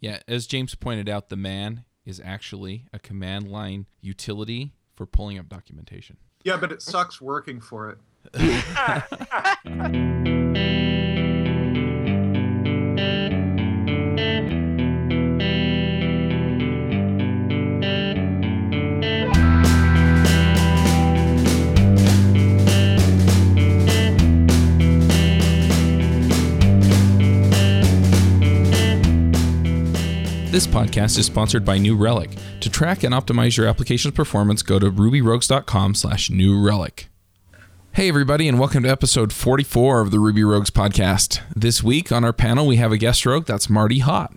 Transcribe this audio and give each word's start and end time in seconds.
Yeah, 0.00 0.20
as 0.26 0.46
James 0.46 0.74
pointed 0.74 1.08
out, 1.08 1.28
the 1.28 1.36
man 1.36 1.84
is 2.04 2.20
actually 2.24 2.86
a 2.92 2.98
command 2.98 3.48
line 3.48 3.86
utility 4.00 4.72
for 4.94 5.06
pulling 5.06 5.38
up 5.38 5.48
documentation. 5.48 6.16
Yeah, 6.42 6.56
but 6.56 6.72
it 6.72 6.82
sucks 6.82 7.20
working 7.20 7.60
for 7.60 7.90
it. 7.90 7.98
This 30.60 30.66
podcast 30.66 31.16
is 31.16 31.24
sponsored 31.24 31.64
by 31.64 31.78
New 31.78 31.96
Relic. 31.96 32.32
To 32.60 32.68
track 32.68 33.02
and 33.02 33.14
optimize 33.14 33.56
your 33.56 33.66
application's 33.66 34.12
performance, 34.12 34.60
go 34.60 34.78
to 34.78 34.90
rubyrogues.com 34.90 35.94
slash 35.94 36.28
new 36.28 36.62
relic. 36.62 37.08
Hey 37.92 38.10
everybody, 38.10 38.46
and 38.46 38.60
welcome 38.60 38.82
to 38.82 38.90
episode 38.90 39.32
44 39.32 40.02
of 40.02 40.10
the 40.10 40.18
Ruby 40.18 40.44
Rogues 40.44 40.68
podcast. 40.68 41.40
This 41.56 41.82
week 41.82 42.12
on 42.12 42.24
our 42.24 42.34
panel, 42.34 42.66
we 42.66 42.76
have 42.76 42.92
a 42.92 42.98
guest 42.98 43.24
rogue. 43.24 43.46
That's 43.46 43.70
Marty 43.70 44.00
Haught. 44.00 44.34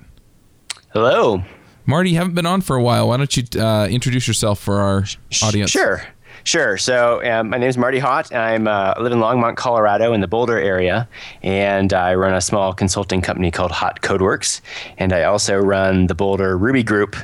Hello. 0.94 1.44
Marty, 1.86 2.12
you 2.12 2.16
haven't 2.16 2.36
been 2.36 2.46
on 2.46 2.62
for 2.62 2.78
a 2.78 2.82
while. 2.82 3.10
Why 3.10 3.18
don't 3.18 3.36
you 3.36 3.44
uh, 3.62 3.90
introduce 3.92 4.26
yourself 4.26 4.62
for 4.62 4.80
our 4.80 5.04
audience? 5.44 5.72
Sure. 5.72 6.04
Sure. 6.46 6.78
So 6.78 7.24
um, 7.24 7.50
my 7.50 7.58
name 7.58 7.70
is 7.70 7.78
Marty 7.78 8.00
Haught. 8.00 8.34
I'm 8.36 8.68
uh, 8.68 8.96
I 8.98 9.02
live 9.02 9.14
in 9.14 9.20
Longmont, 9.20 9.56
Colorado, 9.56 10.12
in 10.12 10.20
the 10.20 10.28
Boulder 10.28 10.58
area, 10.58 11.08
and 11.42 11.94
I 11.94 12.16
run 12.16 12.34
a 12.34 12.42
small 12.42 12.74
consulting 12.74 13.22
company 13.22 13.50
called 13.50 13.72
Haught 13.72 14.02
Codeworks. 14.02 14.60
And 14.98 15.14
I 15.14 15.24
also 15.24 15.58
run 15.58 16.08
the 16.08 16.16
Boulder 16.16 16.58
Ruby 16.58 16.84
Group 16.84 17.16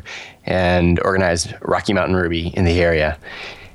and 0.45 1.01
organize 1.01 1.53
Rocky 1.61 1.91
Mountain 1.91 2.15
Ruby 2.15 2.47
in 2.55 2.63
the 2.63 2.81
area. 2.81 3.19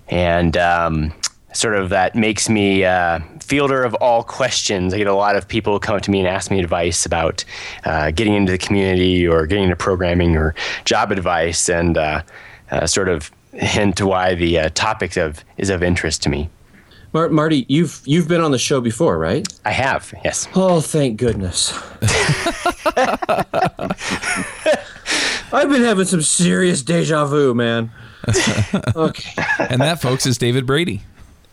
And 0.09 0.57
um, 0.57 1.13
sort 1.53 1.75
of 1.75 1.91
that 1.91 2.15
makes 2.15 2.49
me 2.49 2.87
uh, 2.87 3.21
fielder 3.41 3.83
of 3.83 3.93
all 3.97 4.23
questions. 4.23 4.95
I 4.95 4.99
get 4.99 5.09
a 5.09 5.15
lot 5.15 5.37
of 5.37 5.47
people 5.47 5.79
come 5.79 5.97
up 5.97 6.03
to 6.03 6.11
me 6.11 6.21
and 6.21 6.29
ask 6.29 6.51
me 6.51 6.59
advice 6.59 7.05
about 7.05 7.45
uh, 7.85 8.13
getting 8.13 8.33
into 8.33 8.51
the 8.51 8.59
community 8.59 9.29
or 9.29 9.47
getting 9.47 9.65
into 9.65 9.77
programming 9.77 10.37
or 10.39 10.55
job 10.87 11.13
advice, 11.13 11.69
and 11.69 11.99
uh, 11.99 12.23
uh 12.71 12.87
sort 12.87 13.11
of 13.11 13.31
hint 13.55 13.97
to 13.99 14.07
why 14.07 14.35
the 14.35 14.59
uh, 14.59 14.69
topic 14.75 15.17
of 15.17 15.45
is 15.57 15.71
of 15.71 15.83
interest 15.83 16.23
to 16.23 16.29
me. 16.29 16.51
Mar- 17.13 17.29
Marty, 17.29 17.65
you've 17.69 18.03
you've 18.05 18.27
been 18.27 18.41
on 18.41 18.51
the 18.51 18.59
show 18.59 18.81
before, 18.81 19.19
right? 19.19 19.47
I 19.65 19.71
have, 19.71 20.13
yes. 20.25 20.49
Oh, 20.55 20.81
thank 20.81 21.19
goodness. 21.19 21.73
I've 25.53 25.69
been 25.69 25.83
having 25.83 26.07
some 26.07 26.23
serious 26.23 26.83
deja 26.83 27.27
vu, 27.27 27.55
man. 27.55 27.93
Okay. 28.97 29.43
and 29.59 29.81
that, 29.81 30.01
folks, 30.01 30.27
is 30.27 30.39
David 30.39 30.67
Brady. 30.67 31.03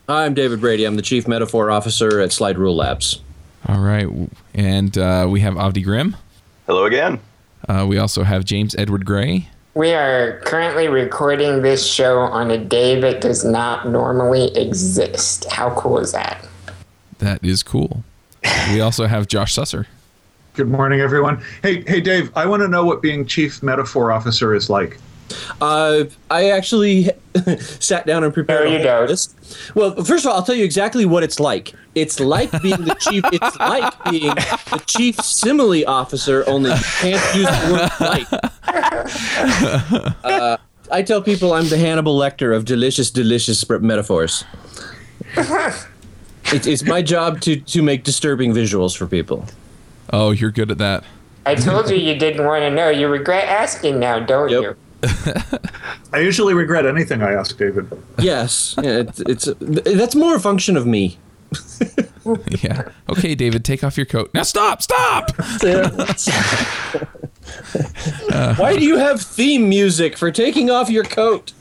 I'm 0.09 0.33
David 0.33 0.59
Brady. 0.59 0.85
I'm 0.85 0.95
the 0.95 1.03
Chief 1.03 1.27
Metaphor 1.27 1.69
Officer 1.69 2.19
at 2.19 2.31
Slide 2.31 2.57
Rule 2.57 2.75
Labs. 2.75 3.22
All 3.67 3.79
right. 3.79 4.07
And 4.55 4.97
uh, 4.97 5.27
we 5.29 5.41
have 5.41 5.53
Avdi 5.53 5.83
Grimm. 5.83 6.16
Hello 6.66 6.85
again. 6.85 7.19
Uh, 7.69 7.85
we 7.88 7.97
also 7.99 8.23
have 8.23 8.44
James 8.44 8.75
Edward 8.75 9.05
Gray. 9.05 9.47
We 9.73 9.94
are 9.94 10.41
currently 10.41 10.89
recording 10.89 11.61
this 11.61 11.86
show 11.89 12.19
on 12.19 12.52
a 12.52 12.58
day 12.58 13.00
that 13.00 13.22
does 13.22 13.45
not 13.45 13.88
normally 13.88 14.53
exist. 14.58 15.50
How 15.50 15.73
cool 15.75 15.97
is 15.97 16.11
that? 16.11 16.45
That 17.19 17.41
is 17.41 17.63
cool. 17.63 18.03
we 18.73 18.81
also 18.81 19.08
have 19.08 19.28
Josh 19.28 19.55
Susser. 19.55 19.86
Good 20.55 20.67
morning, 20.67 21.00
everyone. 21.00 21.41
Hey, 21.63 21.83
hey, 21.88 22.02
Dave. 22.02 22.36
I 22.36 22.45
want 22.47 22.61
to 22.63 22.67
know 22.67 22.83
what 22.83 23.02
being 23.02 23.25
chief 23.25 23.63
metaphor 23.63 24.11
officer 24.11 24.53
is 24.53 24.69
like. 24.69 24.97
Uh, 25.59 26.05
I 26.29 26.49
actually 26.49 27.09
sat 27.59 28.05
down 28.05 28.23
and 28.23 28.33
prepared 28.33 28.69
no, 28.69 28.77
you 28.77 28.83
don't. 28.83 29.07
this. 29.07 29.33
Well, 29.75 30.03
first 30.03 30.25
of 30.25 30.31
all, 30.31 30.38
I'll 30.38 30.43
tell 30.43 30.55
you 30.55 30.65
exactly 30.65 31.06
what 31.06 31.23
it's 31.23 31.39
like. 31.39 31.73
It's 31.95 32.19
like 32.19 32.51
being 32.61 32.83
the 32.83 32.95
chief. 32.95 33.23
It's 33.31 33.57
like 33.59 34.03
being 34.09 34.33
the 34.33 34.83
chief 34.85 35.16
simile 35.22 35.88
officer. 35.88 36.47
Only 36.47 36.72
you 36.72 36.78
can't 37.00 37.35
use 37.35 37.45
the 37.45 37.72
word 37.72 37.91
like. 38.00 38.28
Uh, 40.23 40.57
I 40.91 41.01
tell 41.01 41.22
people 41.22 41.53
I'm 41.53 41.69
the 41.69 41.77
Hannibal 41.77 42.17
Lecter 42.17 42.56
of 42.56 42.66
delicious, 42.66 43.11
delicious 43.11 43.67
metaphors. 43.69 44.44
It, 46.51 46.67
it's 46.67 46.83
my 46.83 47.01
job 47.01 47.39
to 47.41 47.56
to 47.56 47.81
make 47.81 48.03
disturbing 48.03 48.51
visuals 48.51 48.97
for 48.97 49.07
people. 49.07 49.45
Oh, 50.11 50.31
you're 50.31 50.51
good 50.51 50.69
at 50.69 50.79
that. 50.79 51.03
I 51.45 51.56
told 51.56 51.89
you 51.89 51.95
you 51.95 52.16
didn't 52.17 52.45
want 52.45 52.63
to 52.63 52.69
know. 52.69 52.89
You 52.89 53.07
regret 53.07 53.47
asking 53.47 54.00
now, 54.00 54.19
don't 54.19 54.50
yep. 54.50 54.61
you? 54.61 54.75
I 56.13 56.19
usually 56.19 56.53
regret 56.53 56.85
anything 56.85 57.22
I 57.22 57.34
ask 57.34 57.57
David. 57.57 57.89
Yes, 58.19 58.75
yeah, 58.81 59.00
it's, 59.00 59.19
it's 59.22 59.50
that's 59.59 60.16
more 60.16 60.35
a 60.35 60.39
function 60.39 60.78
of 60.78 60.85
me. 60.85 61.17
yeah. 62.62 62.89
Okay, 63.09 63.35
David, 63.35 63.66
take 63.66 63.84
off 63.84 63.97
your 63.97 64.06
coat. 64.06 64.31
Now 64.34 64.44
stop! 64.44 64.81
Stop! 64.81 65.31
uh, 68.31 68.56
Why 68.56 68.75
do 68.78 68.85
you 68.85 68.97
have 68.97 69.22
theme 69.22 69.67
music 69.67 70.17
for 70.17 70.31
taking 70.31 70.69
off 70.69 70.89
your 70.89 71.03
coat? 71.03 71.53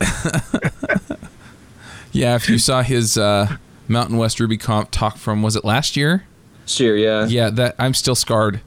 yeah, 2.12 2.34
if 2.36 2.48
you 2.48 2.58
saw 2.58 2.82
his 2.82 3.16
uh, 3.16 3.56
Mountain 3.88 4.16
West 4.18 4.38
Ruby 4.38 4.58
Conf 4.58 4.90
talk 4.90 5.16
from 5.16 5.42
was 5.42 5.56
it 5.56 5.64
last 5.64 5.96
year? 5.96 6.24
Sure, 6.66 6.96
yeah. 6.96 7.26
Yeah, 7.26 7.50
that 7.50 7.74
I'm 7.78 7.94
still 7.94 8.14
scarred. 8.14 8.60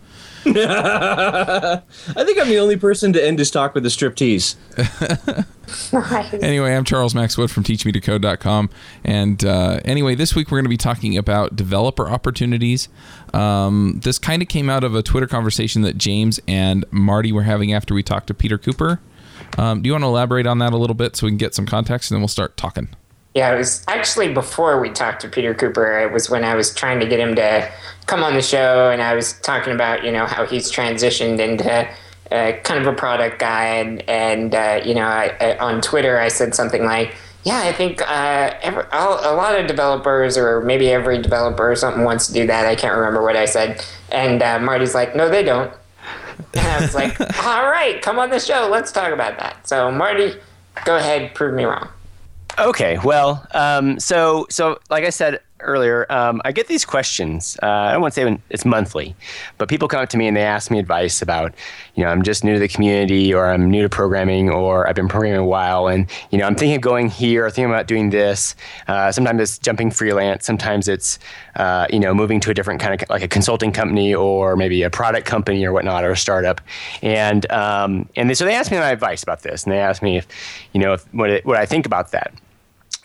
I 0.46 1.82
think 2.26 2.40
I'm 2.40 2.50
the 2.50 2.60
only 2.60 2.78
person 2.78 3.14
to 3.14 3.26
end 3.26 3.40
his 3.40 3.50
talk 3.50 3.74
with 3.74 3.86
a 3.86 3.90
striptease. 3.90 4.56
anyway, 6.44 6.76
I'm 6.76 6.84
Charles 6.84 7.16
Max 7.16 7.38
Wood 7.38 7.50
from 7.50 7.64
TeachMeToCode.com. 7.64 8.70
And 9.04 9.44
uh, 9.46 9.80
anyway, 9.86 10.16
this 10.16 10.36
week 10.36 10.52
we're 10.52 10.58
going 10.58 10.66
to 10.66 10.70
be 10.70 10.78
talking 10.78 11.18
about 11.18 11.56
developer 11.56 12.10
opportunities. 12.10 12.90
Um, 13.34 14.00
this 14.04 14.20
kind 14.20 14.42
of 14.42 14.48
came 14.48 14.70
out 14.70 14.84
of 14.84 14.96
a 14.96 15.02
Twitter 15.02 15.28
conversation 15.28 15.82
that 15.84 15.98
James 15.98 16.40
and 16.48 16.86
Marty 16.92 17.32
were 17.32 17.44
having 17.44 17.74
after 17.74 17.94
we 17.94 18.04
talked 18.04 18.28
to 18.28 18.34
Peter 18.34 18.58
Cooper. 18.58 19.00
Um, 19.58 19.82
do 19.82 19.88
you 19.88 19.94
want 19.94 20.04
to 20.04 20.08
elaborate 20.08 20.48
on 20.48 20.60
that 20.60 20.74
a 20.74 20.78
little 20.78 20.96
bit 20.96 21.16
so 21.16 21.26
we 21.28 21.32
can 21.32 21.38
get 21.38 21.56
some 21.56 21.66
context 21.66 22.12
and 22.12 22.16
then 22.16 22.22
we'll 22.22 22.28
start 22.28 22.58
talking? 22.58 22.90
Yeah, 23.34 23.54
it 23.54 23.58
was 23.58 23.84
actually 23.88 24.32
before 24.32 24.80
we 24.80 24.92
talked 24.92 25.22
to 25.22 25.30
Peter 25.30 25.56
Cooper. 25.56 26.00
It 26.00 26.12
was 26.12 26.30
when 26.30 26.44
I 26.44 26.54
was 26.54 26.74
trying 26.74 27.00
to 27.00 27.08
get 27.08 27.20
him 27.20 27.36
to 27.36 27.72
come 28.06 28.24
on 28.24 28.34
the 28.36 28.42
show, 28.42 28.92
and 28.92 29.02
I 29.02 29.16
was 29.16 29.34
talking 29.42 29.74
about 29.74 30.04
you 30.04 30.12
know 30.12 30.26
how 30.26 30.46
he's 30.46 30.72
transitioned 30.72 31.40
into 31.40 31.88
uh, 32.32 32.60
kind 32.64 32.80
of 32.80 32.88
a 32.88 32.94
product 32.94 33.40
guy, 33.40 33.66
and 33.66 34.08
and 34.08 34.54
uh, 34.54 34.82
you 34.86 34.94
know 34.94 35.06
I, 35.06 35.36
I, 35.42 35.58
on 35.58 35.82
Twitter 35.82 36.20
I 36.20 36.28
said 36.28 36.54
something 36.54 36.86
like, 36.86 37.16
yeah, 37.44 37.62
I 37.64 37.74
think 37.74 38.02
uh, 38.02 38.54
every, 38.62 38.84
a 38.92 39.34
lot 39.34 39.60
of 39.60 39.66
developers, 39.66 40.38
or 40.38 40.62
maybe 40.62 40.92
every 40.92 41.20
developer 41.20 41.72
or 41.72 41.76
something, 41.76 42.04
wants 42.04 42.28
to 42.28 42.34
do 42.34 42.46
that. 42.46 42.68
I 42.68 42.76
can't 42.76 42.96
remember 42.96 43.24
what 43.24 43.36
I 43.36 43.46
said, 43.46 43.84
and 44.12 44.44
uh, 44.44 44.60
Marty's 44.60 44.94
like, 44.94 45.16
no, 45.16 45.28
they 45.28 45.44
don't. 45.44 45.74
And 46.54 46.68
I 46.68 46.82
was 46.82 46.94
like, 46.94 47.20
all 47.44 47.64
right, 47.64 48.00
come 48.00 48.20
on 48.20 48.30
the 48.30 48.40
show, 48.40 48.70
let's 48.72 48.92
talk 48.92 49.12
about 49.12 49.40
that. 49.40 49.68
So 49.68 49.92
Marty, 49.92 50.34
go 50.86 50.98
ahead, 50.98 51.34
prove 51.34 51.56
me 51.56 51.64
wrong. 51.64 51.90
Okay, 52.60 53.00
well, 53.04 53.46
um, 53.54 54.00
so 54.00 54.46
so 54.50 54.80
like 54.90 55.04
I 55.06 55.10
said 55.10 55.40
earlier, 55.60 56.06
um, 56.12 56.42
I 56.46 56.52
get 56.52 56.68
these 56.68 56.86
questions. 56.86 57.58
Uh, 57.64 57.68
I 57.68 57.94
don't 57.94 58.02
want 58.02 58.14
to 58.14 58.22
say 58.22 58.40
it's 58.50 58.66
monthly, 58.66 59.16
but 59.58 59.70
people 59.70 59.88
come 59.88 60.02
up 60.02 60.10
to 60.10 60.18
me 60.18 60.28
and 60.28 60.36
they 60.36 60.44
ask 60.44 60.70
me 60.70 60.78
advice 60.78 61.22
about, 61.22 61.56
you 61.96 62.04
know, 62.04 62.10
I'm 62.10 62.22
just 62.22 62.44
new 62.44 62.54
to 62.54 62.60
the 62.60 62.68
community, 62.68 63.34
or 63.34 63.50
I'm 63.50 63.72
new 63.72 63.82
to 63.82 63.90
programming, 63.90 64.50
or 64.52 64.88
I've 64.88 64.96
been 64.96 65.08
programming 65.08 65.40
a 65.40 65.46
while, 65.46 65.88
and 65.88 66.08
you 66.30 66.38
know, 66.38 66.46
I'm 66.46 66.54
thinking 66.54 66.76
of 66.76 66.82
going 66.82 67.10
here, 67.10 67.46
or 67.46 67.50
thinking 67.50 67.72
about 67.72 67.88
doing 67.88 68.12
this. 68.12 68.56
Uh, 68.88 69.12
sometimes 69.12 69.42
it's 69.42 69.58
jumping 69.58 69.90
freelance. 69.90 70.46
Sometimes 70.46 70.88
it's, 70.88 71.18
uh, 71.56 71.88
you 71.90 72.00
know, 72.00 72.14
moving 72.14 72.40
to 72.42 72.52
a 72.52 72.54
different 72.54 72.80
kind 72.80 73.02
of 73.02 73.10
like 73.10 73.24
a 73.24 73.28
consulting 73.28 73.72
company, 73.72 74.14
or 74.14 74.56
maybe 74.56 74.84
a 74.84 74.92
product 74.92 75.26
company, 75.26 75.66
or 75.66 75.72
whatnot, 75.72 76.04
or 76.04 76.12
a 76.12 76.18
startup. 76.18 76.62
And 77.02 77.50
um, 77.52 78.08
and 78.16 78.30
they, 78.30 78.36
so 78.36 78.46
they 78.46 78.54
ask 78.54 78.70
me 78.70 78.78
my 78.78 78.92
advice 78.92 79.24
about 79.24 79.42
this, 79.42 79.64
and 79.64 79.74
they 79.74 79.80
ask 79.80 80.04
me 80.04 80.18
if, 80.18 80.28
you 80.74 80.80
know, 80.80 80.94
if, 80.94 81.14
what 81.14 81.32
it, 81.32 81.46
what 81.46 81.58
I 81.58 81.66
think 81.66 81.88
about 81.88 82.12
that. 82.12 82.32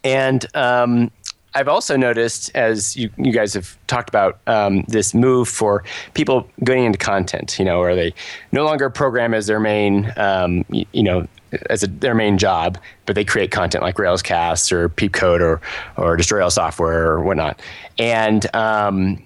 And 0.05 0.47
um, 0.55 1.11
I've 1.55 1.69
also 1.69 1.97
noticed, 1.97 2.51
as 2.55 2.97
you, 2.97 3.11
you 3.17 3.33
guys 3.33 3.55
have 3.55 3.77
talked 3.87 4.09
about, 4.09 4.39
um, 4.47 4.83
this 4.89 5.15
move 5.15 5.49
for 5.49 5.85
people 6.15 6.49
going 6.63 6.85
into 6.85 6.99
content, 6.99 7.59
you 7.59 7.65
know, 7.65 7.81
where 7.81 7.97
they 7.97 8.15
no 8.53 8.65
longer 8.65 8.91
program 8.91 9.35
as 9.35 9.47
their 9.47 9.61
main, 9.61 10.13
um, 10.17 10.65
you, 10.71 10.85
you, 10.93 11.03
know, 11.03 11.27
as 11.71 11.83
a, 11.83 11.87
their 11.87 12.15
main 12.15 12.39
job, 12.39 12.79
but 13.07 13.15
they 13.17 13.25
create 13.25 13.51
content 13.51 13.83
like 13.83 13.97
Railscast 13.97 14.71
or 14.71 14.89
Peepcode 14.91 15.41
or, 15.41 15.61
or 15.97 16.17
Destroy 16.17 16.43
All 16.43 16.51
Software 16.51 17.11
or 17.11 17.23
whatnot. 17.23 17.61
And, 17.99 18.55
um, 18.55 19.25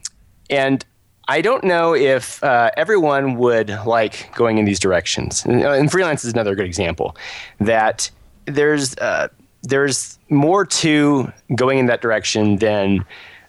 and 0.49 0.85
I 1.29 1.41
don't 1.41 1.65
know 1.65 1.95
if 1.95 2.43
uh, 2.43 2.71
everyone 2.77 3.37
would 3.37 3.69
like 3.87 4.35
going 4.35 4.59
in 4.59 4.65
these 4.65 4.81
directions. 4.81 5.45
And, 5.45 5.63
and, 5.63 5.91
freelance 5.91 6.25
is 6.25 6.33
another 6.33 6.55
good 6.55 6.67
example 6.67 7.17
that 7.61 8.11
there's 8.47 8.97
uh, 8.99 9.29
there's 9.63 10.19
more 10.29 10.65
to 10.65 11.33
going 11.55 11.79
in 11.79 11.87
that 11.87 12.01
direction 12.01 12.57
than 12.57 13.05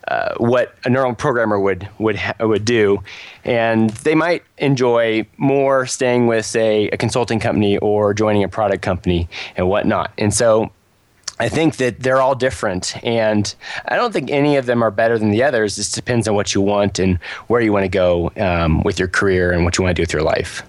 uh, 0.07 0.33
what 0.38 0.75
a 0.83 0.89
neural 0.89 1.15
programmer 1.15 1.60
would 1.60 1.88
would 1.98 2.18
ha- 2.18 2.36
would 2.42 2.65
do, 2.65 3.01
and 3.45 3.89
they 3.89 4.15
might 4.15 4.44
enjoy 4.57 5.25
more 5.38 5.86
staying 5.86 6.27
with 6.27 6.45
say 6.45 6.89
a 6.89 6.98
consulting 6.98 7.39
company 7.39 7.77
or 7.77 8.13
joining 8.13 8.44
a 8.44 8.50
product 8.50 8.81
company 8.81 9.30
and 9.56 9.69
whatnot. 9.69 10.12
And 10.18 10.33
so 10.33 10.71
I 11.39 11.50
think 11.50 11.77
that 11.77 12.01
they're 12.01 12.21
all 12.21 12.36
different, 12.36 12.95
and 13.04 13.54
I 13.86 13.95
don't 13.95 14.12
think 14.12 14.30
any 14.30 14.57
of 14.57 14.66
them 14.66 14.83
are 14.83 14.92
better 14.92 15.18
than 15.18 15.31
the 15.31 15.42
others. 15.42 15.80
It 15.80 15.95
depends 15.95 16.27
on 16.27 16.36
what 16.36 16.54
you 16.54 16.62
want 16.62 17.00
and 17.00 17.18
where 17.48 17.62
you 17.62 17.71
want 17.71 17.86
to 17.86 17.89
go 17.89 18.31
um, 18.38 18.83
with 18.83 19.00
your 19.00 19.07
career 19.07 19.51
and 19.51 19.63
what 19.63 19.77
you 19.77 19.83
want 19.83 19.95
to 19.95 20.00
do 20.00 20.04
with 20.04 20.13
your 20.13 20.21
life. 20.21 20.63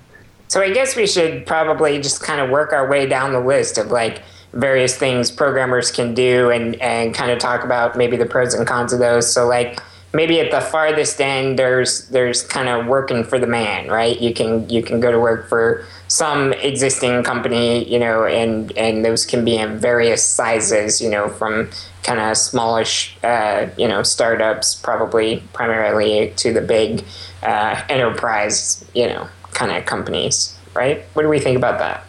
So 0.49 0.63
I 0.63 0.73
guess 0.73 0.95
we 0.95 1.07
should 1.07 1.45
probably 1.45 2.01
just 2.01 2.23
kind 2.23 2.41
of 2.41 2.51
work 2.51 2.73
our 2.73 2.89
way 2.89 3.07
down 3.07 3.33
the 3.33 3.41
list 3.41 3.79
of 3.79 3.91
like 3.91 4.23
various 4.55 4.97
things 4.97 5.31
programmers 5.31 5.91
can 5.91 6.15
do 6.15 6.51
and, 6.51 6.77
and 6.81 7.15
kind 7.15 7.31
of 7.31 7.39
talk 7.39 7.65
about 7.65 7.97
maybe 7.97 8.17
the 8.17 8.27
pros 8.27 8.55
and 8.55 8.67
cons 8.67 8.93
of 8.93 8.99
those. 8.99 9.31
So 9.33 9.47
like 9.47 9.81
maybe 10.13 10.39
at 10.41 10.51
the 10.51 10.61
farthest 10.61 11.21
end 11.21 11.59
there's 11.59 12.09
there's 12.09 12.43
kind 12.43 12.69
of 12.69 12.87
working 12.87 13.25
for 13.25 13.39
the 13.39 13.47
man, 13.47 13.89
right? 13.89 14.19
You 14.21 14.33
can 14.33 14.69
you 14.71 14.83
can 14.83 15.01
go 15.01 15.11
to 15.11 15.19
work 15.19 15.49
for 15.49 15.85
some 16.07 16.53
existing 16.55 17.25
company, 17.25 17.85
you 17.93 17.99
know, 17.99 18.25
and 18.25 18.71
and 18.79 19.05
those 19.05 19.27
can 19.27 19.45
be 19.45 19.57
in 19.57 19.79
various 19.79 20.25
sizes, 20.25 21.01
you 21.01 21.11
know, 21.11 21.29
from 21.29 21.69
kind 22.05 22.21
of 22.21 22.37
smallish, 22.37 23.17
uh, 23.25 23.67
you 23.77 23.89
know, 23.89 24.03
startups, 24.03 24.75
probably 24.77 25.43
primarily 25.53 26.33
to 26.37 26.53
the 26.53 26.61
big 26.61 27.05
uh, 27.43 27.83
enterprise, 27.89 28.85
you 28.95 29.07
know, 29.07 29.29
kind 29.53 29.73
of 29.73 29.85
companies, 29.85 30.57
right? 30.75 31.05
What 31.15 31.23
do 31.23 31.29
we 31.29 31.41
think 31.41 31.57
about 31.57 31.79
that? 31.81 32.07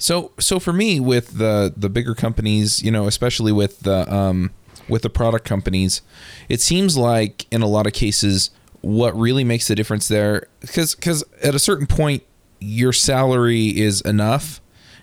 So 0.00 0.32
so 0.38 0.58
for 0.58 0.72
me 0.72 0.98
with 0.98 1.38
the 1.38 1.72
the 1.76 1.88
bigger 1.88 2.14
companies, 2.14 2.82
you 2.82 2.90
know, 2.90 3.06
especially 3.06 3.52
with 3.52 3.80
the 3.80 4.12
um 4.12 4.50
with 4.88 5.02
the 5.02 5.10
product 5.10 5.44
companies, 5.44 6.02
it 6.48 6.60
seems 6.60 6.96
like 6.96 7.46
in 7.52 7.62
a 7.62 7.68
lot 7.68 7.86
of 7.86 7.92
cases 7.92 8.50
what 8.80 9.14
really 9.16 9.44
makes 9.44 9.68
the 9.68 9.74
difference 9.74 10.08
there 10.08 10.48
cuz 10.66 10.94
cuz 10.94 11.22
at 11.42 11.54
a 11.54 11.58
certain 11.58 11.86
point 11.86 12.22
your 12.58 12.92
salary 12.92 13.78
is 13.78 14.00
enough 14.00 14.60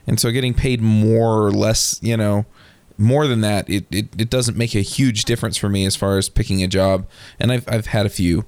and 0.08 0.20
so 0.20 0.32
getting 0.32 0.54
paid 0.54 0.82
more 0.82 1.46
or 1.46 1.52
less, 1.52 2.00
you 2.02 2.16
know, 2.18 2.46
more 2.98 3.28
than 3.28 3.42
that, 3.42 3.70
it, 3.70 3.86
it, 3.92 4.08
it 4.20 4.30
doesn't 4.30 4.58
make 4.58 4.74
a 4.74 4.82
huge 4.82 5.26
difference 5.26 5.58
for 5.58 5.70
me 5.70 5.86
as 5.86 5.96
far 5.96 6.18
as 6.18 6.30
picking 6.30 6.64
a 6.64 6.68
job. 6.68 7.06
And 7.40 7.52
I've, 7.52 7.68
I've 7.68 7.88
had 7.88 8.06
a 8.06 8.10
few. 8.10 8.46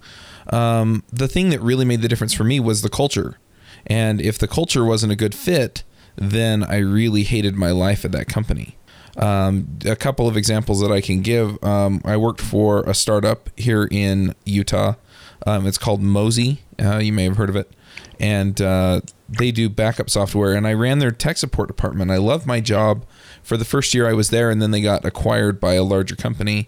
Um, 0.51 1.03
the 1.11 1.27
thing 1.27 1.49
that 1.49 1.61
really 1.61 1.85
made 1.85 2.01
the 2.01 2.07
difference 2.07 2.33
for 2.33 2.45
me 2.45 2.59
was 2.59 2.81
the 2.81 2.89
culture. 2.89 3.37
And 3.85 4.19
if 4.21 4.39
the 4.39 4.47
culture 4.47 4.85
wasn't 4.85 5.11
a 5.11 5.15
good 5.15 5.35
fit, 5.35 5.83
then 6.19 6.63
I 6.63 6.77
really 6.77 7.23
hated 7.23 7.55
my 7.55 7.71
life 7.71 8.03
at 8.05 8.11
that 8.11 8.27
company. 8.27 8.75
Um, 9.17 9.79
a 9.85 9.95
couple 9.95 10.27
of 10.27 10.37
examples 10.37 10.81
that 10.81 10.91
I 10.91 11.01
can 11.01 11.21
give 11.21 11.61
um, 11.63 12.01
I 12.05 12.15
worked 12.17 12.41
for 12.41 12.83
a 12.83 12.93
startup 12.93 13.49
here 13.57 13.87
in 13.89 14.35
Utah. 14.45 14.95
Um, 15.45 15.65
it's 15.65 15.77
called 15.77 16.01
Mozy. 16.01 16.59
Uh, 16.81 16.97
you 16.97 17.11
may 17.11 17.23
have 17.23 17.37
heard 17.37 17.49
of 17.49 17.55
it. 17.55 17.71
And 18.19 18.61
uh, 18.61 19.01
they 19.29 19.51
do 19.51 19.69
backup 19.69 20.09
software. 20.09 20.53
And 20.53 20.67
I 20.67 20.73
ran 20.73 20.99
their 20.99 21.11
tech 21.11 21.37
support 21.37 21.67
department. 21.67 22.11
I 22.11 22.17
loved 22.17 22.45
my 22.45 22.59
job 22.59 23.05
for 23.41 23.55
the 23.57 23.65
first 23.65 23.93
year 23.93 24.07
I 24.07 24.13
was 24.13 24.29
there. 24.29 24.49
And 24.49 24.61
then 24.61 24.71
they 24.71 24.81
got 24.81 25.05
acquired 25.05 25.59
by 25.59 25.73
a 25.73 25.83
larger 25.83 26.15
company. 26.15 26.67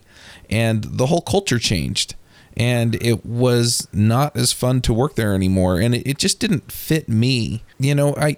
And 0.50 0.84
the 0.84 1.08
whole 1.08 1.22
culture 1.22 1.60
changed 1.60 2.16
and 2.58 2.96
it 3.02 3.26
was 3.26 3.88
not 3.94 4.36
as 4.36 4.52
fun 4.52 4.82
to 4.82 4.94
work 4.94 5.16
there 5.16 5.34
anymore 5.34 5.80
and 5.80 5.96
it, 5.96 6.06
it 6.06 6.18
just 6.18 6.40
didn't 6.40 6.72
fit 6.72 7.08
me 7.08 7.64
you 7.80 7.96
know 7.96 8.14
I, 8.18 8.38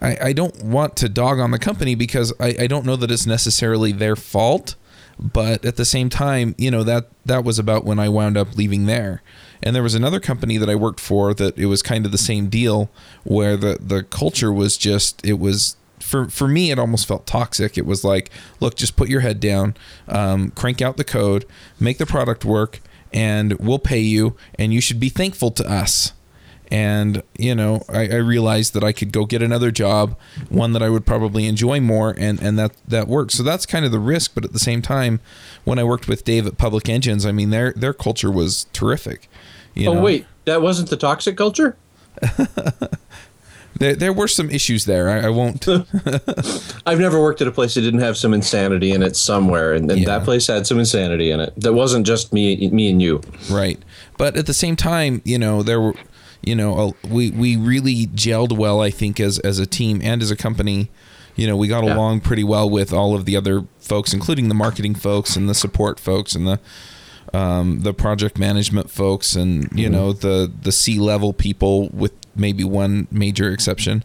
I 0.00 0.16
i 0.20 0.32
don't 0.32 0.62
want 0.62 0.96
to 0.96 1.08
dog 1.08 1.38
on 1.38 1.50
the 1.50 1.58
company 1.58 1.94
because 1.94 2.32
I, 2.40 2.54
I 2.60 2.66
don't 2.66 2.86
know 2.86 2.96
that 2.96 3.10
it's 3.10 3.26
necessarily 3.26 3.92
their 3.92 4.16
fault 4.16 4.74
but 5.18 5.64
at 5.64 5.76
the 5.76 5.84
same 5.84 6.08
time 6.08 6.54
you 6.58 6.70
know 6.70 6.84
that 6.84 7.08
that 7.24 7.44
was 7.44 7.58
about 7.58 7.84
when 7.84 7.98
i 7.98 8.08
wound 8.08 8.36
up 8.36 8.56
leaving 8.56 8.86
there. 8.86 9.22
And 9.60 9.74
there 9.74 9.82
was 9.82 9.94
another 9.94 10.20
company 10.20 10.56
that 10.56 10.70
i 10.70 10.74
worked 10.74 11.00
for 11.00 11.34
that 11.34 11.58
it 11.58 11.66
was 11.66 11.82
kind 11.82 12.06
of 12.06 12.12
the 12.12 12.18
same 12.18 12.48
deal 12.48 12.90
where 13.24 13.56
the 13.56 13.78
the 13.80 14.04
culture 14.04 14.52
was 14.52 14.76
just 14.76 15.24
it 15.26 15.38
was 15.38 15.76
for 16.00 16.28
for 16.28 16.46
me 16.46 16.70
it 16.70 16.78
almost 16.78 17.08
felt 17.08 17.26
toxic. 17.26 17.76
It 17.76 17.86
was 17.86 18.04
like 18.04 18.30
look 18.60 18.76
just 18.76 18.96
put 18.96 19.08
your 19.08 19.20
head 19.20 19.40
down 19.40 19.76
um, 20.06 20.50
crank 20.52 20.80
out 20.80 20.96
the 20.96 21.04
code 21.04 21.44
make 21.80 21.98
the 21.98 22.06
product 22.06 22.44
work 22.44 22.80
and 23.12 23.54
we'll 23.58 23.78
pay 23.78 23.98
you 23.98 24.36
and 24.54 24.72
you 24.72 24.80
should 24.80 25.00
be 25.00 25.08
thankful 25.08 25.50
to 25.50 25.68
us 25.68 26.12
and 26.70 27.22
you 27.36 27.54
know 27.54 27.82
I, 27.88 28.08
I, 28.08 28.16
realized 28.16 28.74
that 28.74 28.84
i 28.84 28.92
could 28.92 29.12
go 29.12 29.24
get 29.24 29.42
another 29.42 29.70
job 29.70 30.16
one 30.48 30.72
that 30.72 30.82
i 30.82 30.88
would 30.88 31.06
probably 31.06 31.46
enjoy 31.46 31.80
more 31.80 32.14
and 32.18 32.40
and 32.40 32.58
that 32.58 32.72
that 32.86 33.08
works 33.08 33.34
so 33.34 33.42
that's 33.42 33.66
kind 33.66 33.84
of 33.84 33.92
the 33.92 33.98
risk 33.98 34.34
but 34.34 34.44
at 34.44 34.52
the 34.52 34.58
same 34.58 34.82
time 34.82 35.20
when 35.64 35.78
i 35.78 35.84
worked 35.84 36.08
with 36.08 36.24
dave 36.24 36.46
at 36.46 36.58
public 36.58 36.88
engines 36.88 37.24
i 37.24 37.32
mean 37.32 37.50
their 37.50 37.72
their 37.72 37.94
culture 37.94 38.30
was 38.30 38.64
terrific 38.72 39.28
you 39.74 39.88
oh 39.88 39.94
know? 39.94 40.02
wait 40.02 40.26
that 40.44 40.60
wasn't 40.60 40.90
the 40.90 40.96
toxic 40.96 41.36
culture 41.36 41.76
there, 43.78 43.94
there 43.94 44.12
were 44.12 44.28
some 44.28 44.50
issues 44.50 44.84
there. 44.84 45.08
I, 45.08 45.26
I 45.26 45.28
won't. 45.28 45.66
I've 46.86 46.98
never 46.98 47.20
worked 47.20 47.40
at 47.40 47.48
a 47.48 47.52
place 47.52 47.74
that 47.74 47.82
didn't 47.82 48.00
have 48.00 48.16
some 48.16 48.34
insanity 48.34 48.92
in 48.92 49.02
it 49.02 49.16
somewhere, 49.16 49.72
and, 49.72 49.90
and 49.90 50.00
yeah. 50.00 50.06
that 50.06 50.24
place 50.24 50.46
had 50.46 50.66
some 50.66 50.78
insanity 50.78 51.30
in 51.30 51.40
it. 51.40 51.52
That 51.56 51.74
wasn't 51.74 52.06
just 52.06 52.32
me, 52.32 52.68
me 52.70 52.90
and 52.90 53.00
you. 53.00 53.22
Right, 53.50 53.80
but 54.16 54.36
at 54.36 54.46
the 54.46 54.54
same 54.54 54.76
time, 54.76 55.22
you 55.24 55.38
know, 55.38 55.62
there 55.62 55.80
were, 55.80 55.94
you 56.42 56.54
know, 56.54 56.94
we 57.08 57.30
we 57.30 57.56
really 57.56 58.06
gelled 58.06 58.56
well. 58.56 58.80
I 58.80 58.90
think 58.90 59.20
as 59.20 59.38
as 59.40 59.58
a 59.58 59.66
team 59.66 60.00
and 60.02 60.22
as 60.22 60.30
a 60.30 60.36
company. 60.36 60.90
You 61.36 61.46
know, 61.46 61.56
we 61.56 61.68
got 61.68 61.84
yeah. 61.84 61.94
along 61.94 62.22
pretty 62.22 62.42
well 62.42 62.68
with 62.68 62.92
all 62.92 63.14
of 63.14 63.24
the 63.24 63.36
other 63.36 63.64
folks, 63.78 64.12
including 64.12 64.48
the 64.48 64.56
marketing 64.56 64.96
folks 64.96 65.36
and 65.36 65.48
the 65.48 65.54
support 65.54 66.00
folks 66.00 66.34
and 66.34 66.48
the 66.48 66.58
um, 67.32 67.80
the 67.80 67.94
project 67.94 68.38
management 68.38 68.90
folks 68.90 69.36
and 69.36 69.64
you 69.72 69.84
mm-hmm. 69.84 69.92
know 69.92 70.12
the 70.12 70.50
the 70.62 70.72
C 70.72 70.98
level 70.98 71.32
people 71.32 71.88
with 71.90 72.12
maybe 72.34 72.64
one 72.64 73.06
major 73.10 73.50
exception. 73.50 74.04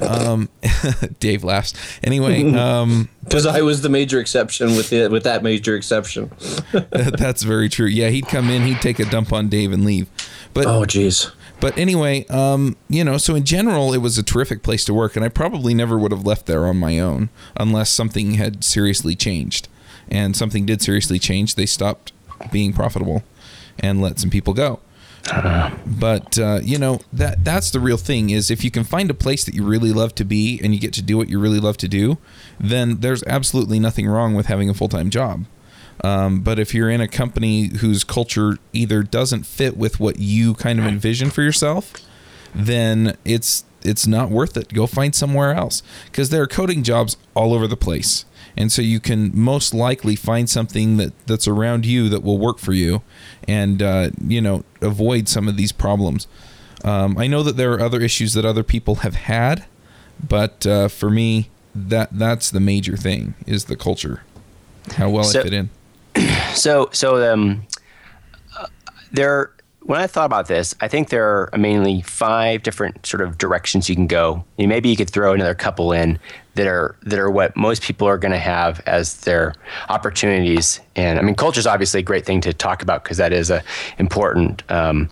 Um, 0.00 0.50
Dave 1.20 1.42
laughs. 1.42 1.72
Anyway, 2.02 2.42
because 2.42 3.46
um, 3.46 3.54
I 3.54 3.62
was 3.62 3.80
the 3.80 3.88
major 3.88 4.20
exception 4.20 4.76
with 4.76 4.92
it 4.92 5.10
with 5.10 5.24
that 5.24 5.42
major 5.42 5.74
exception. 5.74 6.30
that's 6.90 7.42
very 7.42 7.68
true. 7.68 7.86
Yeah, 7.86 8.08
he'd 8.10 8.26
come 8.26 8.50
in, 8.50 8.62
he'd 8.62 8.82
take 8.82 8.98
a 8.98 9.06
dump 9.06 9.32
on 9.32 9.48
Dave 9.48 9.72
and 9.72 9.84
leave. 9.84 10.10
But 10.52 10.66
oh, 10.66 10.82
jeez. 10.82 11.32
But 11.60 11.76
anyway, 11.78 12.26
um, 12.26 12.76
you 12.88 13.02
know, 13.02 13.16
so 13.16 13.34
in 13.34 13.44
general, 13.44 13.94
it 13.94 13.98
was 13.98 14.18
a 14.18 14.22
terrific 14.22 14.62
place 14.62 14.84
to 14.86 14.94
work, 14.94 15.16
and 15.16 15.24
I 15.24 15.28
probably 15.28 15.74
never 15.74 15.98
would 15.98 16.12
have 16.12 16.26
left 16.26 16.46
there 16.46 16.66
on 16.66 16.76
my 16.76 16.98
own 16.98 17.30
unless 17.56 17.90
something 17.90 18.34
had 18.34 18.62
seriously 18.62 19.14
changed. 19.14 19.68
And 20.08 20.36
something 20.36 20.66
did 20.66 20.82
seriously 20.82 21.18
change. 21.18 21.54
They 21.54 21.66
stopped 21.66 22.12
being 22.52 22.72
profitable 22.72 23.24
and 23.78 24.00
let 24.00 24.18
some 24.18 24.30
people 24.30 24.54
go. 24.54 24.80
But 25.84 26.38
uh, 26.38 26.60
you 26.62 26.78
know 26.78 27.00
that 27.12 27.44
that's 27.44 27.70
the 27.70 27.80
real 27.80 27.96
thing 27.96 28.30
is 28.30 28.50
if 28.50 28.62
you 28.62 28.70
can 28.70 28.84
find 28.84 29.10
a 29.10 29.14
place 29.14 29.44
that 29.44 29.54
you 29.54 29.64
really 29.64 29.92
love 29.92 30.14
to 30.16 30.24
be 30.24 30.60
and 30.62 30.72
you 30.72 30.80
get 30.80 30.92
to 30.94 31.02
do 31.02 31.16
what 31.16 31.28
you 31.28 31.40
really 31.40 31.58
love 31.58 31.76
to 31.78 31.88
do, 31.88 32.18
then 32.60 33.00
there's 33.00 33.24
absolutely 33.24 33.80
nothing 33.80 34.06
wrong 34.06 34.34
with 34.34 34.46
having 34.46 34.70
a 34.70 34.74
full 34.74 34.88
time 34.88 35.10
job. 35.10 35.44
Um, 36.04 36.40
but 36.40 36.58
if 36.58 36.74
you're 36.74 36.90
in 36.90 37.00
a 37.00 37.08
company 37.08 37.68
whose 37.78 38.04
culture 38.04 38.58
either 38.72 39.02
doesn't 39.02 39.44
fit 39.44 39.76
with 39.76 39.98
what 39.98 40.18
you 40.18 40.54
kind 40.54 40.78
of 40.78 40.86
envision 40.86 41.30
for 41.30 41.42
yourself, 41.42 41.92
then 42.54 43.16
it's 43.24 43.64
it's 43.82 44.06
not 44.06 44.30
worth 44.30 44.56
it. 44.56 44.72
Go 44.72 44.86
find 44.86 45.14
somewhere 45.14 45.54
else. 45.54 45.82
Because 46.06 46.30
there 46.30 46.42
are 46.42 46.46
coding 46.46 46.82
jobs 46.82 47.16
all 47.34 47.54
over 47.54 47.66
the 47.66 47.76
place. 47.76 48.24
And 48.56 48.72
so 48.72 48.82
you 48.82 49.00
can 49.00 49.30
most 49.34 49.74
likely 49.74 50.16
find 50.16 50.48
something 50.48 50.96
that 50.96 51.12
that's 51.26 51.46
around 51.46 51.86
you 51.86 52.08
that 52.08 52.22
will 52.22 52.38
work 52.38 52.58
for 52.58 52.72
you 52.72 53.02
and 53.46 53.82
uh, 53.82 54.10
you 54.26 54.40
know 54.40 54.64
avoid 54.80 55.28
some 55.28 55.48
of 55.48 55.56
these 55.56 55.72
problems. 55.72 56.26
Um, 56.84 57.16
i 57.18 57.26
know 57.26 57.42
that 57.42 57.56
there 57.56 57.72
are 57.72 57.80
other 57.80 58.00
issues 58.00 58.34
that 58.34 58.44
other 58.44 58.62
people 58.62 58.96
have 58.96 59.14
had 59.14 59.64
but 60.22 60.66
uh, 60.66 60.88
for 60.88 61.10
me 61.10 61.50
that 61.74 62.10
that's 62.12 62.50
the 62.50 62.60
major 62.60 62.96
thing 62.96 63.34
is 63.46 63.64
the 63.64 63.76
culture 63.76 64.22
how 64.96 65.08
well 65.08 65.24
so, 65.24 65.40
i 65.40 65.42
fit 65.42 65.52
in 65.52 65.70
so 66.54 66.88
so 66.92 67.32
um, 67.32 67.66
there 69.12 69.52
when 69.86 70.00
I 70.00 70.08
thought 70.08 70.26
about 70.26 70.48
this, 70.48 70.74
I 70.80 70.88
think 70.88 71.10
there 71.10 71.24
are 71.24 71.56
mainly 71.56 72.02
five 72.02 72.64
different 72.64 73.06
sort 73.06 73.20
of 73.20 73.38
directions 73.38 73.88
you 73.88 73.94
can 73.94 74.08
go. 74.08 74.44
And 74.58 74.68
maybe 74.68 74.88
you 74.88 74.96
could 74.96 75.08
throw 75.08 75.32
another 75.32 75.54
couple 75.54 75.92
in 75.92 76.18
that 76.56 76.66
are 76.66 76.96
that 77.02 77.18
are 77.20 77.30
what 77.30 77.56
most 77.56 77.82
people 77.82 78.08
are 78.08 78.18
going 78.18 78.32
to 78.32 78.38
have 78.38 78.80
as 78.86 79.20
their 79.20 79.54
opportunities. 79.88 80.80
And 80.96 81.20
I 81.20 81.22
mean, 81.22 81.36
culture 81.36 81.60
is 81.60 81.68
obviously 81.68 82.00
a 82.00 82.02
great 82.02 82.26
thing 82.26 82.40
to 82.42 82.52
talk 82.52 82.82
about 82.82 83.04
because 83.04 83.18
that 83.18 83.32
is 83.32 83.48
a 83.48 83.62
important 83.98 84.68
um, 84.70 85.08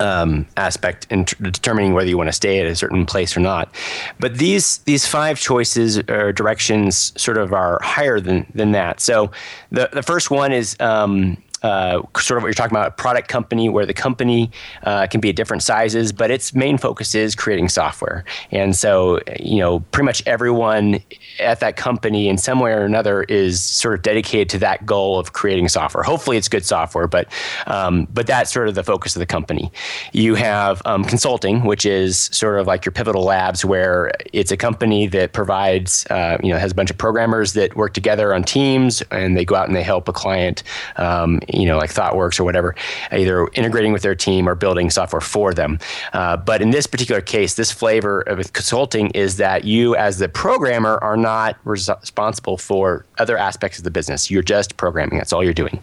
um, 0.00 0.46
aspect 0.56 1.06
in 1.10 1.24
t- 1.24 1.36
determining 1.40 1.94
whether 1.94 2.08
you 2.08 2.16
want 2.16 2.28
to 2.28 2.32
stay 2.32 2.60
at 2.60 2.66
a 2.66 2.74
certain 2.74 3.06
place 3.06 3.36
or 3.36 3.40
not. 3.40 3.74
But 4.18 4.38
these 4.38 4.78
these 4.78 5.06
five 5.06 5.38
choices 5.38 5.98
or 6.08 6.32
directions 6.32 7.12
sort 7.20 7.38
of 7.38 7.52
are 7.52 7.78
higher 7.82 8.20
than 8.20 8.46
than 8.54 8.72
that. 8.72 9.00
So 9.00 9.30
the 9.70 9.88
the 9.92 10.02
first 10.02 10.30
one 10.30 10.52
is 10.52 10.76
um, 10.80 11.36
uh, 11.62 12.02
sort 12.18 12.38
of 12.38 12.42
what 12.42 12.48
you're 12.48 12.54
talking 12.54 12.76
about, 12.76 12.88
a 12.88 12.90
product 12.92 13.28
company 13.28 13.68
where 13.68 13.86
the 13.86 13.94
company 13.94 14.50
uh, 14.84 15.06
can 15.06 15.20
be 15.20 15.30
at 15.30 15.36
different 15.36 15.62
sizes, 15.62 16.12
but 16.12 16.30
its 16.30 16.54
main 16.54 16.78
focus 16.78 17.14
is 17.14 17.34
creating 17.34 17.68
software. 17.68 18.24
And 18.50 18.74
so, 18.74 19.20
you 19.38 19.58
know, 19.58 19.80
pretty 19.92 20.06
much 20.06 20.22
everyone 20.26 21.00
at 21.40 21.60
that 21.60 21.76
company 21.76 22.28
in 22.28 22.38
some 22.38 22.60
way 22.60 22.72
or 22.72 22.84
another 22.84 23.22
is 23.24 23.62
sort 23.62 23.94
of 23.94 24.02
dedicated 24.02 24.48
to 24.50 24.58
that 24.58 24.84
goal 24.84 25.18
of 25.18 25.32
creating 25.32 25.68
software. 25.68 26.02
Hopefully, 26.02 26.36
it's 26.36 26.48
good 26.48 26.64
software, 26.64 27.06
but 27.06 27.28
um, 27.66 28.06
but 28.12 28.26
that's 28.26 28.52
sort 28.52 28.68
of 28.68 28.74
the 28.74 28.84
focus 28.84 29.16
of 29.16 29.20
the 29.20 29.26
company. 29.26 29.70
You 30.12 30.34
have 30.34 30.82
um, 30.84 31.04
consulting, 31.04 31.64
which 31.64 31.86
is 31.86 32.18
sort 32.32 32.58
of 32.58 32.66
like 32.66 32.84
your 32.84 32.92
pivotal 32.92 33.22
labs, 33.22 33.64
where 33.64 34.10
it's 34.32 34.50
a 34.50 34.56
company 34.56 35.06
that 35.08 35.32
provides, 35.32 36.06
uh, 36.10 36.38
you 36.42 36.52
know, 36.52 36.58
has 36.58 36.72
a 36.72 36.74
bunch 36.74 36.90
of 36.90 36.98
programmers 36.98 37.52
that 37.54 37.76
work 37.76 37.94
together 37.94 38.34
on 38.34 38.42
teams, 38.42 39.02
and 39.10 39.36
they 39.36 39.44
go 39.44 39.54
out 39.54 39.66
and 39.66 39.76
they 39.76 39.82
help 39.82 40.08
a 40.08 40.12
client, 40.12 40.62
um, 40.96 41.40
you 41.52 41.66
know, 41.66 41.78
like 41.78 41.90
ThoughtWorks 41.92 42.40
or 42.40 42.44
whatever, 42.44 42.74
either 43.10 43.48
integrating 43.54 43.92
with 43.92 44.02
their 44.02 44.14
team 44.14 44.48
or 44.48 44.54
building 44.54 44.90
software 44.90 45.20
for 45.20 45.54
them. 45.54 45.78
Uh, 46.12 46.36
but 46.36 46.62
in 46.62 46.70
this 46.70 46.86
particular 46.86 47.20
case, 47.20 47.54
this 47.54 47.70
flavor 47.70 48.20
of 48.22 48.52
consulting 48.52 49.10
is 49.10 49.36
that 49.36 49.64
you, 49.64 49.94
as 49.96 50.18
the 50.18 50.28
programmer, 50.28 50.98
are 51.02 51.16
not 51.16 51.56
res- 51.64 51.90
responsible 52.00 52.56
for 52.56 53.04
other 53.18 53.36
aspects 53.36 53.78
of 53.78 53.84
the 53.84 53.90
business. 53.90 54.30
You're 54.30 54.42
just 54.42 54.76
programming. 54.76 55.18
That's 55.18 55.32
all 55.32 55.44
you're 55.44 55.52
doing. 55.52 55.82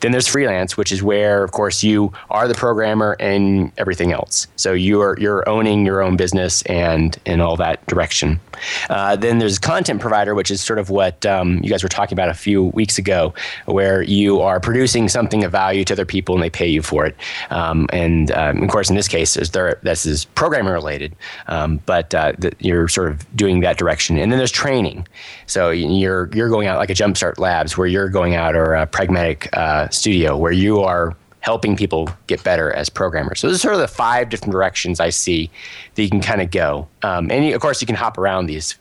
Then 0.00 0.12
there's 0.12 0.28
freelance, 0.28 0.76
which 0.76 0.92
is 0.92 1.02
where, 1.02 1.44
of 1.44 1.52
course, 1.52 1.82
you 1.82 2.12
are 2.30 2.46
the 2.48 2.54
programmer 2.54 3.16
and 3.20 3.72
everything 3.78 4.12
else. 4.12 4.46
So 4.56 4.72
you're 4.72 5.18
you're 5.18 5.48
owning 5.48 5.84
your 5.84 6.02
own 6.02 6.16
business 6.16 6.62
and 6.62 7.18
in 7.24 7.40
all 7.40 7.56
that 7.56 7.84
direction. 7.86 8.40
Uh, 8.88 9.16
then 9.16 9.38
there's 9.38 9.58
content 9.58 10.00
provider, 10.00 10.34
which 10.34 10.50
is 10.50 10.60
sort 10.60 10.78
of 10.78 10.88
what 10.90 11.24
um, 11.26 11.60
you 11.62 11.70
guys 11.70 11.82
were 11.82 11.88
talking 11.88 12.14
about 12.14 12.28
a 12.28 12.34
few 12.34 12.64
weeks 12.66 12.98
ago, 12.98 13.34
where 13.66 14.02
you 14.02 14.40
are 14.40 14.60
producing 14.60 14.93
something 15.08 15.44
of 15.44 15.52
value 15.52 15.84
to 15.84 15.92
other 15.92 16.04
people 16.04 16.34
and 16.34 16.42
they 16.42 16.50
pay 16.50 16.68
you 16.68 16.82
for 16.82 17.04
it. 17.06 17.16
Um, 17.50 17.86
and 17.92 18.30
um, 18.32 18.62
of 18.62 18.68
course, 18.68 18.90
in 18.90 18.96
this 18.96 19.08
case, 19.08 19.34
there, 19.50 19.78
this 19.82 20.06
is 20.06 20.24
programmer 20.24 20.72
related, 20.72 21.14
um, 21.48 21.80
but 21.86 22.14
uh, 22.14 22.32
the, 22.38 22.52
you're 22.58 22.88
sort 22.88 23.08
of 23.08 23.36
doing 23.36 23.60
that 23.60 23.78
direction. 23.78 24.18
And 24.18 24.30
then 24.30 24.38
there's 24.38 24.52
training. 24.52 25.06
So 25.46 25.70
you're 25.70 26.30
you're 26.32 26.48
going 26.48 26.68
out 26.68 26.78
like 26.78 26.90
a 26.90 26.94
Jumpstart 26.94 27.38
Labs, 27.38 27.76
where 27.76 27.86
you're 27.86 28.08
going 28.08 28.34
out, 28.34 28.54
or 28.56 28.74
a 28.74 28.86
Pragmatic 28.86 29.48
uh, 29.52 29.88
Studio, 29.88 30.36
where 30.36 30.52
you 30.52 30.80
are 30.80 31.16
helping 31.40 31.76
people 31.76 32.08
get 32.26 32.42
better 32.42 32.72
as 32.72 32.88
programmers. 32.88 33.40
So 33.40 33.48
those 33.48 33.56
are 33.56 33.58
sort 33.58 33.74
of 33.74 33.80
the 33.80 33.88
five 33.88 34.30
different 34.30 34.52
directions 34.52 34.98
I 34.98 35.10
see 35.10 35.50
that 35.94 36.02
you 36.02 36.08
can 36.08 36.22
kind 36.22 36.40
of 36.40 36.50
go. 36.50 36.88
Um, 37.02 37.30
and 37.30 37.44
you, 37.44 37.54
of 37.54 37.60
course, 37.60 37.82
you 37.82 37.86
can 37.86 37.96
hop 37.96 38.16
around 38.16 38.46
these. 38.46 38.76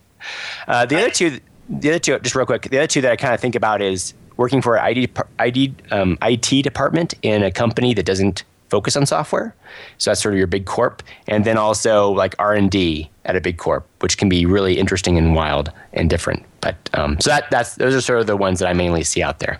Uh, 0.67 0.85
the 0.85 0.97
other 0.97 1.09
two, 1.09 1.41
the 1.67 1.89
other 1.89 1.99
two, 1.99 2.17
just 2.19 2.35
real 2.35 2.45
quick, 2.45 2.69
the 2.69 2.77
other 2.77 2.87
two 2.87 3.01
that 3.01 3.11
I 3.11 3.17
kind 3.17 3.33
of 3.33 3.41
think 3.41 3.55
about 3.55 3.81
is 3.81 4.13
working 4.37 4.61
for 4.61 4.75
an 4.75 4.83
ID, 4.83 5.09
ID, 5.39 5.75
um, 5.91 6.17
IT 6.21 6.63
department 6.63 7.13
in 7.21 7.43
a 7.43 7.51
company 7.51 7.93
that 7.93 8.05
doesn't 8.05 8.43
focus 8.69 8.95
on 8.95 9.05
software. 9.05 9.53
So 9.99 10.09
that's 10.09 10.21
sort 10.21 10.33
of 10.33 10.37
your 10.39 10.47
big 10.47 10.65
corp, 10.65 11.03
and 11.27 11.45
then 11.45 11.57
also 11.57 12.09
like 12.09 12.33
R 12.39 12.53
and 12.53 12.71
D 12.71 13.09
at 13.25 13.35
a 13.35 13.41
big 13.41 13.57
corp, 13.57 13.87
which 13.99 14.17
can 14.17 14.29
be 14.29 14.45
really 14.45 14.79
interesting 14.79 15.17
and 15.17 15.35
wild 15.35 15.71
and 15.93 16.09
different. 16.09 16.43
But 16.61 16.75
um, 16.93 17.19
so 17.19 17.29
that 17.29 17.51
that's 17.51 17.75
those 17.75 17.93
are 17.93 18.01
sort 18.01 18.19
of 18.19 18.27
the 18.27 18.37
ones 18.37 18.59
that 18.59 18.67
I 18.67 18.73
mainly 18.73 19.03
see 19.03 19.21
out 19.21 19.39
there. 19.39 19.59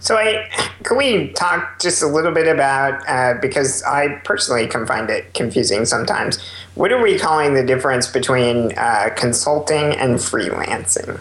So, 0.00 0.16
I, 0.16 0.48
can 0.82 0.96
we 0.96 1.28
talk 1.34 1.80
just 1.80 2.02
a 2.02 2.08
little 2.08 2.32
bit 2.32 2.48
about 2.48 3.08
uh, 3.08 3.34
because 3.40 3.84
I 3.84 4.20
personally 4.24 4.66
can 4.66 4.84
find 4.84 5.08
it 5.08 5.32
confusing 5.32 5.84
sometimes. 5.84 6.42
What 6.74 6.90
are 6.90 7.00
we 7.00 7.18
calling 7.18 7.54
the 7.54 7.64
difference 7.64 8.08
between 8.08 8.76
uh, 8.76 9.10
consulting 9.14 9.92
and 9.92 10.16
freelancing? 10.16 11.20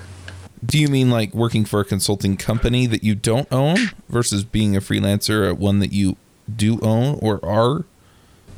Do 0.64 0.78
you 0.78 0.88
mean 0.88 1.10
like 1.10 1.34
working 1.34 1.66
for 1.66 1.80
a 1.80 1.86
consulting 1.86 2.38
company 2.38 2.86
that 2.88 3.04
you 3.04 3.16
don't 3.16 3.48
own 3.52 3.78
versus 4.10 4.44
being 4.44 4.76
a 4.76 4.80
freelancer 4.80 5.50
at 5.50 5.58
one 5.58 5.80
that 5.80 5.92
you 5.92 6.18
do 6.54 6.80
own 6.82 7.18
or 7.22 7.44
are? 7.44 7.86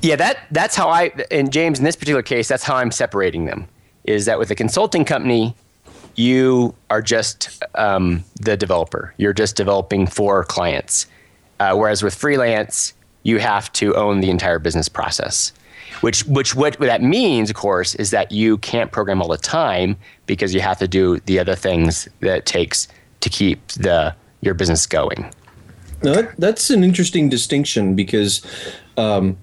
Yeah, 0.01 0.17
that 0.17 0.39
that's 0.51 0.75
how 0.75 0.89
I 0.89 1.13
and 1.31 1.51
James 1.51 1.79
in 1.79 1.85
this 1.85 1.95
particular 1.95 2.21
case, 2.21 2.47
that's 2.47 2.63
how 2.63 2.75
I'm 2.75 2.91
separating 2.91 3.45
them. 3.45 3.67
Is 4.03 4.25
that 4.25 4.37
with 4.37 4.51
a 4.51 4.55
consulting 4.55 5.05
company, 5.05 5.55
you 6.15 6.75
are 6.89 7.01
just 7.01 7.63
um, 7.75 8.23
the 8.41 8.57
developer. 8.57 9.13
You're 9.17 9.33
just 9.33 9.55
developing 9.55 10.07
for 10.07 10.43
clients. 10.43 11.07
Uh, 11.59 11.75
whereas 11.75 12.03
with 12.03 12.13
freelance, 12.13 12.93
you 13.23 13.39
have 13.39 13.71
to 13.73 13.95
own 13.95 14.19
the 14.19 14.29
entire 14.29 14.59
business 14.59 14.89
process. 14.89 15.53
Which, 16.01 16.25
which 16.25 16.55
what, 16.55 16.77
that 16.79 17.01
means, 17.01 17.49
of 17.49 17.55
course, 17.55 17.95
is 17.95 18.11
that 18.11 18.31
you 18.31 18.57
can't 18.59 18.91
program 18.91 19.21
all 19.21 19.29
the 19.29 19.37
time 19.37 19.95
because 20.25 20.53
you 20.53 20.61
have 20.61 20.79
to 20.79 20.87
do 20.87 21.19
the 21.21 21.39
other 21.39 21.55
things 21.55 22.07
that 22.19 22.37
it 22.37 22.45
takes 22.45 22.87
to 23.21 23.29
keep 23.29 23.65
the 23.69 24.15
your 24.41 24.53
business 24.53 24.85
going. 24.85 25.33
No, 26.03 26.13
that, 26.13 26.35
that's 26.37 26.69
an 26.69 26.83
interesting 26.83 27.29
distinction 27.29 27.95
because 27.95 28.45
um, 28.97 29.37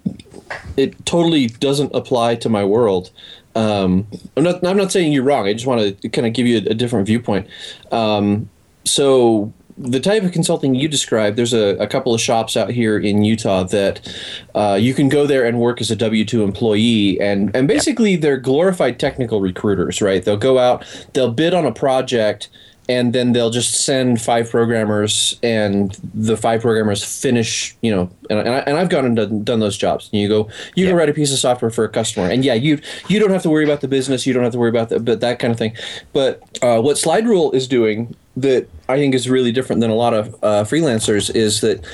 it 0.77 1.07
totally 1.07 1.47
doesn't 1.47 1.95
apply 1.95 2.35
to 2.37 2.49
my 2.49 2.65
world. 2.65 3.11
Um, 3.55 4.07
I'm 4.37 4.45
not. 4.45 4.65
I'm 4.65 4.77
not 4.77 4.93
saying 4.93 5.13
you're 5.13 5.25
wrong. 5.25 5.49
I 5.49 5.55
just 5.55 5.67
want 5.67 6.01
to 6.03 6.09
kind 6.11 6.27
of 6.27 6.35
give 6.35 6.47
you 6.47 6.59
a, 6.59 6.71
a 6.71 6.75
different 6.75 7.07
viewpoint. 7.07 7.49
Um, 7.91 8.49
so 8.85 9.53
the 9.81 10.01
type 10.01 10.23
of 10.23 10.33
consulting 10.33 10.75
you 10.75 10.89
described, 10.89 11.37
there's 11.37 11.55
a, 11.55 11.77
a, 11.79 11.87
couple 11.87 12.15
of 12.15 12.21
shops 12.21 12.57
out 12.57 12.71
here 12.71 12.99
in 12.99 13.25
Utah 13.25 13.65
that 13.65 14.15
uh, 14.55 14.77
you 14.79 14.93
can 14.93 15.09
go 15.09 15.27
there 15.27 15.47
and 15.47 15.59
work 15.59 15.81
as 15.81 15.91
a 15.91 15.97
W 15.97 16.25
two 16.25 16.43
employee, 16.45 17.19
and 17.21 17.55
and 17.57 17.67
basically 17.67 18.17
they're 18.17 18.37
glorified 18.37 19.01
technical 19.01 19.41
recruiters, 19.41 20.03
right? 20.03 20.23
They'll 20.23 20.37
go 20.37 20.59
out, 20.59 20.85
they'll 21.15 21.33
bid 21.33 21.55
on 21.55 21.65
a 21.65 21.73
project 21.73 22.49
and 22.91 23.13
then 23.13 23.33
they'll 23.33 23.51
just 23.51 23.85
send 23.85 24.21
five 24.21 24.51
programmers 24.51 25.39
and 25.45 25.97
the 26.13 26.37
five 26.37 26.61
programmers 26.61 27.05
finish 27.05 27.77
you 27.83 27.95
know 27.95 28.11
and, 28.29 28.41
and, 28.41 28.49
I, 28.49 28.59
and 28.61 28.77
i've 28.79 28.89
gone 28.89 29.05
and 29.05 29.15
done, 29.15 29.45
done 29.45 29.61
those 29.61 29.77
jobs 29.77 30.09
you 30.13 30.27
go 30.29 30.49
you 30.75 30.85
yeah. 30.85 30.91
can 30.91 30.97
write 30.97 31.09
a 31.09 31.15
piece 31.15 31.33
of 31.33 31.39
software 31.39 31.71
for 31.71 31.85
a 31.85 31.89
customer 31.89 32.29
and 32.29 32.45
yeah 32.45 32.55
you 32.55 32.81
you 33.07 33.21
don't 33.21 33.31
have 33.31 33.43
to 33.43 33.51
worry 33.51 33.63
about 33.63 33.81
the 33.81 33.87
business 33.87 34.27
you 34.27 34.33
don't 34.33 34.43
have 34.43 34.53
to 34.53 34.59
worry 34.59 34.71
about 34.71 34.89
the, 34.89 34.99
but 34.99 35.21
that 35.21 35.39
kind 35.39 35.53
of 35.53 35.59
thing 35.59 35.73
but 36.13 36.43
uh, 36.63 36.81
what 36.81 36.99
slide 36.99 37.27
rule 37.27 37.53
is 37.53 37.69
doing 37.69 38.15
that 38.37 38.69
I 38.89 38.97
think 38.97 39.15
is 39.15 39.29
really 39.29 39.53
different 39.53 39.81
than 39.81 39.91
a 39.91 39.95
lot 39.95 40.15
of 40.15 40.35
uh, 40.43 40.65
freelancers 40.65 41.35
is 41.35 41.61
that 41.63 41.85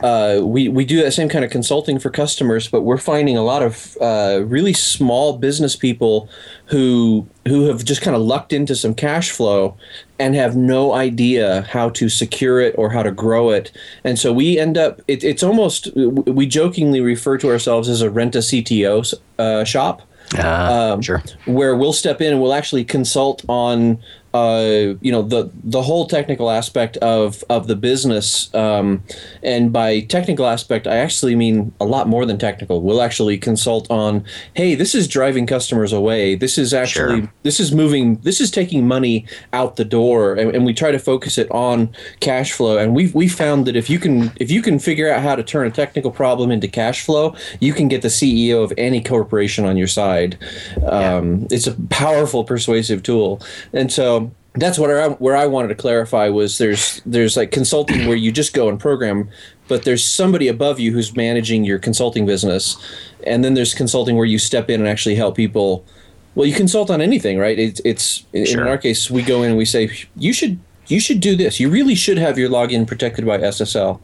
uh, 0.00 0.40
we 0.44 0.68
we 0.68 0.84
do 0.84 1.02
that 1.02 1.12
same 1.12 1.28
kind 1.28 1.44
of 1.44 1.50
consulting 1.50 1.98
for 1.98 2.10
customers, 2.10 2.68
but 2.68 2.82
we're 2.82 2.98
finding 2.98 3.36
a 3.36 3.42
lot 3.42 3.62
of 3.62 3.96
uh, 4.00 4.42
really 4.44 4.72
small 4.72 5.36
business 5.36 5.74
people 5.74 6.28
who 6.66 7.26
who 7.46 7.66
have 7.66 7.84
just 7.84 8.02
kind 8.02 8.14
of 8.14 8.22
lucked 8.22 8.52
into 8.52 8.76
some 8.76 8.94
cash 8.94 9.30
flow 9.30 9.76
and 10.18 10.34
have 10.34 10.56
no 10.56 10.92
idea 10.92 11.62
how 11.62 11.88
to 11.90 12.08
secure 12.08 12.60
it 12.60 12.74
or 12.78 12.90
how 12.90 13.02
to 13.02 13.10
grow 13.10 13.50
it, 13.50 13.72
and 14.04 14.18
so 14.18 14.32
we 14.32 14.58
end 14.58 14.78
up 14.78 15.00
it, 15.08 15.24
it's 15.24 15.42
almost 15.42 15.88
we 15.96 16.46
jokingly 16.46 17.00
refer 17.00 17.36
to 17.38 17.48
ourselves 17.50 17.88
as 17.88 18.02
a 18.02 18.10
rent 18.10 18.36
a 18.36 18.40
CTO 18.40 19.14
uh, 19.38 19.64
shop. 19.64 20.02
Uh, 20.36 20.92
um, 20.94 21.02
sure. 21.02 21.22
Where 21.46 21.74
we'll 21.76 21.92
step 21.92 22.20
in 22.20 22.32
and 22.32 22.42
we'll 22.42 22.52
actually 22.52 22.84
consult 22.84 23.44
on 23.48 23.98
uh, 24.34 24.94
you 25.00 25.10
know 25.10 25.22
the 25.22 25.50
the 25.64 25.82
whole 25.82 26.06
technical 26.06 26.50
aspect 26.50 26.96
of 26.98 27.42
of 27.48 27.66
the 27.66 27.76
business 27.76 28.52
um, 28.54 29.02
and 29.42 29.72
by 29.72 30.00
technical 30.00 30.46
aspect 30.46 30.86
I 30.86 30.96
actually 30.96 31.34
mean 31.34 31.72
a 31.80 31.86
lot 31.86 32.08
more 32.08 32.26
than 32.26 32.36
technical. 32.38 32.82
We'll 32.82 33.00
actually 33.00 33.38
consult 33.38 33.90
on 33.90 34.24
hey 34.54 34.74
this 34.74 34.94
is 34.94 35.08
driving 35.08 35.46
customers 35.46 35.92
away. 35.92 36.34
This 36.34 36.58
is 36.58 36.74
actually 36.74 37.22
sure. 37.22 37.32
this 37.42 37.58
is 37.58 37.72
moving 37.72 38.16
this 38.16 38.40
is 38.40 38.50
taking 38.50 38.86
money 38.86 39.26
out 39.52 39.76
the 39.76 39.84
door 39.84 40.34
and, 40.34 40.54
and, 40.54 40.68
we 40.68 40.74
try 40.74 40.90
to 40.90 40.98
focus 40.98 41.38
it 41.38 41.50
on 41.50 41.88
cash 42.20 42.52
flow. 42.52 42.76
And 42.76 42.94
we've 42.94 43.14
we 43.14 43.28
found 43.28 43.66
that 43.66 43.76
if 43.76 43.88
you 43.88 43.98
can 43.98 44.32
if 44.36 44.50
you 44.50 44.60
can 44.60 44.78
figure 44.78 45.10
out 45.10 45.22
how 45.22 45.36
to 45.36 45.42
turn 45.42 45.66
a 45.66 45.70
technical 45.70 46.10
problem 46.10 46.50
into 46.50 46.68
cash 46.68 47.04
flow 47.04 47.34
you 47.60 47.72
can 47.72 47.88
get 47.88 48.02
the 48.02 48.08
CEO 48.08 48.62
of 48.62 48.72
any 48.76 49.02
corporation 49.02 49.64
on 49.64 49.78
your 49.78 49.86
side. 49.86 50.36
Um, 50.86 51.40
yeah. 51.40 51.46
it's 51.52 51.66
a 51.66 51.74
powerful 51.88 52.44
persuasive 52.44 53.02
tool. 53.02 53.40
And 53.72 53.90
so 53.90 54.17
that's 54.60 54.78
what 54.78 54.90
I, 54.90 55.08
where 55.08 55.36
I 55.36 55.46
wanted 55.46 55.68
to 55.68 55.74
clarify 55.74 56.28
was 56.28 56.58
there's 56.58 57.02
there's 57.04 57.36
like 57.36 57.50
consulting 57.50 58.06
where 58.06 58.16
you 58.16 58.32
just 58.32 58.54
go 58.54 58.68
and 58.68 58.78
program, 58.78 59.28
but 59.68 59.84
there's 59.84 60.04
somebody 60.04 60.48
above 60.48 60.80
you 60.80 60.92
who's 60.92 61.14
managing 61.16 61.64
your 61.64 61.78
consulting 61.78 62.26
business, 62.26 62.76
and 63.26 63.44
then 63.44 63.54
there's 63.54 63.74
consulting 63.74 64.16
where 64.16 64.26
you 64.26 64.38
step 64.38 64.70
in 64.70 64.80
and 64.80 64.88
actually 64.88 65.14
help 65.14 65.36
people. 65.36 65.84
Well, 66.34 66.46
you 66.46 66.54
consult 66.54 66.90
on 66.90 67.00
anything, 67.00 67.38
right? 67.38 67.58
It's 67.58 67.80
it's 67.84 68.24
sure. 68.32 68.62
in 68.62 68.68
our 68.68 68.78
case 68.78 69.10
we 69.10 69.22
go 69.22 69.42
in 69.42 69.50
and 69.50 69.58
we 69.58 69.64
say 69.64 69.90
you 70.16 70.32
should 70.32 70.58
you 70.86 71.00
should 71.00 71.20
do 71.20 71.36
this. 71.36 71.60
You 71.60 71.68
really 71.68 71.94
should 71.94 72.18
have 72.18 72.38
your 72.38 72.48
login 72.48 72.86
protected 72.86 73.26
by 73.26 73.38
SSL. 73.38 74.00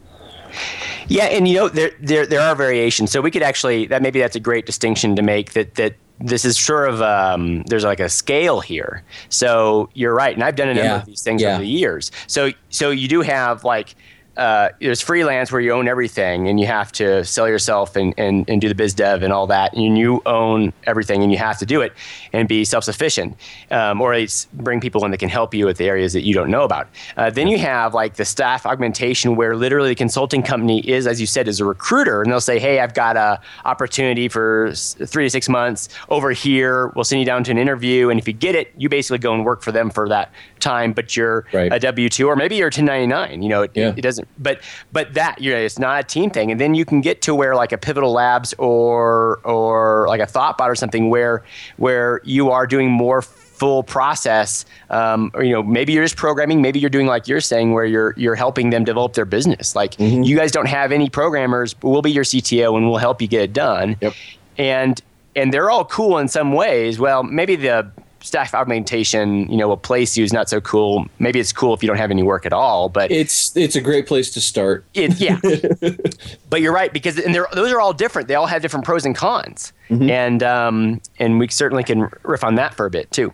Yeah, 1.08 1.24
and 1.24 1.46
you 1.46 1.56
know 1.56 1.68
there 1.68 1.92
there 2.00 2.26
there 2.26 2.40
are 2.40 2.54
variations. 2.54 3.10
So 3.10 3.20
we 3.20 3.30
could 3.30 3.42
actually 3.42 3.86
that 3.86 4.02
maybe 4.02 4.20
that's 4.20 4.36
a 4.36 4.40
great 4.40 4.66
distinction 4.66 5.16
to 5.16 5.22
make 5.22 5.52
that 5.52 5.74
that 5.76 5.94
this 6.20 6.44
is 6.44 6.56
sure 6.56 6.86
of 6.86 7.02
um, 7.02 7.62
there's 7.64 7.84
like 7.84 8.00
a 8.00 8.08
scale 8.08 8.60
here. 8.60 9.02
So 9.28 9.88
you're 9.94 10.14
right, 10.14 10.34
and 10.34 10.42
I've 10.42 10.56
done 10.56 10.68
a 10.68 10.74
number 10.74 10.88
yeah. 10.88 11.00
of 11.00 11.06
these 11.06 11.22
things 11.22 11.42
yeah. 11.42 11.54
over 11.54 11.62
the 11.62 11.68
years. 11.68 12.10
So 12.26 12.50
so 12.70 12.90
you 12.90 13.08
do 13.08 13.20
have 13.22 13.64
like 13.64 13.94
uh, 14.36 14.70
there's 14.80 15.00
freelance 15.00 15.52
where 15.52 15.60
you 15.60 15.72
own 15.72 15.88
everything 15.88 16.48
and 16.48 16.58
you 16.58 16.66
have 16.66 16.90
to 16.92 17.24
sell 17.24 17.48
yourself 17.48 17.96
and, 17.96 18.14
and, 18.18 18.48
and 18.48 18.60
do 18.60 18.68
the 18.68 18.74
biz 18.74 18.94
dev 18.94 19.22
and 19.22 19.32
all 19.32 19.46
that. 19.46 19.74
And 19.74 19.96
you 19.96 20.22
own 20.26 20.72
everything 20.84 21.22
and 21.22 21.30
you 21.30 21.38
have 21.38 21.58
to 21.58 21.66
do 21.66 21.80
it 21.80 21.92
and 22.32 22.48
be 22.48 22.64
self 22.64 22.84
sufficient, 22.84 23.36
um, 23.70 24.00
or 24.00 24.14
least 24.14 24.52
bring 24.56 24.80
people 24.80 25.04
in 25.04 25.10
that 25.10 25.18
can 25.18 25.28
help 25.28 25.54
you 25.54 25.66
with 25.66 25.76
the 25.76 25.86
areas 25.86 26.12
that 26.12 26.22
you 26.22 26.34
don't 26.34 26.50
know 26.50 26.62
about. 26.62 26.88
Uh, 27.16 27.30
then 27.30 27.48
you 27.48 27.58
have 27.58 27.94
like 27.94 28.14
the 28.14 28.24
staff 28.24 28.66
augmentation 28.66 29.36
where 29.36 29.56
literally 29.56 29.90
the 29.90 29.94
consulting 29.94 30.42
company 30.42 30.80
is, 30.88 31.06
as 31.06 31.20
you 31.20 31.26
said, 31.26 31.48
is 31.48 31.60
a 31.60 31.64
recruiter 31.64 32.22
and 32.22 32.30
they'll 32.30 32.40
say, 32.40 32.58
hey, 32.58 32.80
I've 32.80 32.94
got 32.94 33.16
a 33.16 33.40
opportunity 33.64 34.28
for 34.28 34.72
three 34.74 35.24
to 35.24 35.30
six 35.30 35.48
months 35.48 35.88
over 36.08 36.32
here. 36.32 36.88
We'll 36.88 37.04
send 37.04 37.20
you 37.20 37.26
down 37.26 37.44
to 37.44 37.50
an 37.50 37.58
interview. 37.58 38.10
And 38.10 38.18
if 38.18 38.26
you 38.26 38.34
get 38.34 38.54
it, 38.54 38.72
you 38.76 38.88
basically 38.88 39.18
go 39.18 39.34
and 39.34 39.44
work 39.44 39.62
for 39.62 39.72
them 39.72 39.90
for 39.90 40.08
that 40.08 40.32
time, 40.64 40.92
but 40.92 41.14
you're 41.16 41.44
Right. 41.52 41.72
a 41.72 41.78
W 41.78 42.08
two 42.08 42.26
or 42.28 42.36
maybe 42.36 42.56
you're 42.56 42.68
a 42.68 42.78
1099. 42.78 43.42
You 43.42 43.48
know, 43.48 43.62
it, 43.62 43.70
Yeah. 43.74 43.92
it 43.96 44.00
doesn't. 44.02 44.26
But 44.38 44.60
but 44.92 45.14
that 45.14 45.40
you 45.40 45.52
know, 45.52 45.58
it's 45.58 45.78
not 45.78 46.00
a 46.00 46.06
team 46.06 46.30
thing. 46.30 46.50
And 46.50 46.58
then 46.60 46.74
you 46.74 46.84
can 46.84 47.00
get 47.00 47.22
to 47.22 47.34
where 47.34 47.54
like 47.54 47.72
a 47.72 47.78
Pivotal 47.78 48.12
Labs 48.12 48.54
or 48.58 49.38
or 49.44 50.06
like 50.08 50.20
a 50.20 50.26
ThoughtBot 50.26 50.66
or 50.68 50.74
something 50.74 51.10
where 51.10 51.42
where 51.76 52.20
you 52.24 52.50
are 52.50 52.66
doing 52.66 52.90
more 52.90 53.22
full 53.22 53.84
process 53.84 54.64
um, 54.90 55.30
or 55.34 55.44
you 55.44 55.52
know 55.52 55.62
maybe 55.62 55.92
you're 55.92 56.02
just 56.04 56.16
programming 56.16 56.60
maybe 56.60 56.80
you're 56.80 56.90
doing 56.90 57.06
like 57.06 57.28
you're 57.28 57.40
saying 57.40 57.72
where 57.72 57.84
you're 57.84 58.12
you're 58.16 58.34
helping 58.34 58.70
them 58.70 58.82
develop 58.84 59.12
their 59.12 59.24
business 59.24 59.76
like 59.76 59.94
you 60.00 60.34
guys 60.36 60.50
don't 60.50 60.66
have 60.66 60.90
any 60.90 61.08
programmers 61.08 61.72
but 61.72 61.88
we'll 61.88 62.02
be 62.02 62.10
your 62.10 62.24
cto 62.24 62.76
and 62.76 62.88
we'll 62.88 62.98
help 62.98 63.22
you 63.22 63.28
get 63.28 63.42
it 63.42 63.52
done 63.52 63.96
Yep. 64.00 64.12
and 64.58 65.00
and 65.36 65.52
they're 65.54 65.70
all 65.70 65.84
cool 65.84 66.18
in 66.18 66.28
some 66.28 66.52
ways. 66.52 66.98
Well, 67.00 67.22
maybe 67.24 67.56
the 67.56 67.90
staff 68.24 68.54
augmentation, 68.54 69.50
you 69.50 69.56
know, 69.58 69.70
a 69.70 69.76
place 69.76 70.16
you 70.16 70.24
is 70.24 70.32
not 70.32 70.48
so 70.48 70.60
cool. 70.60 71.06
Maybe 71.18 71.38
it's 71.38 71.52
cool 71.52 71.74
if 71.74 71.82
you 71.82 71.86
don't 71.86 71.98
have 71.98 72.10
any 72.10 72.22
work 72.22 72.46
at 72.46 72.52
all, 72.54 72.88
but 72.88 73.10
It's 73.10 73.54
it's 73.56 73.76
a 73.76 73.80
great 73.80 74.06
place 74.06 74.30
to 74.32 74.40
start. 74.40 74.84
it, 74.94 75.20
yeah. 75.20 75.38
but 76.50 76.62
you're 76.62 76.72
right 76.72 76.92
because 76.92 77.18
and 77.18 77.34
they're, 77.34 77.46
those 77.52 77.70
are 77.70 77.80
all 77.80 77.92
different. 77.92 78.26
They 78.28 78.34
all 78.34 78.46
have 78.46 78.62
different 78.62 78.84
pros 78.84 79.04
and 79.04 79.14
cons, 79.14 79.72
and 79.90 80.42
um, 80.42 81.00
and 81.18 81.38
we 81.38 81.48
certainly 81.48 81.84
can 81.84 82.08
riff 82.22 82.42
on 82.42 82.54
that 82.56 82.74
for 82.74 82.86
a 82.86 82.90
bit 82.90 83.10
too. 83.10 83.32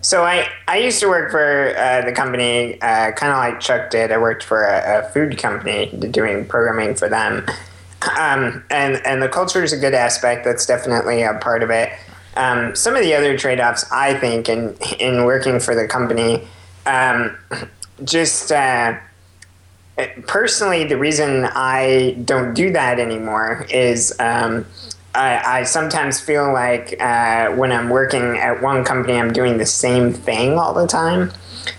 So 0.00 0.22
I, 0.22 0.48
I 0.68 0.76
used 0.76 1.00
to 1.00 1.08
work 1.08 1.30
for 1.30 1.74
uh, 1.78 2.04
the 2.04 2.12
company, 2.12 2.74
uh, 2.82 3.12
kind 3.12 3.32
of 3.32 3.38
like 3.38 3.58
Chuck 3.60 3.88
did. 3.88 4.12
I 4.12 4.18
worked 4.18 4.44
for 4.44 4.62
a, 4.64 5.00
a 5.00 5.08
food 5.10 5.38
company 5.38 5.86
doing 6.10 6.44
programming 6.46 6.94
for 6.94 7.08
them, 7.08 7.44
um, 8.18 8.62
and 8.70 9.04
and 9.04 9.20
the 9.20 9.28
culture 9.28 9.64
is 9.64 9.72
a 9.72 9.78
good 9.78 9.94
aspect. 9.94 10.44
That's 10.44 10.64
definitely 10.66 11.22
a 11.22 11.34
part 11.34 11.62
of 11.62 11.70
it. 11.70 11.90
Um, 12.36 12.74
some 12.74 12.96
of 12.96 13.02
the 13.02 13.14
other 13.14 13.38
trade 13.38 13.60
offs, 13.60 13.90
I 13.92 14.14
think, 14.14 14.48
in 14.48 14.76
in 14.98 15.24
working 15.24 15.60
for 15.60 15.74
the 15.74 15.86
company, 15.86 16.46
um, 16.86 17.36
just. 18.04 18.52
Uh, 18.52 18.98
personally, 20.26 20.84
the 20.84 20.98
reason 20.98 21.44
I 21.44 22.16
don't 22.24 22.52
do 22.52 22.72
that 22.72 22.98
anymore 22.98 23.64
is 23.70 24.12
um, 24.18 24.66
I, 25.14 25.60
I 25.60 25.62
sometimes 25.62 26.20
feel 26.20 26.52
like 26.52 27.00
uh, 27.00 27.52
when 27.52 27.70
I'm 27.70 27.88
working 27.88 28.36
at 28.38 28.60
one 28.60 28.84
company, 28.84 29.18
I'm 29.18 29.32
doing 29.32 29.58
the 29.58 29.66
same 29.66 30.12
thing 30.12 30.58
all 30.58 30.74
the 30.74 30.86
time. 30.86 31.30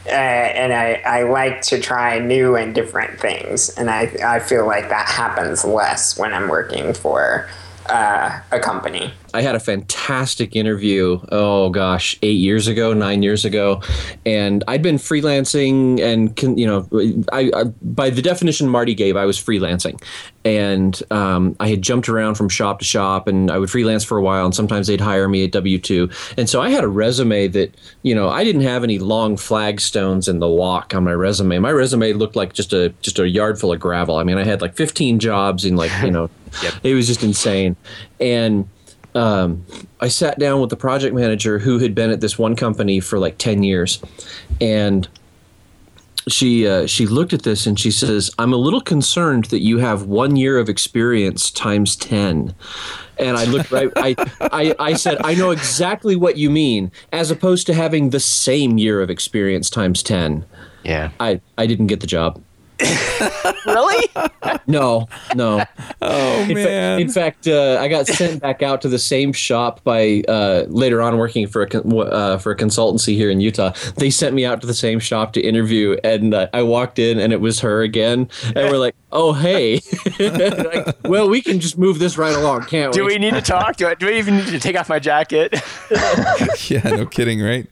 Uh, 0.07 0.09
and 0.09 0.73
I, 0.73 0.93
I 1.05 1.23
like 1.23 1.61
to 1.63 1.79
try 1.79 2.17
new 2.17 2.55
and 2.55 2.73
different 2.73 3.19
things. 3.19 3.69
And 3.69 3.89
I, 3.89 4.15
I 4.23 4.39
feel 4.39 4.65
like 4.65 4.89
that 4.89 5.07
happens 5.07 5.65
less 5.65 6.17
when 6.17 6.33
I'm 6.33 6.47
working 6.47 6.93
for 6.93 7.49
uh, 7.87 8.39
a 8.51 8.59
company. 8.59 9.13
I 9.35 9.41
had 9.41 9.53
a 9.53 9.59
fantastic 9.59 10.55
interview. 10.55 11.19
Oh 11.29 11.69
gosh, 11.69 12.17
eight 12.21 12.39
years 12.39 12.67
ago, 12.67 12.93
nine 12.93 13.21
years 13.21 13.43
ago, 13.43 13.81
and 14.25 14.63
I'd 14.65 14.81
been 14.81 14.95
freelancing, 14.95 15.99
and 15.99 16.33
can, 16.37 16.57
you 16.57 16.65
know, 16.65 16.87
I, 17.33 17.51
I 17.53 17.63
by 17.81 18.09
the 18.09 18.21
definition 18.21 18.69
Marty 18.69 18.95
gave, 18.95 19.17
I 19.17 19.25
was 19.25 19.37
freelancing, 19.37 20.01
and 20.45 21.01
um, 21.11 21.57
I 21.59 21.67
had 21.67 21.81
jumped 21.81 22.07
around 22.07 22.35
from 22.35 22.47
shop 22.47 22.79
to 22.79 22.85
shop, 22.85 23.27
and 23.27 23.51
I 23.51 23.57
would 23.57 23.69
freelance 23.69 24.05
for 24.05 24.17
a 24.17 24.21
while, 24.21 24.45
and 24.45 24.55
sometimes 24.55 24.87
they'd 24.87 25.01
hire 25.01 25.27
me 25.27 25.43
at 25.43 25.51
W 25.51 25.79
two, 25.79 26.09
and 26.37 26.49
so 26.49 26.61
I 26.61 26.69
had 26.69 26.85
a 26.85 26.87
resume 26.87 27.49
that 27.49 27.75
you 28.03 28.15
know 28.15 28.29
I 28.29 28.45
didn't 28.45 28.61
have 28.61 28.85
any 28.85 28.99
long 28.99 29.35
flagstones 29.35 30.29
in 30.29 30.39
the 30.39 30.47
walk 30.47 30.95
on 30.95 31.03
my 31.03 31.13
resume. 31.13 31.59
My 31.59 31.71
resume 31.71 32.13
looked 32.13 32.37
like 32.37 32.53
just 32.53 32.71
a 32.71 32.89
just 33.01 33.19
a 33.19 33.27
yard 33.27 33.59
full 33.59 33.73
of 33.73 33.81
gravel. 33.81 34.15
I 34.15 34.23
mean, 34.23 34.37
I 34.37 34.45
had 34.45 34.61
like 34.61 34.75
15 34.75 35.19
jobs 35.19 35.65
in 35.65 35.75
like 35.75 35.91
you 36.01 36.11
know, 36.11 36.29
it 36.83 36.93
was 36.93 37.05
just 37.05 37.21
insane, 37.21 37.75
and 38.21 38.69
um, 39.15 39.65
I 40.01 40.09
sat 40.09 40.37
down 40.37 40.61
with 40.61 40.69
the 40.69 40.77
project 40.77 41.15
manager 41.15 41.59
who 41.59 41.79
had 41.79 41.95
been 41.95 42.11
at 42.11 42.21
this 42.21 42.37
one 42.37 42.55
company 42.55 42.99
for 42.99 43.17
like 43.17 43.37
10 43.37 43.63
years. 43.63 44.01
And 44.61 45.07
she 46.27 46.67
uh, 46.67 46.87
she 46.87 47.05
looked 47.05 47.33
at 47.33 47.43
this 47.43 47.67
and 47.67 47.79
she 47.79 47.91
says, 47.91 48.31
"I'm 48.39 48.53
a 48.53 48.57
little 48.57 48.81
concerned 48.81 49.45
that 49.45 49.61
you 49.61 49.77
have 49.77 50.03
one 50.03 50.35
year 50.35 50.57
of 50.57 50.69
experience 50.69 51.51
times 51.51 51.95
ten." 51.95 52.55
And 53.19 53.37
I 53.37 53.45
looked 53.45 53.71
right. 53.71 53.91
I, 53.95 54.15
I 54.41 54.75
I 54.79 54.93
said, 54.93 55.19
"I 55.23 55.35
know 55.35 55.51
exactly 55.51 56.15
what 56.15 56.37
you 56.37 56.49
mean," 56.49 56.91
as 57.11 57.29
opposed 57.29 57.67
to 57.67 57.73
having 57.73 58.09
the 58.09 58.19
same 58.19 58.77
year 58.77 59.01
of 59.01 59.09
experience 59.09 59.69
times 59.69 60.01
ten. 60.01 60.45
Yeah. 60.83 61.11
I 61.19 61.41
I 61.57 61.67
didn't 61.67 61.87
get 61.87 61.99
the 61.99 62.07
job. 62.07 62.41
Really? 63.65 64.07
No, 64.67 65.07
no. 65.35 65.63
Oh 66.01 66.41
In, 66.41 66.47
fa- 66.49 66.53
man. 66.53 66.99
in 66.99 67.09
fact, 67.09 67.47
uh, 67.47 67.77
I 67.81 67.87
got 67.87 68.05
sent 68.05 68.39
back 68.41 68.61
out 68.61 68.81
to 68.83 68.89
the 68.89 68.99
same 68.99 69.33
shop 69.33 69.83
by 69.83 70.23
uh, 70.27 70.65
later 70.67 71.01
on 71.01 71.17
working 71.17 71.47
for 71.47 71.63
a 71.63 71.67
con- 71.67 71.91
uh, 71.97 72.37
for 72.37 72.51
a 72.51 72.55
consultancy 72.55 73.15
here 73.15 73.31
in 73.31 73.39
Utah. 73.41 73.73
They 73.97 74.09
sent 74.11 74.35
me 74.35 74.45
out 74.45 74.61
to 74.61 74.67
the 74.67 74.73
same 74.73 74.99
shop 74.99 75.33
to 75.33 75.41
interview, 75.41 75.97
and 76.03 76.33
uh, 76.33 76.47
I 76.53 76.61
walked 76.61 76.99
in, 76.99 77.17
and 77.17 77.33
it 77.33 77.41
was 77.41 77.59
her 77.61 77.81
again. 77.81 78.29
And 78.55 78.69
we're 78.69 78.77
like, 78.77 78.95
"Oh, 79.11 79.33
hey, 79.33 79.79
like, 80.19 80.95
well, 81.05 81.27
we 81.27 81.41
can 81.41 81.59
just 81.59 81.77
move 81.77 81.97
this 81.97 82.17
right 82.17 82.35
along, 82.35 82.65
can't 82.65 82.93
Do 82.93 83.03
we?" 83.05 83.15
Do 83.15 83.19
we 83.19 83.19
need 83.25 83.33
to 83.33 83.41
talk? 83.41 83.77
Do 83.77 83.87
I, 83.87 83.95
do 83.95 84.05
we 84.07 84.17
even 84.19 84.35
need 84.37 84.47
to 84.47 84.59
take 84.59 84.77
off 84.77 84.89
my 84.89 84.99
jacket? 84.99 85.53
yeah, 86.69 86.81
no 86.83 87.05
kidding, 87.07 87.41
right? 87.41 87.67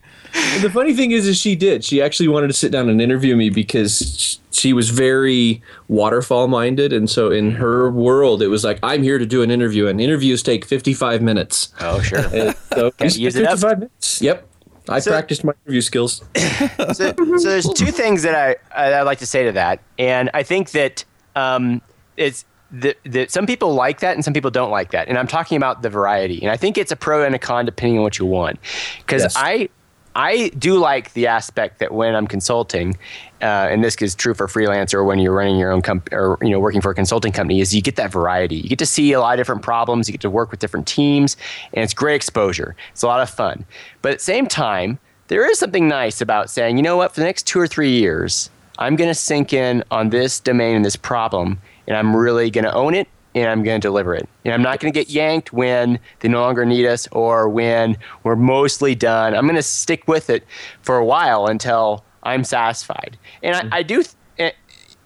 The 0.61 0.69
funny 0.73 0.93
thing 0.93 1.11
is, 1.11 1.27
is 1.27 1.37
she 1.37 1.55
did. 1.55 1.83
She 1.85 2.01
actually 2.01 2.27
wanted 2.27 2.47
to 2.47 2.53
sit 2.53 2.71
down 2.71 2.89
and 2.89 3.01
interview 3.01 3.35
me 3.35 3.49
because 3.49 4.39
she 4.51 4.73
was 4.73 4.89
very 4.89 5.61
waterfall 5.87 6.47
minded, 6.47 6.91
and 6.93 7.09
so 7.09 7.31
in 7.31 7.51
her 7.51 7.89
world, 7.91 8.41
it 8.41 8.47
was 8.47 8.63
like, 8.63 8.79
"I'm 8.83 9.03
here 9.03 9.17
to 9.17 9.25
do 9.25 9.41
an 9.43 9.51
interview, 9.51 9.87
and 9.87 9.99
interviews 10.01 10.41
take 10.43 10.65
55 10.65 11.21
minutes." 11.21 11.73
Oh, 11.79 12.01
sure. 12.01 12.19
And 12.33 12.55
so 12.73 12.91
Gotta 12.97 13.19
use 13.19 13.35
it 13.35 13.45
up. 13.45 13.51
55 13.59 13.79
minutes. 13.79 14.21
Yep. 14.21 14.47
I 14.89 14.99
So- 14.99 15.11
practiced 15.11 15.43
my 15.43 15.53
interview 15.65 15.81
skills. 15.81 16.21
so, 16.35 16.93
so 16.93 17.13
there's 17.13 17.69
two 17.69 17.91
things 17.91 18.23
that 18.23 18.57
I 18.75 18.99
I'd 18.99 19.03
like 19.03 19.19
to 19.19 19.25
say 19.27 19.45
to 19.45 19.51
that, 19.53 19.79
and 19.97 20.29
I 20.33 20.43
think 20.43 20.71
that 20.71 21.05
um, 21.35 21.81
it's 22.17 22.43
that, 22.71 22.97
that 23.05 23.29
some 23.31 23.45
people 23.45 23.75
like 23.75 23.99
that 23.99 24.15
and 24.15 24.25
some 24.25 24.33
people 24.33 24.49
don't 24.51 24.71
like 24.71 24.91
that, 24.91 25.07
and 25.07 25.17
I'm 25.17 25.27
talking 25.27 25.57
about 25.57 25.83
the 25.83 25.89
variety, 25.89 26.41
and 26.41 26.49
I 26.51 26.57
think 26.57 26.77
it's 26.77 26.91
a 26.91 26.95
pro 26.95 27.23
and 27.23 27.33
a 27.35 27.39
con 27.39 27.65
depending 27.65 27.97
on 27.99 28.03
what 28.03 28.17
you 28.19 28.25
want, 28.25 28.59
because 28.99 29.21
Yes. 29.23 29.33
I. 29.37 29.69
I 30.15 30.49
do 30.57 30.77
like 30.77 31.13
the 31.13 31.27
aspect 31.27 31.79
that 31.79 31.91
when 31.91 32.15
I'm 32.15 32.27
consulting, 32.27 32.97
uh, 33.41 33.45
and 33.71 33.83
this 33.83 33.95
is 33.95 34.15
true 34.15 34.33
for 34.33 34.47
freelance 34.47 34.93
or 34.93 35.03
when 35.03 35.19
you're 35.19 35.33
running 35.33 35.57
your 35.57 35.71
own 35.71 35.81
company 35.81 36.15
or 36.15 36.37
you 36.41 36.49
know 36.49 36.59
working 36.59 36.81
for 36.81 36.91
a 36.91 36.95
consulting 36.95 37.31
company, 37.31 37.61
is 37.61 37.73
you 37.73 37.81
get 37.81 37.95
that 37.95 38.11
variety. 38.11 38.57
You 38.57 38.69
get 38.69 38.79
to 38.79 38.85
see 38.85 39.11
a 39.13 39.19
lot 39.19 39.33
of 39.33 39.39
different 39.39 39.61
problems. 39.61 40.07
You 40.07 40.13
get 40.13 40.21
to 40.21 40.29
work 40.29 40.51
with 40.51 40.59
different 40.59 40.87
teams, 40.87 41.35
and 41.73 41.83
it's 41.83 41.93
great 41.93 42.15
exposure. 42.15 42.75
It's 42.91 43.01
a 43.01 43.07
lot 43.07 43.21
of 43.21 43.29
fun. 43.29 43.65
But 44.01 44.13
at 44.13 44.17
the 44.19 44.23
same 44.23 44.47
time, 44.47 44.99
there 45.27 45.49
is 45.49 45.57
something 45.57 45.87
nice 45.87 46.21
about 46.21 46.49
saying, 46.49 46.77
you 46.77 46.83
know 46.83 46.97
what, 46.97 47.13
for 47.13 47.21
the 47.21 47.25
next 47.25 47.47
two 47.47 47.59
or 47.59 47.67
three 47.67 47.91
years, 47.91 48.49
I'm 48.77 48.95
going 48.95 49.09
to 49.09 49.15
sink 49.15 49.53
in 49.53 49.83
on 49.89 50.09
this 50.09 50.39
domain 50.39 50.75
and 50.75 50.85
this 50.85 50.95
problem, 50.95 51.59
and 51.87 51.97
I'm 51.97 52.15
really 52.15 52.51
going 52.51 52.65
to 52.65 52.73
own 52.73 52.93
it 52.93 53.07
and 53.35 53.49
I'm 53.49 53.63
going 53.63 53.79
to 53.79 53.85
deliver 53.85 54.13
it. 54.15 54.27
And 54.45 54.53
I'm 54.53 54.61
not 54.61 54.79
going 54.79 54.93
to 54.93 54.99
get 54.99 55.09
yanked 55.09 55.53
when 55.53 55.99
they 56.19 56.27
no 56.29 56.41
longer 56.41 56.65
need 56.65 56.85
us 56.85 57.07
or 57.11 57.49
when 57.49 57.97
we're 58.23 58.35
mostly 58.35 58.95
done. 58.95 59.35
I'm 59.35 59.45
going 59.45 59.55
to 59.55 59.63
stick 59.63 60.07
with 60.07 60.29
it 60.29 60.45
for 60.81 60.97
a 60.97 61.05
while 61.05 61.47
until 61.47 62.03
I'm 62.23 62.43
satisfied. 62.43 63.17
And 63.41 63.55
I, 63.55 63.77
I 63.77 63.83
do. 63.83 64.03
Th- 64.03 64.15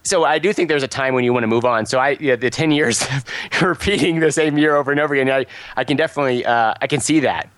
so 0.07 0.23
I 0.23 0.39
do 0.39 0.53
think 0.53 0.69
there's 0.69 0.83
a 0.83 0.87
time 0.87 1.13
when 1.13 1.25
you 1.25 1.33
want 1.33 1.43
to 1.43 1.47
move 1.47 1.65
on. 1.65 1.85
So 1.85 1.99
I, 1.99 2.17
yeah, 2.21 2.37
the 2.37 2.49
10 2.49 2.71
years 2.71 3.01
of 3.01 3.25
repeating 3.61 4.21
the 4.21 4.31
same 4.31 4.57
year 4.57 4.75
over 4.75 4.89
and 4.91 4.99
over 4.99 5.13
again, 5.13 5.29
I, 5.29 5.45
I 5.75 5.83
can 5.83 5.97
definitely, 5.97 6.45
uh, 6.45 6.73
I 6.81 6.87
can 6.87 7.01
see 7.01 7.19
that. 7.19 7.49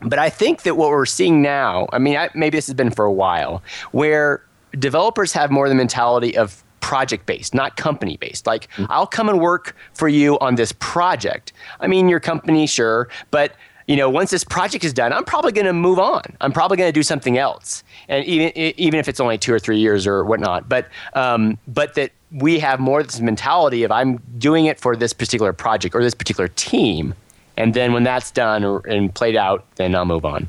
But 0.00 0.18
I 0.18 0.28
think 0.28 0.62
that 0.62 0.76
what 0.76 0.90
we're 0.90 1.06
seeing 1.06 1.40
now, 1.40 1.86
I 1.92 1.98
mean, 1.98 2.16
I, 2.16 2.30
maybe 2.34 2.58
this 2.58 2.66
has 2.66 2.74
been 2.74 2.90
for 2.90 3.04
a 3.04 3.12
while, 3.12 3.62
where 3.92 4.42
developers 4.78 5.32
have 5.34 5.50
more 5.50 5.68
the 5.68 5.74
mentality 5.74 6.36
of 6.36 6.63
project 6.84 7.24
based, 7.24 7.54
not 7.54 7.76
company 7.76 8.16
based. 8.18 8.46
Like, 8.46 8.68
I'll 8.90 9.06
come 9.06 9.28
and 9.30 9.40
work 9.40 9.74
for 9.94 10.06
you 10.06 10.38
on 10.40 10.54
this 10.56 10.72
project. 10.80 11.52
I 11.80 11.86
mean, 11.86 12.08
your 12.10 12.20
company, 12.20 12.66
sure, 12.66 13.08
but 13.30 13.52
you 13.86 13.96
know, 13.96 14.08
once 14.08 14.30
this 14.30 14.44
project 14.44 14.82
is 14.84 14.92
done, 14.94 15.12
I'm 15.12 15.24
probably 15.24 15.52
going 15.52 15.66
to 15.66 15.72
move 15.74 15.98
on. 15.98 16.22
I'm 16.40 16.52
probably 16.52 16.76
going 16.78 16.88
to 16.88 16.92
do 16.92 17.02
something 17.02 17.36
else, 17.38 17.82
and 18.08 18.24
even 18.24 18.50
even 18.56 18.98
if 19.00 19.08
it's 19.08 19.20
only 19.20 19.38
two 19.38 19.52
or 19.52 19.58
three 19.58 19.78
years 19.78 20.06
or 20.06 20.24
whatnot. 20.24 20.68
But 20.68 20.88
um, 21.14 21.58
but 21.68 21.94
that 21.94 22.10
we 22.30 22.58
have 22.60 22.80
more 22.80 23.00
of 23.00 23.06
this 23.08 23.20
mentality 23.20 23.82
of 23.84 23.90
I'm 23.92 24.18
doing 24.38 24.64
it 24.66 24.80
for 24.80 24.96
this 24.96 25.12
particular 25.12 25.52
project 25.52 25.94
or 25.94 26.02
this 26.02 26.14
particular 26.14 26.48
team, 26.48 27.14
and 27.56 27.74
then 27.74 27.92
when 27.94 28.04
that's 28.04 28.30
done 28.30 28.64
or, 28.64 28.86
and 28.86 29.14
played 29.14 29.36
out, 29.36 29.64
then 29.76 29.94
I'll 29.94 30.06
move 30.06 30.24
on. 30.24 30.48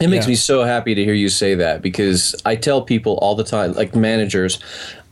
It 0.00 0.08
makes 0.08 0.26
Yeah. 0.26 0.30
me 0.30 0.34
so 0.36 0.64
happy 0.64 0.94
to 0.94 1.02
hear 1.04 1.14
you 1.14 1.28
say 1.28 1.54
that 1.54 1.80
because 1.80 2.34
I 2.44 2.56
tell 2.56 2.82
people 2.82 3.12
all 3.22 3.34
the 3.36 3.44
time, 3.44 3.72
like 3.74 3.94
managers, 3.96 4.58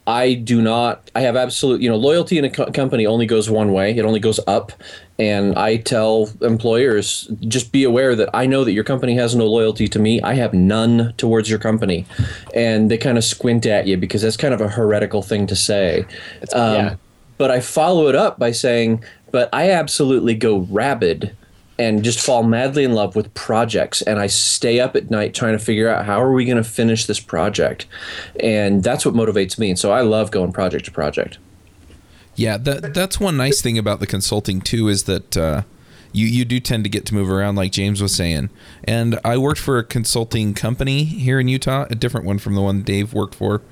I 0.07 0.35
do 0.35 0.61
not. 0.61 1.11
I 1.15 1.21
have 1.21 1.37
absolute. 1.37 1.81
You 1.81 1.89
know, 1.89 1.97
loyalty 1.97 2.39
in 2.39 2.45
a 2.45 2.51
co- 2.51 2.71
company 2.73 3.07
only 3.07 3.27
goes 3.27 3.49
one 3.49 3.73
way. 3.73 3.97
It 3.97 4.05
only 4.05 4.19
goes 4.19 4.41
up. 4.47 4.73
And 5.19 5.57
I 5.57 5.77
tell 5.77 6.31
employers, 6.41 7.29
just 7.43 7.71
be 7.71 7.85
aware 7.85 8.17
that 8.17 8.29
I 8.35 8.47
know 8.47 8.65
that 8.65 8.73
your 8.73 8.83
company 8.83 9.15
has 9.15 9.37
no 9.37 9.47
loyalty 9.47 9.87
to 9.89 9.99
me. 10.01 10.21
I 10.23 10.35
have 10.35 10.53
none 10.53 11.15
towards 11.17 11.49
your 11.49 11.61
company, 11.61 12.07
and 12.55 12.91
they 12.91 12.99
kind 12.99 13.17
of 13.17 13.23
squint 13.23 13.65
at 13.67 13.87
you 13.87 13.97
because 13.97 14.23
that's 14.23 14.37
kind 14.37 14.53
of 14.53 14.61
a 14.61 14.69
heretical 14.69 15.23
thing 15.23 15.47
to 15.47 15.55
say. 15.55 16.01
Um, 16.53 16.75
yeah. 16.75 16.97
But 17.39 17.53
I 17.53 17.61
follow 17.61 18.09
it 18.09 18.17
up 18.17 18.39
by 18.39 18.51
saying, 18.51 19.05
but 19.31 19.49
I 19.53 19.71
absolutely 19.71 20.35
go 20.35 20.59
rabid 20.59 21.37
and 21.83 22.03
just 22.03 22.21
fall 22.21 22.43
madly 22.43 22.85
in 22.85 22.93
love 22.93 23.15
with 23.17 23.33
projects 23.35 24.03
and 24.03 24.19
i 24.19 24.27
stay 24.27 24.81
up 24.81 24.95
at 24.97 25.11
night 25.11 25.35
trying 25.35 25.57
to 25.57 25.65
figure 25.65 25.89
out 25.89 26.05
how 26.05 26.21
are 26.21 26.33
we 26.33 26.45
going 26.45 26.57
to 26.57 26.65
finish 26.65 27.07
this 27.07 27.21
project 27.21 27.87
and 28.41 28.83
that's 28.83 29.05
what 29.05 29.15
motivates 29.15 29.59
me 29.59 29.71
and 29.71 29.79
so 29.79 29.93
i 29.93 30.01
love 30.01 30.31
going 30.31 30.53
project 30.53 30.85
to 30.85 30.91
project 30.91 31.39
Yeah, 32.35 32.57
that 32.57 32.95
that's 32.95 33.21
one 33.21 33.37
nice 33.37 33.61
thing 33.61 33.79
about 33.79 34.01
the 34.01 34.07
consulting 34.07 34.61
too 34.61 34.89
is 34.89 35.05
that 35.05 35.37
uh, 35.37 35.63
you 36.13 36.27
you 36.27 36.45
do 36.45 36.61
tend 36.61 36.85
to 36.85 36.91
get 36.91 37.05
to 37.07 37.15
move 37.15 37.31
around, 37.31 37.57
like 37.57 37.73
James 37.73 38.01
was 38.01 38.15
saying. 38.15 38.51
And 38.85 39.19
I 39.25 39.37
worked 39.37 39.61
for 39.61 39.79
a 39.79 39.85
consulting 39.85 40.55
company 40.55 41.05
here 41.05 41.41
in 41.41 41.49
Utah, 41.49 41.87
a 41.91 41.95
different 41.95 42.27
one 42.27 42.39
from 42.39 42.55
the 42.55 42.63
one 42.63 42.83
Dave 42.83 43.13
worked 43.13 43.35
for. 43.35 43.63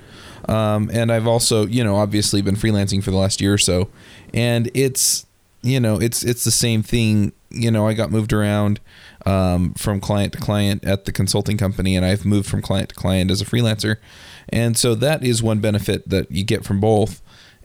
Um, 0.47 0.91
and 0.93 1.13
I've 1.13 1.27
also, 1.27 1.67
you 1.67 1.85
know, 1.85 1.97
obviously 1.97 2.43
been 2.43 2.57
freelancing 2.57 3.03
for 3.03 3.11
the 3.11 3.17
last 3.17 3.41
year 3.41 3.55
or 3.55 3.59
so, 3.59 3.89
and 4.33 4.71
it's 4.75 5.27
you 5.63 5.81
know 5.81 6.01
it's 6.01 6.23
it's 6.23 6.45
the 6.45 6.51
same 6.51 6.83
thing. 6.83 7.33
You 7.51 7.71
know, 7.71 7.87
I 7.87 7.95
got 7.95 8.11
moved 8.11 8.33
around 8.33 8.81
um, 9.27 9.75
from 9.75 10.01
client 10.01 10.33
to 10.35 10.39
client 10.39 10.85
at 10.85 11.05
the 11.05 11.13
consulting 11.13 11.57
company, 11.57 11.97
and 11.97 12.07
I've 12.07 12.25
moved 12.25 12.49
from 12.49 12.63
client 12.63 12.91
to 12.91 12.95
client 12.95 13.31
as 13.31 13.41
a 13.41 13.45
freelancer, 13.45 13.97
and 14.49 14.77
so 14.77 14.95
that 14.95 15.25
is 15.25 15.43
one 15.43 15.61
benefit 15.61 16.09
that 16.09 16.31
you 16.31 16.45
get 16.45 16.65
from 16.65 16.81
both 16.81 17.21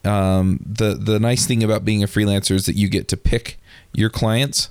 um, 0.06 0.60
the 0.66 0.94
the 0.94 1.20
nice 1.20 1.46
thing 1.46 1.64
about 1.64 1.84
being 1.84 2.04
a 2.04 2.08
freelancer 2.08 2.52
is 2.52 2.66
that 2.68 2.76
you 2.76 2.88
get 2.88 3.08
to 3.10 3.18
pick 3.18 3.58
your 3.94 4.10
clients, 4.10 4.70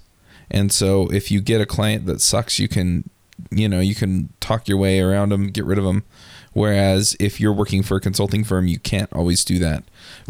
and 0.50 0.72
so 0.72 1.10
if 1.12 1.30
you 1.30 1.40
get 1.40 1.60
a 1.60 1.66
client 1.66 2.06
that 2.06 2.20
sucks, 2.20 2.58
you 2.58 2.68
can 2.68 3.08
you 3.50 3.68
know 3.68 3.80
you 3.80 3.94
can 3.94 4.32
talk 4.40 4.68
your 4.68 4.78
way 4.78 5.00
around 5.00 5.30
them, 5.30 5.48
get 5.48 5.64
rid 5.64 5.78
of 5.78 5.84
them. 5.84 6.04
Whereas 6.52 7.16
if 7.18 7.40
you're 7.40 7.52
working 7.52 7.82
for 7.82 7.96
a 7.96 8.00
consulting 8.00 8.44
firm, 8.44 8.68
you 8.68 8.78
can't 8.78 9.12
always 9.12 9.44
do 9.44 9.58
that. 9.58 9.82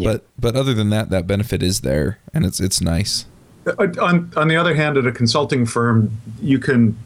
But 0.07 0.27
but 0.38 0.57
other 0.57 0.73
than 0.73 0.88
that, 0.90 1.11
that 1.11 1.27
benefit 1.27 1.62
is 1.62 1.83
there, 1.83 2.18
and 2.33 2.47
it's 2.47 2.61
it's 2.61 2.81
nice. 2.81 3.27
Uh, 3.66 3.87
On, 4.00 4.31
on 4.37 4.48
the 4.48 4.57
other 4.57 4.74
hand, 4.74 4.96
at 4.96 5.07
a 5.07 5.12
consulting 5.12 5.64
firm, 5.66 6.11
you 6.40 6.59
can 6.59 6.96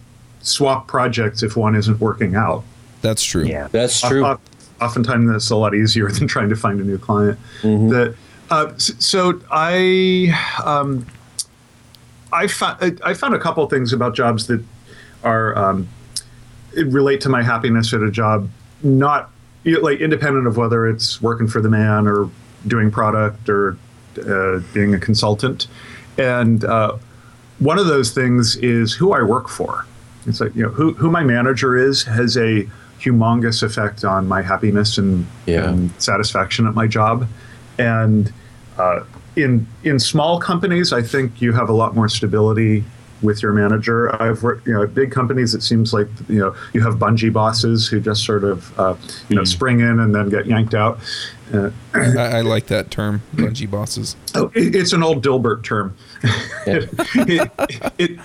swap 0.42 0.86
projects 0.88 1.42
if 1.42 1.56
one 1.56 1.74
isn't 1.74 2.00
working 2.00 2.34
out. 2.34 2.64
That's 3.02 3.22
true. 3.22 3.44
Yeah. 3.44 3.68
that's 3.70 4.00
true 4.00 4.24
O- 4.24 4.40
Oftentimes, 4.80 5.30
that's 5.30 5.50
a 5.50 5.56
lot 5.56 5.74
easier 5.74 6.08
than 6.12 6.28
trying 6.28 6.48
to 6.48 6.56
find 6.56 6.80
a 6.80 6.84
new 6.84 6.98
client. 6.98 7.38
The, 7.62 8.14
uh, 8.50 8.72
so 8.78 9.40
I, 9.50 10.32
um, 10.64 11.06
I 12.32 12.46
found 12.46 13.00
I 13.04 13.14
found 13.14 13.34
a 13.34 13.38
couple 13.38 13.66
things 13.68 13.92
about 13.92 14.14
jobs 14.14 14.46
that 14.46 14.62
are 15.24 15.56
um, 15.56 15.88
relate 16.76 17.20
to 17.22 17.28
my 17.28 17.42
happiness 17.42 17.92
at 17.92 18.02
a 18.02 18.10
job, 18.10 18.48
not 18.82 19.30
you 19.64 19.74
know, 19.74 19.80
like 19.80 20.00
independent 20.00 20.46
of 20.46 20.56
whether 20.56 20.86
it's 20.86 21.20
working 21.20 21.48
for 21.48 21.60
the 21.60 21.68
man 21.68 22.06
or 22.06 22.30
doing 22.66 22.90
product 22.90 23.48
or 23.48 23.76
uh, 24.26 24.60
being 24.72 24.94
a 24.94 24.98
consultant. 24.98 25.66
And 26.18 26.64
uh, 26.64 26.96
one 27.60 27.78
of 27.78 27.86
those 27.86 28.10
things 28.12 28.56
is 28.56 28.92
who 28.92 29.12
I 29.12 29.22
work 29.22 29.48
for. 29.48 29.86
It's 30.26 30.40
like 30.40 30.54
you 30.54 30.64
know 30.64 30.68
who 30.70 30.92
who 30.94 31.10
my 31.10 31.22
manager 31.22 31.76
is 31.76 32.02
has 32.04 32.36
a 32.36 32.68
humongous 33.00 33.62
effect 33.62 34.04
on 34.04 34.26
my 34.26 34.42
happiness 34.42 34.98
and, 34.98 35.24
Yeah. 35.46 35.68
and 35.68 35.90
satisfaction 36.02 36.66
at 36.66 36.74
my 36.74 36.86
job. 36.88 37.26
And 37.78 38.32
uh, 38.76 39.04
in 39.36 39.66
in 39.84 39.98
small 40.00 40.40
companies, 40.40 40.92
I 40.92 41.02
think 41.02 41.40
you 41.40 41.52
have 41.52 41.68
a 41.68 41.72
lot 41.72 41.94
more 41.94 42.08
stability 42.08 42.84
with 43.22 43.42
your 43.42 43.52
manager. 43.52 44.20
I've 44.22 44.42
worked, 44.42 44.66
you 44.66 44.74
know, 44.74 44.82
at 44.82 44.94
big 44.94 45.10
companies. 45.10 45.54
It 45.54 45.62
seems 45.62 45.92
like 45.92 46.08
you 46.28 46.38
know 46.38 46.54
you 46.72 46.82
have 46.82 46.94
bungee 46.94 47.32
bosses 47.32 47.86
who 47.88 48.00
just 48.00 48.24
sort 48.24 48.44
of 48.44 48.78
uh, 48.78 48.94
you 49.28 49.36
know 49.36 49.44
spring 49.44 49.80
in 49.80 50.00
and 50.00 50.14
then 50.14 50.28
get 50.28 50.46
yanked 50.46 50.74
out. 50.74 50.98
Uh, 51.52 51.70
I, 51.94 52.38
I 52.38 52.40
like 52.42 52.66
that 52.66 52.90
term, 52.90 53.22
bungee 53.34 53.70
bosses. 53.70 54.16
Oh, 54.34 54.50
it, 54.54 54.74
it's 54.74 54.92
an 54.92 55.02
old 55.02 55.24
Dilbert 55.24 55.64
term. 55.64 55.96
it, 56.66 56.90
it, 57.98 58.20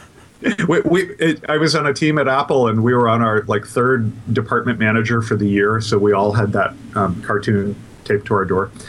we, 0.67 0.81
we, 0.81 1.03
it, 1.15 1.49
I 1.49 1.57
was 1.57 1.75
on 1.75 1.87
a 1.87 1.93
team 1.93 2.17
at 2.17 2.27
Apple, 2.27 2.67
and 2.67 2.83
we 2.83 2.93
were 2.93 3.07
on 3.07 3.21
our 3.21 3.43
like 3.43 3.65
third 3.65 4.11
department 4.33 4.77
manager 4.79 5.21
for 5.21 5.35
the 5.35 5.47
year, 5.47 5.79
so 5.79 5.97
we 5.97 6.11
all 6.11 6.33
had 6.33 6.51
that 6.53 6.73
um, 6.95 7.21
cartoon 7.23 7.75
taped 8.03 8.25
to 8.27 8.33
our 8.33 8.45
door. 8.45 8.71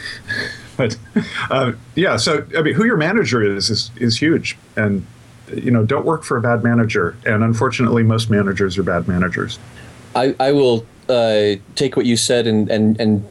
But 0.76 0.96
uh, 1.50 1.74
yeah, 1.94 2.16
so 2.16 2.44
I 2.58 2.62
mean, 2.62 2.74
who 2.74 2.84
your 2.84 2.96
manager 2.96 3.40
is 3.40 3.70
is 3.70 3.92
is 3.94 4.18
huge, 4.18 4.58
and 4.74 5.06
you 5.52 5.70
know, 5.70 5.84
don't 5.84 6.04
work 6.04 6.24
for 6.24 6.36
a 6.36 6.40
bad 6.40 6.62
manager. 6.62 7.16
And 7.26 7.42
unfortunately, 7.42 8.02
most 8.02 8.30
managers 8.30 8.78
are 8.78 8.82
bad 8.82 9.08
managers. 9.08 9.58
I, 10.14 10.34
I 10.38 10.52
will 10.52 10.86
uh, 11.08 11.56
take 11.74 11.96
what 11.96 12.06
you 12.06 12.16
said 12.16 12.46
and, 12.46 12.70
and, 12.70 12.98
and 13.00 13.26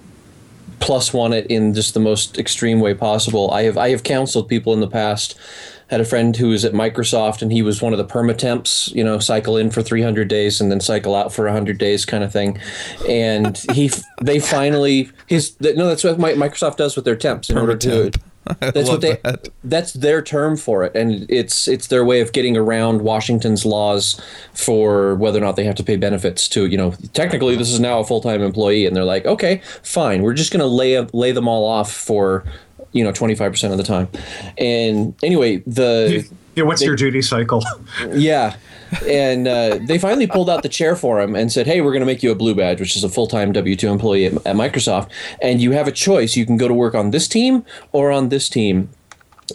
plus 0.84 1.14
one 1.14 1.32
it 1.32 1.48
in 1.48 1.74
just 1.74 1.94
the 1.94 2.00
most 2.00 2.38
extreme 2.38 2.82
way 2.82 2.94
possible. 2.94 3.52
I 3.52 3.64
have 3.64 3.78
I 3.78 3.90
have 3.90 4.04
counseled 4.04 4.50
people 4.50 4.74
in 4.74 4.82
the 4.82 4.88
past. 4.88 5.38
Had 5.90 6.02
a 6.02 6.06
friend 6.06 6.36
who 6.36 6.50
was 6.50 6.66
at 6.66 6.74
Microsoft 6.74 7.42
and 7.42 7.52
he 7.52 7.62
was 7.62 7.82
one 7.82 7.94
of 7.94 8.00
the 8.00 8.06
permatemps, 8.06 8.94
you 8.94 9.04
know, 9.04 9.20
cycle 9.20 9.58
in 9.58 9.70
for 9.70 9.82
300 9.82 10.28
days 10.28 10.60
and 10.60 10.72
then 10.72 10.80
cycle 10.80 11.16
out 11.16 11.32
for 11.32 11.46
100 11.46 11.78
days 11.78 12.04
kind 12.04 12.24
of 12.24 12.34
thing. 12.34 12.60
And 13.08 13.58
he 13.74 13.92
they 14.22 14.40
finally 14.40 15.10
his 15.28 15.56
no 15.62 15.88
that's 15.88 16.04
what 16.04 16.18
Microsoft 16.18 16.78
does 16.78 16.96
with 16.96 17.06
their 17.06 17.16
temps 17.16 17.50
in 17.50 17.58
order 17.58 17.78
to 17.78 17.90
Permatemp. 17.90 18.18
I 18.18 18.33
that's 18.60 18.90
what 18.90 19.02
they 19.02 19.18
that. 19.24 19.48
that's 19.64 19.94
their 19.94 20.22
term 20.22 20.58
for 20.58 20.84
it 20.84 20.94
and 20.96 21.26
it's 21.30 21.68
it's 21.68 21.88
their 21.88 22.04
way 22.04 22.20
of 22.20 22.32
getting 22.34 22.58
around 22.58 23.02
Washington's 23.02 23.66
laws 23.66 24.20
for 24.54 25.16
whether 25.16 25.38
or 25.38 25.42
not 25.42 25.56
they 25.56 25.64
have 25.64 25.76
to 25.76 25.84
pay 25.84 25.96
benefits 25.96 26.48
to 26.50 26.66
you 26.66 26.78
know 26.78 26.92
technically 27.14 27.56
this 27.56 27.70
is 27.72 27.80
now 27.80 28.00
a 28.00 28.04
full-time 28.04 28.42
employee 28.42 28.86
and 28.86 28.96
they're 28.96 29.06
like 29.06 29.26
okay 29.26 29.62
fine 29.82 30.22
we're 30.22 30.34
just 30.34 30.52
going 30.52 30.60
to 30.60 30.66
lay 30.66 31.00
lay 31.14 31.32
them 31.32 31.48
all 31.48 31.66
off 31.66 31.92
for 31.92 32.44
you 32.92 33.04
know 33.04 33.12
25% 33.12 33.72
of 33.72 33.78
the 33.78 33.84
time 33.84 34.08
and 34.58 35.16
anyway 35.24 35.58
the 35.66 36.28
Yeah, 36.56 36.64
what's 36.66 36.84
your 36.84 36.96
duty 36.96 37.22
cycle? 37.24 37.64
yeah. 38.12 38.56
And 39.08 39.48
uh, 39.48 39.80
they 39.82 39.98
finally 39.98 40.28
pulled 40.28 40.50
out 40.50 40.64
the 40.64 40.70
chair 40.70 40.96
for 40.96 41.22
him 41.22 41.36
and 41.36 41.52
said, 41.52 41.68
"Hey, 41.68 41.82
we're 41.82 41.92
going 41.92 42.02
to 42.02 42.06
make 42.06 42.24
you 42.24 42.32
a 42.32 42.36
blue 42.36 42.56
badge, 42.56 42.80
which 42.80 42.96
is 42.96 43.04
a 43.04 43.10
full-time 43.10 43.52
W 43.52 43.76
two 43.76 43.90
employee 43.90 44.26
at, 44.26 44.34
at 44.46 44.56
Microsoft, 44.56 45.10
and 45.42 45.62
you 45.62 45.72
have 45.72 45.88
a 45.88 45.92
choice. 45.92 46.36
You 46.36 46.46
can 46.46 46.58
go 46.58 46.68
to 46.68 46.74
work 46.74 46.96
on 46.96 47.12
this 47.12 47.28
team 47.28 47.66
or 47.92 48.12
on 48.12 48.30
this 48.30 48.50
team." 48.50 48.90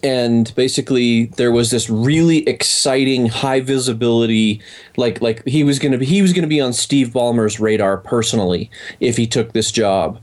And 0.03 0.55
basically, 0.55 1.27
there 1.27 1.51
was 1.51 1.71
this 1.71 1.89
really 1.89 2.47
exciting, 2.47 3.27
high 3.27 3.61
visibility, 3.61 4.61
like 4.97 5.21
like 5.23 5.45
he 5.47 5.65
was 5.65 5.79
going 5.79 5.93
to 5.93 5.99
be 5.99 6.07
he 6.07 6.23
was 6.23 6.33
going 6.33 6.43
to 6.43 6.49
be 6.49 6.61
on 6.61 6.73
Steve 6.73 7.09
Ballmer's 7.09 7.59
radar 7.59 7.97
personally 7.97 8.71
if 9.01 9.17
he 9.17 9.27
took 9.27 9.53
this 9.53 9.73
job, 9.73 10.21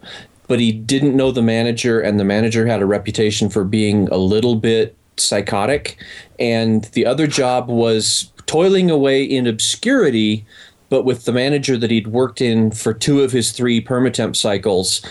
but 0.47 0.60
he 0.60 0.71
didn't 0.71 1.15
know 1.15 1.32
the 1.32 1.41
manager, 1.41 1.99
and 1.99 2.19
the 2.19 2.23
manager 2.23 2.67
had 2.67 2.82
a 2.82 2.86
reputation 2.86 3.49
for 3.49 3.63
being 3.63 4.08
a 4.10 4.17
little 4.17 4.56
bit 4.56 4.95
psychotic, 5.17 5.97
and 6.39 6.86
the 6.93 7.06
other 7.06 7.25
job 7.25 7.67
was 7.67 8.32
toiling 8.46 8.90
away 8.90 9.24
in 9.24 9.48
obscurity, 9.48 10.46
but 10.90 11.04
with 11.04 11.26
the 11.26 11.32
manager 11.32 11.78
that 11.78 11.92
he'd 11.92 12.08
worked 12.08 12.42
in 12.42 12.72
for 12.72 12.94
two 12.94 13.22
of 13.22 13.32
his 13.32 13.52
three 13.52 13.84
permatemp 13.84 14.36
cycles. 14.36 15.02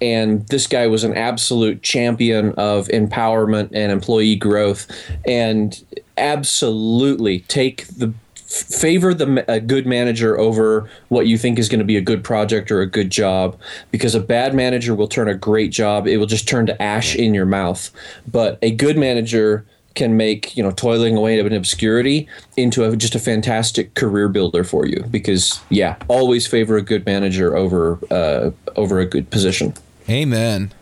And 0.00 0.46
this 0.48 0.66
guy 0.66 0.88
was 0.88 1.04
an 1.04 1.16
absolute 1.16 1.82
champion 1.82 2.52
of 2.52 2.88
empowerment 2.88 3.70
and 3.72 3.92
employee 3.92 4.34
growth, 4.34 4.88
and 5.24 5.80
absolutely 6.16 7.40
take 7.40 7.86
the 7.86 8.12
favor 8.52 9.14
the 9.14 9.44
a 9.50 9.58
good 9.58 9.86
manager 9.86 10.38
over 10.38 10.88
what 11.08 11.26
you 11.26 11.38
think 11.38 11.58
is 11.58 11.70
going 11.70 11.78
to 11.78 11.86
be 11.86 11.96
a 11.96 12.02
good 12.02 12.22
project 12.22 12.70
or 12.70 12.82
a 12.82 12.86
good 12.86 13.08
job 13.08 13.58
because 13.90 14.14
a 14.14 14.20
bad 14.20 14.54
manager 14.54 14.94
will 14.94 15.08
turn 15.08 15.26
a 15.26 15.34
great 15.34 15.72
job 15.72 16.06
it 16.06 16.18
will 16.18 16.26
just 16.26 16.46
turn 16.46 16.66
to 16.66 16.82
ash 16.82 17.16
in 17.16 17.32
your 17.32 17.46
mouth 17.46 17.90
but 18.30 18.58
a 18.60 18.70
good 18.70 18.98
manager 18.98 19.64
can 19.94 20.16
make 20.16 20.56
you 20.56 20.62
know 20.62 20.70
toiling 20.70 21.16
away 21.16 21.38
in 21.38 21.52
obscurity 21.52 22.28
into 22.56 22.84
a, 22.84 22.96
just 22.96 23.14
a 23.14 23.18
fantastic 23.18 23.94
career 23.94 24.28
builder 24.28 24.64
for 24.64 24.86
you 24.86 25.02
because 25.10 25.60
yeah 25.70 25.96
always 26.08 26.46
favor 26.46 26.76
a 26.76 26.82
good 26.82 27.04
manager 27.06 27.56
over 27.56 27.98
uh, 28.10 28.50
over 28.76 29.00
a 29.00 29.06
good 29.06 29.30
position 29.30 29.74
Amen. 30.08 30.72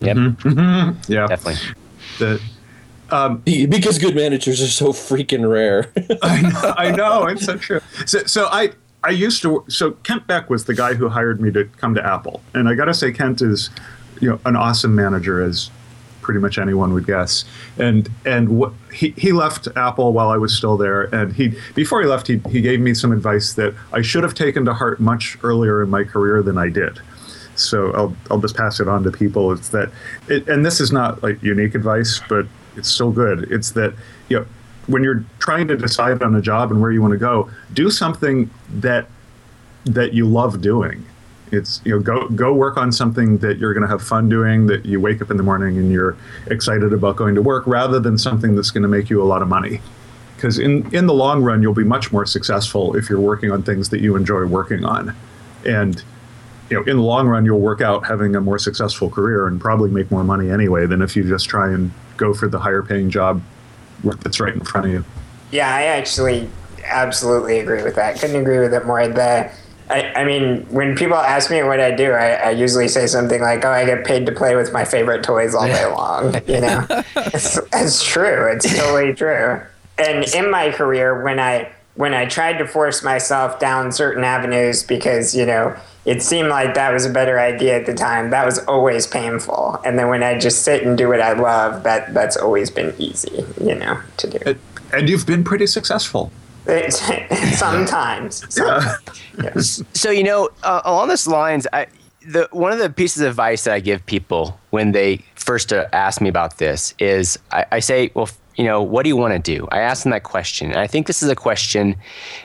Yep. 0.00 0.16
Mm-hmm. 0.16 0.48
Mm-hmm. 0.48 1.12
Yeah, 1.12 1.26
Definitely. 1.26 1.74
the, 2.18 2.42
um, 3.10 3.38
because 3.38 3.98
good 3.98 4.14
managers 4.14 4.60
are 4.62 4.66
so 4.66 4.88
freaking 4.88 5.48
rare 5.48 5.92
I 6.22 6.42
know, 6.42 6.74
I 6.76 6.90
know 6.90 7.26
it's 7.26 7.44
so 7.44 7.56
true. 7.56 7.80
So, 8.06 8.24
so 8.24 8.46
I 8.46 8.72
I 9.02 9.10
used 9.10 9.42
to 9.42 9.64
so 9.68 9.92
Kent 9.92 10.26
Beck 10.26 10.50
was 10.50 10.66
the 10.66 10.74
guy 10.74 10.94
who 10.94 11.08
hired 11.08 11.40
me 11.40 11.50
to 11.52 11.64
come 11.64 11.94
to 11.94 12.04
Apple, 12.04 12.42
and 12.54 12.68
I 12.68 12.74
got 12.74 12.84
to 12.86 12.94
say 12.94 13.12
Kent 13.12 13.40
is 13.40 13.70
you 14.20 14.28
know 14.28 14.40
an 14.44 14.56
awesome 14.56 14.94
manager 14.94 15.42
as 15.42 15.70
pretty 16.28 16.40
much 16.40 16.58
anyone 16.58 16.92
would 16.92 17.06
guess. 17.06 17.46
And 17.78 18.06
and 18.26 18.58
what, 18.58 18.74
he 18.92 19.14
he 19.16 19.32
left 19.32 19.66
Apple 19.76 20.12
while 20.12 20.28
I 20.28 20.36
was 20.36 20.54
still 20.54 20.76
there, 20.76 21.04
and 21.04 21.32
he 21.32 21.54
before 21.74 22.02
he 22.02 22.06
left 22.06 22.26
he 22.26 22.36
he 22.50 22.60
gave 22.60 22.80
me 22.80 22.92
some 22.92 23.12
advice 23.12 23.54
that 23.54 23.72
I 23.94 24.02
should 24.02 24.24
have 24.24 24.34
taken 24.34 24.66
to 24.66 24.74
heart 24.74 25.00
much 25.00 25.38
earlier 25.42 25.82
in 25.82 25.88
my 25.88 26.04
career 26.04 26.42
than 26.42 26.58
I 26.58 26.68
did. 26.68 27.00
So 27.54 27.92
I'll 27.92 28.14
I'll 28.30 28.40
just 28.40 28.58
pass 28.58 28.78
it 28.78 28.88
on 28.88 29.04
to 29.04 29.10
people. 29.10 29.52
It's 29.52 29.70
that, 29.70 29.90
it, 30.28 30.46
and 30.50 30.66
this 30.66 30.82
is 30.82 30.92
not 30.92 31.22
like 31.22 31.42
unique 31.42 31.74
advice, 31.74 32.20
but 32.28 32.46
it's 32.76 32.90
still 32.90 33.10
good. 33.10 33.50
It's 33.50 33.70
that 33.70 33.94
you 34.28 34.40
know 34.40 34.46
when 34.86 35.02
you're 35.02 35.24
trying 35.38 35.66
to 35.68 35.78
decide 35.78 36.22
on 36.22 36.34
a 36.34 36.42
job 36.42 36.70
and 36.70 36.82
where 36.82 36.90
you 36.90 37.00
want 37.00 37.12
to 37.12 37.18
go, 37.18 37.48
do 37.72 37.90
something 37.90 38.50
that 38.68 39.06
that 39.86 40.12
you 40.12 40.26
love 40.26 40.60
doing. 40.60 41.06
It's 41.52 41.80
you 41.84 41.92
know 41.92 42.00
go 42.00 42.28
go 42.28 42.52
work 42.52 42.76
on 42.76 42.92
something 42.92 43.38
that 43.38 43.58
you're 43.58 43.74
going 43.74 43.82
to 43.82 43.88
have 43.88 44.02
fun 44.02 44.28
doing 44.28 44.66
that 44.66 44.84
you 44.84 45.00
wake 45.00 45.22
up 45.22 45.30
in 45.30 45.36
the 45.36 45.42
morning 45.42 45.78
and 45.78 45.90
you're 45.90 46.16
excited 46.48 46.92
about 46.92 47.16
going 47.16 47.34
to 47.34 47.42
work 47.42 47.66
rather 47.66 48.00
than 48.00 48.18
something 48.18 48.54
that's 48.54 48.70
going 48.70 48.82
to 48.82 48.88
make 48.88 49.10
you 49.10 49.22
a 49.22 49.24
lot 49.24 49.42
of 49.42 49.48
money. 49.48 49.80
Because 50.36 50.58
in 50.58 50.92
in 50.94 51.06
the 51.06 51.14
long 51.14 51.42
run 51.42 51.62
you'll 51.62 51.74
be 51.74 51.84
much 51.84 52.12
more 52.12 52.26
successful 52.26 52.96
if 52.96 53.08
you're 53.08 53.20
working 53.20 53.50
on 53.50 53.62
things 53.62 53.88
that 53.90 54.00
you 54.00 54.16
enjoy 54.16 54.44
working 54.46 54.84
on. 54.84 55.14
And 55.66 56.02
you 56.70 56.76
know 56.76 56.84
in 56.84 56.96
the 56.96 57.02
long 57.02 57.28
run 57.28 57.44
you'll 57.44 57.60
work 57.60 57.80
out 57.80 58.06
having 58.06 58.36
a 58.36 58.40
more 58.40 58.58
successful 58.58 59.10
career 59.10 59.46
and 59.46 59.60
probably 59.60 59.90
make 59.90 60.10
more 60.10 60.24
money 60.24 60.50
anyway 60.50 60.86
than 60.86 61.02
if 61.02 61.16
you 61.16 61.24
just 61.24 61.48
try 61.48 61.72
and 61.72 61.92
go 62.16 62.34
for 62.34 62.48
the 62.48 62.58
higher 62.58 62.82
paying 62.82 63.10
job 63.10 63.42
that's 64.04 64.40
right 64.40 64.54
in 64.54 64.60
front 64.60 64.86
of 64.86 64.92
you. 64.92 65.04
Yeah, 65.50 65.74
I 65.74 65.84
actually 65.84 66.48
absolutely 66.84 67.58
agree 67.60 67.82
with 67.82 67.94
that. 67.96 68.18
Couldn't 68.18 68.36
agree 68.36 68.58
with 68.58 68.74
it 68.74 68.86
more. 68.86 69.06
The 69.08 69.50
I, 69.90 70.12
I 70.14 70.24
mean, 70.24 70.66
when 70.70 70.96
people 70.96 71.16
ask 71.16 71.50
me 71.50 71.62
what 71.62 71.80
I 71.80 71.90
do, 71.90 72.12
I, 72.12 72.32
I 72.32 72.50
usually 72.50 72.88
say 72.88 73.06
something 73.06 73.40
like, 73.40 73.64
"Oh, 73.64 73.70
I 73.70 73.84
get 73.84 74.04
paid 74.04 74.26
to 74.26 74.32
play 74.32 74.54
with 74.56 74.72
my 74.72 74.84
favorite 74.84 75.22
toys 75.22 75.54
all 75.54 75.66
day 75.66 75.86
long." 75.92 76.34
You 76.46 76.60
know, 76.60 76.86
it's, 77.16 77.58
it's 77.72 78.04
true. 78.04 78.50
It's 78.52 78.76
totally 78.76 79.14
true. 79.22 79.62
And 79.98 80.24
in 80.34 80.50
my 80.50 80.70
career, 80.70 81.22
when 81.22 81.40
I 81.40 81.72
when 81.94 82.14
I 82.14 82.26
tried 82.26 82.58
to 82.58 82.66
force 82.66 83.02
myself 83.02 83.58
down 83.58 83.90
certain 83.90 84.22
avenues 84.24 84.82
because 84.82 85.34
you 85.34 85.44
know 85.44 85.76
it 86.08 86.22
seemed 86.22 86.48
like 86.48 86.74
that 86.74 86.92
was 86.92 87.04
a 87.04 87.10
better 87.10 87.38
idea 87.38 87.76
at 87.76 87.84
the 87.84 87.92
time, 87.92 88.30
that 88.30 88.46
was 88.46 88.58
always 88.60 89.06
painful. 89.06 89.78
And 89.84 89.98
then 89.98 90.08
when 90.08 90.22
I 90.22 90.38
just 90.38 90.62
sit 90.62 90.82
and 90.82 90.96
do 90.96 91.08
what 91.08 91.20
I 91.20 91.34
love, 91.34 91.82
that 91.82 92.14
that's 92.14 92.36
always 92.36 92.70
been 92.70 92.94
easy, 92.98 93.44
you 93.62 93.74
know, 93.74 94.00
to 94.16 94.30
do. 94.30 94.56
And 94.92 95.08
you've 95.08 95.26
been 95.26 95.44
pretty 95.44 95.66
successful. 95.66 96.32
sometimes. 97.56 98.46
Yeah. 98.56 98.96
Yes. 99.42 99.82
So 99.94 100.10
you 100.10 100.22
know, 100.22 100.50
uh, 100.62 100.82
along 100.84 101.08
those 101.08 101.26
lines, 101.26 101.66
I, 101.72 101.86
the 102.26 102.48
one 102.52 102.72
of 102.72 102.78
the 102.78 102.90
pieces 102.90 103.22
of 103.22 103.28
advice 103.28 103.64
that 103.64 103.74
I 103.74 103.80
give 103.80 104.04
people 104.06 104.58
when 104.70 104.92
they 104.92 105.24
first 105.34 105.72
uh, 105.72 105.86
ask 105.92 106.20
me 106.20 106.28
about 106.28 106.58
this 106.58 106.94
is 106.98 107.38
I, 107.50 107.64
I 107.72 107.80
say, 107.80 108.10
well, 108.14 108.28
you 108.56 108.64
know, 108.64 108.82
what 108.82 109.04
do 109.04 109.08
you 109.08 109.16
want 109.16 109.32
to 109.32 109.38
do? 109.38 109.68
I 109.70 109.78
ask 109.78 110.02
them 110.02 110.10
that 110.10 110.24
question, 110.24 110.70
and 110.72 110.80
I 110.80 110.88
think 110.88 111.06
this 111.06 111.22
is 111.22 111.28
a 111.28 111.36
question 111.36 111.94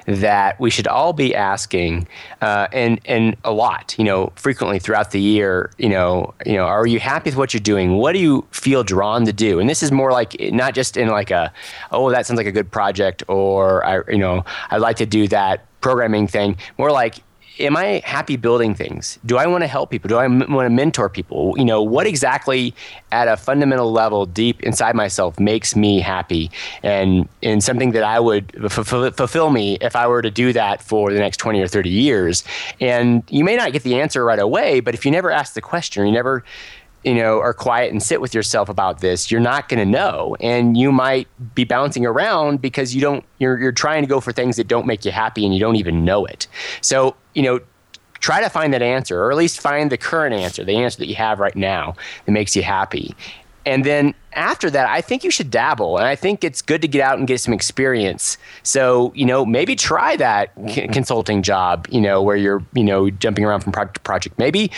that 0.06 0.60
we 0.60 0.70
should 0.70 0.88
all 0.88 1.12
be 1.12 1.34
asking, 1.34 2.08
uh, 2.40 2.68
and 2.72 3.02
and 3.06 3.36
a 3.44 3.52
lot, 3.52 3.96
you 3.98 4.04
know, 4.04 4.32
frequently 4.36 4.78
throughout 4.78 5.10
the 5.10 5.20
year. 5.20 5.72
You 5.80 5.90
know, 5.90 6.36
you 6.46 6.54
know, 6.54 6.66
are 6.66 6.86
you 6.86 7.00
happy 7.00 7.32
with 7.32 7.38
what 7.38 7.54
you're 7.54 7.62
doing? 7.62 7.98
What 7.98 8.14
do 8.14 8.20
you 8.20 8.46
feel 8.52 8.84
drawn 8.84 9.26
to 9.26 9.34
do? 9.34 9.60
And 9.60 9.68
this 9.68 9.82
is 9.82 9.92
more 9.92 10.12
like 10.12 10.36
not 10.40 10.76
just 10.76 10.98
in 10.98 11.08
like 11.08 11.32
a, 11.32 11.52
oh, 11.92 12.12
that 12.12 12.28
sounds 12.28 12.38
like 12.38 12.46
a 12.46 12.52
good 12.52 12.70
project, 12.70 13.24
or 13.28 13.84
I, 13.84 14.02
you 14.08 14.20
know, 14.20 14.46
I'd 14.70 14.82
like 14.82 14.98
to 14.98 15.08
do 15.08 15.28
that 15.30 15.66
programming 15.82 16.28
thing. 16.28 16.58
More 16.78 16.92
like 16.92 17.24
am 17.60 17.78
I 17.78 18.02
happy 18.04 18.36
building 18.36 18.74
things? 18.74 19.20
Do 19.26 19.38
I 19.38 19.46
want 19.48 19.64
to 19.64 19.68
help 19.68 19.92
people? 19.92 20.08
Do 20.08 20.18
I 20.18 20.26
m- 20.26 20.52
want 20.52 20.66
to 20.66 20.70
mentor 20.70 21.10
people? 21.10 21.54
You 21.58 21.66
know, 21.66 21.82
what 21.82 22.08
exactly 22.08 22.74
at 23.12 23.28
a 23.28 23.38
fundamental 23.38 23.92
level 23.92 24.26
deep 24.26 24.62
inside 24.64 24.96
myself 24.96 25.40
makes 25.40 25.76
me 25.76 26.00
happy 26.00 26.50
and 26.82 27.28
and 27.42 27.64
something 27.64 27.92
that 27.92 28.04
I 28.04 28.20
would 28.20 28.56
f- 28.64 28.88
fulfill 28.88 29.50
me 29.52 29.78
if 29.82 29.96
I 29.96 30.08
were 30.08 30.22
to 30.22 30.32
do 30.32 30.54
that 30.54 30.82
for 30.82 31.12
the 31.12 31.20
next 31.20 31.38
20 31.38 31.62
or 31.62 31.68
30 31.68 31.90
years. 31.90 32.44
And 32.80 33.24
you 33.30 33.44
may 33.44 33.56
not 33.56 33.72
get 33.72 33.84
the 33.84 34.00
answer 34.00 34.24
right 34.26 34.40
away, 34.40 34.80
but 34.80 34.94
if 34.94 35.06
you 35.06 35.12
never 35.12 35.32
ask 35.32 35.54
the 35.54 35.62
question, 35.62 36.06
you 36.06 36.12
never 36.14 36.44
you 37.04 37.16
know, 37.16 37.40
are 37.40 37.54
quiet 37.54 37.92
and 37.92 38.02
sit 38.02 38.22
with 38.22 38.34
yourself 38.34 38.70
about 38.70 39.02
this, 39.02 39.30
you're 39.30 39.42
not 39.42 39.70
going 39.70 39.80
to 39.80 39.86
know, 39.86 40.36
and 40.40 40.78
you 40.78 40.92
might 40.92 41.28
be 41.56 41.64
bouncing 41.64 42.06
around 42.06 42.62
because 42.62 42.96
you 42.96 43.02
don't. 43.02 43.24
You're 43.40 43.60
you're 43.60 43.72
trying 43.72 44.04
to 44.04 44.08
go 44.08 44.20
for 44.20 44.32
things 44.32 44.56
that 44.58 44.68
don't 44.68 44.86
make 44.86 45.06
you 45.06 45.12
happy, 45.12 45.46
and 45.46 45.54
you 45.54 45.60
don't 45.60 45.76
even 45.76 46.06
know 46.06 46.26
it. 46.26 46.48
So 46.82 47.16
you 47.34 47.44
know, 47.44 47.60
try 48.20 48.42
to 48.42 48.50
find 48.50 48.74
that 48.74 48.82
answer, 48.82 49.22
or 49.22 49.32
at 49.32 49.38
least 49.38 49.60
find 49.60 49.92
the 49.92 49.98
current 49.98 50.34
answer, 50.34 50.64
the 50.64 50.78
answer 50.78 50.98
that 51.00 51.08
you 51.08 51.16
have 51.16 51.40
right 51.40 51.56
now 51.56 51.96
that 52.26 52.32
makes 52.32 52.56
you 52.56 52.64
happy. 52.64 53.16
And 53.66 53.86
then 53.86 54.14
after 54.34 54.70
that, 54.70 54.88
I 54.90 55.02
think 55.02 55.24
you 55.24 55.32
should 55.32 55.50
dabble. 55.50 55.98
And 55.98 56.06
I 56.06 56.16
think 56.16 56.44
it's 56.44 56.62
good 56.62 56.82
to 56.82 56.88
get 56.88 57.02
out 57.02 57.18
and 57.18 57.28
get 57.28 57.40
some 57.40 57.54
experience. 57.54 58.38
So, 58.64 59.14
you 59.16 59.26
know, 59.26 59.46
maybe 59.46 59.76
try 59.76 60.16
that 60.18 60.52
c- 60.68 60.88
consulting 60.90 61.42
job, 61.44 61.88
you 61.90 62.02
know, 62.02 62.22
where 62.22 62.36
you're, 62.36 62.64
you 62.74 62.84
know, 62.84 63.10
jumping 63.10 63.46
around 63.46 63.62
from 63.62 63.72
project 63.72 63.96
to 63.96 64.02
project. 64.02 64.38
Maybe 64.38 64.72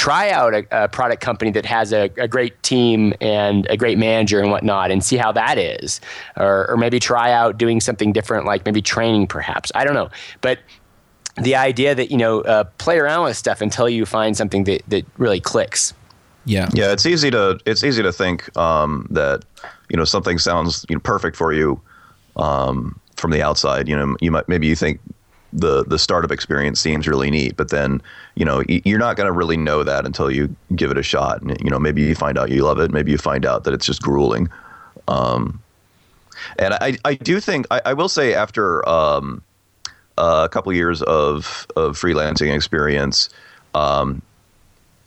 try 0.00 0.30
out 0.30 0.54
a, 0.54 0.66
a 0.70 0.88
product 0.88 1.20
company 1.20 1.50
that 1.50 1.66
has 1.66 1.92
a, 1.92 2.04
a, 2.16 2.26
great 2.26 2.62
team 2.62 3.12
and 3.20 3.66
a 3.68 3.76
great 3.76 3.98
manager 3.98 4.40
and 4.40 4.50
whatnot 4.50 4.90
and 4.90 5.04
see 5.04 5.18
how 5.18 5.30
that 5.30 5.58
is. 5.58 6.00
Or, 6.38 6.70
or 6.70 6.78
maybe 6.78 6.98
try 6.98 7.32
out 7.32 7.58
doing 7.58 7.82
something 7.82 8.10
different, 8.10 8.46
like 8.46 8.64
maybe 8.64 8.80
training 8.80 9.26
perhaps. 9.26 9.70
I 9.74 9.84
don't 9.84 9.92
know. 9.92 10.08
But 10.40 10.60
the 11.42 11.54
idea 11.54 11.94
that, 11.94 12.10
you 12.10 12.16
know, 12.16 12.40
uh, 12.40 12.64
play 12.78 12.98
around 12.98 13.24
with 13.24 13.36
stuff 13.36 13.60
until 13.60 13.90
you 13.90 14.06
find 14.06 14.34
something 14.34 14.64
that, 14.64 14.80
that 14.88 15.04
really 15.18 15.38
clicks. 15.38 15.92
Yeah. 16.46 16.70
Yeah, 16.72 16.92
it's 16.92 17.04
easy 17.04 17.30
to 17.32 17.60
it's 17.66 17.84
easy 17.84 18.02
to 18.02 18.10
think 18.10 18.56
um, 18.56 19.06
that 19.10 19.44
you 19.90 19.98
know 19.98 20.06
something 20.06 20.38
sounds 20.38 20.86
you 20.88 20.96
know, 20.96 21.00
perfect 21.00 21.36
for 21.36 21.52
you 21.52 21.78
um, 22.36 22.98
from 23.16 23.32
the 23.32 23.42
outside. 23.42 23.86
You 23.86 23.96
know, 23.96 24.16
you 24.22 24.30
might 24.30 24.48
maybe 24.48 24.66
you 24.66 24.76
think 24.76 24.98
the 25.52 25.84
the 25.84 25.98
startup 25.98 26.30
experience 26.30 26.80
seems 26.80 27.08
really 27.08 27.30
neat, 27.30 27.56
but 27.56 27.70
then 27.70 28.00
you 28.34 28.44
know 28.44 28.62
you're 28.68 28.98
not 28.98 29.16
going 29.16 29.26
to 29.26 29.32
really 29.32 29.56
know 29.56 29.82
that 29.82 30.06
until 30.06 30.30
you 30.30 30.54
give 30.76 30.90
it 30.90 30.98
a 30.98 31.02
shot. 31.02 31.42
And 31.42 31.60
you 31.60 31.70
know, 31.70 31.78
maybe 31.78 32.02
you 32.02 32.14
find 32.14 32.38
out 32.38 32.50
you 32.50 32.62
love 32.62 32.78
it, 32.78 32.90
maybe 32.90 33.10
you 33.10 33.18
find 33.18 33.44
out 33.44 33.64
that 33.64 33.74
it's 33.74 33.86
just 33.86 34.02
grueling. 34.02 34.48
Um, 35.08 35.60
and 36.58 36.74
I 36.74 36.96
I 37.04 37.14
do 37.14 37.40
think 37.40 37.66
I, 37.70 37.80
I 37.86 37.92
will 37.94 38.08
say 38.08 38.34
after 38.34 38.88
um, 38.88 39.42
a 40.18 40.48
couple 40.50 40.72
years 40.72 41.02
of 41.02 41.66
of 41.76 41.98
freelancing 41.98 42.54
experience. 42.54 43.28
Um, 43.74 44.22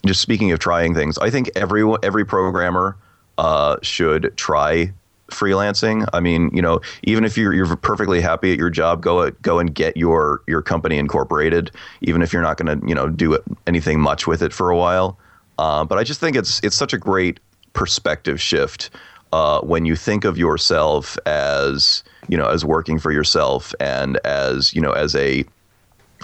just 0.06 0.20
speaking 0.22 0.52
of 0.52 0.60
trying 0.60 0.94
things, 0.94 1.18
I 1.20 1.30
think 1.30 1.50
every 1.56 1.84
every 2.04 2.26
programmer 2.26 2.98
uh, 3.38 3.78
should 3.82 4.34
try 4.36 4.92
freelancing. 5.32 6.08
I 6.14 6.20
mean, 6.20 6.50
you 6.54 6.62
know, 6.62 6.82
even 7.04 7.24
if 7.24 7.38
you're 7.38 7.54
you're 7.54 7.76
perfectly 7.76 8.22
happy 8.22 8.52
at 8.52 8.58
your 8.58 8.70
job, 8.70 9.02
go 9.02 9.30
go 9.42 9.60
and 9.60 9.74
get 9.74 9.98
your 9.98 10.42
your 10.48 10.62
company 10.62 10.98
incorporated. 10.98 11.72
Even 12.02 12.22
if 12.22 12.34
you're 12.34 12.42
not 12.42 12.58
going 12.58 12.80
to 12.80 12.88
you 12.88 12.96
know 12.96 13.10
do 13.10 13.38
anything 13.68 14.00
much 14.00 14.28
with 14.28 14.42
it 14.42 14.54
for 14.54 14.70
a 14.70 14.78
while. 14.78 15.18
Uh, 15.58 15.86
but 15.86 15.98
I 15.98 16.04
just 16.04 16.20
think 16.20 16.36
it's 16.36 16.60
it's 16.64 16.76
such 16.76 16.94
a 16.94 16.98
great 16.98 17.40
perspective 17.74 18.40
shift 18.40 18.90
uh, 19.32 19.60
when 19.62 19.86
you 19.86 19.96
think 19.96 20.26
of 20.26 20.38
yourself 20.38 21.18
as 21.26 22.04
you 22.28 22.38
know 22.38 22.48
as 22.48 22.64
working 22.64 23.00
for 23.00 23.12
yourself 23.12 23.74
and 23.80 24.18
as 24.26 24.74
you 24.74 24.82
know 24.82 24.92
as 24.92 25.16
a 25.16 25.44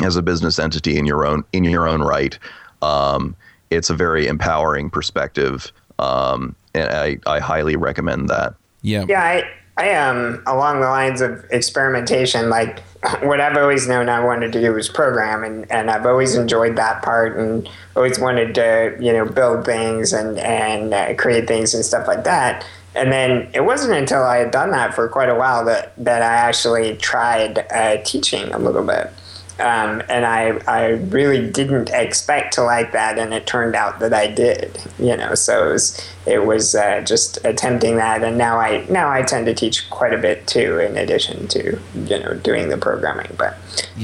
as 0.03 0.15
a 0.15 0.21
business 0.21 0.59
entity 0.59 0.97
in 0.97 1.05
your 1.05 1.25
own 1.25 1.43
in 1.53 1.63
your 1.63 1.87
own 1.87 2.01
right. 2.01 2.37
Um, 2.81 3.35
it's 3.69 3.89
a 3.89 3.93
very 3.93 4.27
empowering 4.27 4.89
perspective, 4.89 5.71
um, 5.99 6.55
and 6.73 6.89
I, 6.89 7.17
I 7.27 7.39
highly 7.39 7.75
recommend 7.75 8.29
that. 8.29 8.55
Yeah. 8.81 9.05
Yeah, 9.07 9.23
I, 9.23 9.49
I 9.77 9.87
am 9.89 10.43
along 10.45 10.81
the 10.81 10.87
lines 10.87 11.21
of 11.21 11.45
experimentation. 11.51 12.49
Like 12.49 12.79
what 13.21 13.39
I've 13.39 13.57
always 13.57 13.87
known 13.87 14.09
I 14.09 14.23
wanted 14.23 14.51
to 14.53 14.61
do 14.61 14.73
was 14.73 14.89
program, 14.89 15.43
and, 15.43 15.69
and 15.71 15.89
I've 15.89 16.05
always 16.05 16.35
enjoyed 16.35 16.75
that 16.75 17.01
part, 17.01 17.37
and 17.37 17.69
always 17.95 18.19
wanted 18.19 18.55
to 18.55 18.97
you 18.99 19.13
know 19.13 19.25
build 19.25 19.65
things 19.65 20.13
and 20.13 20.37
and 20.39 20.93
uh, 20.93 21.13
create 21.15 21.47
things 21.47 21.73
and 21.73 21.83
stuff 21.83 22.07
like 22.07 22.23
that. 22.25 22.65
And 22.95 23.11
then 23.11 23.49
it 23.53 23.61
wasn't 23.61 23.93
until 23.93 24.23
I 24.23 24.37
had 24.37 24.51
done 24.51 24.71
that 24.71 24.93
for 24.93 25.07
quite 25.07 25.29
a 25.29 25.35
while 25.35 25.63
that 25.65 25.93
that 26.03 26.21
I 26.21 26.35
actually 26.35 26.97
tried 26.97 27.59
uh, 27.71 28.03
teaching 28.03 28.51
a 28.51 28.59
little 28.59 28.83
bit. 28.83 29.11
Um, 29.59 30.01
and 30.09 30.25
I, 30.25 30.59
I 30.67 30.87
really 30.91 31.49
didn't 31.49 31.89
expect 31.89 32.53
to 32.53 32.63
like 32.63 32.91
that, 32.93 33.19
and 33.19 33.33
it 33.33 33.45
turned 33.45 33.75
out 33.75 33.99
that 33.99 34.13
I 34.13 34.27
did. 34.27 34.79
You 34.97 35.17
know, 35.17 35.35
so 35.35 35.69
it 35.69 35.71
was, 35.73 36.09
it 36.25 36.45
was 36.45 36.75
uh, 36.75 37.01
just 37.01 37.37
attempting 37.45 37.97
that, 37.97 38.23
and 38.23 38.37
now 38.37 38.57
I 38.57 38.85
now 38.89 39.09
I 39.09 39.21
tend 39.21 39.45
to 39.47 39.53
teach 39.53 39.89
quite 39.89 40.13
a 40.13 40.17
bit 40.17 40.47
too, 40.47 40.79
in 40.79 40.97
addition 40.97 41.47
to 41.49 41.79
you 41.93 42.19
know 42.19 42.33
doing 42.35 42.69
the 42.69 42.77
programming. 42.77 43.35
But 43.37 43.57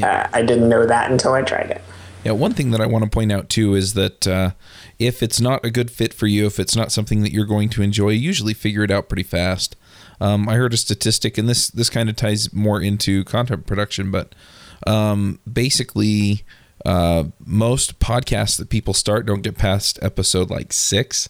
uh, 0.04 0.28
I 0.34 0.42
didn't 0.42 0.70
know 0.70 0.86
that 0.86 1.12
until 1.12 1.34
I 1.34 1.42
tried 1.42 1.72
it. 1.72 1.82
Yeah, 2.26 2.32
one 2.32 2.54
thing 2.54 2.72
that 2.72 2.82
I 2.82 2.88
want 2.88 3.04
to 3.04 3.10
point 3.10 3.32
out 3.32 3.50
too 3.50 3.76
is 3.76 3.94
that 3.94 4.28
uh, 4.28 4.52
if 4.98 5.22
it's 5.22 5.40
not 5.40 5.64
a 5.64 5.70
good 5.70 5.92
fit 5.92 6.14
for 6.14 6.26
you, 6.26 6.48
if 6.48 6.60
it's 6.60 6.76
not 6.76 6.92
something 6.92 7.22
that 7.22 7.32
you're 7.32 7.46
going 7.46 7.70
to 7.70 7.84
enjoy, 7.84 8.10
you 8.10 8.20
usually 8.20 8.56
figure 8.56 8.84
it 8.84 8.90
out 8.90 9.08
pretty 9.08 9.24
fast. 9.24 9.76
Um, 10.20 10.50
I 10.50 10.56
heard 10.56 10.74
a 10.74 10.78
statistic, 10.78 11.38
and 11.38 11.48
this 11.48 11.68
this 11.68 11.90
kind 11.90 12.10
of 12.10 12.16
ties 12.16 12.52
more 12.52 12.82
into 12.82 13.24
content 13.26 13.68
production, 13.68 14.12
but 14.12 14.34
um, 14.86 15.40
basically, 15.52 16.44
uh, 16.86 17.26
most 17.46 18.00
podcasts 18.00 18.58
that 18.58 18.70
people 18.70 18.94
start 18.94 19.26
don't 19.26 19.42
get 19.42 19.58
past 19.58 20.00
episode 20.02 20.50
like 20.50 20.72
six. 20.74 21.30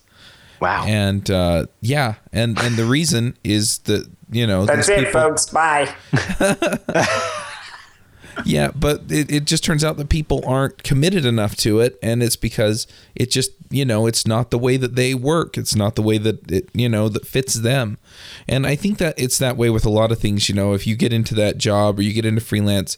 Wow. 0.62 0.86
And 0.86 1.30
uh, 1.30 1.66
yeah, 1.82 2.16
and 2.32 2.58
and 2.60 2.76
the 2.76 2.86
reason 2.86 3.38
is 3.44 3.80
that 3.80 4.10
you 4.32 4.48
know 4.48 4.66
That's 4.66 4.90
it, 4.90 5.06
people- 5.08 5.22
folks. 5.22 5.48
Bye. 5.48 5.94
Yeah, 8.44 8.72
but 8.76 9.04
it, 9.10 9.32
it 9.32 9.46
just 9.46 9.64
turns 9.64 9.84
out 9.84 9.96
that 9.98 10.10
people 10.10 10.44
aren't 10.46 10.84
committed 10.84 11.26
enough 11.26 11.56
to 11.58 11.80
it, 11.80 11.98
and 12.04 12.22
it's 12.22 12.36
because 12.36 12.86
it 13.16 13.32
just 13.32 13.52
you 13.70 13.86
know 13.86 14.08
it's 14.08 14.28
not 14.28 14.52
the 14.52 14.58
way 14.58 14.76
that 14.76 14.96
they 14.96 15.14
work. 15.14 15.58
It's 15.58 15.76
not 15.76 15.96
the 15.96 16.02
way 16.02 16.18
that 16.18 16.52
it 16.52 16.70
you 16.74 16.90
know 16.90 17.08
that 17.08 17.26
fits 17.26 17.54
them, 17.54 17.98
and 18.48 18.68
I 18.68 18.76
think 18.76 18.98
that 18.98 19.18
it's 19.18 19.38
that 19.40 19.56
way 19.56 19.70
with 19.70 19.86
a 19.86 19.90
lot 19.90 20.12
of 20.12 20.20
things. 20.20 20.50
You 20.50 20.56
know, 20.56 20.74
if 20.74 20.86
you 20.86 20.98
get 20.98 21.14
into 21.14 21.34
that 21.36 21.58
job 21.58 21.98
or 21.98 22.02
you 22.02 22.12
get 22.12 22.26
into 22.26 22.42
freelance, 22.42 22.98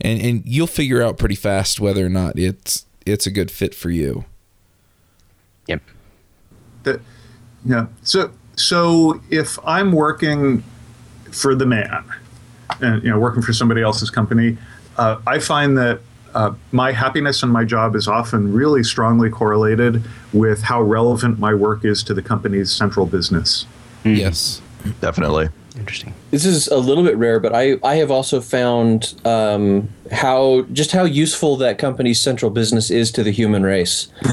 and 0.00 0.20
and 0.20 0.42
you'll 0.44 0.66
figure 0.66 1.02
out 1.02 1.18
pretty 1.18 1.34
fast 1.34 1.80
whether 1.80 2.04
or 2.04 2.08
not 2.08 2.38
it's 2.38 2.86
it's 3.06 3.26
a 3.26 3.30
good 3.30 3.50
fit 3.50 3.74
for 3.74 3.90
you. 3.90 4.24
Yep. 5.66 5.82
That, 6.84 7.00
yeah. 7.64 7.86
So 8.02 8.30
so 8.56 9.20
if 9.30 9.58
I'm 9.66 9.92
working 9.92 10.62
for 11.30 11.54
the 11.54 11.66
man, 11.66 12.04
and 12.80 13.02
you 13.02 13.10
know, 13.10 13.18
working 13.18 13.42
for 13.42 13.52
somebody 13.52 13.82
else's 13.82 14.10
company, 14.10 14.56
uh, 14.96 15.20
I 15.26 15.38
find 15.38 15.76
that 15.78 16.00
uh, 16.34 16.52
my 16.72 16.92
happiness 16.92 17.42
in 17.42 17.48
my 17.48 17.64
job 17.64 17.94
is 17.94 18.08
often 18.08 18.52
really 18.52 18.82
strongly 18.82 19.30
correlated 19.30 20.02
with 20.32 20.62
how 20.62 20.82
relevant 20.82 21.38
my 21.38 21.54
work 21.54 21.84
is 21.84 22.02
to 22.04 22.14
the 22.14 22.22
company's 22.22 22.72
central 22.72 23.06
business. 23.06 23.66
Yes. 24.04 24.60
Definitely. 25.00 25.48
Interesting. 25.76 26.14
This 26.30 26.44
is 26.44 26.68
a 26.68 26.78
little 26.78 27.02
bit 27.02 27.16
rare, 27.16 27.40
but 27.40 27.54
I, 27.54 27.76
I 27.82 27.96
have 27.96 28.10
also 28.10 28.40
found 28.40 29.14
um, 29.24 29.88
how 30.12 30.62
just 30.72 30.92
how 30.92 31.04
useful 31.04 31.56
that 31.56 31.78
company's 31.78 32.20
central 32.20 32.50
business 32.50 32.90
is 32.90 33.10
to 33.12 33.24
the 33.24 33.32
human 33.32 33.64
race. 33.64 34.08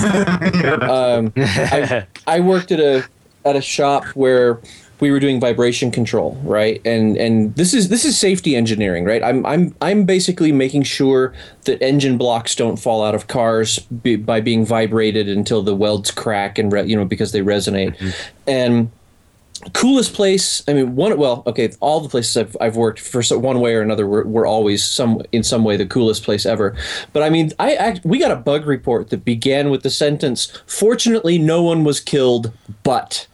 um, 0.81 1.33
I, 1.35 2.05
I 2.27 2.39
worked 2.41 2.71
at 2.71 2.79
a 2.79 3.07
at 3.43 3.55
a 3.55 3.61
shop 3.61 4.05
where 4.09 4.59
we 4.99 5.09
were 5.09 5.19
doing 5.19 5.39
vibration 5.39 5.89
control, 5.89 6.39
right? 6.43 6.79
And 6.85 7.17
and 7.17 7.55
this 7.55 7.73
is 7.73 7.89
this 7.89 8.05
is 8.05 8.17
safety 8.17 8.55
engineering, 8.55 9.03
right? 9.03 9.23
I'm 9.23 9.43
I'm 9.45 9.75
I'm 9.81 10.05
basically 10.05 10.51
making 10.51 10.83
sure 10.83 11.33
that 11.65 11.81
engine 11.81 12.17
blocks 12.17 12.53
don't 12.53 12.77
fall 12.77 13.03
out 13.03 13.15
of 13.15 13.27
cars 13.27 13.79
be, 13.79 14.15
by 14.15 14.41
being 14.41 14.63
vibrated 14.63 15.27
until 15.27 15.63
the 15.63 15.75
welds 15.75 16.11
crack 16.11 16.59
and 16.59 16.71
re, 16.71 16.83
you 16.85 16.95
know 16.95 17.03
because 17.03 17.31
they 17.31 17.41
resonate, 17.41 17.95
and 18.45 18.91
coolest 19.73 20.13
place 20.13 20.63
i 20.67 20.73
mean 20.73 20.95
one 20.95 21.17
well 21.17 21.43
okay 21.45 21.71
all 21.79 21.99
the 21.99 22.09
places 22.09 22.35
i've, 22.37 22.57
I've 22.59 22.75
worked 22.75 22.99
for 22.99 23.21
so, 23.21 23.37
one 23.37 23.59
way 23.59 23.75
or 23.75 23.81
another 23.81 24.07
were, 24.07 24.25
were 24.25 24.45
always 24.45 24.83
some 24.83 25.21
in 25.31 25.43
some 25.43 25.63
way 25.63 25.77
the 25.77 25.85
coolest 25.85 26.23
place 26.23 26.45
ever. 26.45 26.75
But 27.13 27.23
i 27.23 27.29
mean 27.29 27.51
i 27.59 27.73
act, 27.75 28.01
we 28.03 28.19
got 28.19 28.31
a 28.31 28.35
bug 28.35 28.65
report 28.65 29.09
that 29.09 29.23
began 29.25 29.69
with 29.69 29.83
the 29.83 29.89
sentence 29.89 30.51
fortunately 30.65 31.37
no 31.37 31.61
one 31.61 31.83
was 31.83 31.99
killed 31.99 32.51
but 32.83 33.27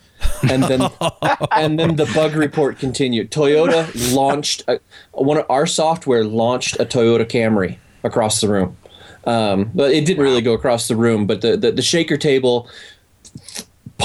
and 0.49 0.63
then 0.63 0.81
and 1.51 1.79
then 1.79 1.95
the 1.95 2.09
bug 2.13 2.35
report 2.35 2.79
continued. 2.79 3.31
Toyota 3.31 4.15
launched 4.15 4.63
a, 4.67 4.79
one 5.11 5.37
of 5.37 5.45
our 5.49 5.65
software 5.65 6.23
launched 6.23 6.79
a 6.79 6.85
toyota 6.85 7.25
camry 7.25 7.77
across 8.03 8.41
the 8.41 8.47
room. 8.47 8.77
Um, 9.25 9.71
but 9.75 9.91
it 9.91 10.05
didn't 10.05 10.23
really 10.23 10.41
go 10.41 10.53
across 10.53 10.87
the 10.87 10.95
room 10.95 11.27
but 11.27 11.41
the, 11.41 11.57
the, 11.57 11.71
the 11.73 11.81
shaker 11.81 12.15
table 12.15 12.69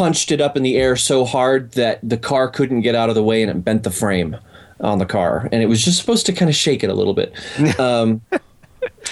punched 0.02 0.32
it 0.32 0.40
up 0.40 0.56
in 0.56 0.64
the 0.64 0.74
air 0.74 0.96
so 0.96 1.24
hard 1.24 1.70
that 1.74 2.00
the 2.02 2.16
car 2.16 2.48
couldn't 2.48 2.80
get 2.80 2.96
out 2.96 3.08
of 3.08 3.14
the 3.14 3.22
way 3.22 3.40
and 3.40 3.48
it 3.48 3.64
bent 3.64 3.84
the 3.84 3.90
frame 3.90 4.36
on 4.80 4.98
the 4.98 5.06
car. 5.06 5.48
And 5.52 5.62
it 5.62 5.66
was 5.66 5.84
just 5.84 5.96
supposed 5.96 6.26
to 6.26 6.32
kind 6.32 6.48
of 6.48 6.56
shake 6.56 6.82
it 6.82 6.90
a 6.90 6.94
little 6.94 7.14
bit. 7.14 7.32
Um, 7.78 8.20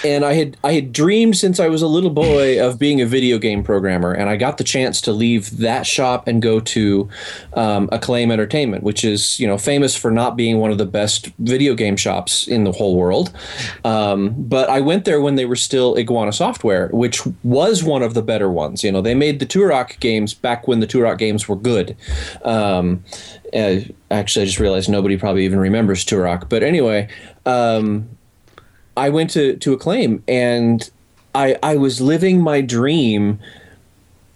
and 0.03 0.25
I 0.25 0.33
had 0.33 0.57
I 0.63 0.73
had 0.73 0.93
dreamed 0.93 1.37
since 1.37 1.59
I 1.59 1.67
was 1.67 1.81
a 1.81 1.87
little 1.87 2.09
boy 2.09 2.63
of 2.63 2.79
being 2.79 3.01
a 3.01 3.05
video 3.05 3.37
game 3.37 3.63
programmer, 3.63 4.11
and 4.11 4.29
I 4.29 4.35
got 4.35 4.57
the 4.57 4.63
chance 4.63 5.01
to 5.01 5.11
leave 5.11 5.57
that 5.57 5.85
shop 5.85 6.27
and 6.27 6.41
go 6.41 6.59
to 6.59 7.09
um, 7.53 7.89
Acclaim 7.91 8.31
Entertainment, 8.31 8.83
which 8.83 9.03
is 9.03 9.39
you 9.39 9.47
know 9.47 9.57
famous 9.57 9.95
for 9.95 10.11
not 10.11 10.35
being 10.35 10.57
one 10.57 10.71
of 10.71 10.77
the 10.77 10.85
best 10.85 11.27
video 11.39 11.75
game 11.75 11.95
shops 11.95 12.47
in 12.47 12.63
the 12.63 12.71
whole 12.71 12.95
world. 12.95 13.31
Um, 13.85 14.33
but 14.37 14.69
I 14.69 14.81
went 14.81 15.05
there 15.05 15.21
when 15.21 15.35
they 15.35 15.45
were 15.45 15.55
still 15.55 15.97
Iguana 15.97 16.33
Software, 16.33 16.89
which 16.89 17.21
was 17.43 17.83
one 17.83 18.01
of 18.01 18.13
the 18.13 18.21
better 18.21 18.49
ones. 18.49 18.83
You 18.83 18.91
know, 18.91 19.01
they 19.01 19.15
made 19.15 19.39
the 19.39 19.45
Turok 19.45 19.99
games 19.99 20.33
back 20.33 20.67
when 20.67 20.79
the 20.79 20.87
Turok 20.87 21.17
games 21.17 21.47
were 21.47 21.55
good. 21.55 21.95
Um, 22.43 23.03
uh, 23.53 23.81
actually, 24.09 24.43
I 24.43 24.45
just 24.45 24.59
realized 24.59 24.89
nobody 24.89 25.17
probably 25.17 25.45
even 25.45 25.59
remembers 25.59 26.05
Turok. 26.05 26.49
But 26.49 26.63
anyway. 26.63 27.07
Um, 27.45 28.09
I 28.97 29.09
went 29.09 29.29
to 29.31 29.55
to 29.57 29.73
Acclaim 29.73 30.23
and 30.27 30.89
I 31.33 31.57
I 31.63 31.75
was 31.75 32.01
living 32.01 32.41
my 32.41 32.61
dream 32.61 33.39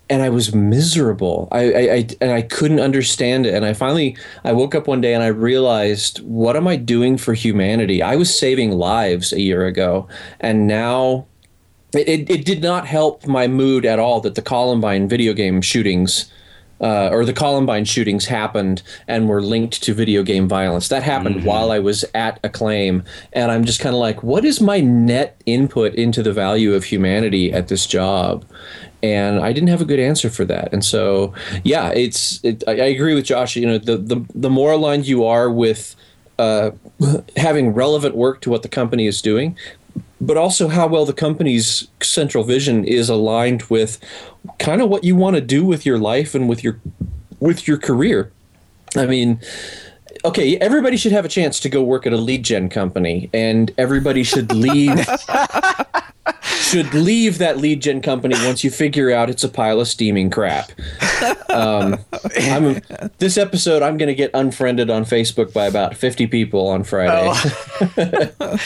and 0.10 0.22
I 0.22 0.30
was 0.30 0.54
miserable. 0.54 1.48
I, 1.52 1.60
I, 1.60 1.80
I, 1.80 2.08
and 2.22 2.32
I 2.32 2.44
couldn't 2.44 2.80
understand 2.80 3.46
it. 3.46 3.56
And 3.56 3.65
I 3.65 3.74
finally 3.74 4.15
I 4.44 4.54
woke 4.54 4.76
up 4.76 4.88
one 4.88 5.02
day 5.02 5.13
and 5.13 5.24
I 5.24 5.28
realized 5.28 6.20
what 6.20 6.56
am 6.56 6.68
I 6.68 6.76
doing 6.76 7.18
for 7.18 7.34
humanity? 7.34 8.02
I 8.02 8.15
was 8.15 8.38
saving 8.38 8.72
lives 8.72 9.34
a 9.34 9.41
year 9.41 9.65
ago, 9.65 10.08
and 10.39 10.68
now 10.68 11.26
it, 11.94 12.08
it, 12.08 12.30
it 12.30 12.46
did 12.46 12.62
not 12.62 12.86
help 12.86 13.26
my 13.26 13.48
mood 13.48 13.86
at 13.86 14.00
all 14.00 14.20
that 14.22 14.36
the 14.36 14.41
Columbine 14.41 15.08
video 15.08 15.34
game 15.34 15.62
shootings 15.62 16.32
uh, 16.86 17.10
or 17.12 17.26
the 17.26 17.34
Columbine 17.34 17.84
shootings 17.84 18.26
happened 18.28 18.84
and 19.08 19.28
were 19.28 19.41
linked 19.41 19.82
to 19.82 19.91
video 19.91 20.21
game 20.21 20.48
violence. 20.48 20.88
That 20.89 21.02
happened 21.02 21.38
Mm-hmm. 21.38 21.48
while 21.48 21.71
I 21.71 21.80
was 21.80 22.06
at 22.13 22.39
Acclaim, 22.43 23.04
and 23.34 23.52
I'm 23.52 23.65
just 23.65 23.80
kind 23.80 23.95
of 23.95 24.00
like, 24.00 24.21
what 24.21 24.45
is 24.45 24.62
my 24.62 24.80
net 24.82 25.41
input 25.48 25.95
into 25.95 26.21
the 26.21 26.32
value 26.32 26.76
of 26.76 26.84
humanity 26.84 27.52
at 27.52 27.67
this 27.67 27.88
job? 27.88 28.45
And 29.02 29.39
I 29.39 29.52
didn't 29.52 29.69
have 29.69 29.82
a 29.82 29.86
good 29.86 30.00
answer 30.00 30.30
for 30.30 30.45
that. 30.45 30.71
And 30.71 30.86
so, 30.86 31.34
yeah, 31.63 31.89
it's. 31.89 32.43
It, 32.43 32.63
I, 32.67 32.74
I 32.74 32.89
agree 32.95 33.15
with 33.15 33.26
Josh. 33.26 33.56
You 33.56 33.65
know, 33.65 33.78
the 33.80 33.98
the 33.98 34.26
the 34.36 34.50
more 34.50 34.71
aligned 34.74 35.08
you 35.08 35.26
are 35.26 35.50
with 35.50 35.95
uh, 36.38 36.71
having 37.36 37.69
relevant 37.74 38.15
work 38.15 38.41
to 38.41 38.50
what 38.52 38.62
the 38.62 38.69
company 38.69 39.08
is 39.08 39.21
doing, 39.21 39.58
but 40.21 40.38
also 40.38 40.67
how 40.67 40.88
well 40.88 41.06
the 41.06 41.13
company's 41.13 41.88
central 42.01 42.43
vision 42.43 42.84
is 42.86 43.10
aligned 43.10 43.63
with 43.63 43.99
kind 44.60 44.82
of 44.82 44.89
what 44.89 45.04
you 45.04 45.15
want 45.15 45.36
to 45.36 45.41
do 45.41 45.65
with 45.65 45.86
your 45.86 45.97
life 45.97 46.36
and 46.36 46.47
with 46.47 46.63
your 46.63 46.80
with 47.39 47.67
your 47.67 47.78
career. 47.78 48.32
I 48.95 49.06
mean, 49.06 49.39
okay, 50.23 50.58
everybody 50.58 50.97
should 50.97 51.12
have 51.12 51.25
a 51.25 51.30
chance 51.30 51.60
to 51.62 51.69
go 51.69 51.84
work 51.84 52.08
at 52.08 52.13
a 52.13 52.17
lead 52.17 52.43
gen 52.43 52.69
company, 52.69 53.30
and 53.34 53.71
everybody 53.78 54.23
should 54.23 54.51
leave 54.54 54.95
should 56.75 56.93
leave 56.93 57.38
that 57.38 57.57
lead 57.57 57.81
gen 57.81 58.01
company 58.01 58.35
once 58.45 58.61
you 58.61 58.69
figure 58.69 59.09
out 59.09 59.29
it's 59.29 59.45
a 59.45 59.49
pile 59.49 59.79
of 59.79 59.88
steaming 59.88 60.29
crap. 60.29 60.71
Um, 61.49 61.97
I'm, 62.38 62.81
this 63.19 63.38
episode, 63.38 63.81
I'm 63.81 63.95
going 63.95 64.07
to 64.09 64.15
get 64.15 64.29
unfriended 64.33 64.89
on 64.89 65.05
Facebook 65.05 65.53
by 65.53 65.67
about 65.67 65.95
50 65.95 66.27
people 66.27 66.67
on 66.67 66.83
Friday. 66.83 67.31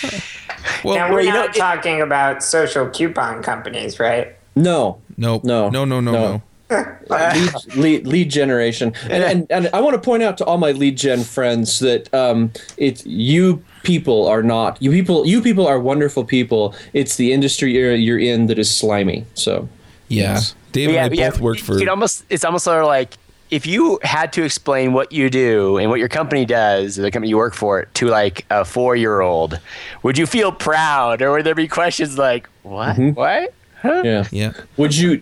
Well, 0.84 0.96
now, 0.96 1.12
we're 1.12 1.22
you 1.22 1.30
know, 1.30 1.46
not 1.46 1.54
talking 1.56 2.02
about 2.02 2.44
social 2.44 2.88
coupon 2.90 3.42
companies, 3.44 4.00
right? 4.00 4.36
no, 4.56 5.00
no, 5.18 5.40
No. 5.44 5.70
no, 5.70 5.86
no, 5.86 6.00
no, 6.00 6.12
No. 6.12 6.12
no. 6.12 6.42
lead, 7.10 7.76
lead, 7.76 8.08
lead 8.08 8.30
generation. 8.30 8.94
And, 9.04 9.24
and, 9.24 9.48
and 9.50 9.70
I 9.74 9.82
want 9.82 9.96
to 9.96 10.02
point 10.02 10.24
out 10.24 10.38
to 10.38 10.46
all 10.46 10.58
my 10.58 10.72
lead 10.72 10.98
gen 10.98 11.24
friends 11.24 11.80
that 11.80 12.14
um, 12.14 12.52
it's 12.78 13.06
you 13.06 13.64
people 13.84 14.28
are 14.28 14.44
not 14.44 14.82
you 14.82 14.92
people 14.92 15.26
you 15.26 15.42
people 15.42 15.66
are 15.68 15.80
wonderful 15.80 16.24
people. 16.24 16.76
It's 16.94 17.16
the 17.16 17.34
industry 17.34 17.74
you're, 17.74 17.96
you're 17.96 18.20
in 18.20 18.48
that 18.48 18.60
is 18.60 18.74
slimy. 18.74 19.26
So 19.34 19.68
Yeah, 20.10 20.40
Dave 20.72 20.90
and 20.90 21.00
I 21.00 21.30
both 21.30 21.40
worked 21.40 21.62
for. 21.62 21.80
It 21.80 21.88
almost 21.88 22.26
it's 22.30 22.44
almost 22.44 22.66
sort 22.66 22.82
of 22.82 22.88
like 22.88 23.16
if 23.50 23.66
you 23.66 24.00
had 24.04 24.32
to 24.34 24.44
explain 24.44 24.94
what 24.94 25.12
you 25.12 25.30
do 25.30 25.78
and 25.78 25.90
what 25.90 26.00
your 26.00 26.10
company 26.10 26.46
does, 26.46 26.96
the 26.96 27.10
company 27.10 27.30
you 27.30 27.38
work 27.38 27.56
for, 27.56 27.86
to 27.86 28.08
like 28.08 28.46
a 28.52 28.64
four 28.64 28.96
year 28.96 29.22
old, 29.22 29.60
would 30.04 30.18
you 30.18 30.28
feel 30.28 30.52
proud, 30.52 31.22
or 31.22 31.32
would 31.32 31.46
there 31.46 31.56
be 31.56 31.68
questions 31.68 32.18
like, 32.18 32.48
"What? 32.62 32.98
What? 32.98 33.54
Huh? 33.82 34.02
yeah. 34.04 34.26
yeah, 34.32 34.52
Would 34.78 34.96
you? 34.98 35.22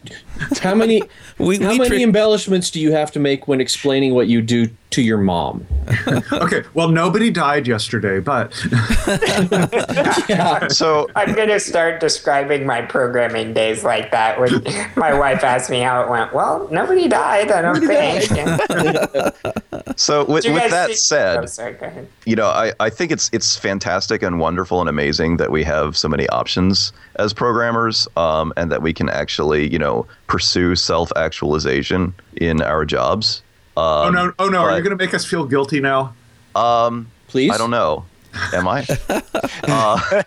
How 0.62 0.74
many? 0.76 1.02
We- 1.40 1.60
how 1.60 1.70
we 1.70 1.78
many 1.78 1.90
tri- 1.90 2.02
embellishments 2.02 2.72
do 2.72 2.80
you 2.80 2.92
have 2.94 3.12
to 3.12 3.20
make 3.20 3.48
when 3.48 3.62
explaining 3.62 4.16
what 4.16 4.28
you 4.28 4.42
do 4.42 4.70
to 4.90 5.04
your 5.04 5.20
mom? 5.20 5.68
Okay, 6.32 6.64
well, 6.74 6.90
nobody 6.90 7.30
died 7.30 7.68
yesterday, 7.68 8.20
but 8.20 8.52
So 10.72 11.08
I'm 11.16 11.34
gonna 11.34 11.60
start 11.60 12.00
describing 12.00 12.66
my 12.66 12.82
programming 12.82 13.54
days 13.54 13.84
like 13.84 14.10
that 14.12 14.40
when 14.40 14.64
my 14.96 15.14
wife 15.14 15.44
asked 15.44 15.70
me 15.70 15.82
how 15.82 16.02
it 16.02 16.10
went. 16.10 16.34
Well, 16.34 16.68
nobody 16.72 17.08
died, 17.08 17.52
I 17.52 17.62
don't 17.62 17.86
think. 17.86 18.24
so 20.00 20.26
with, 20.26 20.46
with 20.46 20.72
that 20.72 20.90
see- 20.90 20.96
said, 20.96 21.44
oh, 21.44 21.46
sorry, 21.46 21.74
go 21.74 21.86
ahead. 21.88 22.08
you 22.26 22.36
know, 22.36 22.48
I, 22.48 22.74
I 22.80 22.90
think 22.90 23.12
it's 23.12 23.30
it's 23.34 23.56
fantastic 23.56 24.24
and 24.24 24.40
wonderful 24.40 24.80
and 24.82 24.90
amazing 24.90 25.38
that 25.38 25.52
we 25.52 25.64
have 25.64 25.96
so 25.98 26.08
many 26.10 26.28
options 26.30 26.92
as 27.18 27.34
programmers, 27.34 28.08
um, 28.18 28.47
Um, 28.48 28.54
and 28.58 28.72
that 28.72 28.82
we 28.82 28.94
can 28.94 29.10
actually, 29.10 29.72
you 29.72 29.80
know, 29.80 30.08
pursue 30.28 30.76
self 30.76 31.12
actualization 31.16 32.14
in 32.36 32.62
our 32.62 32.86
jobs. 32.86 33.42
oh 33.76 34.10
no, 34.14 34.26
um, 34.26 34.36
oh 34.40 34.50
no, 34.50 34.60
are 34.60 34.78
you 34.78 34.84
going 34.84 34.98
to 34.98 35.04
make 35.04 35.14
us 35.14 35.26
feel 35.26 35.46
guilty 35.46 35.80
now? 35.80 36.14
Um, 36.56 37.12
Please. 37.28 37.52
I 37.52 37.58
don't 37.58 37.72
know. 37.72 38.06
Am 38.54 38.68
I? 38.68 38.86
uh, 39.64 40.24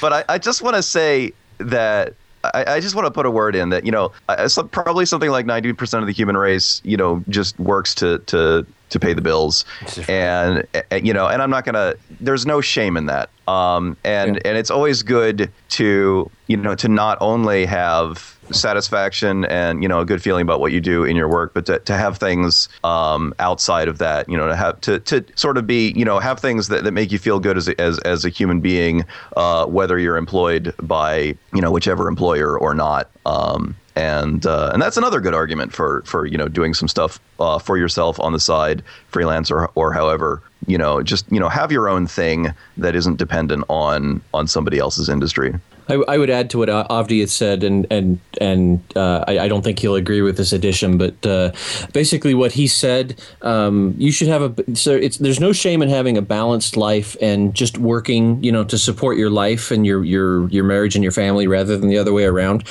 but 0.00 0.12
I, 0.12 0.24
I 0.28 0.38
just 0.38 0.62
want 0.62 0.76
to 0.76 0.82
say 0.82 1.32
that 1.58 2.14
I, 2.44 2.64
I 2.74 2.80
just 2.80 2.94
want 2.94 3.06
to 3.06 3.10
put 3.10 3.26
a 3.26 3.30
word 3.30 3.54
in 3.54 3.70
that 3.70 3.84
you 3.84 3.92
know 3.92 4.12
I, 4.28 4.46
some, 4.46 4.68
probably 4.68 5.06
something 5.06 5.30
like 5.30 5.46
ninety 5.46 5.72
percent 5.72 6.02
of 6.02 6.06
the 6.06 6.12
human 6.12 6.36
race 6.36 6.80
you 6.84 6.96
know 6.96 7.22
just 7.28 7.58
works 7.58 7.94
to 7.96 8.18
to 8.20 8.66
to 8.90 8.98
pay 9.00 9.12
the 9.12 9.22
bills, 9.22 9.64
and 10.08 10.66
uh, 10.74 10.96
you 10.96 11.12
know, 11.12 11.26
and 11.28 11.42
I'm 11.42 11.50
not 11.50 11.64
gonna. 11.64 11.94
There's 12.20 12.46
no 12.46 12.60
shame 12.60 12.96
in 12.96 13.06
that. 13.06 13.30
Um, 13.46 13.96
and 14.04 14.36
Yeah. 14.36 14.42
and 14.44 14.58
it's 14.58 14.70
always 14.70 15.02
good 15.02 15.50
to 15.70 16.30
you 16.48 16.56
know 16.56 16.74
to 16.74 16.88
not 16.88 17.18
only 17.20 17.64
have 17.66 18.34
satisfaction 18.50 19.44
and 19.46 19.82
you 19.82 19.88
know 19.88 20.00
a 20.00 20.04
good 20.04 20.22
feeling 20.22 20.42
about 20.42 20.60
what 20.60 20.72
you 20.72 20.80
do 20.80 21.04
in 21.04 21.16
your 21.16 21.28
work 21.28 21.52
but 21.52 21.66
to, 21.66 21.78
to 21.80 21.94
have 21.94 22.16
things 22.18 22.68
um, 22.84 23.34
outside 23.38 23.88
of 23.88 23.98
that 23.98 24.26
you 24.28 24.36
know 24.36 24.48
to 24.48 24.56
have 24.56 24.80
to, 24.80 24.98
to 25.00 25.24
sort 25.36 25.58
of 25.58 25.66
be 25.66 25.92
you 25.94 26.04
know 26.04 26.18
have 26.18 26.40
things 26.40 26.68
that, 26.68 26.84
that 26.84 26.92
make 26.92 27.12
you 27.12 27.18
feel 27.18 27.38
good 27.40 27.56
as 27.58 27.68
a, 27.68 27.78
as, 27.80 27.98
as 28.00 28.24
a 28.24 28.28
human 28.30 28.60
being 28.60 29.04
uh, 29.36 29.66
whether 29.66 29.98
you're 29.98 30.16
employed 30.16 30.74
by 30.82 31.34
you 31.52 31.60
know 31.60 31.70
whichever 31.70 32.08
employer 32.08 32.58
or 32.58 32.74
not 32.74 33.10
um, 33.26 33.74
and 33.98 34.46
uh, 34.46 34.70
and 34.72 34.80
that's 34.80 34.96
another 34.96 35.20
good 35.20 35.34
argument 35.34 35.72
for 35.72 36.02
for 36.02 36.24
you 36.24 36.38
know 36.38 36.46
doing 36.46 36.72
some 36.72 36.86
stuff 36.86 37.18
uh, 37.40 37.58
for 37.58 37.76
yourself 37.76 38.18
on 38.20 38.32
the 38.32 38.38
side 38.38 38.82
freelance 39.08 39.50
or, 39.50 39.68
or 39.74 39.92
however 39.92 40.40
you 40.68 40.78
know 40.78 41.02
just 41.02 41.30
you 41.32 41.40
know 41.40 41.48
have 41.48 41.72
your 41.72 41.88
own 41.88 42.06
thing 42.06 42.54
that 42.76 42.94
isn't 42.94 43.16
dependent 43.16 43.64
on 43.68 44.22
on 44.32 44.46
somebody 44.46 44.78
else's 44.78 45.08
industry 45.08 45.52
I, 45.88 45.94
I 46.08 46.18
would 46.18 46.30
add 46.30 46.50
to 46.50 46.58
what 46.58 46.68
Avdi 46.68 47.20
had 47.20 47.30
said, 47.30 47.64
and 47.64 47.86
and 47.90 48.18
and 48.40 48.80
uh, 48.96 49.24
I, 49.26 49.40
I 49.40 49.48
don't 49.48 49.62
think 49.62 49.78
he'll 49.78 49.94
agree 49.94 50.22
with 50.22 50.36
this 50.36 50.52
addition, 50.52 50.98
but 50.98 51.26
uh, 51.26 51.52
basically 51.92 52.34
what 52.34 52.52
he 52.52 52.66
said, 52.66 53.20
um, 53.42 53.94
you 53.98 54.12
should 54.12 54.28
have 54.28 54.42
a 54.42 54.76
so 54.76 54.92
it's 54.92 55.18
there's 55.18 55.40
no 55.40 55.52
shame 55.52 55.82
in 55.82 55.88
having 55.88 56.16
a 56.16 56.22
balanced 56.22 56.76
life 56.76 57.16
and 57.20 57.54
just 57.54 57.78
working, 57.78 58.42
you 58.42 58.52
know, 58.52 58.64
to 58.64 58.78
support 58.78 59.16
your 59.16 59.30
life 59.30 59.70
and 59.70 59.86
your 59.86 60.04
your 60.04 60.48
your 60.48 60.64
marriage 60.64 60.94
and 60.94 61.02
your 61.02 61.12
family 61.12 61.46
rather 61.46 61.76
than 61.76 61.88
the 61.88 61.98
other 61.98 62.12
way 62.12 62.24
around. 62.24 62.64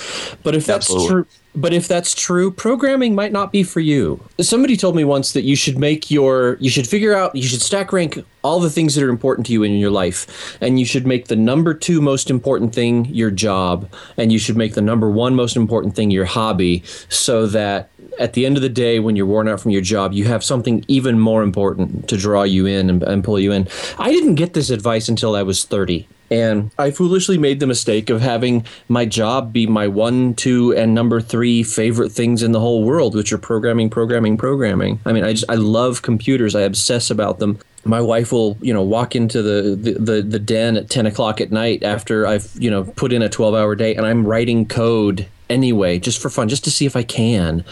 But 0.44 0.56
if 0.56 0.66
that's 0.66 0.90
Absolutely. 0.90 1.08
true. 1.08 1.28
But 1.58 1.74
if 1.74 1.88
that's 1.88 2.14
true, 2.14 2.52
programming 2.52 3.16
might 3.16 3.32
not 3.32 3.52
be 3.52 3.64
for 3.64 3.80
you. 3.80 4.24
Somebody 4.40 4.78
told 4.78 4.96
me 4.96 5.04
once 5.04 5.34
that 5.34 5.42
you 5.42 5.56
should 5.56 5.80
make 5.80 6.12
your, 6.12 6.56
you 6.60 6.70
should 6.70 6.88
figure 6.88 7.16
out, 7.16 7.36
you 7.36 7.42
should 7.42 7.64
stack 7.64 7.92
rank 7.92 8.24
all 8.44 8.60
the 8.60 8.70
things 8.70 8.94
that 8.94 9.04
are 9.04 9.10
important 9.10 9.48
to 9.48 9.54
you 9.54 9.64
in 9.64 9.72
your 9.74 9.90
life. 9.90 10.56
And 10.62 10.80
you 10.80 10.86
should 10.86 11.08
make 11.08 11.30
the 11.30 11.36
number 11.36 11.74
two 11.74 12.00
most 12.00 12.30
important 12.30 12.76
thing 12.76 13.06
your 13.06 13.32
job. 13.32 13.92
And 14.18 14.32
you 14.32 14.38
should 14.38 14.56
make 14.56 14.76
the 14.76 14.84
number 14.84 15.10
one 15.10 15.34
most 15.34 15.56
important 15.56 15.96
thing 15.96 16.12
your 16.12 16.26
hobby 16.26 16.84
so 17.10 17.48
that 17.48 17.90
at 18.20 18.34
the 18.34 18.46
end 18.46 18.58
of 18.58 18.62
the 18.62 18.70
day, 18.70 19.00
when 19.00 19.16
you're 19.16 19.26
worn 19.26 19.48
out 19.48 19.62
from 19.62 19.72
your 19.72 19.82
job, 19.82 20.14
you 20.14 20.26
have 20.26 20.44
something 20.44 20.84
even 20.88 21.20
more 21.20 21.44
important 21.44 22.08
to 22.10 22.18
draw 22.18 22.44
you 22.44 22.66
in 22.66 22.90
and, 22.90 23.04
and 23.04 23.24
pull 23.24 23.40
you 23.40 23.52
in. 23.52 23.68
I 23.98 24.12
didn't 24.12 24.36
get 24.36 24.54
this 24.54 24.70
advice 24.70 25.10
until 25.10 25.36
I 25.36 25.44
was 25.44 25.64
30. 25.64 26.08
And 26.30 26.72
I 26.78 26.92
foolishly 26.92 27.38
made 27.38 27.60
the 27.60 27.68
mistake 27.68 28.10
of 28.10 28.22
having 28.22 28.66
my 28.90 29.06
job 29.06 29.54
be 29.54 29.66
my 29.66 29.88
one, 29.88 30.34
two, 30.34 30.76
and 30.76 30.94
number 30.94 31.22
three 31.22 31.64
favorite 31.64 32.12
things 32.12 32.44
in 32.44 32.52
the 32.52 32.60
whole 32.60 32.84
world, 32.84 33.16
which 33.16 33.32
are 33.32 33.38
programming, 33.38 33.90
programming, 33.90 34.38
programming. 34.38 35.00
I 35.06 35.14
mean, 35.14 35.24
I 35.24 35.32
just 35.32 35.46
I 35.50 35.56
love 35.56 36.02
computers. 36.02 36.54
I 36.54 36.62
obsess 36.62 37.10
about 37.10 37.40
them. 37.40 37.60
My 37.86 38.02
wife 38.02 38.34
will, 38.34 38.58
you 38.60 38.74
know, 38.74 38.82
walk 38.82 39.16
into 39.16 39.42
the, 39.42 39.76
the, 39.76 39.92
the, 39.94 40.22
the 40.22 40.40
den 40.40 40.76
at 40.76 40.90
ten 40.90 41.06
o'clock 41.06 41.40
at 41.40 41.52
night 41.52 41.84
after 41.84 42.28
I've, 42.28 42.52
you 42.60 42.70
know, 42.70 42.84
put 42.84 43.14
in 43.14 43.22
a 43.22 43.30
twelve 43.30 43.56
hour 43.56 43.76
day 43.76 43.96
and 43.96 44.06
I'm 44.06 44.28
writing 44.28 44.66
code 44.66 45.28
anyway, 45.50 46.00
just 46.00 46.22
for 46.22 46.30
fun, 46.30 46.50
just 46.50 46.64
to 46.66 46.72
see 46.72 46.86
if 46.86 46.96
I 46.96 47.04
can. 47.04 47.64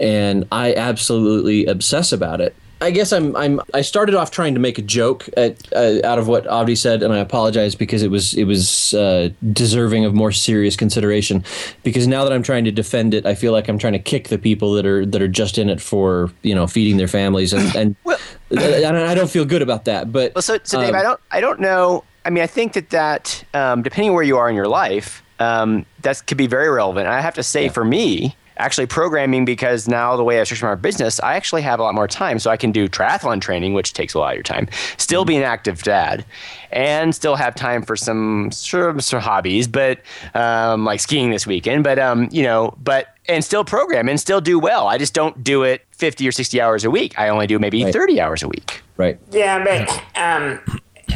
And 0.00 0.46
I 0.52 0.74
absolutely 0.74 1.66
obsess 1.66 2.12
about 2.12 2.40
it. 2.40 2.54
I 2.82 2.90
guess 2.90 3.12
I'm 3.12 3.36
I'm 3.36 3.60
I 3.74 3.82
started 3.82 4.14
off 4.14 4.30
trying 4.30 4.54
to 4.54 4.60
make 4.60 4.78
a 4.78 4.82
joke 4.82 5.28
at, 5.36 5.70
uh, 5.74 5.98
out 6.02 6.18
of 6.18 6.28
what 6.28 6.46
Avdi 6.46 6.78
said, 6.78 7.02
and 7.02 7.12
I 7.12 7.18
apologize 7.18 7.74
because 7.74 8.02
it 8.02 8.10
was 8.10 8.32
it 8.32 8.44
was 8.44 8.94
uh, 8.94 9.28
deserving 9.52 10.06
of 10.06 10.14
more 10.14 10.32
serious 10.32 10.76
consideration. 10.76 11.44
Because 11.82 12.06
now 12.06 12.24
that 12.24 12.32
I'm 12.32 12.42
trying 12.42 12.64
to 12.64 12.70
defend 12.72 13.12
it, 13.12 13.26
I 13.26 13.34
feel 13.34 13.52
like 13.52 13.68
I'm 13.68 13.76
trying 13.76 13.92
to 13.92 13.98
kick 13.98 14.28
the 14.28 14.38
people 14.38 14.72
that 14.72 14.86
are 14.86 15.04
that 15.04 15.20
are 15.20 15.28
just 15.28 15.58
in 15.58 15.68
it 15.68 15.78
for 15.78 16.32
you 16.40 16.54
know 16.54 16.66
feeding 16.66 16.96
their 16.96 17.06
families, 17.06 17.52
and 17.52 17.76
and 17.76 17.96
I, 18.06 18.80
don't- 18.80 18.94
I 18.96 19.14
don't 19.14 19.30
feel 19.30 19.44
good 19.44 19.60
about 19.60 19.84
that. 19.84 20.10
But 20.10 20.34
Well, 20.34 20.40
so, 20.40 20.58
so 20.62 20.80
Dave, 20.80 20.88
um, 20.90 20.96
I 20.96 21.02
don't, 21.02 21.20
I 21.32 21.40
don't 21.42 21.60
know. 21.60 22.04
I 22.24 22.30
mean, 22.30 22.42
I 22.42 22.46
think 22.46 22.72
that 22.72 22.88
that, 22.90 23.44
um, 23.52 23.82
depending 23.82 24.14
where 24.14 24.22
you 24.22 24.38
are 24.38 24.48
in 24.48 24.56
your 24.56 24.68
life, 24.68 25.22
um, 25.40 25.84
that 26.02 26.24
could 26.26 26.38
be 26.38 26.46
very 26.46 26.68
relevant. 26.68 27.06
And 27.06 27.14
I 27.14 27.20
have 27.20 27.34
to 27.34 27.42
say, 27.42 27.68
for 27.68 27.84
me, 27.84 28.36
actually 28.56 28.86
programming, 28.86 29.44
because 29.44 29.88
now 29.88 30.16
the 30.16 30.22
way 30.22 30.38
I 30.40 30.44
structure 30.44 30.66
my 30.66 30.74
business, 30.74 31.18
I 31.20 31.34
actually 31.34 31.62
have 31.62 31.80
a 31.80 31.82
lot 31.82 31.94
more 31.94 32.06
time, 32.06 32.38
so 32.38 32.50
I 32.50 32.56
can 32.56 32.72
do 32.72 32.88
triathlon 32.88 33.40
training, 33.40 33.72
which 33.72 33.94
takes 33.94 34.12
a 34.14 34.18
lot 34.18 34.32
of 34.32 34.36
your 34.36 34.42
time, 34.42 34.68
still 34.98 35.24
be 35.24 35.36
an 35.36 35.42
active 35.42 35.82
dad, 35.82 36.24
and 36.70 37.14
still 37.14 37.36
have 37.36 37.54
time 37.54 37.82
for 37.82 37.96
some 37.96 38.52
sort 38.52 38.96
of, 38.96 39.22
hobbies, 39.22 39.66
but 39.66 40.00
um, 40.34 40.84
like 40.84 41.00
skiing 41.00 41.30
this 41.30 41.46
weekend. 41.46 41.84
But 41.84 41.98
um, 41.98 42.28
you 42.30 42.42
know, 42.42 42.74
but 42.82 43.08
and 43.28 43.44
still 43.44 43.64
program 43.64 44.08
and 44.08 44.20
still 44.20 44.40
do 44.40 44.58
well. 44.58 44.86
I 44.88 44.98
just 44.98 45.14
don't 45.14 45.42
do 45.42 45.62
it 45.62 45.86
50 45.92 46.28
or 46.28 46.32
60 46.32 46.60
hours 46.60 46.84
a 46.84 46.90
week. 46.90 47.18
I 47.18 47.28
only 47.28 47.46
do 47.46 47.58
maybe 47.58 47.82
Right. 47.84 47.92
30 47.92 48.20
hours 48.20 48.42
a 48.42 48.48
week. 48.48 48.82
right, 48.96 49.18
Yeah, 49.30 49.64
but 49.64 50.20
um, 50.20 50.60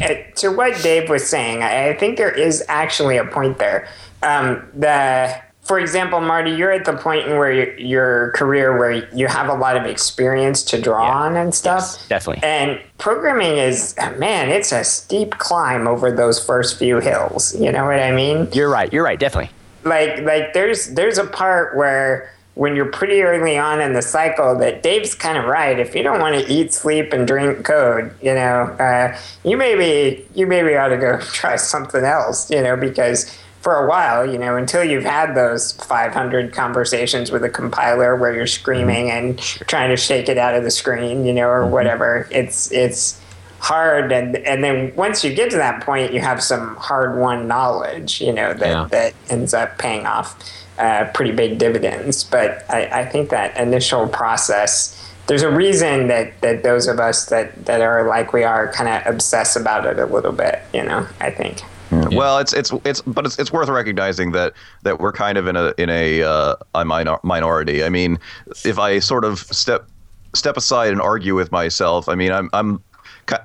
uh, 0.01 0.15
to 0.35 0.49
what 0.49 0.81
Dave 0.81 1.09
was 1.09 1.27
saying, 1.27 1.61
I, 1.63 1.89
I 1.89 1.93
think 1.97 2.17
there 2.17 2.31
is 2.31 2.63
actually 2.67 3.17
a 3.17 3.25
point 3.25 3.57
there. 3.59 3.87
Um, 4.25 4.67
the, 4.73 5.35
for 5.61 5.79
example, 5.79 6.19
Marty, 6.19 6.51
you're 6.51 6.71
at 6.71 6.85
the 6.85 6.93
point 6.93 7.27
in 7.27 7.37
where 7.37 7.51
your, 7.51 7.77
your 7.79 8.31
career 8.31 8.77
where 8.77 8.91
you 9.15 9.27
have 9.27 9.49
a 9.49 9.53
lot 9.53 9.77
of 9.77 9.85
experience 9.85 10.61
to 10.63 10.81
draw 10.81 11.05
Yeah. 11.07 11.13
on 11.15 11.35
and 11.37 11.53
stuff. 11.53 11.81
Yes, 11.83 12.07
definitely. 12.07 12.43
And 12.47 12.79
programming 12.97 13.57
is, 13.57 13.95
man, 14.17 14.49
it's 14.49 14.71
a 14.71 14.83
steep 14.83 15.37
climb 15.37 15.87
over 15.87 16.11
those 16.11 16.43
first 16.43 16.77
few 16.77 16.99
hills. 16.99 17.55
You 17.59 17.71
know 17.71 17.85
what 17.85 17.99
I 17.99 18.11
mean? 18.11 18.47
You're 18.53 18.69
right. 18.69 18.91
You're 18.91 19.03
right. 19.03 19.19
Definitely. 19.19 19.51
like 19.83 20.21
like 20.21 20.53
there's 20.53 20.87
there's 20.95 21.17
a 21.19 21.25
part 21.25 21.75
where 21.77 22.31
when 22.55 22.73
you're 22.75 22.89
pretty 22.91 23.21
early 23.21 23.57
on 23.57 23.81
in 23.81 23.91
the 23.93 24.01
cycle 24.01 24.57
that 24.57 24.81
Dave's 24.81 25.13
kind 25.13 25.37
of 25.37 25.43
right. 25.45 25.77
If 25.77 25.93
you 25.93 26.03
don't 26.03 26.21
want 26.21 26.35
to 26.39 26.51
eat, 26.51 26.73
sleep, 26.73 27.11
and 27.11 27.27
drink 27.27 27.65
code, 27.65 28.13
you 28.21 28.33
know, 28.33 28.61
uh, 28.79 29.15
you 29.43 29.57
maybe 29.57 30.25
you 30.33 30.47
maybe 30.47 30.75
ought 30.75 30.87
to 30.87 30.97
go 30.97 31.19
try 31.33 31.55
something 31.57 32.03
else, 32.05 32.49
you 32.49 32.61
know, 32.61 32.77
because 32.77 33.29
for 33.65 33.83
a 33.83 33.89
while, 33.89 34.31
you 34.31 34.37
know, 34.37 34.55
until 34.57 34.83
you've 34.83 35.03
had 35.03 35.33
those 35.33 35.71
500 35.71 36.53
conversations 36.53 37.31
with 37.31 37.43
a 37.43 37.49
compiler 37.49 38.15
where 38.15 38.31
you're 38.31 38.45
screaming 38.45 39.09
and 39.09 39.39
trying 39.39 39.89
to 39.89 39.97
shake 39.97 40.29
it 40.29 40.37
out 40.37 40.53
of 40.53 40.63
the 40.63 40.69
screen, 40.69 41.25
you 41.25 41.33
know, 41.33 41.47
or 41.49 41.65
whatever, 41.65 42.27
it's 42.29 42.71
it's 42.71 43.19
hard 43.57 44.11
and 44.11 44.35
and 44.37 44.63
then 44.63 44.93
once 44.95 45.23
you 45.23 45.33
get 45.33 45.49
to 45.49 45.55
that 45.57 45.81
point 45.83 46.13
you 46.13 46.19
have 46.19 46.43
some 46.43 46.75
hard 46.75 47.17
won 47.17 47.47
knowledge 47.47 48.21
you 48.21 48.31
know 48.31 48.53
that 48.53 48.67
Yeah. 48.67 48.87
that 48.91 49.13
ends 49.31 49.55
up 49.55 49.79
paying 49.79 50.05
off 50.05 50.35
uh, 50.77 51.05
pretty 51.15 51.31
big 51.31 51.57
dividends. 51.57 52.23
But 52.23 52.63
I, 52.69 53.01
I 53.01 53.05
think 53.05 53.31
that 53.31 53.57
initial 53.57 54.07
process 54.07 55.01
there's 55.25 55.41
a 55.41 55.49
reason 55.49 56.07
that 56.09 56.39
that 56.41 56.61
those 56.61 56.85
of 56.87 56.99
us 56.99 57.25
that 57.27 57.65
that 57.65 57.81
are 57.81 58.07
like 58.07 58.31
we 58.31 58.43
are 58.43 58.71
kind 58.71 58.89
of 58.89 59.11
obsess 59.11 59.55
about 59.55 59.87
it 59.87 59.97
a 59.97 60.05
little 60.05 60.33
bit 60.33 60.61
you 60.71 60.83
know 60.83 61.07
i 61.19 61.31
think 61.31 61.63
Well, 62.11 62.39
it's 62.39 62.53
it's 62.53 62.71
it's 62.83 63.01
but 63.01 63.25
it's 63.25 63.37
it's 63.39 63.51
worth 63.51 63.69
recognizing 63.69 64.31
that 64.31 64.53
that 64.83 64.99
we're 64.99 65.11
kind 65.11 65.37
of 65.37 65.47
in 65.47 65.55
a 65.55 65.73
in 65.77 65.89
a 65.89 66.23
uh, 66.23 66.55
a 66.73 66.85
minor, 66.85 67.17
minority. 67.23 67.83
I 67.83 67.89
mean, 67.89 68.19
if 68.63 68.79
I 68.79 68.99
sort 68.99 69.25
of 69.25 69.39
step 69.39 69.87
step 70.33 70.57
aside 70.57 70.91
and 70.91 71.01
argue 71.01 71.35
with 71.35 71.51
myself, 71.51 72.09
I 72.09 72.15
mean, 72.15 72.31
I'm 72.31 72.49
I'm 72.53 72.83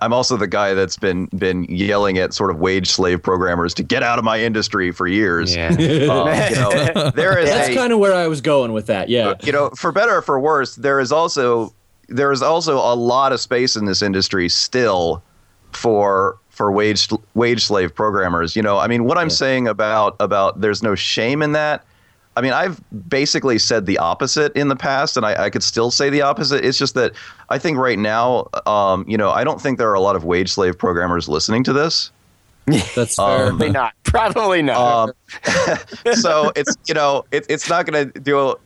I'm 0.02 0.12
also 0.12 0.36
the 0.36 0.46
guy 0.46 0.74
that's 0.74 0.96
been 0.96 1.26
been 1.26 1.64
yelling 1.64 2.18
at 2.18 2.34
sort 2.34 2.50
of 2.50 2.58
wage 2.58 2.90
slave 2.90 3.22
programmers 3.22 3.72
to 3.74 3.82
get 3.82 4.02
out 4.02 4.18
of 4.18 4.24
my 4.24 4.40
industry 4.40 4.90
for 4.90 5.06
years. 5.06 5.54
Yeah. 5.56 5.68
Um, 5.68 5.78
you 5.80 6.06
know, 6.06 7.10
there 7.14 7.38
is 7.38 7.48
that's 7.48 7.70
a, 7.70 7.74
kind 7.74 7.92
of 7.92 7.98
where 7.98 8.14
I 8.14 8.26
was 8.26 8.40
going 8.40 8.72
with 8.72 8.86
that. 8.86 9.08
Yeah, 9.08 9.34
you 9.42 9.52
know, 9.52 9.70
for 9.70 9.92
better 9.92 10.16
or 10.16 10.22
for 10.22 10.38
worse, 10.38 10.76
there 10.76 11.00
is 11.00 11.12
also 11.12 11.74
there 12.08 12.32
is 12.32 12.42
also 12.42 12.76
a 12.76 12.94
lot 12.94 13.32
of 13.32 13.40
space 13.40 13.76
in 13.76 13.86
this 13.86 14.02
industry 14.02 14.48
still 14.48 15.22
for 15.72 16.38
for 16.50 16.70
wage 16.70 17.08
wage 17.34 17.64
slave 17.64 17.94
programmers. 17.94 18.54
You 18.54 18.62
know, 18.62 18.78
I 18.78 18.86
mean, 18.86 19.04
what 19.04 19.18
I'm 19.18 19.30
saying 19.30 19.66
about 19.66 20.16
about 20.20 20.60
there's 20.60 20.82
no 20.82 20.94
shame 20.94 21.42
in 21.42 21.52
that. 21.52 21.84
I 22.36 22.42
mean, 22.42 22.52
I've 22.52 22.80
basically 23.08 23.58
said 23.58 23.86
the 23.86 23.98
opposite 23.98 24.54
in 24.56 24.68
the 24.68 24.76
past, 24.76 25.16
and 25.16 25.26
I, 25.26 25.44
I 25.44 25.50
could 25.50 25.62
still 25.62 25.90
say 25.90 26.10
the 26.10 26.22
opposite. 26.22 26.64
It's 26.64 26.78
just 26.78 26.94
that 26.94 27.12
I 27.48 27.58
think 27.58 27.76
right 27.76 27.98
now, 27.98 28.48
um, 28.66 29.04
you 29.08 29.16
know, 29.16 29.30
I 29.30 29.42
don't 29.42 29.60
think 29.60 29.78
there 29.78 29.90
are 29.90 29.94
a 29.94 30.00
lot 30.00 30.16
of 30.16 30.24
wage 30.24 30.52
slave 30.52 30.78
programmers 30.78 31.28
listening 31.28 31.64
to 31.64 31.72
this. 31.72 32.12
that's 32.94 33.16
fair. 33.16 33.48
Probably 33.48 33.70
not. 33.70 33.94
Probably 34.04 34.62
not. 34.62 35.08
Um, 35.08 35.12
so 36.14 36.52
it's 36.56 36.76
you 36.86 36.94
know 36.94 37.24
it, 37.30 37.46
it's 37.48 37.68
not 37.68 37.86
going 37.86 38.12
to 38.12 38.20
do 38.20 38.56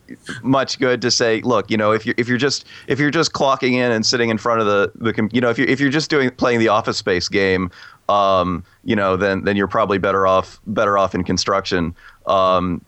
much 0.43 0.79
good 0.79 1.01
to 1.01 1.11
say 1.11 1.41
look 1.41 1.69
you 1.69 1.77
know 1.77 1.91
if 1.91 2.05
you're 2.05 2.15
if 2.17 2.27
you're 2.27 2.37
just 2.37 2.65
if 2.87 2.99
you're 2.99 3.11
just 3.11 3.33
clocking 3.33 3.73
in 3.73 3.91
and 3.91 4.05
sitting 4.05 4.29
in 4.29 4.37
front 4.37 4.61
of 4.61 4.67
the 4.67 4.91
the 4.95 5.13
com- 5.13 5.29
you 5.31 5.41
know 5.41 5.49
if 5.49 5.57
you 5.57 5.65
if 5.67 5.79
you're 5.79 5.89
just 5.89 6.09
doing 6.09 6.29
playing 6.31 6.59
the 6.59 6.67
office 6.67 6.97
space 6.97 7.27
game 7.29 7.71
um 8.09 8.63
you 8.83 8.95
know 8.95 9.15
then 9.15 9.43
then 9.43 9.55
you're 9.55 9.67
probably 9.67 9.97
better 9.97 10.27
off 10.27 10.59
better 10.67 10.97
off 10.97 11.15
in 11.15 11.23
construction 11.23 11.95
um 12.27 12.83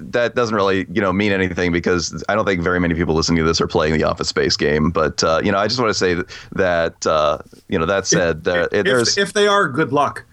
that 0.00 0.34
doesn't 0.34 0.54
really 0.54 0.86
you 0.92 1.00
know 1.00 1.12
mean 1.12 1.32
anything 1.32 1.72
because 1.72 2.24
I 2.28 2.34
don't 2.34 2.44
think 2.44 2.62
very 2.62 2.80
many 2.80 2.94
people 2.94 3.14
listening 3.14 3.38
to 3.38 3.44
this 3.44 3.60
are 3.60 3.66
playing 3.66 3.94
the 3.94 4.04
Office 4.04 4.28
Space 4.28 4.56
game. 4.56 4.90
But 4.90 5.22
uh, 5.22 5.40
you 5.42 5.52
know, 5.52 5.58
I 5.58 5.66
just 5.66 5.80
want 5.80 5.90
to 5.90 5.94
say 5.94 6.14
that, 6.14 6.28
that 6.52 7.06
uh, 7.06 7.38
you 7.68 7.78
know 7.78 7.86
that 7.86 8.06
said, 8.06 8.44
there, 8.44 8.68
if, 8.72 8.84
there's 8.84 9.18
if 9.18 9.32
they 9.32 9.46
are, 9.46 9.68
good 9.68 9.92
luck. 9.92 10.24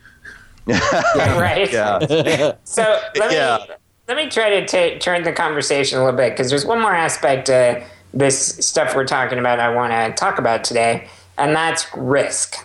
right 0.67 1.71
yeah. 1.73 2.53
So 2.63 3.01
let 3.17 3.31
Yeah. 3.33 3.57
me 3.59 3.75
let 4.07 4.17
me 4.17 4.29
try 4.29 4.61
to 4.61 4.65
ta 4.65 4.97
turn 4.99 5.23
the 5.23 5.33
conversation 5.33 5.97
a 5.97 6.03
little 6.03 6.17
bit 6.17 6.31
because 6.31 6.49
there's 6.49 6.65
one 6.65 6.81
more 6.81 6.93
aspect 6.93 7.47
to 7.47 7.83
this 8.13 8.57
stuff 8.65 8.95
we're 8.95 9.05
talking 9.07 9.39
about, 9.39 9.59
I 9.59 9.73
want 9.73 9.91
to 9.91 10.13
talk 10.13 10.37
about 10.37 10.63
today, 10.63 11.07
and 11.37 11.55
that's 11.55 11.85
risk. 11.95 12.55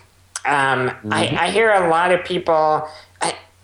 Um, 0.45 0.89
mm-hmm. 0.89 1.13
I, 1.13 1.45
I 1.45 1.51
hear 1.51 1.71
a 1.71 1.89
lot 1.89 2.11
of 2.11 2.23
people 2.23 2.87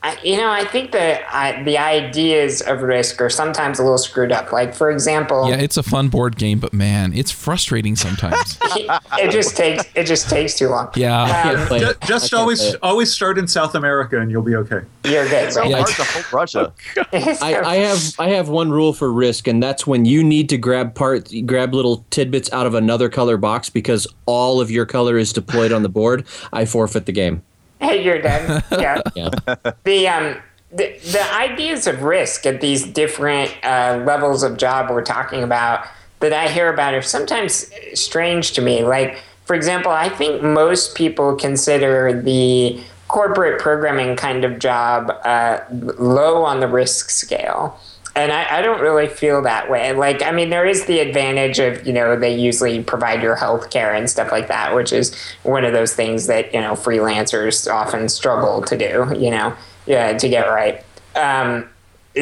I, 0.05 0.19
you 0.23 0.37
know, 0.37 0.51
I 0.51 0.63
think 0.65 0.91
that 0.91 1.23
I, 1.33 1.63
the 1.63 1.79
ideas 1.79 2.61
of 2.61 2.83
risk 2.83 3.19
are 3.21 3.29
sometimes 3.29 3.79
a 3.79 3.81
little 3.81 3.97
screwed 3.97 4.31
up. 4.31 4.51
Like, 4.51 4.75
for 4.75 4.91
example, 4.91 5.49
yeah, 5.49 5.55
it's 5.55 5.77
a 5.77 5.83
fun 5.83 6.09
board 6.09 6.35
game, 6.35 6.59
but 6.59 6.73
man, 6.73 7.11
it's 7.11 7.31
frustrating 7.31 7.95
sometimes. 7.95 8.59
it 8.61 9.31
just 9.31 9.57
takes 9.57 9.83
it 9.95 10.03
just 10.03 10.29
takes 10.29 10.59
too 10.59 10.69
long. 10.69 10.91
Yeah, 10.95 11.23
um, 11.23 11.79
just, 11.79 12.01
just 12.01 12.33
always 12.35 12.75
always 12.83 13.11
start 13.11 13.39
in 13.39 13.47
South 13.47 13.73
America 13.73 14.19
and 14.19 14.29
you'll 14.29 14.43
be 14.43 14.55
okay. 14.55 14.81
You're 15.05 15.27
good. 15.27 15.51
So 15.51 15.63
yeah, 15.63 15.77
hard 15.77 15.87
to 15.87 16.03
hold 16.03 16.33
Russia. 16.33 16.73
I, 17.11 17.61
I 17.65 17.75
have 17.77 18.13
I 18.19 18.29
have 18.29 18.47
one 18.47 18.69
rule 18.69 18.93
for 18.93 19.11
risk, 19.11 19.47
and 19.47 19.63
that's 19.63 19.87
when 19.87 20.05
you 20.05 20.23
need 20.23 20.49
to 20.49 20.57
grab 20.59 20.93
part 20.93 21.33
grab 21.47 21.73
little 21.73 22.05
tidbits 22.11 22.53
out 22.53 22.67
of 22.67 22.75
another 22.75 23.09
color 23.09 23.37
box 23.37 23.71
because 23.71 24.05
all 24.27 24.61
of 24.61 24.69
your 24.69 24.85
color 24.85 25.17
is 25.17 25.33
deployed 25.33 25.71
on 25.71 25.81
the 25.81 25.89
board. 25.89 26.27
I 26.53 26.65
forfeit 26.65 27.07
the 27.07 27.11
game. 27.11 27.41
Hey, 27.89 28.03
you're 28.03 28.21
done. 28.21 28.63
Yeah. 28.71 29.01
yeah. 29.15 29.29
The 29.83 30.07
um 30.07 30.37
the, 30.71 30.97
the 31.11 31.33
ideas 31.33 31.87
of 31.87 32.01
risk 32.01 32.45
at 32.45 32.59
these 32.59 32.85
different 32.85 33.55
uh, 33.63 34.03
levels 34.05 34.43
of 34.43 34.57
job 34.57 34.89
we're 34.89 35.03
talking 35.03 35.41
about 35.41 35.87
that 36.19 36.33
I 36.33 36.49
hear 36.49 36.73
about 36.73 36.93
are 36.93 37.01
sometimes 37.01 37.71
strange 37.93 38.51
to 38.53 38.61
me. 38.61 38.83
Like, 38.83 39.23
for 39.45 39.55
example, 39.55 39.91
I 39.91 40.09
think 40.09 40.41
most 40.41 40.95
people 40.95 41.35
consider 41.35 42.19
the 42.21 42.81
corporate 43.07 43.61
programming 43.61 44.17
kind 44.17 44.43
of 44.43 44.59
job 44.59 45.11
uh, 45.23 45.59
low 45.71 46.43
on 46.43 46.59
the 46.59 46.67
risk 46.67 47.09
scale 47.09 47.79
and 48.15 48.31
I, 48.31 48.59
I, 48.59 48.61
don't 48.61 48.79
really 48.79 49.07
feel 49.07 49.41
that 49.41 49.69
way. 49.69 49.91
Like, 49.91 50.23
I 50.23 50.31
mean, 50.31 50.49
there 50.49 50.65
is 50.65 50.85
the 50.85 50.99
advantage 50.99 51.59
of, 51.59 51.85
you 51.85 51.91
know, 51.91 52.15
they 52.17 52.33
usually 52.33 52.81
provide 52.81 53.21
your 53.21 53.35
health 53.35 53.69
care 53.69 53.93
and 53.93 54.09
stuff 54.09 54.31
like 54.31 54.47
that, 54.47 54.73
which 54.73 54.93
is 54.93 55.13
one 55.43 55.65
of 55.65 55.73
those 55.73 55.93
things 55.93 56.27
that, 56.27 56.53
you 56.53 56.61
know, 56.61 56.73
freelancers 56.73 57.69
often 57.71 58.07
struggle 58.07 58.61
to 58.63 58.77
do, 58.77 59.13
you 59.19 59.29
know, 59.29 59.53
yeah, 59.85 60.17
to 60.17 60.29
get 60.29 60.47
right. 60.47 60.83
Um, 61.15 61.67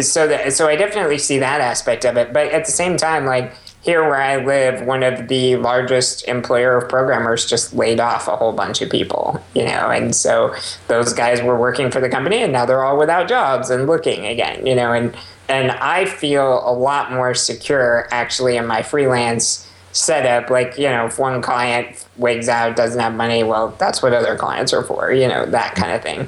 so 0.02 0.28
that, 0.28 0.54
so 0.54 0.68
I 0.68 0.76
definitely 0.76 1.20
see 1.20 1.38
that 1.40 1.62
aspect 1.62 2.06
of 2.06 2.18
it. 2.18 2.34
But 2.34 2.48
at 2.48 2.66
the 2.66 2.72
same 2.72 2.98
time, 2.98 3.26
like 3.26 3.54
here 3.84 4.02
where 4.02 4.22
I 4.22 4.44
live, 4.44 4.88
one 4.88 5.04
of 5.04 5.28
the 5.28 5.58
largest 5.58 6.28
employer 6.28 6.78
of 6.78 6.90
programmers 6.90 7.46
just 7.46 7.74
laid 7.74 8.00
off 8.00 8.28
a 8.28 8.36
whole 8.36 8.54
bunch 8.54 8.82
of 8.82 8.90
people, 8.90 9.44
you 9.54 9.66
know, 9.66 9.92
and 9.92 10.16
so 10.16 10.56
those 10.88 11.14
guys 11.14 11.42
were 11.42 11.60
working 11.60 11.92
for 11.92 12.00
the 12.00 12.10
company 12.10 12.38
and 12.38 12.54
now 12.54 12.66
they're 12.66 12.84
all 12.84 12.98
without 12.98 13.28
jobs 13.28 13.70
and 13.70 13.86
looking 13.86 14.26
again, 14.26 14.66
you 14.66 14.74
know, 14.74 14.94
and 14.94 15.16
and 15.50 15.72
I 15.72 16.06
feel 16.06 16.68
a 16.68 16.74
lot 16.74 17.12
more 17.12 17.34
secure 17.34 18.08
actually 18.12 18.58
in 18.58 18.66
my 18.66 18.82
freelance 18.82 19.70
setup. 19.92 20.50
Like, 20.50 20.78
you 20.78 20.90
know, 20.90 21.06
if 21.06 21.20
one 21.20 21.42
client 21.42 22.06
wigs 22.18 22.50
out, 22.50 22.76
doesn't 22.76 23.00
have 23.00 23.14
money, 23.14 23.44
well, 23.44 23.70
that's 23.78 24.02
what 24.02 24.14
other 24.14 24.36
clients 24.36 24.74
are 24.74 24.84
for, 24.84 25.12
you 25.12 25.28
know, 25.28 25.46
that 25.46 25.76
kind 25.76 25.92
of 25.92 26.02
thing. 26.02 26.22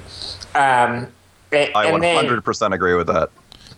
Um, 0.53 1.11
I 1.51 1.91
100% 1.91 2.59
then, 2.59 2.73
agree 2.73 2.95
with 2.95 3.07
that. 3.07 3.29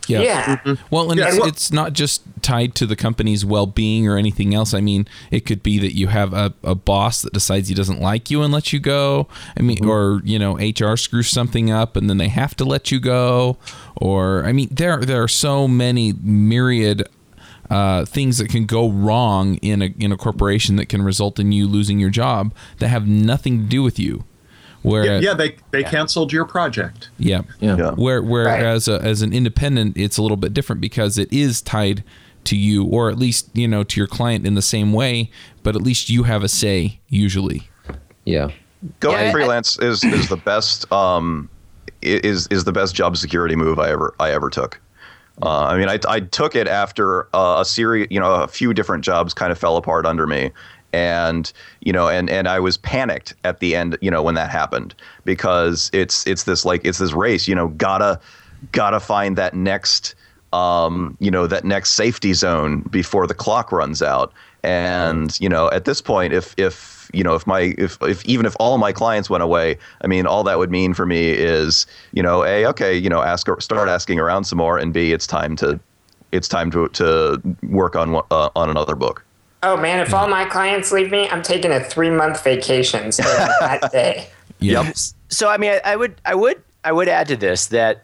Yeah. 0.07 0.21
yeah. 0.21 0.55
Mm-hmm. 0.57 0.85
Well, 0.89 1.11
and 1.11 1.19
yeah, 1.19 1.27
it's, 1.27 1.37
well, 1.37 1.47
it's 1.47 1.71
not 1.71 1.93
just 1.93 2.23
tied 2.41 2.75
to 2.75 2.85
the 2.85 2.95
company's 2.95 3.45
well 3.45 3.65
being 3.65 4.07
or 4.07 4.17
anything 4.17 4.55
else. 4.55 4.73
I 4.73 4.81
mean, 4.81 5.07
it 5.31 5.41
could 5.41 5.61
be 5.61 5.79
that 5.79 5.95
you 5.95 6.07
have 6.07 6.33
a, 6.33 6.53
a 6.63 6.75
boss 6.75 7.21
that 7.21 7.33
decides 7.33 7.67
he 7.67 7.75
doesn't 7.75 7.99
like 7.99 8.31
you 8.31 8.41
and 8.41 8.53
lets 8.53 8.71
you 8.71 8.79
go. 8.79 9.27
I 9.57 9.61
mean, 9.61 9.77
mm-hmm. 9.77 9.89
or, 9.89 10.21
you 10.23 10.39
know, 10.39 10.57
HR 10.57 10.95
screws 10.95 11.29
something 11.29 11.71
up 11.71 11.95
and 11.95 12.09
then 12.09 12.17
they 12.17 12.29
have 12.29 12.55
to 12.57 12.65
let 12.65 12.91
you 12.91 12.99
go. 12.99 13.57
Or, 13.97 14.45
I 14.45 14.53
mean, 14.53 14.69
there, 14.71 14.97
there 14.99 15.21
are 15.21 15.27
so 15.27 15.67
many 15.67 16.13
myriad 16.13 17.07
uh, 17.69 18.05
things 18.05 18.37
that 18.37 18.49
can 18.49 18.65
go 18.65 18.89
wrong 18.89 19.55
in 19.55 19.81
a, 19.81 19.93
in 19.99 20.11
a 20.11 20.17
corporation 20.17 20.77
that 20.77 20.87
can 20.87 21.01
result 21.01 21.39
in 21.39 21.51
you 21.51 21.67
losing 21.67 21.99
your 21.99 22.09
job 22.09 22.53
that 22.79 22.87
have 22.87 23.07
nothing 23.07 23.59
to 23.59 23.65
do 23.65 23.83
with 23.83 23.99
you. 23.99 24.23
Where 24.83 25.03
yeah, 25.03 25.19
yeah 25.19 25.33
they 25.33 25.57
they 25.71 25.81
yeah. 25.81 25.89
canceled 25.89 26.31
your 26.31 26.45
project. 26.45 27.09
Yeah, 27.17 27.41
yeah. 27.59 27.75
yeah. 27.75 27.91
Where 27.91 28.21
whereas 28.21 28.87
right. 28.87 29.01
as 29.01 29.21
an 29.21 29.33
independent, 29.33 29.97
it's 29.97 30.17
a 30.17 30.21
little 30.21 30.37
bit 30.37 30.53
different 30.53 30.81
because 30.81 31.17
it 31.17 31.33
is 31.33 31.61
tied 31.61 32.03
to 32.45 32.55
you, 32.55 32.85
or 32.85 33.09
at 33.09 33.17
least 33.17 33.49
you 33.53 33.67
know 33.67 33.83
to 33.83 33.99
your 33.99 34.07
client 34.07 34.45
in 34.47 34.53
the 34.53 34.61
same 34.61 34.93
way. 34.93 35.29
But 35.63 35.75
at 35.75 35.81
least 35.81 36.09
you 36.09 36.23
have 36.23 36.43
a 36.43 36.47
say 36.47 36.99
usually. 37.09 37.69
Yeah. 38.23 38.51
Going 38.99 39.25
yeah, 39.25 39.31
freelance 39.31 39.77
I, 39.79 39.85
is 39.87 40.03
is 40.03 40.29
the 40.29 40.37
best 40.37 40.89
um 40.91 41.49
is 42.01 42.47
is 42.47 42.63
the 42.63 42.71
best 42.71 42.95
job 42.95 43.17
security 43.17 43.55
move 43.55 43.79
I 43.79 43.89
ever 43.89 44.13
I 44.19 44.31
ever 44.31 44.49
took. 44.49 44.79
Uh, 45.41 45.65
I 45.65 45.77
mean, 45.77 45.87
I, 45.87 45.99
I 46.07 46.21
took 46.21 46.55
it 46.55 46.67
after 46.67 47.27
uh, 47.35 47.57
a 47.59 47.65
series, 47.65 48.07
you 48.09 48.19
know, 48.19 48.33
a 48.33 48.47
few 48.47 48.73
different 48.73 49.03
jobs 49.03 49.35
kind 49.35 49.51
of 49.51 49.59
fell 49.59 49.77
apart 49.77 50.03
under 50.03 50.25
me, 50.25 50.49
and 50.93 51.51
you 51.81 51.91
know 51.91 52.07
and 52.07 52.29
and 52.29 52.47
I 52.47 52.59
was 52.59 52.77
panicked 52.77 53.33
at 53.43 53.59
the 53.59 53.75
end 53.75 53.97
you 54.01 54.09
know 54.09 54.23
when 54.23 54.35
that 54.35 54.49
happened 54.49 54.95
because 55.25 55.89
it's 55.93 56.25
it's 56.25 56.43
this 56.43 56.65
like 56.65 56.81
it's 56.85 56.97
this 56.97 57.13
race 57.13 57.47
you 57.47 57.55
know 57.55 57.67
gotta 57.69 58.19
gotta 58.71 58.99
find 58.99 59.37
that 59.37 59.53
next 59.53 60.15
um 60.53 61.17
you 61.19 61.29
know 61.29 61.45
that 61.45 61.65
next 61.65 61.91
safety 61.91 62.33
zone 62.33 62.81
before 62.81 63.27
the 63.27 63.33
clock 63.33 63.71
runs 63.71 64.01
out 64.01 64.31
and 64.63 65.39
you 65.39 65.49
know 65.49 65.69
at 65.71 65.85
this 65.85 66.01
point 66.01 66.33
if 66.33 66.55
if 66.57 66.96
you 67.13 67.23
know 67.23 67.35
if 67.35 67.45
my 67.47 67.73
if, 67.77 67.97
if 68.01 68.25
even 68.25 68.45
if 68.45 68.55
all 68.59 68.77
my 68.77 68.91
clients 68.91 69.29
went 69.29 69.43
away 69.43 69.77
i 70.01 70.07
mean 70.07 70.25
all 70.25 70.43
that 70.43 70.57
would 70.57 70.71
mean 70.71 70.93
for 70.93 71.05
me 71.05 71.29
is 71.29 71.85
you 72.11 72.23
know 72.23 72.43
a 72.43 72.65
okay 72.65 72.95
you 72.95 73.09
know 73.09 73.21
ask 73.21 73.47
start 73.61 73.89
asking 73.89 74.19
around 74.19 74.43
some 74.43 74.57
more 74.57 74.77
and 74.77 74.93
b 74.93 75.11
it's 75.11 75.27
time 75.27 75.55
to 75.55 75.79
it's 76.31 76.47
time 76.47 76.71
to 76.71 76.87
to 76.89 77.41
work 77.63 77.95
on 77.95 78.15
uh, 78.31 78.49
on 78.55 78.69
another 78.69 78.95
book 78.95 79.23
Oh 79.63 79.75
man, 79.75 79.99
if 79.99 80.13
all 80.13 80.27
my 80.27 80.45
clients 80.45 80.91
leave 80.91 81.09
me, 81.09 81.27
I'm 81.29 81.41
taking 81.41 81.71
a 81.71 81.83
three 81.83 82.11
month 82.11 82.43
vacation 82.43 83.11
starting 83.11 83.47
that 83.59 83.91
day. 83.91 84.29
Yep. 84.59 84.95
So 85.29 85.49
I 85.49 85.57
mean, 85.57 85.71
I, 85.71 85.93
I, 85.93 85.95
would, 85.95 86.21
I 86.25 86.35
would, 86.35 86.61
I 86.83 86.91
would 86.91 87.07
add 87.07 87.27
to 87.29 87.35
this 87.35 87.67
that 87.67 88.03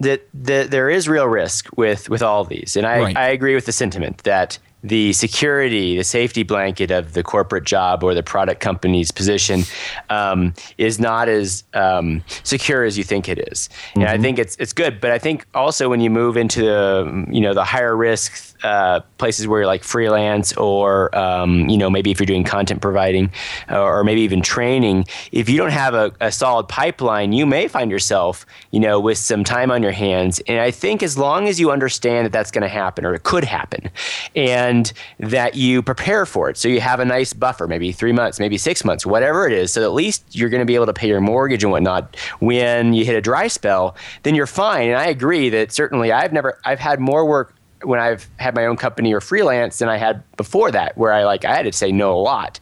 that, 0.00 0.26
that 0.32 0.70
there 0.70 0.88
is 0.88 1.08
real 1.08 1.26
risk 1.26 1.66
with 1.76 2.08
with 2.08 2.22
all 2.22 2.42
of 2.42 2.48
these, 2.48 2.76
and 2.76 2.86
I, 2.86 3.00
right. 3.00 3.16
I 3.16 3.28
agree 3.28 3.54
with 3.54 3.66
the 3.66 3.72
sentiment 3.72 4.18
that 4.18 4.58
the 4.82 5.12
security, 5.12 5.96
the 5.96 6.04
safety 6.04 6.42
blanket 6.42 6.90
of 6.90 7.12
the 7.12 7.22
corporate 7.22 7.64
job 7.64 8.02
or 8.02 8.14
the 8.14 8.22
product 8.22 8.60
company's 8.60 9.12
position 9.12 9.62
um, 10.10 10.54
is 10.76 10.98
not 10.98 11.28
as 11.28 11.64
um, 11.74 12.22
secure 12.42 12.84
as 12.84 12.98
you 12.98 13.04
think 13.04 13.28
it 13.28 13.38
is. 13.50 13.68
Mm-hmm. 13.68 14.00
And 14.00 14.08
I 14.08 14.14
mm-hmm. 14.14 14.22
think 14.22 14.38
it's 14.38 14.56
it's 14.56 14.72
good, 14.72 15.00
but 15.00 15.12
I 15.12 15.18
think 15.18 15.46
also 15.54 15.88
when 15.88 16.00
you 16.00 16.10
move 16.10 16.36
into 16.36 16.62
the 16.62 17.26
you 17.30 17.40
know 17.40 17.54
the 17.54 17.64
higher 17.64 17.96
risk 17.96 18.56
uh, 18.64 19.00
places 19.18 19.46
where 19.46 19.60
you're 19.60 19.66
like 19.66 19.84
freelance 19.84 20.52
or 20.54 21.16
um, 21.16 21.68
you 21.68 21.78
know 21.78 21.88
maybe 21.88 22.10
if 22.10 22.18
you're 22.18 22.26
doing 22.26 22.44
content 22.44 22.80
providing 22.80 23.30
uh, 23.70 23.80
or 23.80 24.02
maybe 24.02 24.22
even 24.22 24.42
training, 24.42 25.04
if 25.30 25.48
you 25.48 25.56
don't 25.56 25.70
have 25.70 25.94
a, 25.94 26.12
a 26.20 26.32
solid 26.32 26.66
pipeline, 26.68 27.32
you 27.32 27.46
may 27.46 27.68
find 27.68 27.90
yourself 27.90 28.44
you 28.72 28.80
know 28.80 28.98
with 28.98 29.18
some 29.18 29.44
time 29.44 29.70
on 29.70 29.82
your 29.82 29.92
hands. 29.92 30.40
And 30.48 30.58
I 30.58 30.72
think 30.72 31.04
as 31.04 31.16
long 31.16 31.46
as 31.46 31.60
you 31.60 31.70
understand 31.70 32.26
that 32.26 32.32
that's 32.32 32.50
going 32.50 32.62
to 32.62 32.68
happen 32.68 33.04
or 33.04 33.14
it 33.14 33.22
could 33.22 33.44
happen, 33.44 33.88
and 34.34 34.71
and 34.72 34.92
that 35.18 35.54
you 35.54 35.82
prepare 35.82 36.24
for 36.24 36.48
it. 36.48 36.56
So 36.56 36.66
you 36.66 36.80
have 36.80 36.98
a 36.98 37.04
nice 37.04 37.34
buffer, 37.34 37.68
maybe 37.68 37.92
three 37.92 38.12
months, 38.12 38.40
maybe 38.40 38.56
six 38.56 38.84
months, 38.84 39.04
whatever 39.04 39.46
it 39.46 39.52
is. 39.52 39.72
So 39.72 39.82
at 39.82 39.92
least 39.92 40.24
you're 40.34 40.48
going 40.48 40.62
to 40.62 40.66
be 40.66 40.74
able 40.74 40.86
to 40.86 40.94
pay 40.94 41.08
your 41.08 41.20
mortgage 41.20 41.62
and 41.62 41.70
whatnot. 41.70 42.16
When 42.40 42.94
you 42.94 43.04
hit 43.04 43.14
a 43.14 43.20
dry 43.20 43.48
spell, 43.48 43.94
then 44.22 44.34
you're 44.34 44.46
fine. 44.46 44.88
And 44.88 44.98
I 44.98 45.06
agree 45.06 45.50
that 45.50 45.72
certainly 45.72 46.10
I've 46.10 46.32
never, 46.32 46.58
I've 46.64 46.80
had 46.80 47.00
more 47.00 47.26
work 47.26 47.54
when 47.84 48.00
I've 48.00 48.28
had 48.38 48.54
my 48.54 48.66
own 48.66 48.76
company 48.76 49.12
or 49.12 49.20
freelance 49.20 49.78
than 49.78 49.88
I 49.88 49.96
had 49.96 50.22
before 50.36 50.70
that, 50.70 50.96
where 50.96 51.12
I 51.12 51.24
like 51.24 51.44
I 51.44 51.54
had 51.54 51.64
to 51.64 51.72
say 51.72 51.92
no 51.92 52.12
a 52.14 52.20
lot. 52.20 52.58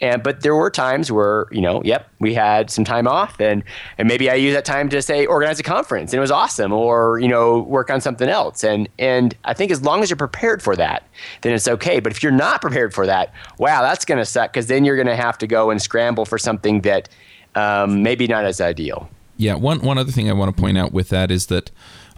And 0.00 0.22
but 0.22 0.42
there 0.42 0.54
were 0.54 0.70
times 0.70 1.10
where 1.10 1.46
you 1.50 1.60
know, 1.60 1.82
yep, 1.84 2.08
we 2.18 2.34
had 2.34 2.70
some 2.70 2.84
time 2.84 3.06
off, 3.06 3.40
and 3.40 3.62
and 3.98 4.08
maybe 4.08 4.28
I 4.30 4.34
used 4.34 4.56
that 4.56 4.64
time 4.64 4.88
to 4.90 5.00
say 5.00 5.26
organize 5.26 5.58
a 5.60 5.62
conference, 5.62 6.12
and 6.12 6.18
it 6.18 6.20
was 6.20 6.30
awesome, 6.30 6.72
or 6.72 7.18
you 7.20 7.28
know, 7.28 7.60
work 7.60 7.90
on 7.90 8.00
something 8.00 8.28
else. 8.28 8.64
And 8.64 8.88
and 8.98 9.34
I 9.44 9.54
think 9.54 9.70
as 9.70 9.82
long 9.82 10.02
as 10.02 10.10
you're 10.10 10.16
prepared 10.16 10.62
for 10.62 10.76
that, 10.76 11.06
then 11.42 11.54
it's 11.54 11.68
okay. 11.68 12.00
But 12.00 12.12
if 12.12 12.22
you're 12.22 12.32
not 12.32 12.60
prepared 12.60 12.92
for 12.92 13.06
that, 13.06 13.32
wow, 13.58 13.82
that's 13.82 14.04
to 14.04 14.24
suck 14.24 14.52
because 14.52 14.66
then 14.66 14.84
you're 14.84 14.96
to 15.04 15.16
have 15.16 15.38
to 15.38 15.46
go 15.46 15.70
and 15.70 15.80
scramble 15.80 16.24
for 16.24 16.38
something 16.38 16.82
that 16.82 17.08
um, 17.54 18.02
maybe 18.02 18.26
not 18.26 18.44
as 18.44 18.60
ideal. 18.60 19.08
Yeah, 19.36 19.54
one 19.54 19.80
one 19.80 19.98
other 19.98 20.12
thing 20.12 20.30
I 20.30 20.32
want 20.32 20.54
to 20.54 20.60
point 20.60 20.78
out 20.78 20.92
with 20.92 21.08
that 21.08 21.30
is 21.30 21.46
that 21.46 21.70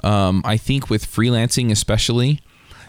um, 0.03 0.43
I 0.45 0.57
think 0.57 0.91
with 0.91 1.07
freelancing, 1.07 1.71
especially, 1.71 2.41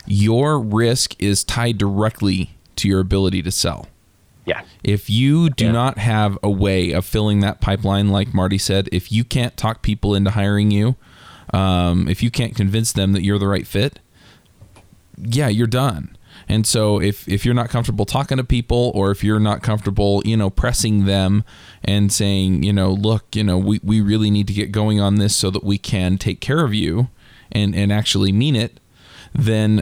your 0.06 0.60
risk 0.60 1.16
is 1.20 1.44
tied 1.44 1.78
directly 1.78 2.52
to 2.78 2.88
your 2.88 3.00
ability 3.00 3.42
to 3.44 3.52
sell. 3.52 3.88
Yeah. 4.46 4.62
If 4.84 5.10
you 5.10 5.50
do 5.50 5.66
yeah. 5.66 5.72
not 5.72 5.98
have 5.98 6.38
a 6.42 6.50
way 6.50 6.92
of 6.92 7.06
filling 7.06 7.42
that 7.42 7.60
pipeline, 7.60 8.10
like 8.10 8.34
Marty 8.34 8.58
said, 8.58 8.88
if 8.94 9.12
you 9.12 9.26
can't 9.26 9.58
talk 9.58 9.82
people 9.82 10.16
into 10.16 10.32
hiring 10.32 10.72
you, 10.72 10.96
um, 11.54 12.08
if 12.08 12.24
you 12.24 12.32
can't 12.32 12.56
convince 12.56 12.94
them 12.94 13.12
that 13.12 13.24
you're 13.24 13.40
the 13.40 13.48
right 13.48 13.68
fit, 13.68 14.00
yeah, 15.18 15.50
you're 15.50 15.68
done. 15.68 16.17
And 16.50 16.66
so 16.66 17.02
if 17.02 17.28
if 17.28 17.46
you're 17.46 17.54
not 17.54 17.70
comfortable 17.70 18.06
talking 18.06 18.38
to 18.38 18.44
people 18.44 18.92
or 18.96 19.12
if 19.12 19.24
you're 19.24 19.40
not 19.40 19.62
comfortable, 19.62 20.22
you 20.26 20.38
know, 20.38 20.50
pressing 20.50 21.06
them 21.06 21.44
and 21.84 22.12
saying, 22.12 22.64
you 22.64 22.72
know, 22.72 22.92
look, 22.92 23.36
you 23.36 23.44
know, 23.44 23.58
we, 23.58 23.80
we 23.84 24.00
really 24.00 24.32
need 24.32 24.48
to 24.48 24.54
get 24.54 24.72
going 24.72 25.00
on 25.00 25.16
this 25.16 25.36
so 25.36 25.50
that 25.52 25.64
we 25.64 25.78
can 25.78 26.18
take 26.18 26.40
care 26.40 26.64
of 26.64 26.74
you 26.74 27.10
and, 27.52 27.76
and 27.76 27.92
actually 27.92 28.32
mean 28.32 28.56
it, 28.56 28.80
then 29.34 29.82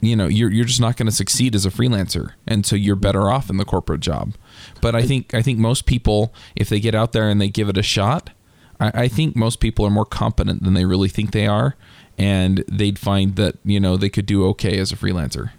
you 0.00 0.16
know 0.16 0.26
you're 0.26 0.50
you're 0.50 0.64
just 0.64 0.80
not 0.80 0.96
going 0.96 1.06
to 1.06 1.12
succeed 1.12 1.54
as 1.54 1.66
a 1.66 1.70
freelancer, 1.70 2.32
and 2.46 2.64
so 2.64 2.74
you're 2.76 2.96
better 2.96 3.30
off 3.30 3.50
in 3.50 3.58
the 3.58 3.64
corporate 3.64 4.00
job. 4.00 4.34
But 4.80 4.94
I 4.94 5.02
think 5.02 5.34
I 5.34 5.42
think 5.42 5.58
most 5.58 5.86
people, 5.86 6.32
if 6.56 6.68
they 6.68 6.80
get 6.80 6.94
out 6.94 7.12
there 7.12 7.28
and 7.28 7.40
they 7.40 7.48
give 7.48 7.68
it 7.68 7.76
a 7.76 7.82
shot, 7.82 8.30
I, 8.78 9.02
I 9.02 9.08
think 9.08 9.36
most 9.36 9.60
people 9.60 9.84
are 9.84 9.90
more 9.90 10.06
competent 10.06 10.62
than 10.62 10.74
they 10.74 10.84
really 10.84 11.08
think 11.08 11.32
they 11.32 11.46
are, 11.46 11.76
and 12.16 12.64
they'd 12.66 12.98
find 12.98 13.36
that 13.36 13.56
you 13.64 13.78
know 13.78 13.96
they 13.96 14.08
could 14.08 14.26
do 14.26 14.46
okay 14.48 14.78
as 14.78 14.90
a 14.90 14.96
freelancer. 14.96 15.50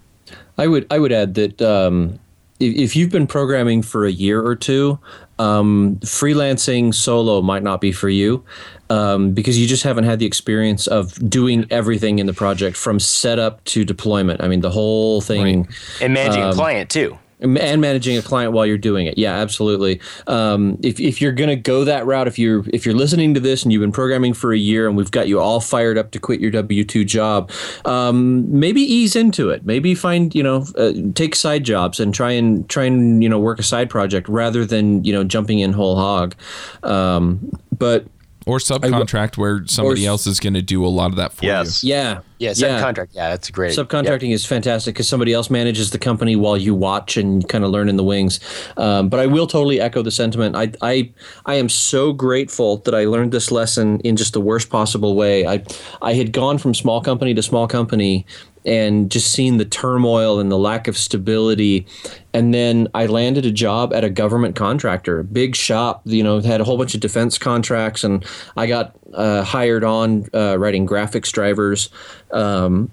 I 0.58 0.68
would 0.68 0.86
I 0.92 1.00
would 1.00 1.12
add 1.12 1.36
that 1.36 1.62
um, 1.62 2.20
if, 2.60 2.76
if 2.76 2.96
you've 2.96 3.10
been 3.10 3.28
programming 3.28 3.82
for 3.82 4.06
a 4.06 4.12
year 4.12 4.42
or 4.42 4.56
two, 4.56 5.00
um, 5.40 5.98
freelancing 6.02 6.94
solo 6.94 7.42
might 7.42 7.64
not 7.64 7.82
be 7.82 7.92
for 7.92 8.10
you 8.10 8.44
um, 8.90 9.34
because 9.34 9.58
you 9.60 9.68
just 9.68 9.84
haven't 9.84 10.04
had 10.04 10.20
the 10.20 10.26
experience 10.26 10.88
of 10.88 11.14
doing 11.30 11.66
everything 11.72 12.20
in 12.20 12.28
the 12.28 12.34
project 12.34 12.78
from 12.78 13.00
setup 13.00 13.64
to 13.66 13.84
deployment. 13.84 14.42
I 14.42 14.48
mean, 14.48 14.62
the 14.62 14.70
whole 14.70 15.22
thing. 15.22 15.68
And 16.02 16.14
managing 16.14 16.44
Um, 16.44 16.52
a 16.52 16.54
client 16.54 16.90
too. 16.90 17.18
And 17.42 17.82
managing 17.82 18.18
a 18.18 18.22
client 18.22 18.54
while 18.54 18.66
you're 18.66 18.78
doing 18.78 19.08
it. 19.08 19.18
Yeah, 19.18 19.34
absolutely. 19.34 20.00
Um, 20.28 20.78
if, 20.84 21.00
if 21.00 21.22
you're 21.22 21.32
going 21.32 21.50
to 21.50 21.56
go 21.56 21.84
that 21.84 22.06
route, 22.06 22.28
if 22.28 22.38
you're 22.38 22.64
if 22.70 22.86
you're 22.86 22.96
listening 22.96 23.34
to 23.34 23.40
this 23.40 23.64
and 23.64 23.72
you've 23.72 23.82
been 23.82 23.92
programming 23.92 24.34
for 24.34 24.54
a 24.54 24.58
year 24.58 24.88
and 24.88 24.96
we've 24.96 25.12
got 25.12 25.28
you 25.28 25.40
all 25.40 25.60
fired 25.60 25.98
up 25.98 26.12
to 26.12 26.20
quit 26.20 26.40
your 26.40 26.52
W 26.52 26.84
two 26.84 27.04
job, 27.04 27.52
um, 27.86 28.60
maybe 28.60 28.82
ease 28.82 29.16
into 29.16 29.50
it. 29.50 29.66
Maybe 29.66 29.96
find 29.96 30.34
you 30.36 30.44
know 30.44 30.66
uh, 30.78 30.94
take 31.16 31.36
side 31.36 31.64
jobs 31.64 32.00
and 32.00 32.14
try 32.14 32.32
and 32.32 32.70
try 32.70 32.86
and 32.86 33.24
you 33.24 33.30
know 33.30 33.40
work 33.40 33.60
a 33.60 33.64
side 33.64 33.90
project 33.90 34.30
rather 34.30 34.66
than 34.66 35.04
you 35.04 35.14
know 35.14 35.24
jumping 35.24 35.60
in 35.60 35.74
whole 35.74 35.96
hog. 35.96 36.36
Um, 36.84 37.52
but 37.78 38.06
Or 38.48 38.58
subcontract 38.58 39.38
where 39.38 39.64
somebody 39.68 40.02
s- 40.02 40.08
else 40.08 40.26
is 40.28 40.40
going 40.40 40.56
to 40.56 40.64
do 40.64 40.84
a 40.84 40.88
lot 40.90 41.12
of 41.12 41.18
that 41.18 41.32
for 41.32 41.46
you. 41.46 41.52
Yes. 41.52 41.84
yeah, 41.84 42.22
Yeah, 42.40 42.52
subcontract. 42.52 43.10
Yeah, 43.12 43.30
that's 43.30 43.52
great. 43.52 43.78
Subcontracting 43.78 44.34
is 44.34 44.46
fantastic 44.48 44.96
because 44.96 45.08
somebody 45.08 45.32
else 45.32 45.52
manages 45.52 45.92
the 45.92 46.00
company 46.00 46.36
while 46.36 46.58
you 46.58 46.74
watch 46.74 47.18
and 47.18 47.48
kind 47.48 47.64
of 47.64 47.70
learn 47.70 47.88
in 47.88 47.98
the 47.98 48.04
wings. 48.04 48.40
Um, 48.78 49.10
but 49.10 49.20
I 49.20 49.28
will 49.28 49.46
totally 49.46 49.80
echo 49.80 50.02
the 50.02 50.10
sentiment. 50.10 50.56
I, 50.56 50.72
I 50.82 51.12
I 51.46 51.56
am 51.56 51.70
so 51.70 52.14
grateful 52.14 52.78
that 52.78 52.96
I 52.96 53.06
learned 53.06 53.32
this 53.32 53.52
lesson 53.52 54.00
in 54.00 54.16
just 54.18 54.34
the 54.34 54.42
worst 54.42 54.72
possible 54.72 55.16
way. 55.16 55.46
I 55.46 55.64
I 56.02 56.14
had 56.14 56.32
gone 56.32 56.58
from 56.58 56.74
small 56.74 57.00
company 57.00 57.36
to 57.36 57.44
small 57.44 57.68
company 57.68 58.26
and 58.66 59.10
just 59.10 59.32
seeing 59.32 59.58
the 59.58 59.66
turmoil 59.66 60.40
and 60.40 60.52
the 60.52 60.58
lack 60.58 60.88
of 60.88 60.98
stability. 60.98 61.86
And 62.34 62.54
then 62.54 62.88
I 62.94 63.08
landed 63.08 63.46
a 63.46 63.52
job 63.52 63.94
at 63.94 64.04
a 64.04 64.10
government 64.10 64.56
contractor, 64.56 65.24
big 65.24 65.56
shop, 65.56 66.02
you 66.06 66.24
know, 66.24 66.40
had 66.40 66.62
a 66.62 66.64
whole 66.64 66.78
bunch 66.78 66.94
of 66.94 67.02
defense 67.02 67.38
contracts, 67.38 68.04
and 68.04 68.26
I 68.56 68.68
got 68.68 68.96
uh, 69.14 69.44
hired 69.44 69.84
on 69.84 70.28
uh, 70.34 70.58
writing 70.58 70.88
graphics 70.88 71.32
drivers. 71.32 71.90
Um, 72.32 72.92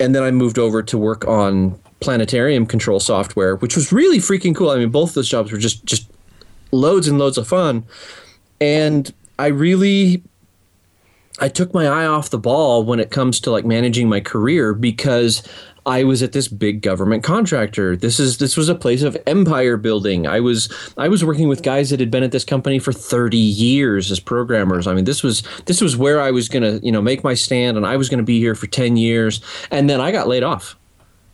and 0.00 0.14
then 0.14 0.22
I 0.22 0.30
moved 0.30 0.58
over 0.58 0.82
to 0.82 0.98
work 0.98 1.26
on 1.26 1.78
planetarium 2.00 2.66
control 2.66 3.00
software, 3.00 3.56
which 3.56 3.76
was 3.76 3.92
really 3.92 4.18
freaking 4.18 4.54
cool. 4.54 4.70
I 4.70 4.76
mean, 4.76 4.90
both 4.90 5.14
those 5.14 5.28
jobs 5.28 5.52
were 5.52 5.58
just 5.58 5.84
just 5.84 6.10
loads 6.72 7.06
and 7.06 7.18
loads 7.18 7.38
of 7.38 7.46
fun, 7.46 7.84
and 8.60 9.12
I 9.38 9.46
really 9.46 10.22
I 11.40 11.48
took 11.48 11.74
my 11.74 11.86
eye 11.86 12.06
off 12.06 12.30
the 12.30 12.38
ball 12.38 12.84
when 12.84 13.00
it 13.00 13.10
comes 13.10 13.40
to 13.40 13.50
like 13.50 13.64
managing 13.64 14.08
my 14.08 14.20
career 14.20 14.72
because 14.72 15.42
I 15.86 16.04
was 16.04 16.22
at 16.22 16.32
this 16.32 16.48
big 16.48 16.80
government 16.80 17.22
contractor. 17.22 17.96
This 17.96 18.18
is 18.18 18.38
this 18.38 18.56
was 18.56 18.68
a 18.68 18.74
place 18.74 19.02
of 19.02 19.16
empire 19.26 19.76
building. 19.76 20.26
I 20.26 20.40
was 20.40 20.72
I 20.96 21.08
was 21.08 21.24
working 21.24 21.48
with 21.48 21.62
guys 21.62 21.90
that 21.90 22.00
had 22.00 22.10
been 22.10 22.22
at 22.22 22.32
this 22.32 22.44
company 22.44 22.78
for 22.78 22.92
30 22.92 23.36
years 23.36 24.10
as 24.10 24.20
programmers. 24.20 24.86
I 24.86 24.94
mean, 24.94 25.04
this 25.04 25.22
was 25.22 25.42
this 25.66 25.80
was 25.80 25.96
where 25.96 26.20
I 26.20 26.30
was 26.30 26.48
going 26.48 26.62
to, 26.62 26.84
you 26.84 26.92
know, 26.92 27.02
make 27.02 27.24
my 27.24 27.34
stand 27.34 27.76
and 27.76 27.84
I 27.84 27.96
was 27.96 28.08
going 28.08 28.18
to 28.18 28.24
be 28.24 28.38
here 28.38 28.54
for 28.54 28.66
10 28.66 28.96
years 28.96 29.40
and 29.70 29.90
then 29.90 30.00
I 30.00 30.12
got 30.12 30.28
laid 30.28 30.42
off 30.42 30.76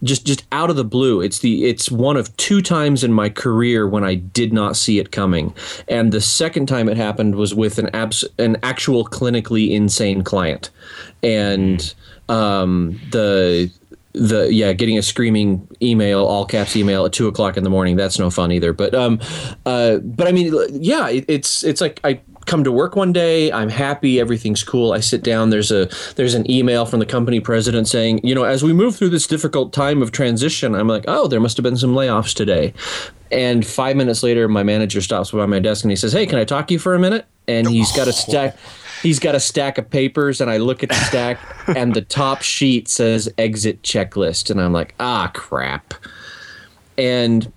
just 0.03 0.27
just 0.27 0.45
out 0.53 0.71
of 0.71 0.77
the 0.77 0.85
blue 0.85 1.21
it's 1.21 1.41
the 1.41 1.65
it's 1.65 1.91
one 1.91 2.17
of 2.17 2.35
two 2.37 2.63
times 2.63 3.05
in 3.05 3.13
my 3.13 3.29
career 3.29 3.87
when 3.87 4.05
i 4.05 4.15
did 4.15 4.53
not 4.53 4.77
see 4.77 4.99
it 4.99 5.13
coming. 5.13 5.55
And 5.89 6.13
the 6.13 6.21
second 6.21 6.67
time 6.67 6.89
it 6.89 6.97
happened 6.97 7.35
was 7.35 7.55
with 7.55 7.79
an 7.79 7.91
abs 7.95 8.25
an 8.39 8.57
actual 8.63 9.05
clinically 9.05 9.71
insane 9.71 10.23
client. 10.23 10.71
And 11.23 11.95
um 12.29 13.01
the 13.11 13.71
the 14.13 14.53
yeah 14.53 14.73
getting 14.73 14.99
a 14.99 15.03
screaming 15.03 15.67
email 15.81 16.25
all 16.25 16.45
caps 16.45 16.75
email 16.75 17.07
at 17.07 17.13
two 17.13 17.29
o'clock 17.29 17.57
in 17.57 17.63
the 17.63 17.71
morning 17.71 17.97
that's 17.97 18.19
no 18.19 18.31
fun 18.31 18.53
either. 18.53 18.73
But 18.73 18.95
um 18.95 19.21
uh 19.67 19.99
but 19.99 20.27
i 20.27 20.33
mean 20.33 20.55
yeah 20.71 21.09
it, 21.09 21.25
it's 21.29 21.63
it's 21.65 21.81
like 21.81 22.01
i 22.05 22.21
come 22.51 22.65
to 22.65 22.73
work 22.73 22.97
one 22.97 23.13
day 23.13 23.53
i'm 23.53 23.69
happy 23.69 24.19
everything's 24.19 24.65
cool. 24.65 24.93
I 24.93 24.99
sit 24.99 25.23
down 25.23 25.51
there's 25.51 25.71
a 25.71 25.89
there's 26.17 26.35
an 26.35 26.51
email 26.51 26.85
from 26.85 26.99
the 26.99 27.07
company 27.07 27.39
president 27.39 27.87
saying 27.87 28.21
you 28.25 28.35
know 28.35 28.43
as 28.43 28.65
we 28.65 28.73
move 28.73 28.97
through 28.97 29.11
this 29.11 29.29
difficult 29.29 29.73
time 29.73 30.03
of 30.03 30.11
transition 30.11 30.75
i'm 30.75 30.89
like 30.89 31.05
oh 31.07 31.29
there 31.29 31.39
must 31.39 31.57
have 31.59 31.63
been 31.63 31.77
some 31.77 31.95
layoffs 31.95 32.35
today. 32.35 32.75
And 33.31 33.65
five 33.65 33.95
minutes 33.95 34.25
later 34.25 34.49
my 34.49 34.65
manager 34.65 35.01
stops 35.01 35.31
by 35.31 35.47
my 35.47 35.61
desk 35.61 35.85
and 35.85 35.93
he 35.93 35.97
says 35.97 36.13
hey 36.13 36.27
can 36.27 36.41
i 36.41 36.45
talk 36.45 36.67
to 36.67 36.75
you 36.75 36.81
for 36.81 36.97
a 36.97 36.99
minute? 36.99 37.25
And 37.47 37.69
he's 37.69 37.93
got 37.93 38.09
a 38.09 38.13
stack 38.13 38.57
he's 39.01 39.21
got 39.21 39.37
a 39.37 39.41
stack 39.41 39.79
of 39.79 39.89
papers 39.89 40.41
and 40.41 40.51
i 40.51 40.57
look 40.57 40.83
at 40.83 40.89
the 40.89 40.97
stack 40.97 41.39
and 41.69 41.95
the 41.95 42.03
top 42.03 42.43
sheet 42.43 42.89
says 42.89 43.33
exit 43.39 43.81
checklist. 43.83 44.51
And 44.51 44.61
i'm 44.61 44.73
like 44.73 44.97
ah 44.99 45.31
crap. 45.33 45.95
And 46.99 47.53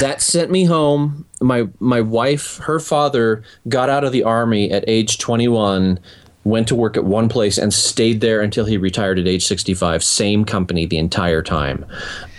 that 0.00 0.20
sent 0.20 0.50
me 0.50 0.64
home. 0.64 1.26
My 1.40 1.68
my 1.80 2.00
wife, 2.00 2.58
her 2.58 2.80
father 2.80 3.42
got 3.68 3.88
out 3.88 4.04
of 4.04 4.12
the 4.12 4.22
army 4.22 4.70
at 4.70 4.84
age 4.86 5.18
21, 5.18 5.98
went 6.44 6.68
to 6.68 6.74
work 6.74 6.96
at 6.96 7.04
one 7.04 7.28
place 7.28 7.58
and 7.58 7.72
stayed 7.72 8.20
there 8.20 8.40
until 8.40 8.64
he 8.64 8.76
retired 8.76 9.18
at 9.18 9.26
age 9.26 9.44
65. 9.44 10.02
Same 10.04 10.44
company 10.44 10.86
the 10.86 10.98
entire 10.98 11.42
time. 11.42 11.84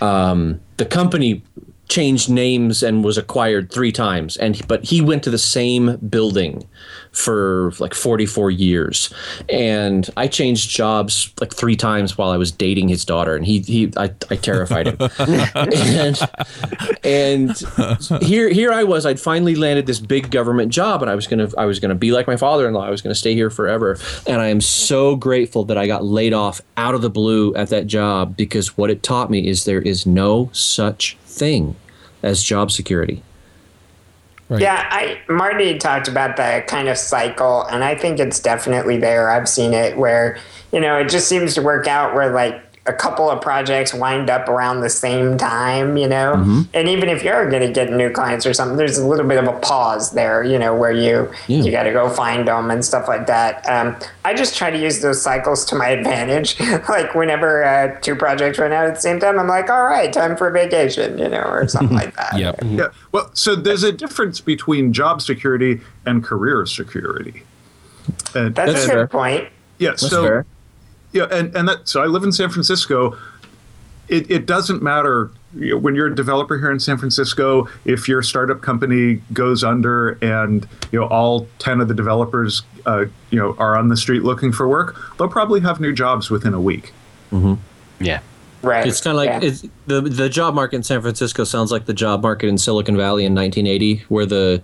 Um, 0.00 0.60
the 0.76 0.86
company 0.86 1.42
changed 1.88 2.28
names 2.28 2.82
and 2.82 3.04
was 3.04 3.16
acquired 3.16 3.72
three 3.72 3.92
times, 3.92 4.36
and 4.36 4.66
but 4.66 4.84
he 4.84 5.00
went 5.00 5.22
to 5.24 5.30
the 5.30 5.38
same 5.38 5.96
building 5.96 6.66
for 7.16 7.72
like 7.78 7.94
44 7.94 8.50
years. 8.50 9.12
And 9.48 10.08
i 10.16 10.28
changed 10.28 10.70
jobs 10.70 11.32
like 11.40 11.54
three 11.54 11.76
times 11.76 12.18
while 12.18 12.30
i 12.30 12.36
was 12.36 12.52
dating 12.52 12.88
his 12.88 13.04
daughter 13.04 13.34
and 13.34 13.44
he, 13.44 13.60
he 13.60 13.92
I, 13.96 14.12
I 14.30 14.36
terrified 14.36 14.86
him. 14.88 14.96
And, 15.56 16.18
and 17.04 18.22
here 18.22 18.48
here 18.48 18.72
i 18.72 18.84
was 18.84 19.06
i'd 19.06 19.20
finally 19.20 19.54
landed 19.54 19.86
this 19.86 20.00
big 20.00 20.30
government 20.30 20.72
job 20.72 21.02
and 21.02 21.10
i 21.10 21.14
was 21.14 21.26
gonna 21.26 21.48
i 21.56 21.64
was 21.64 21.80
gonna 21.80 21.94
be 21.94 22.12
like 22.12 22.26
my 22.26 22.36
father-in-law. 22.36 22.84
I 22.84 22.90
was 22.90 23.02
gonna 23.02 23.14
stay 23.14 23.34
here 23.34 23.50
forever. 23.50 23.98
And 24.26 24.40
i 24.40 24.48
am 24.48 24.60
so 24.60 25.16
grateful 25.16 25.64
that 25.64 25.78
i 25.78 25.86
got 25.86 26.04
laid 26.04 26.32
off 26.32 26.60
out 26.76 26.94
of 26.94 27.02
the 27.02 27.10
blue 27.10 27.54
at 27.54 27.68
that 27.70 27.86
job 27.86 28.36
because 28.36 28.76
what 28.76 28.90
it 28.90 29.02
taught 29.02 29.30
me 29.30 29.46
is 29.46 29.64
there 29.64 29.82
is 29.82 30.06
no 30.06 30.50
such 30.52 31.16
thing 31.24 31.76
as 32.22 32.42
job 32.42 32.70
security 32.70 33.22
Right. 34.48 34.62
Yeah, 34.62 34.86
I 34.90 35.20
Marty 35.28 35.76
talked 35.76 36.06
about 36.06 36.36
the 36.36 36.62
kind 36.68 36.88
of 36.88 36.96
cycle, 36.96 37.64
and 37.64 37.82
I 37.82 37.96
think 37.96 38.20
it's 38.20 38.38
definitely 38.38 38.96
there. 38.96 39.28
I've 39.28 39.48
seen 39.48 39.74
it 39.74 39.96
where 39.96 40.38
you 40.72 40.80
know 40.80 40.98
it 40.98 41.08
just 41.08 41.28
seems 41.28 41.54
to 41.54 41.62
work 41.62 41.88
out 41.88 42.14
where 42.14 42.32
like 42.32 42.65
a 42.88 42.92
couple 42.92 43.28
of 43.30 43.40
projects 43.40 43.92
wind 43.92 44.30
up 44.30 44.48
around 44.48 44.80
the 44.80 44.88
same 44.90 45.36
time, 45.36 45.96
you 45.96 46.06
know, 46.08 46.34
Mm-hmm. 46.36 46.62
and 46.74 46.88
even 46.88 47.08
if 47.08 47.22
you're 47.24 47.48
going 47.50 47.62
to 47.62 47.72
get 47.72 47.90
new 47.92 48.10
clients 48.10 48.46
or 48.46 48.54
something, 48.54 48.76
there's 48.76 48.98
a 48.98 49.06
little 49.06 49.26
bit 49.26 49.38
of 49.42 49.48
a 49.52 49.58
pause 49.60 50.12
there, 50.12 50.42
you 50.44 50.58
know, 50.58 50.74
where 50.74 50.92
you 50.92 51.28
Yeah. 51.48 51.62
you 51.62 51.70
got 51.70 51.84
to 51.84 51.92
go 51.92 52.08
find 52.08 52.46
them 52.48 52.70
and 52.70 52.84
stuff 52.84 53.08
like 53.08 53.26
that. 53.26 53.68
Um, 53.68 53.96
I 54.24 54.34
just 54.34 54.56
try 54.56 54.70
to 54.70 54.78
use 54.78 55.00
those 55.00 55.20
cycles 55.20 55.64
to 55.66 55.74
my 55.76 55.88
advantage. 55.98 56.58
like 56.88 57.14
whenever 57.14 57.64
uh, 57.64 57.98
two 58.00 58.14
projects 58.14 58.58
run 58.58 58.72
out 58.72 58.86
at 58.86 58.94
the 58.94 59.00
same 59.00 59.18
time, 59.20 59.38
I'm 59.38 59.48
like, 59.48 59.68
all 59.70 59.84
right, 59.84 60.12
time 60.12 60.36
for 60.36 60.50
vacation, 60.50 61.18
you 61.18 61.28
know, 61.28 61.42
or 61.42 61.66
something 61.68 61.96
like 62.02 62.14
that. 62.16 62.38
Yep. 62.38 62.58
Yeah. 62.64 62.88
Well, 63.12 63.30
so 63.34 63.54
there's 63.56 63.82
a 63.82 63.92
difference 63.92 64.40
between 64.40 64.92
job 64.92 65.22
security 65.22 65.80
and 66.04 66.22
career 66.22 66.64
security. 66.66 67.42
And, 68.34 68.54
That's 68.54 68.70
and- 68.70 68.78
a 68.78 68.86
fair. 68.86 68.96
good 69.06 69.10
point. 69.10 69.48
yeah. 69.78 69.90
That's 69.90 70.08
so 70.08 70.24
fair. 70.24 70.46
Yeah, 71.12 71.24
and 71.30 71.54
and 71.56 71.68
that 71.68 71.88
so 71.88 72.02
I 72.02 72.06
live 72.06 72.22
in 72.24 72.32
San 72.32 72.50
Francisco. 72.50 73.16
It 74.08 74.30
it 74.30 74.46
doesn't 74.46 74.82
matter 74.82 75.30
you 75.56 75.70
know, 75.70 75.78
when 75.78 75.94
you're 75.94 76.06
a 76.06 76.14
developer 76.14 76.58
here 76.58 76.70
in 76.70 76.78
San 76.78 76.96
Francisco 76.96 77.66
if 77.84 78.08
your 78.08 78.22
startup 78.22 78.60
company 78.60 79.20
goes 79.32 79.64
under 79.64 80.12
and 80.22 80.68
you 80.92 81.00
know 81.00 81.06
all 81.06 81.48
ten 81.58 81.80
of 81.80 81.88
the 81.88 81.94
developers 81.94 82.62
uh, 82.86 83.06
you 83.30 83.38
know 83.38 83.56
are 83.58 83.76
on 83.76 83.88
the 83.88 83.96
street 83.96 84.22
looking 84.22 84.52
for 84.52 84.68
work. 84.68 84.96
They'll 85.18 85.28
probably 85.28 85.60
have 85.60 85.80
new 85.80 85.92
jobs 85.92 86.30
within 86.30 86.54
a 86.54 86.60
week. 86.60 86.92
Yeah. 87.98 88.20
Right. 88.62 88.86
It's 88.86 89.00
kind 89.00 89.16
of 89.16 89.24
like 89.24 89.42
Yeah. 89.42 89.48
it's, 89.48 89.64
the 89.86 90.00
the 90.00 90.28
job 90.28 90.54
market 90.54 90.76
in 90.76 90.82
San 90.82 91.00
Francisco 91.00 91.44
sounds 91.44 91.70
like 91.70 91.86
the 91.86 91.94
job 91.94 92.22
market 92.22 92.48
in 92.48 92.58
Silicon 92.58 92.96
Valley 92.96 93.24
in 93.24 93.34
1980, 93.34 94.04
where 94.08 94.26
the 94.26 94.62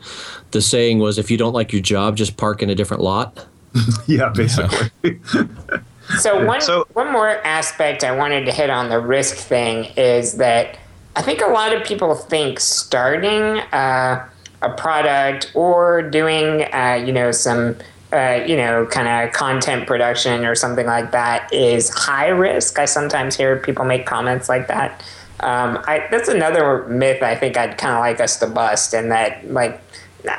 the 0.51 0.61
saying 0.63 0.99
was, 0.99 1.19
"If 1.19 1.31
you 1.31 1.37
don't 1.37 1.53
like 1.53 1.73
your 1.73 1.83
job, 1.83 2.17
just 2.17 2.37
park 2.37 2.63
in 2.63 2.71
a 2.71 2.75
different 2.75 3.03
lot." 3.03 3.47
Yeah, 4.07 4.29
basically. 4.31 4.91
So 6.19 6.45
one 6.45 6.61
So- 6.61 6.87
one 6.93 7.11
more 7.13 7.31
aspect 7.45 8.05
I 8.05 8.13
wanted 8.13 8.47
to 8.47 8.53
hit 8.53 8.71
on 8.71 8.89
the 8.89 8.99
risk 9.01 9.37
thing 9.37 9.87
is 9.97 10.35
that 10.35 10.77
I 11.15 11.23
think 11.23 11.43
a 11.43 11.47
lot 11.49 11.75
of 11.75 11.85
people 11.85 12.15
think 12.15 12.59
starting 12.61 13.59
uh, 13.73 14.25
a 14.63 14.71
product 14.71 15.51
or 15.55 16.03
doing 16.03 16.63
uh, 16.73 17.03
you 17.05 17.13
know 17.13 17.31
some 17.33 17.77
uh, 18.13 18.45
you 18.47 18.57
know, 18.57 18.85
kind 18.91 19.09
of 19.09 19.33
content 19.33 19.87
production 19.87 20.45
or 20.45 20.55
something 20.55 20.85
like 20.87 21.13
that 21.13 21.51
is 21.51 21.89
high 21.89 22.29
risk. 22.29 22.79
I 22.79 22.85
sometimes 22.85 23.37
hear 23.37 23.57
people 23.57 23.87
make 23.87 24.05
comments 24.05 24.51
like 24.51 24.69
that. 24.69 25.03
Um, 25.41 25.79
I, 25.87 26.07
that's 26.11 26.29
another 26.29 26.87
myth 26.89 27.23
I 27.23 27.35
think 27.35 27.57
I'd 27.57 27.79
kind 27.79 27.95
of 27.95 28.01
like 28.01 28.21
us 28.21 28.37
to 28.41 28.47
bust, 28.47 28.93
and 28.93 29.11
that 29.11 29.51
like 29.51 29.81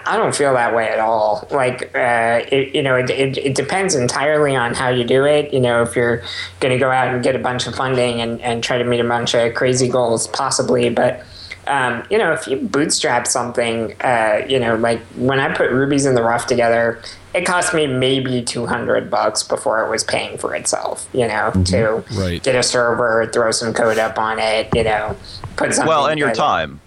I 0.05 0.17
don't 0.17 0.33
feel 0.33 0.53
that 0.53 0.73
way 0.73 0.87
at 0.89 0.99
all. 0.99 1.47
Like, 1.51 1.95
uh, 1.95 2.41
it, 2.51 2.73
you 2.73 2.81
know, 2.81 2.95
it, 2.95 3.09
it, 3.09 3.37
it, 3.37 3.55
depends 3.55 3.95
entirely 3.95 4.55
on 4.55 4.73
how 4.73 4.89
you 4.89 5.03
do 5.03 5.25
it. 5.25 5.53
You 5.53 5.59
know, 5.59 5.81
if 5.81 5.95
you're 5.95 6.23
going 6.59 6.71
to 6.71 6.77
go 6.77 6.89
out 6.89 7.13
and 7.13 7.23
get 7.23 7.35
a 7.35 7.39
bunch 7.39 7.67
of 7.67 7.75
funding 7.75 8.21
and, 8.21 8.41
and 8.41 8.63
try 8.63 8.77
to 8.77 8.83
meet 8.83 9.01
a 9.01 9.07
bunch 9.07 9.33
of 9.33 9.53
crazy 9.55 9.89
goals, 9.89 10.27
possibly. 10.27 10.89
But, 10.89 11.23
um, 11.67 12.03
you 12.09 12.17
know, 12.17 12.31
if 12.31 12.47
you 12.47 12.57
bootstrap 12.57 13.27
something, 13.27 13.93
uh, 14.01 14.45
you 14.47 14.59
know, 14.59 14.75
like 14.75 15.01
when 15.15 15.39
I 15.39 15.53
put 15.53 15.69
Rubies 15.71 16.05
in 16.05 16.15
the 16.15 16.23
Rough 16.23 16.47
together, 16.47 17.01
it 17.33 17.45
cost 17.45 17.73
me 17.73 17.87
maybe 17.87 18.41
200 18.41 19.09
bucks 19.09 19.43
before 19.43 19.85
it 19.85 19.89
was 19.89 20.03
paying 20.03 20.37
for 20.37 20.55
itself, 20.55 21.09
you 21.13 21.27
know, 21.27 21.51
mm-hmm. 21.51 21.63
to 21.63 22.03
right. 22.19 22.41
get 22.41 22.55
a 22.55 22.63
server, 22.63 23.29
throw 23.33 23.51
some 23.51 23.73
code 23.73 23.97
up 23.97 24.17
on 24.17 24.39
it, 24.39 24.69
you 24.73 24.83
know, 24.83 25.17
put 25.55 25.73
something. 25.73 25.89
Well, 25.89 26.07
and 26.07 26.19
your 26.19 26.33
time. 26.33 26.79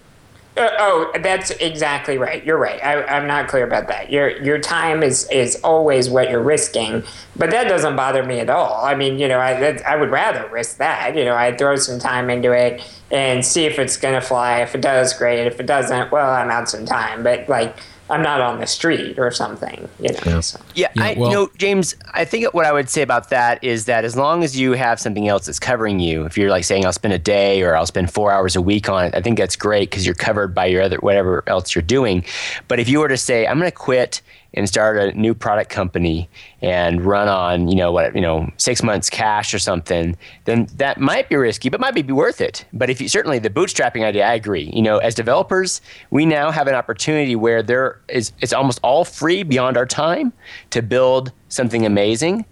Uh, 0.57 0.69
oh, 0.79 1.11
that's 1.21 1.51
exactly 1.51 2.17
right. 2.17 2.43
You're 2.43 2.57
right. 2.57 2.83
I, 2.83 3.17
am 3.17 3.27
not 3.27 3.47
clear 3.47 3.65
about 3.65 3.87
that. 3.89 4.11
Your 4.11 4.41
your 4.41 4.57
time 4.57 5.03
is 5.03 5.29
is 5.29 5.55
always 5.63 6.09
what 6.09 6.31
you're 6.31 6.41
risking, 6.41 7.03
but 7.35 7.51
that 7.51 7.67
doesn't 7.67 7.95
bother 7.95 8.23
me 8.23 8.39
at 8.39 8.49
all. 8.49 8.83
I 8.83 8.95
mean, 8.95 9.19
you 9.19 9.27
know, 9.27 9.39
I 9.39 9.77
I 9.85 9.95
would 9.95 10.09
rather 10.09 10.47
risk 10.49 10.77
that. 10.77 11.15
You 11.15 11.25
know, 11.25 11.35
I 11.35 11.55
throw 11.55 11.75
some 11.75 11.99
time 11.99 12.29
into 12.31 12.53
it 12.53 12.81
and 13.11 13.45
see 13.45 13.65
if 13.65 13.77
it's 13.77 13.97
gonna 13.97 14.21
fly. 14.21 14.61
If 14.61 14.73
it 14.73 14.81
does, 14.81 15.13
great. 15.13 15.45
If 15.45 15.59
it 15.59 15.67
doesn't, 15.67 16.11
well, 16.11 16.31
I'm 16.31 16.49
out 16.49 16.69
some 16.69 16.85
time. 16.85 17.21
But 17.21 17.47
like 17.47 17.77
I'm 18.09 18.21
not 18.21 18.39
on 18.41 18.59
the 18.59 18.67
street 18.67 19.19
or 19.19 19.31
something, 19.31 19.87
you 19.99 20.11
know. 20.11 20.19
Yeah, 20.25 20.39
so. 20.39 20.59
yeah, 20.75 20.91
yeah 20.95 21.03
I, 21.03 21.13
well, 21.17 21.29
you 21.29 21.35
know, 21.35 21.49
James, 21.57 21.95
I 22.13 22.23
think 22.25 22.53
what 22.53 22.65
I 22.65 22.71
would 22.71 22.89
say 22.89 23.01
about 23.01 23.29
that 23.29 23.63
is 23.63 23.85
that 23.85 24.05
as 24.05 24.15
long 24.15 24.43
as 24.43 24.57
you 24.57 24.73
have 24.73 24.99
something 24.99 25.27
else 25.27 25.45
that's 25.45 25.59
covering 25.59 25.99
you, 25.99 26.25
if 26.25 26.37
you're 26.37 26.49
like 26.49 26.63
saying 26.63 26.85
I'll 26.85 26.93
spend 26.93 27.13
a 27.13 27.19
day 27.19 27.61
or 27.63 27.75
I'll 27.75 27.85
spend 27.85 28.11
four 28.11 28.31
hours 28.31 28.55
a 28.55 28.61
week 28.61 28.89
on 28.89 29.05
it, 29.05 29.15
I 29.15 29.21
think 29.21 29.37
that's 29.37 29.55
great 29.55 29.89
because 29.89 30.05
you're 30.05 30.15
covered 30.15 30.55
by 30.55 30.67
your 30.67 30.83
other 30.83 30.97
whatever 30.97 31.43
else 31.47 31.75
you're 31.75 31.81
doing. 31.81 32.23
But 32.67 32.79
if 32.79 32.87
you 32.87 32.99
were 32.99 33.09
to 33.09 33.17
say 33.17 33.45
I'm 33.45 33.59
going 33.59 33.69
to 33.69 33.75
quit 33.75 34.21
and 34.53 34.67
start 34.67 34.97
a 34.97 35.13
new 35.13 35.33
product 35.33 35.69
company 35.69 36.29
and 36.61 37.03
run 37.03 37.27
on, 37.27 37.67
you 37.67 37.75
know, 37.75 37.91
what, 37.91 38.15
you 38.15 38.21
know, 38.21 38.49
six 38.57 38.81
months 38.81 39.09
cash 39.09 39.53
or 39.53 39.59
something, 39.59 40.17
then 40.45 40.67
that 40.75 40.99
might 40.99 41.29
be 41.29 41.35
risky, 41.35 41.69
but 41.69 41.79
might 41.79 41.93
be 41.93 42.03
worth 42.03 42.41
it. 42.41 42.65
But 42.73 42.89
if 42.89 42.99
you 42.99 43.07
certainly 43.07 43.39
the 43.39 43.49
bootstrapping 43.49 44.03
idea, 44.03 44.25
I 44.25 44.33
agree. 44.33 44.71
You 44.73 44.81
know, 44.81 44.97
as 44.97 45.15
developers, 45.15 45.81
we 46.09 46.25
now 46.25 46.51
have 46.51 46.67
an 46.67 46.75
opportunity 46.75 47.35
where 47.35 47.61
there 47.61 48.01
is 48.07 48.31
it's 48.39 48.53
almost 48.53 48.79
all 48.83 49.05
free 49.05 49.43
beyond 49.43 49.77
our 49.77 49.85
time 49.85 50.33
to 50.71 50.81
build 50.81 51.31
something 51.49 51.85
amazing. 51.85 52.45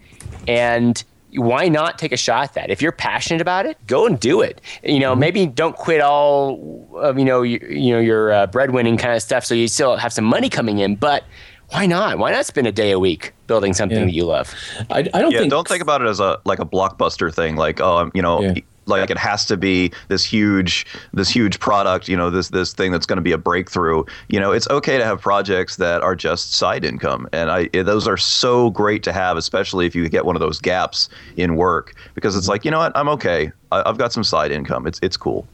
And 0.48 1.04
why 1.38 1.68
not 1.68 1.98
take 1.98 2.12
a 2.12 2.18
shot 2.18 2.44
at 2.44 2.54
that? 2.54 2.70
If 2.70 2.82
you're 2.82 2.92
passionate 2.92 3.42
about 3.42 3.66
it, 3.66 3.78
go 3.88 4.06
and 4.06 4.20
do 4.20 4.42
it. 4.42 4.62
You 4.84 5.00
know, 5.00 5.12
mm-hmm. 5.12 5.20
maybe 5.20 5.46
don't 5.48 5.76
quit 5.76 6.02
all 6.02 6.88
of 6.96 7.18
you 7.20 7.26
know 7.26 7.42
you, 7.42 7.60
you 7.70 7.94
know 7.94 8.00
your 8.00 8.32
uh, 8.32 8.48
breadwinning 8.48 8.98
kind 8.98 9.14
of 9.14 9.22
stuff, 9.22 9.46
so 9.46 9.54
you 9.54 9.68
still 9.68 9.96
have 9.98 10.14
some 10.14 10.26
money 10.26 10.50
coming 10.50 10.80
in. 10.80 10.96
But 10.96 11.24
why 11.70 11.86
not? 11.86 12.18
Why 12.18 12.32
not 12.32 12.46
spend 12.46 12.68
a 12.68 12.72
day 12.72 12.92
a 12.92 13.00
week 13.00 13.34
building 13.48 13.74
something 13.74 13.98
yeah. 13.98 14.06
that 14.06 14.14
you 14.14 14.26
love? 14.26 14.54
I, 14.90 15.00
I 15.00 15.22
don't 15.22 15.32
yeah, 15.32 15.40
think. 15.40 15.52
Don't 15.52 15.68
think 15.68 15.82
about 15.82 16.02
it 16.02 16.08
as 16.08 16.20
a 16.20 16.40
like 16.46 16.60
a 16.60 16.66
blockbuster 16.66 17.34
thing. 17.34 17.56
Like, 17.56 17.82
oh, 17.82 18.12
you 18.14 18.22
know. 18.22 18.42
Yeah. 18.42 18.56
Like 18.88 19.10
it 19.10 19.18
has 19.18 19.46
to 19.46 19.58
be 19.58 19.92
this 20.10 20.24
huge, 20.24 20.86
this 21.12 21.28
huge 21.28 21.60
product. 21.60 22.08
You 22.08 22.16
know, 22.16 22.30
this 22.30 22.50
this 22.50 22.72
thing 22.72 22.92
that's 22.92 23.08
going 23.08 23.18
to 23.18 23.24
be 23.24 23.32
a 23.32 23.38
breakthrough. 23.38 24.04
You 24.30 24.40
know, 24.40 24.52
it's 24.52 24.70
okay 24.70 25.00
to 25.00 25.04
have 25.04 25.20
projects 25.20 25.78
that 25.78 26.04
are 26.04 26.16
just 26.16 26.54
side 26.54 26.86
income, 26.86 27.28
and 27.34 27.50
I 27.50 27.68
those 27.70 28.08
are 28.08 28.16
so 28.16 28.70
great 28.70 29.02
to 29.02 29.12
have, 29.12 29.38
especially 29.38 29.88
if 29.88 29.96
you 29.96 30.08
get 30.08 30.24
one 30.24 30.36
of 30.36 30.40
those 30.40 30.60
gaps 30.62 31.10
in 31.36 31.56
work, 31.56 31.96
because 32.14 32.36
it's 32.36 32.46
mm-hmm. 32.46 32.52
like 32.52 32.64
you 32.64 32.70
know 32.70 32.78
what, 32.78 32.92
I'm 32.96 33.10
okay. 33.10 33.52
I, 33.72 33.82
I've 33.90 33.98
got 33.98 34.14
some 34.14 34.24
side 34.24 34.52
income. 34.52 34.86
It's 34.86 35.00
it's 35.02 35.18
cool. 35.18 35.48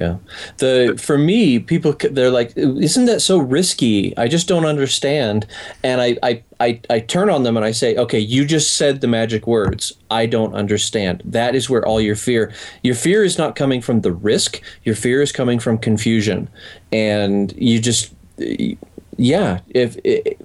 Yeah. 0.00 0.16
The 0.58 1.00
for 1.00 1.16
me, 1.16 1.60
people 1.60 1.94
they're 2.10 2.30
like, 2.30 2.52
"Isn't 2.56 3.04
that 3.04 3.20
so 3.20 3.38
risky?" 3.38 4.16
I 4.18 4.26
just 4.26 4.48
don't 4.48 4.66
understand. 4.66 5.46
And 5.84 6.00
I 6.00 6.16
I 6.22 6.42
I, 6.58 6.80
I 6.90 6.98
turn 6.98 7.30
on 7.30 7.44
them 7.44 7.56
and 7.56 7.64
I 7.64 7.70
say, 7.70 7.94
"Okay, 7.96 8.18
you 8.18 8.44
just 8.44 8.74
said 8.74 9.00
the 9.00 9.06
magic 9.06 9.46
words. 9.46 9.92
I 10.10 10.26
don't 10.26 10.52
understand." 10.54 11.22
That 11.24 11.54
is 11.54 11.70
where 11.70 11.86
all 11.86 12.00
your 12.00 12.16
fear. 12.16 12.52
Your 12.82 12.96
fear 12.96 13.22
is 13.22 13.38
not 13.38 13.54
coming 13.54 13.80
from 13.80 14.00
the 14.00 14.12
risk. 14.12 14.60
Your 14.82 14.96
fear 14.96 15.22
is 15.22 15.30
coming 15.30 15.60
from 15.60 15.78
confusion. 15.78 16.48
And 16.90 17.54
you 17.56 17.78
just 17.78 18.12
yeah, 19.16 19.60
if 19.68 19.96
it, 20.02 20.40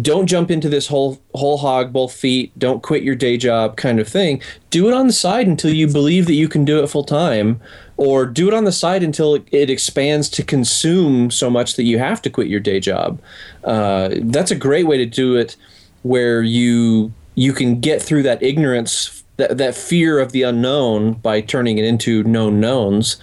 don't 0.00 0.26
jump 0.26 0.50
into 0.50 0.68
this 0.68 0.86
whole 0.88 1.20
whole 1.34 1.58
hog 1.58 1.92
both 1.92 2.12
feet 2.12 2.56
don't 2.58 2.82
quit 2.82 3.02
your 3.02 3.14
day 3.14 3.36
job 3.36 3.76
kind 3.76 3.98
of 3.98 4.06
thing 4.06 4.40
do 4.70 4.88
it 4.88 4.94
on 4.94 5.06
the 5.06 5.12
side 5.12 5.46
until 5.46 5.72
you 5.72 5.88
believe 5.88 6.26
that 6.26 6.34
you 6.34 6.48
can 6.48 6.64
do 6.64 6.82
it 6.82 6.86
full 6.88 7.04
time 7.04 7.60
or 7.98 8.24
do 8.24 8.48
it 8.48 8.54
on 8.54 8.64
the 8.64 8.72
side 8.72 9.02
until 9.02 9.34
it, 9.34 9.70
expands 9.70 10.30
to 10.30 10.42
consume 10.42 11.30
so 11.30 11.50
much 11.50 11.76
that 11.76 11.82
you 11.82 11.98
have 11.98 12.22
to 12.22 12.30
quit 12.30 12.46
your 12.46 12.60
day 12.60 12.80
job 12.80 13.20
uh, 13.64 14.08
that's 14.22 14.50
a 14.50 14.56
great 14.56 14.86
way 14.86 14.96
to 14.96 15.06
do 15.06 15.36
it 15.36 15.56
where 16.02 16.42
you 16.42 17.12
you 17.34 17.52
can 17.52 17.80
get 17.80 18.00
through 18.00 18.22
that 18.22 18.42
ignorance 18.42 19.22
that, 19.36 19.58
that 19.58 19.74
fear 19.74 20.18
of 20.18 20.32
the 20.32 20.42
unknown 20.42 21.12
by 21.12 21.40
turning 21.40 21.78
it 21.78 21.84
into 21.84 22.24
known 22.24 22.60
knowns 22.60 23.16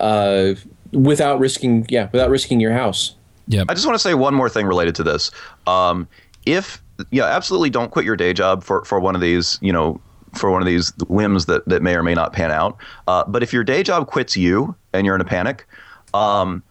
uh, 0.00 0.54
without 0.92 1.40
risking 1.40 1.86
yeah 1.88 2.08
without 2.12 2.28
risking 2.28 2.60
your 2.60 2.72
house 2.72 3.14
yeah. 3.50 3.64
I 3.68 3.74
just 3.74 3.84
want 3.84 3.96
to 3.96 3.98
say 3.98 4.14
one 4.14 4.32
more 4.32 4.48
thing 4.48 4.66
related 4.66 4.94
to 4.94 5.02
this. 5.02 5.32
Um, 5.66 6.08
if 6.46 6.80
yeah, 7.10 7.24
absolutely 7.24 7.68
don't 7.68 7.90
quit 7.90 8.04
your 8.04 8.16
day 8.16 8.32
job 8.32 8.62
for 8.62 8.84
for 8.84 9.00
one 9.00 9.16
of 9.16 9.20
these, 9.20 9.58
you 9.60 9.72
know, 9.72 10.00
for 10.34 10.50
one 10.50 10.62
of 10.62 10.66
these 10.66 10.92
whims 11.08 11.46
that 11.46 11.66
that 11.66 11.82
may 11.82 11.94
or 11.94 12.02
may 12.02 12.14
not 12.14 12.32
pan 12.32 12.50
out. 12.50 12.76
Uh, 13.06 13.24
but 13.26 13.42
if 13.42 13.52
your 13.52 13.64
day 13.64 13.82
job 13.82 14.06
quits 14.06 14.36
you 14.36 14.74
and 14.92 15.06
you're 15.06 15.14
in 15.14 15.20
a 15.20 15.24
panic, 15.24 15.66
um, 16.14 16.62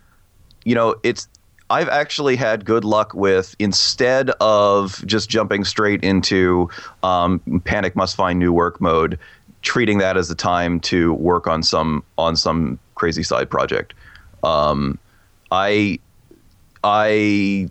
you 0.65 0.75
know, 0.75 0.95
it's 1.03 1.27
I've 1.69 1.89
actually 1.89 2.35
had 2.35 2.65
good 2.65 2.83
luck 2.83 3.13
with 3.13 3.55
instead 3.59 4.31
of 4.41 5.05
just 5.05 5.29
jumping 5.29 5.63
straight 5.63 6.03
into 6.03 6.69
um, 7.03 7.39
panic 7.63 7.95
must 7.95 8.15
find 8.15 8.39
new 8.39 8.51
work 8.51 8.81
mode, 8.81 9.19
treating 9.61 9.99
that 9.99 10.17
as 10.17 10.31
a 10.31 10.35
time 10.35 10.79
to 10.81 11.13
work 11.13 11.47
on 11.47 11.61
some 11.61 12.03
on 12.17 12.35
some 12.35 12.79
crazy 12.95 13.23
side 13.23 13.49
project. 13.49 13.93
Um, 14.43 14.97
I 15.51 15.99
I 16.83 17.69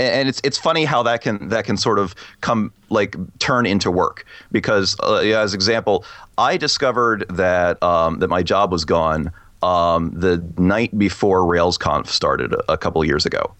and 0.00 0.28
it's 0.28 0.40
it's 0.42 0.58
funny 0.58 0.84
how 0.84 1.02
that 1.02 1.20
can 1.20 1.48
that 1.48 1.64
can 1.64 1.76
sort 1.76 1.98
of 1.98 2.14
come 2.40 2.72
like 2.88 3.16
turn 3.38 3.66
into 3.66 3.90
work 3.90 4.24
because 4.50 4.96
uh, 5.00 5.16
as 5.16 5.52
an 5.52 5.56
example 5.56 6.04
I 6.38 6.56
discovered 6.56 7.26
that 7.28 7.82
um, 7.82 8.18
that 8.20 8.28
my 8.28 8.42
job 8.42 8.72
was 8.72 8.84
gone 8.84 9.30
um, 9.62 10.10
the 10.14 10.42
night 10.58 10.96
before 10.98 11.40
RailsConf 11.40 12.06
started 12.06 12.54
a, 12.54 12.72
a 12.72 12.78
couple 12.78 13.04
years 13.04 13.26
ago. 13.26 13.54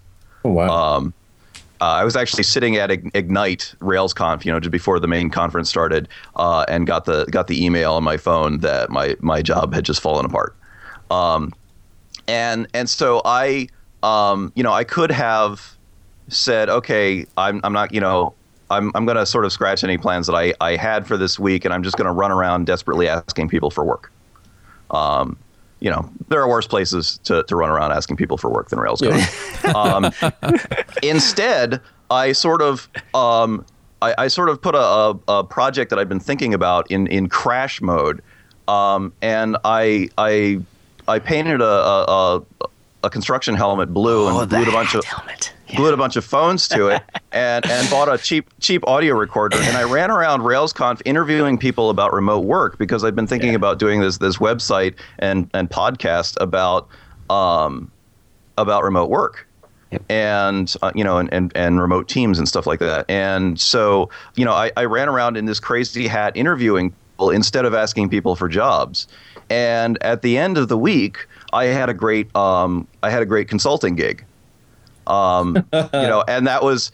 Oh, 0.44 0.52
wow. 0.52 0.96
Um, 0.96 1.14
uh, 1.82 1.84
I 1.84 2.04
was 2.04 2.16
actually 2.16 2.42
sitting 2.42 2.76
at 2.76 2.90
Ignite 2.90 3.74
RailsConf, 3.80 4.44
you 4.44 4.52
know, 4.52 4.60
just 4.60 4.70
before 4.70 4.98
the 4.98 5.08
main 5.08 5.30
conference 5.30 5.68
started, 5.68 6.08
uh, 6.36 6.64
and 6.68 6.86
got 6.86 7.04
the 7.04 7.24
got 7.26 7.46
the 7.46 7.64
email 7.64 7.94
on 7.94 8.04
my 8.04 8.16
phone 8.16 8.58
that 8.58 8.90
my 8.90 9.16
my 9.20 9.42
job 9.42 9.74
had 9.74 9.84
just 9.84 10.00
fallen 10.00 10.24
apart. 10.24 10.54
Um, 11.10 11.52
and 12.28 12.66
and 12.74 12.88
so 12.88 13.22
I 13.24 13.68
um, 14.02 14.52
you 14.54 14.62
know, 14.62 14.72
I 14.72 14.84
could 14.84 15.10
have 15.10 15.76
said, 16.30 16.68
okay, 16.68 17.26
I'm, 17.36 17.60
I'm 17.64 17.72
not, 17.72 17.92
you 17.92 18.00
know, 18.00 18.34
I'm, 18.70 18.92
I'm 18.94 19.04
going 19.04 19.16
to 19.16 19.26
sort 19.26 19.44
of 19.44 19.52
scratch 19.52 19.82
any 19.82 19.98
plans 19.98 20.26
that 20.26 20.34
I, 20.34 20.54
I 20.60 20.76
had 20.76 21.06
for 21.06 21.16
this 21.16 21.38
week, 21.38 21.64
and 21.64 21.74
I'm 21.74 21.82
just 21.82 21.96
going 21.96 22.06
to 22.06 22.12
run 22.12 22.30
around 22.30 22.66
desperately 22.66 23.08
asking 23.08 23.48
people 23.48 23.70
for 23.70 23.84
work. 23.84 24.12
Um, 24.90 25.36
you 25.80 25.90
know, 25.90 26.08
there 26.28 26.40
are 26.40 26.48
worse 26.48 26.66
places 26.66 27.18
to, 27.24 27.42
to 27.44 27.56
run 27.56 27.70
around 27.70 27.92
asking 27.92 28.16
people 28.16 28.36
for 28.36 28.50
work 28.50 28.68
than 28.68 28.78
RailsConf. 28.78 29.74
um, 29.74 30.88
instead, 31.02 31.80
I 32.10 32.32
sort 32.32 32.62
of 32.62 32.88
um, 33.14 33.64
I, 34.02 34.14
I, 34.18 34.28
sort 34.28 34.48
of 34.48 34.60
put 34.60 34.74
a, 34.74 34.78
a, 34.78 35.18
a, 35.28 35.44
project 35.44 35.90
that 35.90 35.98
I've 35.98 36.08
been 36.08 36.20
thinking 36.20 36.54
about 36.54 36.90
in, 36.90 37.06
in 37.06 37.28
crash 37.28 37.80
mode, 37.80 38.22
um, 38.68 39.12
and 39.22 39.56
I 39.64 40.10
I 40.18 40.60
I 41.08 41.18
painted 41.18 41.60
a, 41.60 41.64
a, 41.64 42.42
a 43.04 43.10
construction 43.10 43.54
helmet 43.54 43.92
blue 43.94 44.26
oh, 44.26 44.40
and 44.40 44.50
glued 44.50 44.68
a 44.68 44.72
bunch 44.72 44.94
of 44.94 45.04
helmet. 45.04 45.52
Glued 45.76 45.94
a 45.94 45.96
bunch 45.96 46.16
of 46.16 46.24
phones 46.24 46.68
to 46.68 46.88
it 46.88 47.02
and 47.32 47.66
and 47.66 47.90
bought 47.90 48.12
a 48.12 48.18
cheap 48.18 48.48
cheap 48.60 48.86
audio 48.86 49.14
recorder 49.16 49.56
and 49.56 49.76
I 49.76 49.84
ran 49.84 50.10
around 50.10 50.40
RailsConf 50.40 51.02
interviewing 51.04 51.58
people 51.58 51.90
about 51.90 52.12
remote 52.12 52.44
work 52.44 52.78
because 52.78 53.04
I've 53.04 53.16
been 53.16 53.26
thinking 53.26 53.50
yeah. 53.50 53.56
about 53.56 53.78
doing 53.78 54.00
this 54.00 54.18
this 54.18 54.38
website 54.38 54.94
and 55.18 55.50
and 55.54 55.70
podcast 55.70 56.36
about 56.40 56.88
um 57.28 57.90
about 58.58 58.84
remote 58.84 59.10
work. 59.10 59.46
Yep. 59.92 60.02
and 60.08 60.76
uh, 60.82 60.92
you 60.94 61.02
know 61.02 61.18
and, 61.18 61.32
and 61.34 61.50
and 61.56 61.80
remote 61.80 62.08
teams 62.08 62.38
and 62.38 62.46
stuff 62.46 62.64
like 62.64 62.78
that 62.78 63.06
and 63.10 63.60
so 63.60 64.08
you 64.36 64.44
know 64.44 64.52
I, 64.52 64.70
I 64.76 64.84
ran 64.84 65.08
around 65.08 65.36
in 65.36 65.46
this 65.46 65.58
crazy 65.58 66.06
hat 66.06 66.36
interviewing 66.36 66.90
people 66.90 67.30
instead 67.30 67.64
of 67.64 67.74
asking 67.74 68.08
people 68.08 68.36
for 68.36 68.48
jobs 68.48 69.08
and 69.50 70.00
at 70.00 70.22
the 70.22 70.38
end 70.38 70.58
of 70.58 70.68
the 70.68 70.78
week 70.78 71.26
I 71.52 71.64
had 71.66 71.88
a 71.88 71.94
great 71.94 72.34
um, 72.36 72.86
I 73.02 73.10
had 73.10 73.22
a 73.22 73.26
great 73.26 73.48
consulting 73.48 73.96
gig. 73.96 74.24
Um, 75.06 75.56
you 75.72 75.88
know, 75.92 76.24
and 76.28 76.46
that 76.46 76.62
was 76.62 76.92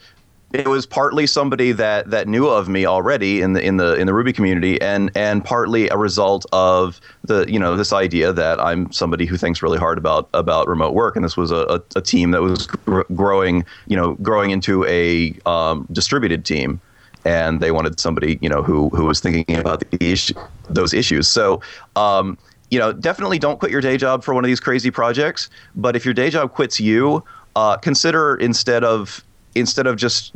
it 0.53 0.67
was 0.67 0.85
partly 0.85 1.27
somebody 1.27 1.73
that 1.73 2.09
that 2.09 2.27
knew 2.27 2.47
of 2.47 2.69
me 2.69 2.85
already 2.85 3.41
in 3.41 3.53
the 3.53 3.61
in 3.61 3.77
the 3.77 3.95
in 3.95 4.07
the 4.07 4.13
Ruby 4.13 4.31
community, 4.31 4.79
and 4.81 5.11
and 5.15 5.43
partly 5.43 5.89
a 5.89 5.97
result 5.97 6.45
of 6.53 7.01
the 7.23 7.45
you 7.51 7.59
know 7.59 7.75
this 7.75 7.91
idea 7.91 8.31
that 8.31 8.59
I'm 8.61 8.91
somebody 8.91 9.25
who 9.25 9.35
thinks 9.35 9.61
really 9.61 9.77
hard 9.77 9.97
about 9.97 10.29
about 10.33 10.67
remote 10.67 10.93
work, 10.93 11.15
and 11.15 11.25
this 11.25 11.35
was 11.35 11.51
a, 11.51 11.65
a, 11.69 11.81
a 11.97 12.01
team 12.01 12.31
that 12.31 12.41
was 12.41 12.67
gr- 12.67 13.01
growing 13.13 13.65
you 13.87 13.97
know 13.97 14.13
growing 14.15 14.51
into 14.51 14.85
a 14.85 15.37
um, 15.45 15.85
distributed 15.91 16.45
team, 16.45 16.79
and 17.25 17.59
they 17.59 17.71
wanted 17.71 17.99
somebody 17.99 18.39
you 18.41 18.47
know 18.47 18.63
who 18.63 18.87
who 18.89 19.05
was 19.05 19.19
thinking 19.19 19.57
about 19.57 19.81
the 19.81 19.97
issue, 20.03 20.33
those 20.69 20.93
issues. 20.93 21.27
So. 21.27 21.61
Um, 21.95 22.37
you 22.69 22.77
know, 22.77 22.91
definitely 22.91 23.39
don't 23.39 23.61
quit 23.61 23.71
your 23.71 23.79
day 23.79 23.95
job 23.95 24.25
for 24.25 24.33
one 24.33 24.43
of 24.43 24.49
these 24.49 24.59
crazy 24.59 24.91
projects. 24.91 25.49
But 25.77 25.95
if 25.95 26.03
your 26.03 26.13
day 26.13 26.29
job 26.29 26.51
quits 26.51 26.81
you, 26.81 27.23
uh, 27.57 27.75
consider 27.77 28.35
instead 28.35 28.83
of 28.83 29.23
instead 29.55 29.87
of 29.87 29.95
just 29.97 30.31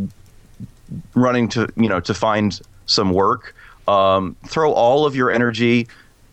running 1.13 1.47
to 1.47 1.67
you 1.77 1.87
know 1.87 1.99
to 1.99 2.13
find 2.15 2.59
some 2.87 3.11
work, 3.11 3.55
um, 3.87 4.35
throw 4.47 4.73
all 4.73 5.05
of 5.05 5.15
your 5.15 5.29
energy 5.29 5.87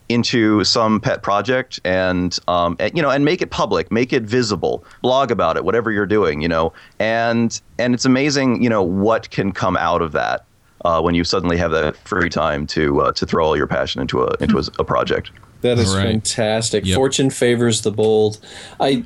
into 0.08 0.64
some 0.64 0.98
pet 0.98 1.22
project 1.22 1.78
and, 1.84 2.38
um, 2.48 2.74
and 2.80 2.96
you 2.96 3.02
know 3.02 3.10
and 3.10 3.26
make 3.26 3.42
it 3.42 3.50
public 3.50 3.92
make 3.92 4.10
it 4.10 4.22
visible 4.22 4.82
blog 5.02 5.30
about 5.30 5.58
it 5.58 5.64
whatever 5.66 5.90
you're 5.90 6.06
doing 6.06 6.40
you 6.40 6.48
know 6.48 6.72
and 6.98 7.60
and 7.78 7.92
it's 7.92 8.06
amazing 8.06 8.62
you 8.62 8.70
know 8.70 8.82
what 8.82 9.28
can 9.28 9.52
come 9.52 9.76
out 9.76 10.00
of 10.00 10.12
that 10.12 10.46
uh, 10.86 10.98
when 10.98 11.14
you 11.14 11.24
suddenly 11.24 11.58
have 11.58 11.72
that 11.72 11.94
free 12.08 12.30
time 12.30 12.66
to 12.66 13.02
uh, 13.02 13.12
to 13.12 13.26
throw 13.26 13.44
all 13.44 13.54
your 13.54 13.66
passion 13.66 14.00
into 14.00 14.22
a 14.22 14.34
into 14.40 14.58
a, 14.58 14.62
a 14.78 14.84
project 14.84 15.30
That 15.60 15.78
is 15.78 15.94
Right. 15.94 16.04
fantastic. 16.04 16.86
Yep. 16.86 16.96
Fortune 16.96 17.30
favors 17.30 17.82
the 17.82 17.90
bold. 17.90 18.38
I, 18.80 19.04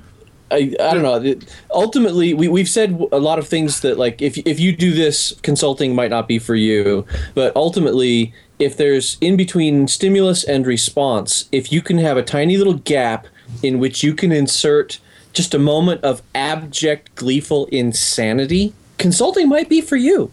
I, 0.52 0.74
I 0.78 0.94
don't 0.94 1.02
know. 1.02 1.34
Ultimately, 1.72 2.34
we, 2.34 2.48
we've 2.48 2.68
said 2.68 2.90
a 3.10 3.18
lot 3.18 3.38
of 3.38 3.48
things 3.48 3.80
that, 3.80 3.98
like, 3.98 4.20
if, 4.20 4.38
if 4.38 4.60
you 4.60 4.76
do 4.76 4.92
this, 4.92 5.34
consulting 5.42 5.94
might 5.94 6.10
not 6.10 6.28
be 6.28 6.38
for 6.38 6.54
you. 6.54 7.06
But 7.34 7.54
ultimately, 7.56 8.34
if 8.58 8.76
there's 8.76 9.16
in 9.20 9.36
between 9.36 9.88
stimulus 9.88 10.44
and 10.44 10.66
response, 10.66 11.48
if 11.50 11.72
you 11.72 11.82
can 11.82 11.98
have 11.98 12.16
a 12.16 12.22
tiny 12.22 12.56
little 12.56 12.74
gap 12.74 13.26
in 13.62 13.78
which 13.78 14.02
you 14.02 14.14
can 14.14 14.30
insert 14.30 15.00
just 15.32 15.54
a 15.54 15.58
moment 15.58 16.04
of 16.04 16.22
abject, 16.34 17.14
gleeful 17.14 17.66
insanity, 17.66 18.74
consulting 18.98 19.48
might 19.48 19.68
be 19.68 19.80
for 19.80 19.96
you. 19.96 20.30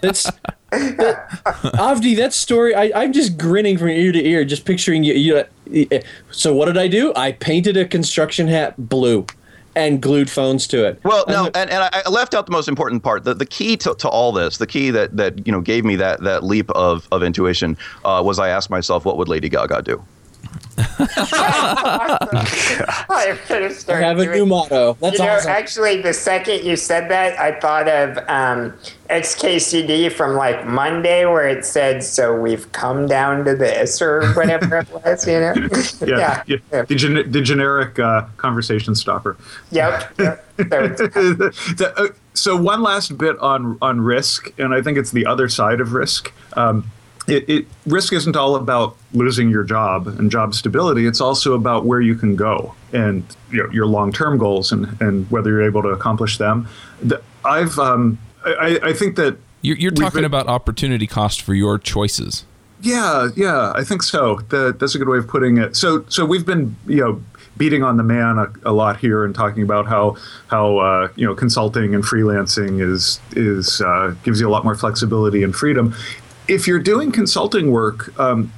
That's 0.00 0.24
that, 0.70 1.28
Avdi, 1.74 2.16
that 2.16 2.32
story. 2.32 2.74
I, 2.74 2.90
I'm 2.94 3.12
just 3.12 3.38
grinning 3.38 3.78
from 3.78 3.88
ear 3.88 4.12
to 4.12 4.24
ear, 4.24 4.44
just 4.44 4.64
picturing 4.64 5.04
you, 5.04 5.44
you. 5.68 6.00
So 6.30 6.54
what 6.54 6.66
did 6.66 6.78
I 6.78 6.88
do? 6.88 7.12
I 7.14 7.32
painted 7.32 7.76
a 7.76 7.84
construction 7.84 8.48
hat 8.48 8.74
blue, 8.76 9.26
and 9.74 10.00
glued 10.00 10.30
phones 10.30 10.66
to 10.68 10.84
it. 10.86 11.00
Well, 11.04 11.24
no, 11.28 11.46
and, 11.54 11.70
and 11.70 11.84
I 11.84 12.02
I 12.06 12.08
left 12.08 12.34
out 12.34 12.46
the 12.46 12.52
most 12.52 12.68
important 12.68 13.02
part. 13.02 13.24
The, 13.24 13.34
the 13.34 13.46
key 13.46 13.76
to, 13.78 13.94
to 13.94 14.08
all 14.08 14.32
this, 14.32 14.56
the 14.58 14.66
key 14.66 14.90
that, 14.90 15.16
that 15.16 15.46
you 15.46 15.52
know 15.52 15.60
gave 15.60 15.84
me 15.84 15.96
that, 15.96 16.22
that 16.22 16.42
leap 16.42 16.70
of, 16.70 17.06
of 17.12 17.22
intuition 17.22 17.76
uh, 18.04 18.22
was 18.24 18.38
I 18.38 18.48
asked 18.48 18.70
myself, 18.70 19.04
what 19.04 19.18
would 19.18 19.28
Lady 19.28 19.48
Gaga 19.48 19.82
do? 19.82 20.02
I 21.98 23.38
better 23.48 23.70
I 23.92 23.96
have 24.00 24.18
a 24.18 24.24
doing- 24.24 24.38
new 24.38 24.46
motto. 24.46 24.96
That's 25.00 25.18
you 25.18 25.24
know, 25.24 25.32
awesome. 25.32 25.50
actually, 25.50 26.02
the 26.02 26.12
second 26.12 26.64
you 26.64 26.76
said 26.76 27.10
that, 27.10 27.38
I 27.38 27.58
thought 27.60 27.88
of 27.88 28.18
um, 28.28 28.72
XKCD 29.10 30.12
from 30.12 30.34
like 30.36 30.66
Monday, 30.66 31.24
where 31.26 31.48
it 31.48 31.64
said, 31.64 32.02
"So 32.02 32.38
we've 32.38 32.70
come 32.72 33.06
down 33.06 33.44
to 33.44 33.54
this," 33.56 34.00
or 34.02 34.32
whatever 34.32 34.78
it 34.78 34.88
was. 34.92 35.26
You 35.26 35.40
know? 35.40 35.54
Yeah, 36.06 36.42
yeah. 36.46 36.56
yeah. 36.72 36.82
The, 36.82 36.94
gen- 36.94 37.30
the 37.32 37.40
generic 37.40 37.98
uh, 37.98 38.26
conversation 38.36 38.94
stopper. 38.94 39.36
Yep. 39.70 40.14
yep. 40.18 40.44
So 40.70 40.84
it's- 40.84 40.98
The- 41.76 41.92
uh, 41.96 42.08
so 42.34 42.54
one 42.54 42.82
last 42.82 43.16
bit 43.16 43.38
on 43.38 43.78
on 43.80 44.00
risk, 44.00 44.52
and 44.58 44.74
I 44.74 44.82
think 44.82 44.98
it's 44.98 45.10
the 45.10 45.24
other 45.26 45.48
side 45.48 45.80
of 45.80 45.92
risk. 45.94 46.32
Um, 46.54 46.90
it, 47.26 47.48
it 47.48 47.66
risk 47.86 48.12
isn't 48.12 48.36
all 48.36 48.56
about 48.56 48.96
losing 49.12 49.50
your 49.50 49.64
job 49.64 50.06
and 50.06 50.30
job 50.30 50.54
stability. 50.54 51.06
It's 51.06 51.20
also 51.20 51.54
about 51.54 51.84
where 51.84 52.00
you 52.00 52.14
can 52.14 52.36
go 52.36 52.74
and 52.92 53.24
you 53.50 53.62
know, 53.62 53.70
your 53.70 53.86
long 53.86 54.12
term 54.12 54.38
goals 54.38 54.72
and, 54.72 55.00
and 55.00 55.30
whether 55.30 55.50
you're 55.50 55.64
able 55.64 55.82
to 55.82 55.88
accomplish 55.88 56.38
them. 56.38 56.68
The, 57.02 57.20
I've 57.44 57.78
um, 57.78 58.18
I, 58.44 58.78
I 58.82 58.92
think 58.92 59.16
that 59.16 59.38
You're, 59.62 59.76
you're 59.76 59.90
talking 59.90 60.18
been- 60.18 60.24
about 60.24 60.46
opportunity 60.46 61.06
cost 61.06 61.42
for 61.42 61.54
your 61.54 61.78
choices. 61.78 62.44
Yeah, 62.82 63.28
yeah, 63.34 63.72
I 63.74 63.84
think 63.84 64.02
so. 64.02 64.36
That, 64.50 64.78
that's 64.78 64.94
a 64.94 64.98
good 64.98 65.08
way 65.08 65.16
of 65.16 65.26
putting 65.26 65.56
it. 65.56 65.76
So, 65.76 66.04
so 66.08 66.26
we've 66.26 66.44
been, 66.44 66.76
you 66.86 67.00
know, 67.00 67.22
beating 67.56 67.82
on 67.82 67.96
the 67.96 68.02
man 68.02 68.38
a, 68.38 68.52
a 68.70 68.72
lot 68.72 68.98
here 68.98 69.24
and 69.24 69.34
talking 69.34 69.62
about 69.62 69.86
how 69.86 70.16
how 70.48 70.76
uh, 70.78 71.08
you 71.16 71.26
know 71.26 71.34
consulting 71.34 71.94
and 71.94 72.04
freelancing 72.04 72.82
is 72.82 73.18
is 73.32 73.80
uh, 73.80 74.14
gives 74.24 74.40
you 74.40 74.48
a 74.48 74.50
lot 74.50 74.62
more 74.62 74.74
flexibility 74.74 75.42
and 75.42 75.56
freedom. 75.56 75.94
If 76.48 76.66
you're 76.66 76.80
doing 76.80 77.12
consulting 77.12 77.70
work, 77.70 78.18
um, 78.18 78.52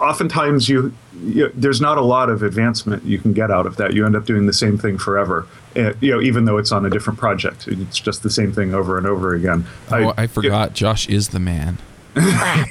oftentimes 0.00 0.68
you, 0.68 0.92
you 1.22 1.50
there's 1.54 1.80
not 1.80 1.98
a 1.98 2.02
lot 2.02 2.28
of 2.28 2.42
advancement 2.42 3.04
you 3.04 3.18
can 3.18 3.32
get 3.32 3.50
out 3.50 3.66
of 3.66 3.76
that. 3.76 3.94
You 3.94 4.06
end 4.06 4.16
up 4.16 4.24
doing 4.24 4.46
the 4.46 4.52
same 4.52 4.78
thing 4.78 4.98
forever. 4.98 5.46
Uh, 5.74 5.92
you 6.00 6.12
know, 6.12 6.20
even 6.20 6.44
though 6.44 6.56
it's 6.58 6.72
on 6.72 6.86
a 6.86 6.90
different 6.90 7.18
project, 7.18 7.68
it's 7.68 7.98
just 7.98 8.22
the 8.22 8.30
same 8.30 8.52
thing 8.52 8.74
over 8.74 8.96
and 8.98 9.06
over 9.06 9.34
again. 9.34 9.66
oh, 9.90 10.14
I 10.16 10.26
forgot. 10.26 10.72
Josh 10.72 11.08
is 11.08 11.28
the 11.28 11.40
man. 11.40 11.78
I 12.18 12.66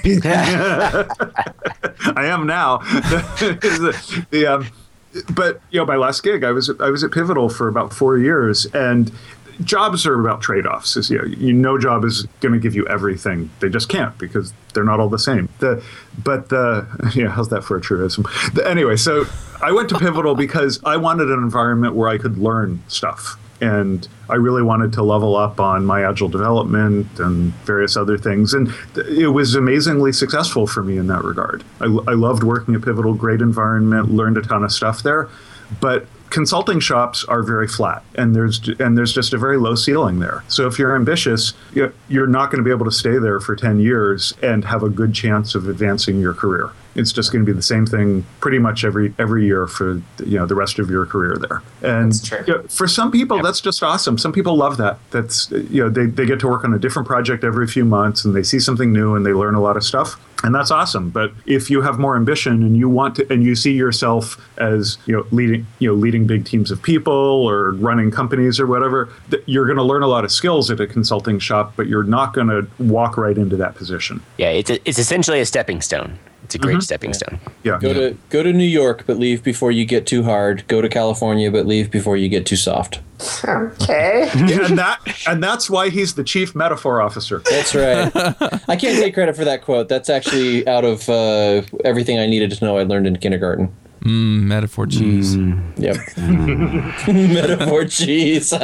am 2.17 2.47
now. 2.47 2.77
the, 2.79 4.25
the, 4.31 4.47
um, 4.47 4.67
but 5.29 5.61
you 5.69 5.79
know, 5.79 5.85
my 5.85 5.95
last 5.97 6.23
gig, 6.23 6.43
I 6.43 6.51
was 6.51 6.69
I 6.79 6.89
was 6.89 7.03
at 7.03 7.11
Pivotal 7.11 7.49
for 7.49 7.67
about 7.67 7.93
four 7.93 8.17
years, 8.17 8.65
and 8.73 9.11
jobs 9.61 10.05
are 10.05 10.19
about 10.19 10.41
trade-offs. 10.41 10.97
Is, 10.97 11.09
you, 11.09 11.17
know, 11.17 11.25
you 11.25 11.53
no 11.53 11.77
job 11.77 12.03
is 12.03 12.23
going 12.41 12.53
to 12.53 12.59
give 12.59 12.75
you 12.75 12.87
everything. 12.87 13.49
They 13.59 13.69
just 13.69 13.89
can't 13.89 14.17
because 14.17 14.53
they're 14.73 14.83
not 14.83 14.99
all 14.99 15.09
the 15.09 15.19
same. 15.19 15.49
The 15.59 15.83
but 16.23 16.49
the 16.49 16.87
yeah, 17.15 17.29
how's 17.29 17.49
that 17.49 17.63
for 17.63 17.77
a 17.77 17.81
truism? 17.81 18.25
The, 18.53 18.67
anyway, 18.67 18.95
so 18.95 19.25
I 19.61 19.71
went 19.71 19.89
to 19.89 19.99
Pivotal 19.99 20.35
because 20.45 20.79
I 20.83 20.97
wanted 20.97 21.29
an 21.29 21.39
environment 21.39 21.95
where 21.95 22.09
I 22.09 22.17
could 22.17 22.37
learn 22.37 22.83
stuff. 22.87 23.37
And 23.61 24.05
I 24.29 24.35
really 24.35 24.61
wanted 24.61 24.91
to 24.93 25.01
level 25.01 25.37
up 25.37 25.61
on 25.61 25.85
my 25.85 26.03
agile 26.03 26.27
development 26.27 27.07
and 27.21 27.53
various 27.63 27.95
other 27.95 28.17
things. 28.17 28.53
And 28.53 28.69
th- 28.95 29.07
it 29.07 29.29
was 29.29 29.55
amazingly 29.55 30.11
successful 30.11 30.67
for 30.67 30.83
me 30.83 30.97
in 30.97 31.07
that 31.07 31.23
regard. 31.23 31.63
I, 31.79 31.85
I 31.85 32.15
loved 32.15 32.43
working 32.43 32.75
at 32.75 32.81
Pivotal, 32.81 33.13
great 33.13 33.39
environment, 33.39 34.11
learned 34.11 34.37
a 34.37 34.41
ton 34.41 34.65
of 34.65 34.73
stuff 34.73 35.03
there. 35.03 35.29
But 35.79 36.05
consulting 36.35 36.81
shops 36.81 37.23
are 37.23 37.41
very 37.41 37.65
flat, 37.67 38.03
and 38.15 38.35
there's 38.35 38.59
and 38.79 38.97
there's 38.97 39.13
just 39.13 39.33
a 39.33 39.37
very 39.37 39.57
low 39.57 39.73
ceiling 39.73 40.19
there. 40.19 40.43
So 40.49 40.67
if 40.67 40.77
you're 40.77 40.93
ambitious, 40.93 41.53
you- 41.73 41.93
you're 42.09 42.27
not 42.27 42.51
going 42.51 42.61
to 42.61 42.63
be 42.63 42.71
able 42.71 42.83
to 42.85 42.91
stay 42.91 43.17
there 43.17 43.39
for 43.39 43.55
10 43.55 43.79
years 43.79 44.33
and 44.43 44.65
have 44.65 44.83
a 44.83 44.89
good 44.89 45.13
chance 45.13 45.55
of 45.55 45.69
advancing 45.69 46.19
your 46.19 46.33
career. 46.33 46.71
It's 46.93 47.11
just 47.13 47.31
going 47.31 47.45
to 47.45 47.49
be 47.51 47.55
the 47.55 47.61
same 47.61 47.85
thing 47.85 48.25
pretty 48.41 48.59
much 48.59 48.83
every 48.85 49.13
every 49.17 49.45
year 49.45 49.65
for 49.67 50.01
you 50.25 50.37
know 50.39 50.45
the 50.45 50.55
rest 50.55 50.77
of 50.77 50.89
your 50.89 51.05
career 51.05 51.37
there. 51.37 51.61
And 51.81 52.13
you 52.47 52.53
know, 52.55 52.61
for 52.69 52.87
some 52.87 53.11
people, 53.11 53.41
that's 53.41 53.61
just 53.61 53.81
awesome. 53.81 54.17
Some 54.17 54.33
people 54.33 54.55
love 54.57 54.75
that. 54.77 54.99
That's 55.11 55.49
you 55.51 55.81
know 55.83 55.89
they, 55.89 56.05
they 56.05 56.25
get 56.25 56.39
to 56.41 56.47
work 56.47 56.63
on 56.65 56.73
a 56.73 56.79
different 56.79 57.07
project 57.07 57.43
every 57.45 57.67
few 57.67 57.85
months 57.85 58.25
and 58.25 58.35
they 58.35 58.43
see 58.43 58.59
something 58.59 58.91
new 58.91 59.15
and 59.15 59.25
they 59.25 59.33
learn 59.33 59.55
a 59.55 59.61
lot 59.61 59.77
of 59.77 59.83
stuff. 59.83 60.19
And 60.43 60.53
that's 60.53 60.69
awesome. 60.71 61.09
But 61.09 61.31
if 61.45 61.69
you 61.69 61.81
have 61.81 61.97
more 61.97 62.15
ambition 62.15 62.63
and 62.63 62.77
you 62.77 62.89
want 62.89 63.15
to 63.15 63.33
and 63.33 63.43
you 63.43 63.55
see 63.55 63.73
yourself 63.73 64.39
as 64.57 64.97
you 65.05 65.15
know 65.15 65.25
leading 65.31 65.65
you 65.79 65.89
know 65.89 65.95
leading 65.95 66.27
big 66.27 66.45
teams 66.45 66.71
of 66.71 66.81
people 66.81 67.13
or 67.13 67.71
running 67.71 68.11
companies 68.11 68.59
or 68.59 68.67
whatever, 68.67 69.09
th- 69.31 69.43
you're 69.45 69.65
going 69.65 69.77
to 69.77 69.83
learn 69.83 70.03
a 70.03 70.07
lot 70.07 70.23
of 70.23 70.31
skills 70.31 70.69
at 70.69 70.79
a 70.79 70.87
consulting 70.87 71.39
shop, 71.39 71.73
but 71.75 71.87
you're 71.87 72.03
not 72.03 72.33
going 72.33 72.47
to 72.47 72.67
walk 72.79 73.17
right 73.17 73.37
into 73.37 73.55
that 73.55 73.75
position. 73.75 74.21
Yeah, 74.37 74.49
it's 74.49 74.69
a, 74.69 74.89
it's 74.89 74.99
essentially 74.99 75.39
a 75.39 75.45
stepping 75.45 75.81
stone. 75.81 76.19
It's 76.45 76.53
a 76.53 76.59
great 76.59 76.83
stepping 76.83 77.11
stone. 77.13 77.39
Yeah. 77.63 77.79
Go 77.79 77.91
to 77.91 78.17
go 78.29 78.43
to 78.43 78.53
New 78.53 78.63
York, 78.63 79.05
but 79.07 79.17
leave 79.17 79.43
before 79.43 79.71
you 79.71 79.83
get 79.83 80.05
too 80.05 80.21
hard. 80.21 80.63
Go 80.67 80.79
to 80.79 80.87
California, 80.87 81.51
but 81.51 81.65
leave 81.65 81.89
before 81.89 82.17
you 82.17 82.29
get 82.29 82.45
too 82.45 82.55
soft. 82.55 83.01
okay. 83.43 84.29
and 84.35 84.77
that 84.77 84.99
and 85.27 85.43
that's 85.43 85.71
why 85.71 85.89
he's 85.89 86.13
the 86.13 86.23
chief 86.23 86.53
metaphor 86.53 87.01
officer. 87.01 87.39
That's 87.49 87.73
right. 87.73 88.11
I 88.69 88.75
can't 88.75 88.97
take 88.99 89.15
credit 89.15 89.35
for 89.35 89.43
that 89.43 89.63
quote. 89.63 89.89
That's 89.89 90.07
actually 90.07 90.67
out 90.67 90.85
of 90.85 91.09
uh, 91.09 91.63
everything 91.83 92.19
I 92.19 92.27
needed 92.27 92.51
to 92.51 92.63
know. 92.63 92.77
I 92.77 92.83
learned 92.83 93.07
in 93.07 93.17
kindergarten. 93.17 93.75
Mm, 94.05 94.43
metaphor 94.43 94.85
cheese. 94.85 95.35
Yep. 95.35 95.95
Metaphor 97.07 97.85
cheese. 97.85 98.53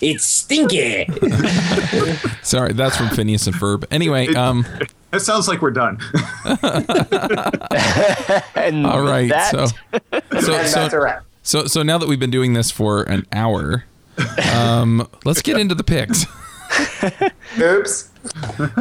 it's 0.00 0.24
stinky. 0.24 1.06
Sorry, 2.42 2.72
that's 2.72 2.96
from 2.96 3.10
Phineas 3.10 3.46
and 3.46 3.54
Ferb. 3.54 3.84
Anyway, 3.90 4.28
um, 4.34 4.64
It 5.12 5.20
sounds 5.20 5.46
like 5.46 5.60
we're 5.60 5.72
done. 5.72 5.98
And 8.54 8.86
all 8.86 9.02
right. 9.02 9.28
that, 9.28 9.50
So, 9.50 9.66
so, 9.66 9.74
And 10.12 10.22
that's 10.30 10.74
a 10.74 10.90
so, 10.90 10.98
wrap. 10.98 11.24
so, 11.42 11.66
so 11.66 11.82
now 11.82 11.98
that 11.98 12.08
we've 12.08 12.20
been 12.20 12.30
doing 12.30 12.54
this 12.54 12.70
for 12.70 13.02
an 13.02 13.26
hour, 13.30 13.84
um, 14.54 15.06
let's 15.26 15.42
get 15.42 15.58
into 15.58 15.74
the 15.74 15.84
picks. 15.84 16.24
Oops. 17.60 18.08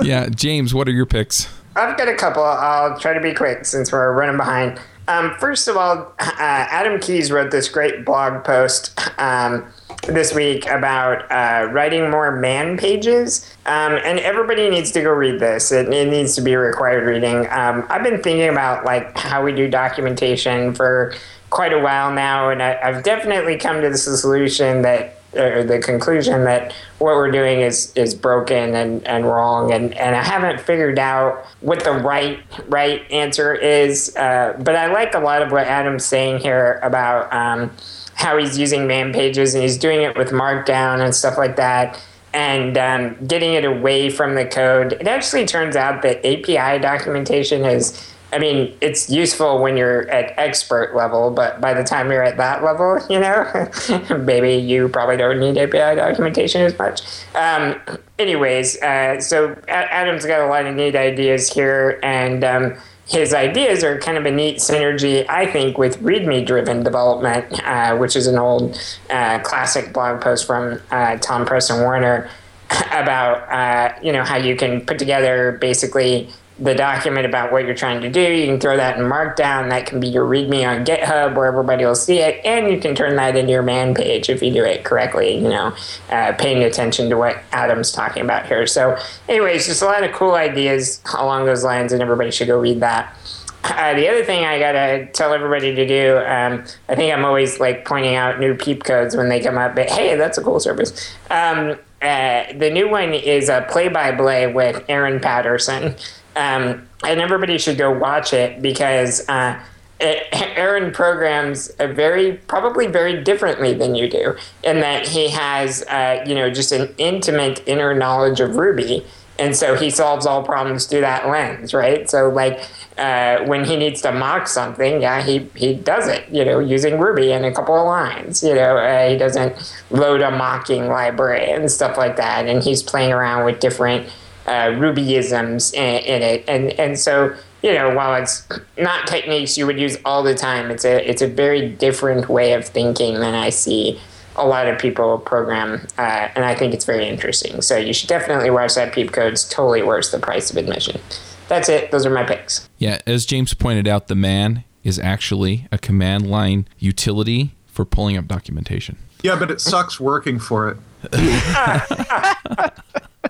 Yeah, 0.04 0.30
James, 0.30 0.74
what 0.74 0.88
are 0.88 0.92
your 0.92 1.06
picks? 1.06 1.50
I've 1.76 1.98
got 1.98 2.08
a 2.08 2.16
couple. 2.16 2.44
I'll 2.44 2.98
try 3.00 3.14
to 3.14 3.20
be 3.22 3.34
quick 3.34 3.66
since 3.66 3.92
we're 3.92 4.14
running 4.14 4.38
behind. 4.38 4.80
Um, 5.12 5.36
first 5.40 5.68
of 5.68 5.76
all, 5.76 6.14
uh, 6.20 6.36
Adam 6.40 7.00
Keys 7.00 7.32
wrote 7.32 7.52
this 7.52 7.68
great 7.68 8.06
blog 8.06 8.46
post 8.46 8.98
um, 9.20 9.68
this 10.08 10.34
week 10.34 10.66
about 10.68 11.30
uh, 11.30 11.70
writing 11.72 12.10
more 12.10 12.32
man 12.32 12.78
pages. 12.78 13.54
Um, 13.66 14.00
and 14.06 14.20
everybody 14.20 14.70
needs 14.70 14.92
to 14.92 15.02
go 15.02 15.12
read 15.12 15.40
this. 15.40 15.72
It, 15.74 15.94
it 15.94 16.10
needs 16.10 16.36
to 16.36 16.42
be 16.42 16.56
required 16.56 17.06
reading. 17.06 17.46
Um, 17.50 17.86
I've 17.90 18.04
been 18.04 18.24
thinking 18.24 18.48
about 18.48 18.86
like 18.86 19.18
how 19.18 19.44
we 19.44 19.54
do 19.54 19.70
documentation 19.70 20.74
for 20.74 21.14
quite 21.50 21.74
a 21.74 21.80
while 21.80 22.14
now, 22.14 22.50
and 22.50 22.64
I, 22.64 22.80
I've 22.82 23.04
definitely 23.04 23.58
come 23.58 23.82
to 23.82 23.90
the 23.90 23.98
solution 23.98 24.82
that 24.84 25.21
or 25.34 25.64
the 25.64 25.80
conclusion 25.80 26.44
that 26.44 26.74
what 27.00 27.16
we're 27.16 27.32
doing 27.32 27.62
is 27.62 27.94
is 27.96 28.14
broken 28.14 28.76
and, 28.76 29.06
and 29.08 29.26
wrong. 29.26 29.72
And, 29.72 29.94
and 29.98 30.16
I 30.16 30.24
haven't 30.24 30.60
figured 30.60 31.00
out 31.00 31.46
what 31.62 31.84
the 31.84 31.92
right 31.92 32.40
right 32.68 33.10
answer 33.12 33.54
is. 33.54 34.16
Uh, 34.16 34.56
but 34.60 34.76
I 34.76 34.92
like 34.92 35.14
a 35.14 35.20
lot 35.20 35.42
of 35.42 35.52
what 35.52 35.68
Adam's 35.68 36.06
saying 36.06 36.40
here 36.40 36.80
about 36.84 37.32
um, 37.34 37.72
how 38.16 38.38
he's 38.38 38.58
using 38.58 38.88
man 38.88 39.14
pages 39.14 39.54
and 39.54 39.64
he's 39.64 39.78
doing 39.78 40.02
it 40.02 40.18
with 40.18 40.30
markdown 40.30 41.04
and 41.04 41.16
stuff 41.16 41.38
like 41.38 41.56
that. 41.56 42.02
And 42.34 42.78
um, 42.78 43.28
getting 43.28 43.54
it 43.54 43.66
away 43.66 44.10
from 44.10 44.36
the 44.36 44.46
code. 44.46 44.94
It 44.94 45.08
actually 45.08 45.46
turns 45.46 45.76
out 45.76 46.02
that 46.04 46.26
API 46.26 46.80
documentation 46.80 47.66
is 47.66 48.10
I 48.34 48.40
mean, 48.40 48.78
it's 48.82 49.10
useful 49.10 49.62
when 49.62 49.76
you're 49.76 50.10
at 50.10 50.34
expert 50.38 50.96
level, 50.96 51.32
but 51.32 51.60
by 51.60 51.74
the 51.74 51.84
time 51.84 52.10
you're 52.12 52.24
at 52.24 52.38
that 52.38 52.64
level, 52.64 53.00
you 53.10 53.20
know, 53.20 53.70
maybe 54.18 54.56
you 54.56 54.90
probably 54.90 55.18
don't 55.18 55.40
need 55.40 55.58
API 55.58 55.96
documentation 55.98 56.62
as 56.62 56.78
much. 56.78 57.02
Um, 57.36 57.80
anyways, 58.18 58.82
uh, 58.82 59.20
so 59.20 59.60
Adam's 59.68 60.26
got 60.26 60.42
a 60.42 60.48
lot 60.48 60.66
of 60.66 60.76
neat 60.76 60.96
ideas 60.96 61.52
here, 61.52 62.00
and 62.04 62.44
um, 62.44 62.78
his 63.12 63.34
ideas 63.34 63.84
are 63.84 64.00
kind 64.00 64.18
of 64.18 64.26
a 64.26 64.32
neat 64.32 64.58
synergy, 64.60 65.26
I 65.28 65.46
think, 65.46 65.78
with 65.78 66.02
README 66.02 66.46
driven 66.46 66.84
development, 66.84 67.62
uh, 67.68 67.98
which 67.98 68.16
is 68.16 68.26
an 68.26 68.38
old 68.40 68.80
uh, 69.10 69.40
classic 69.40 69.92
blog 69.92 70.22
post 70.22 70.48
from 70.48 70.82
uh, 70.92 71.18
Tom 71.18 71.46
Preston 71.46 71.82
Werner 71.86 72.30
about, 72.92 73.50
uh, 73.52 73.94
you 74.02 74.14
know, 74.14 74.24
how 74.24 74.38
you 74.38 74.56
can 74.56 74.86
put 74.86 74.98
together 74.98 75.58
basically 75.60 76.30
the 76.60 76.76
document 76.76 77.26
about 77.26 77.52
what 77.52 77.66
you're 77.66 77.76
trying 77.76 78.02
to 78.02 78.10
do. 78.10 78.22
You 78.22 78.46
can 78.46 78.60
throw 78.60 78.78
that 78.78 78.98
in 78.98 79.06
Markdown. 79.06 79.70
That 79.70 79.86
can 79.88 80.00
be 80.00 80.08
your 80.08 80.26
README 80.26 80.68
on 80.68 80.86
GitHub 80.86 81.36
where 81.36 81.48
everybody 81.48 81.86
will 81.86 81.96
see 81.96 82.20
it. 82.20 82.44
And 82.46 82.70
you 82.72 82.80
can 82.80 82.94
turn 82.94 83.16
that 83.16 83.36
into 83.36 83.52
your 83.52 83.64
man 83.64 83.96
page 83.96 84.30
if 84.30 84.44
you 84.44 84.52
do 84.54 84.64
it 84.64 84.84
correctly, 84.84 85.36
you 85.36 85.50
know, 85.50 85.76
uh, 86.10 86.34
paying 86.34 86.64
attention 86.64 87.10
to 87.10 87.18
what 87.18 87.42
Adam's 87.52 87.92
talking 87.92 88.22
about 88.22 88.46
here. 88.46 88.68
So, 88.68 88.98
anyways, 89.28 89.66
just 89.66 89.82
a 89.82 89.86
lot 89.86 90.04
of 90.04 90.12
cool 90.12 90.34
ideas 90.34 91.02
along 91.18 91.46
those 91.46 91.64
lines, 91.64 91.94
and 91.94 92.02
everybody 92.02 92.32
should 92.32 92.48
go 92.48 92.60
read 92.60 92.80
that. 92.82 93.18
Uh, 93.64 93.94
the 93.94 94.08
other 94.08 94.24
thing 94.24 94.44
I 94.44 94.58
gotta 94.58 95.06
tell 95.14 95.34
everybody 95.34 95.76
to 95.76 95.88
do, 95.88 96.18
um, 96.18 96.64
I 96.90 96.96
think 96.96 97.14
I'm 97.14 97.24
always 97.24 97.60
like 97.60 97.86
pointing 97.86 98.16
out 98.16 98.40
new 98.40 98.56
PeepCodes 98.56 99.16
when 99.16 99.30
they 99.30 99.40
come 99.40 99.58
up, 99.58 99.76
but 99.76 99.90
hey, 99.90 100.16
that's 100.16 100.38
a 100.38 100.44
cool 100.44 100.60
service. 100.60 101.16
Um, 101.30 101.78
uh, 102.02 102.52
the 102.54 102.72
new 102.72 102.90
one 102.90 103.14
is 103.14 103.50
a 103.50 103.66
play 103.70 103.88
by 103.88 104.12
play 104.12 104.52
with 104.52 104.84
Aaron 104.90 105.20
Patterson. 105.20 105.96
Um, 106.36 106.88
and 107.04 107.20
everybody 107.20 107.58
should 107.58 107.78
go 107.78 107.92
watch 107.92 108.34
it 108.34 108.62
because 108.62 109.28
uh, 109.28 109.62
Aaron 110.02 110.92
programs 110.92 111.72
very 111.78 112.34
probably 112.48 112.88
very 112.88 113.24
differently 113.24 113.74
than 113.74 113.96
you 113.96 114.10
do 114.10 114.36
in 114.64 114.80
that 114.80 115.08
he 115.08 115.30
has 115.30 115.84
uh, 115.84 116.24
you 116.28 116.36
know 116.36 116.50
just 116.50 116.72
an 116.72 116.94
intimate 116.98 117.68
inner 117.68 117.94
knowledge 117.94 118.40
of 118.40 118.56
Ruby. 118.56 119.06
And 119.40 119.56
so 119.56 119.76
he 119.76 119.90
solves 119.90 120.28
all 120.28 120.44
problems 120.44 120.86
through 120.86 121.02
that 121.02 121.28
lens 121.28 121.74
right? 121.74 122.10
So 122.10 122.30
like 122.30 122.64
uh, 122.98 123.44
when 123.46 123.64
he 123.66 123.76
needs 123.76 124.02
to 124.02 124.12
mock 124.12 124.48
something 124.48 125.02
yeah 125.02 125.22
he, 125.24 125.50
he 125.56 125.74
does 125.74 126.08
it 126.08 126.28
you 126.30 126.46
know 126.46 126.60
using 126.60 127.00
Ruby 127.00 127.32
in 127.32 127.44
a 127.44 127.52
couple 127.52 127.76
of 127.76 127.86
lines 127.86 128.44
you 128.44 128.54
know 128.54 128.78
uh, 128.78 129.10
he 129.10 129.18
doesn't 129.18 129.76
load 129.90 130.22
a 130.22 130.32
mocking 130.32 130.88
library 130.88 131.52
and 131.52 131.72
stuff 131.72 131.98
like 131.98 132.18
that. 132.18 132.48
And 132.48 132.64
he's 132.64 132.82
playing 132.84 133.14
around 133.14 133.46
with 133.46 133.60
different 133.60 134.08
uh, 134.46 134.68
Rubyisms 134.72 135.74
in, 135.74 136.04
in, 136.04 136.22
it, 136.22 136.46
and 136.48 136.72
and 136.80 136.98
so 136.98 137.36
you 137.62 137.74
know 137.74 137.94
while 137.94 138.22
it's 138.22 138.48
not 138.78 139.08
techniques 139.08 139.58
you 139.58 139.66
would 139.66 139.80
use 139.80 139.98
all 140.06 140.24
the 140.24 140.36
time, 140.36 140.72
it's 140.72 140.86
a 140.86 141.08
it's 141.10 141.22
a 141.22 141.28
very 141.28 141.70
different 141.70 142.30
way 142.30 142.54
of 142.54 142.66
thinking 142.66 143.16
than 143.16 143.36
I 143.36 143.50
see 143.50 144.00
a 144.36 144.46
lot 144.46 144.68
of 144.68 144.80
people 144.80 145.18
program, 145.20 145.86
uh, 145.98 146.30
and 146.36 146.46
I 146.46 146.56
think 146.56 146.74
it's 146.74 146.86
very 146.86 147.08
interesting. 147.08 147.62
So 147.62 147.78
you 147.78 147.94
should 147.94 148.10
definitely 148.10 148.50
watch 148.50 148.76
that. 148.76 148.94
PeepCode. 148.94 149.32
It's 149.32 149.48
totally 149.48 149.84
worth 149.84 150.12
the 150.12 150.20
price 150.20 150.50
of 150.50 150.58
admission. 150.58 151.02
That's 151.48 151.68
it. 151.70 151.92
Those 151.92 152.06
are 152.06 152.10
my 152.10 152.24
picks. 152.24 152.70
Yeah, 152.78 153.02
as 153.06 153.26
James 153.26 153.54
pointed 153.54 153.88
out, 153.88 154.08
the 154.08 154.16
man 154.16 154.64
is 154.84 154.98
actually 154.98 155.68
a 155.72 155.78
command 155.78 156.30
line 156.30 156.68
utility 156.80 157.56
for 157.68 157.86
pulling 157.86 158.18
up 158.18 158.28
documentation. 158.28 158.98
Yeah, 159.22 159.38
but 159.38 159.52
it 159.52 159.62
sucks 159.62 160.00
working 160.00 160.40
for 160.40 160.70
it. 160.70 160.78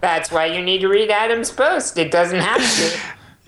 That's 0.01 0.31
why 0.31 0.47
you 0.47 0.61
need 0.61 0.81
to 0.81 0.87
read 0.87 1.09
Adam's 1.09 1.51
post. 1.51 1.97
It 1.97 2.11
doesn't 2.11 2.39
have 2.39 2.61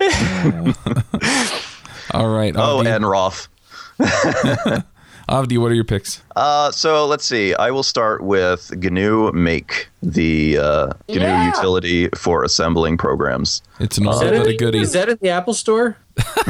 All 2.12 2.28
right. 2.28 2.54
Oh, 2.56 2.82
and 2.82 3.06
Roth. 3.06 3.48
Avdi, 5.28 5.58
what 5.58 5.70
are 5.70 5.74
your 5.74 5.84
picks? 5.84 6.22
Uh, 6.36 6.70
so 6.70 7.06
let's 7.06 7.24
see. 7.24 7.54
I 7.54 7.70
will 7.70 7.82
start 7.82 8.22
with 8.22 8.70
GNU 8.76 9.32
Make, 9.32 9.88
the 10.02 10.58
uh, 10.58 10.92
GNU 11.08 11.20
yeah. 11.20 11.46
utility 11.46 12.08
for 12.14 12.44
assembling 12.44 12.98
programs. 12.98 13.62
It's 13.80 13.96
an 13.96 14.06
old 14.06 14.20
but 14.20 14.46
a 14.46 14.56
goodie. 14.56 14.80
Is 14.80 14.92
that 14.92 15.08
in 15.08 15.18
the 15.22 15.30
Apple 15.30 15.54
Store? 15.54 15.96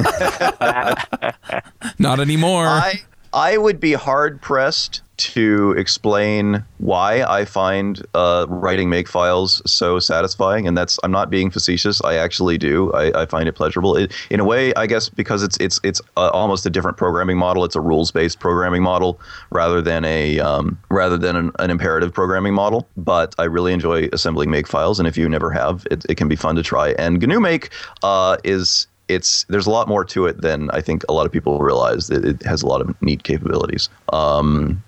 Not 1.98 2.18
anymore. 2.18 2.66
I, 2.66 3.02
I 3.34 3.58
would 3.58 3.80
be 3.80 3.94
hard 3.94 4.40
pressed 4.40 5.02
to 5.16 5.72
explain 5.72 6.64
why 6.78 7.24
I 7.24 7.44
find 7.44 8.04
uh, 8.14 8.46
writing 8.48 8.88
make 8.88 9.08
files 9.08 9.60
so 9.66 9.98
satisfying, 9.98 10.68
and 10.68 10.78
that's 10.78 11.00
I'm 11.02 11.10
not 11.10 11.30
being 11.30 11.50
facetious. 11.50 12.00
I 12.02 12.14
actually 12.14 12.58
do. 12.58 12.92
I, 12.92 13.22
I 13.22 13.26
find 13.26 13.48
it 13.48 13.54
pleasurable. 13.54 13.96
It, 13.96 14.12
in 14.30 14.38
a 14.38 14.44
way, 14.44 14.72
I 14.74 14.86
guess 14.86 15.08
because 15.08 15.42
it's 15.42 15.56
it's 15.58 15.80
it's 15.82 16.00
uh, 16.16 16.30
almost 16.32 16.64
a 16.64 16.70
different 16.70 16.96
programming 16.96 17.36
model. 17.36 17.64
It's 17.64 17.74
a 17.74 17.80
rules 17.80 18.12
based 18.12 18.38
programming 18.38 18.84
model 18.84 19.20
rather 19.50 19.82
than 19.82 20.04
a 20.04 20.38
um, 20.38 20.78
rather 20.88 21.18
than 21.18 21.34
an, 21.34 21.50
an, 21.58 21.70
imperative 21.70 22.14
programming 22.14 22.54
model. 22.54 22.88
But 22.96 23.34
I 23.36 23.44
really 23.44 23.72
enjoy 23.72 24.08
assembling 24.12 24.48
make 24.48 24.68
files, 24.68 25.00
and 25.00 25.08
if 25.08 25.16
you 25.16 25.28
never 25.28 25.50
have, 25.50 25.84
it, 25.90 26.06
it 26.08 26.14
can 26.16 26.28
be 26.28 26.36
fun 26.36 26.54
to 26.54 26.62
try. 26.62 26.90
And 26.98 27.20
GNU 27.20 27.40
Make 27.40 27.70
uh, 28.04 28.36
is 28.44 28.86
it's 29.08 29.44
there's 29.44 29.66
a 29.66 29.70
lot 29.70 29.88
more 29.88 30.04
to 30.04 30.26
it 30.26 30.40
than 30.40 30.70
I 30.70 30.80
think 30.80 31.02
a 31.08 31.12
lot 31.12 31.26
of 31.26 31.32
people 31.32 31.58
realize. 31.58 32.10
It, 32.10 32.24
it 32.24 32.42
has 32.42 32.62
a 32.62 32.66
lot 32.66 32.80
of 32.80 33.00
neat 33.02 33.22
capabilities. 33.22 33.88
Um, 34.12 34.82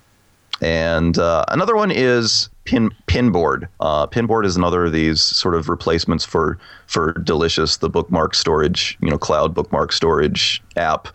and 0.61 1.17
uh, 1.17 1.45
another 1.49 1.75
one 1.75 1.91
is 1.91 2.49
Pin 2.65 2.91
Pinboard. 3.07 3.67
Uh, 3.79 4.07
Pinboard 4.07 4.45
is 4.45 4.55
another 4.55 4.85
of 4.85 4.91
these 4.91 5.21
sort 5.21 5.55
of 5.55 5.69
replacements 5.69 6.25
for 6.25 6.57
for 6.87 7.13
Delicious, 7.13 7.77
the 7.77 7.89
bookmark 7.89 8.33
storage, 8.33 8.97
you 9.01 9.09
know, 9.09 9.17
cloud 9.17 9.53
bookmark 9.53 9.91
storage 9.91 10.61
app. 10.75 11.07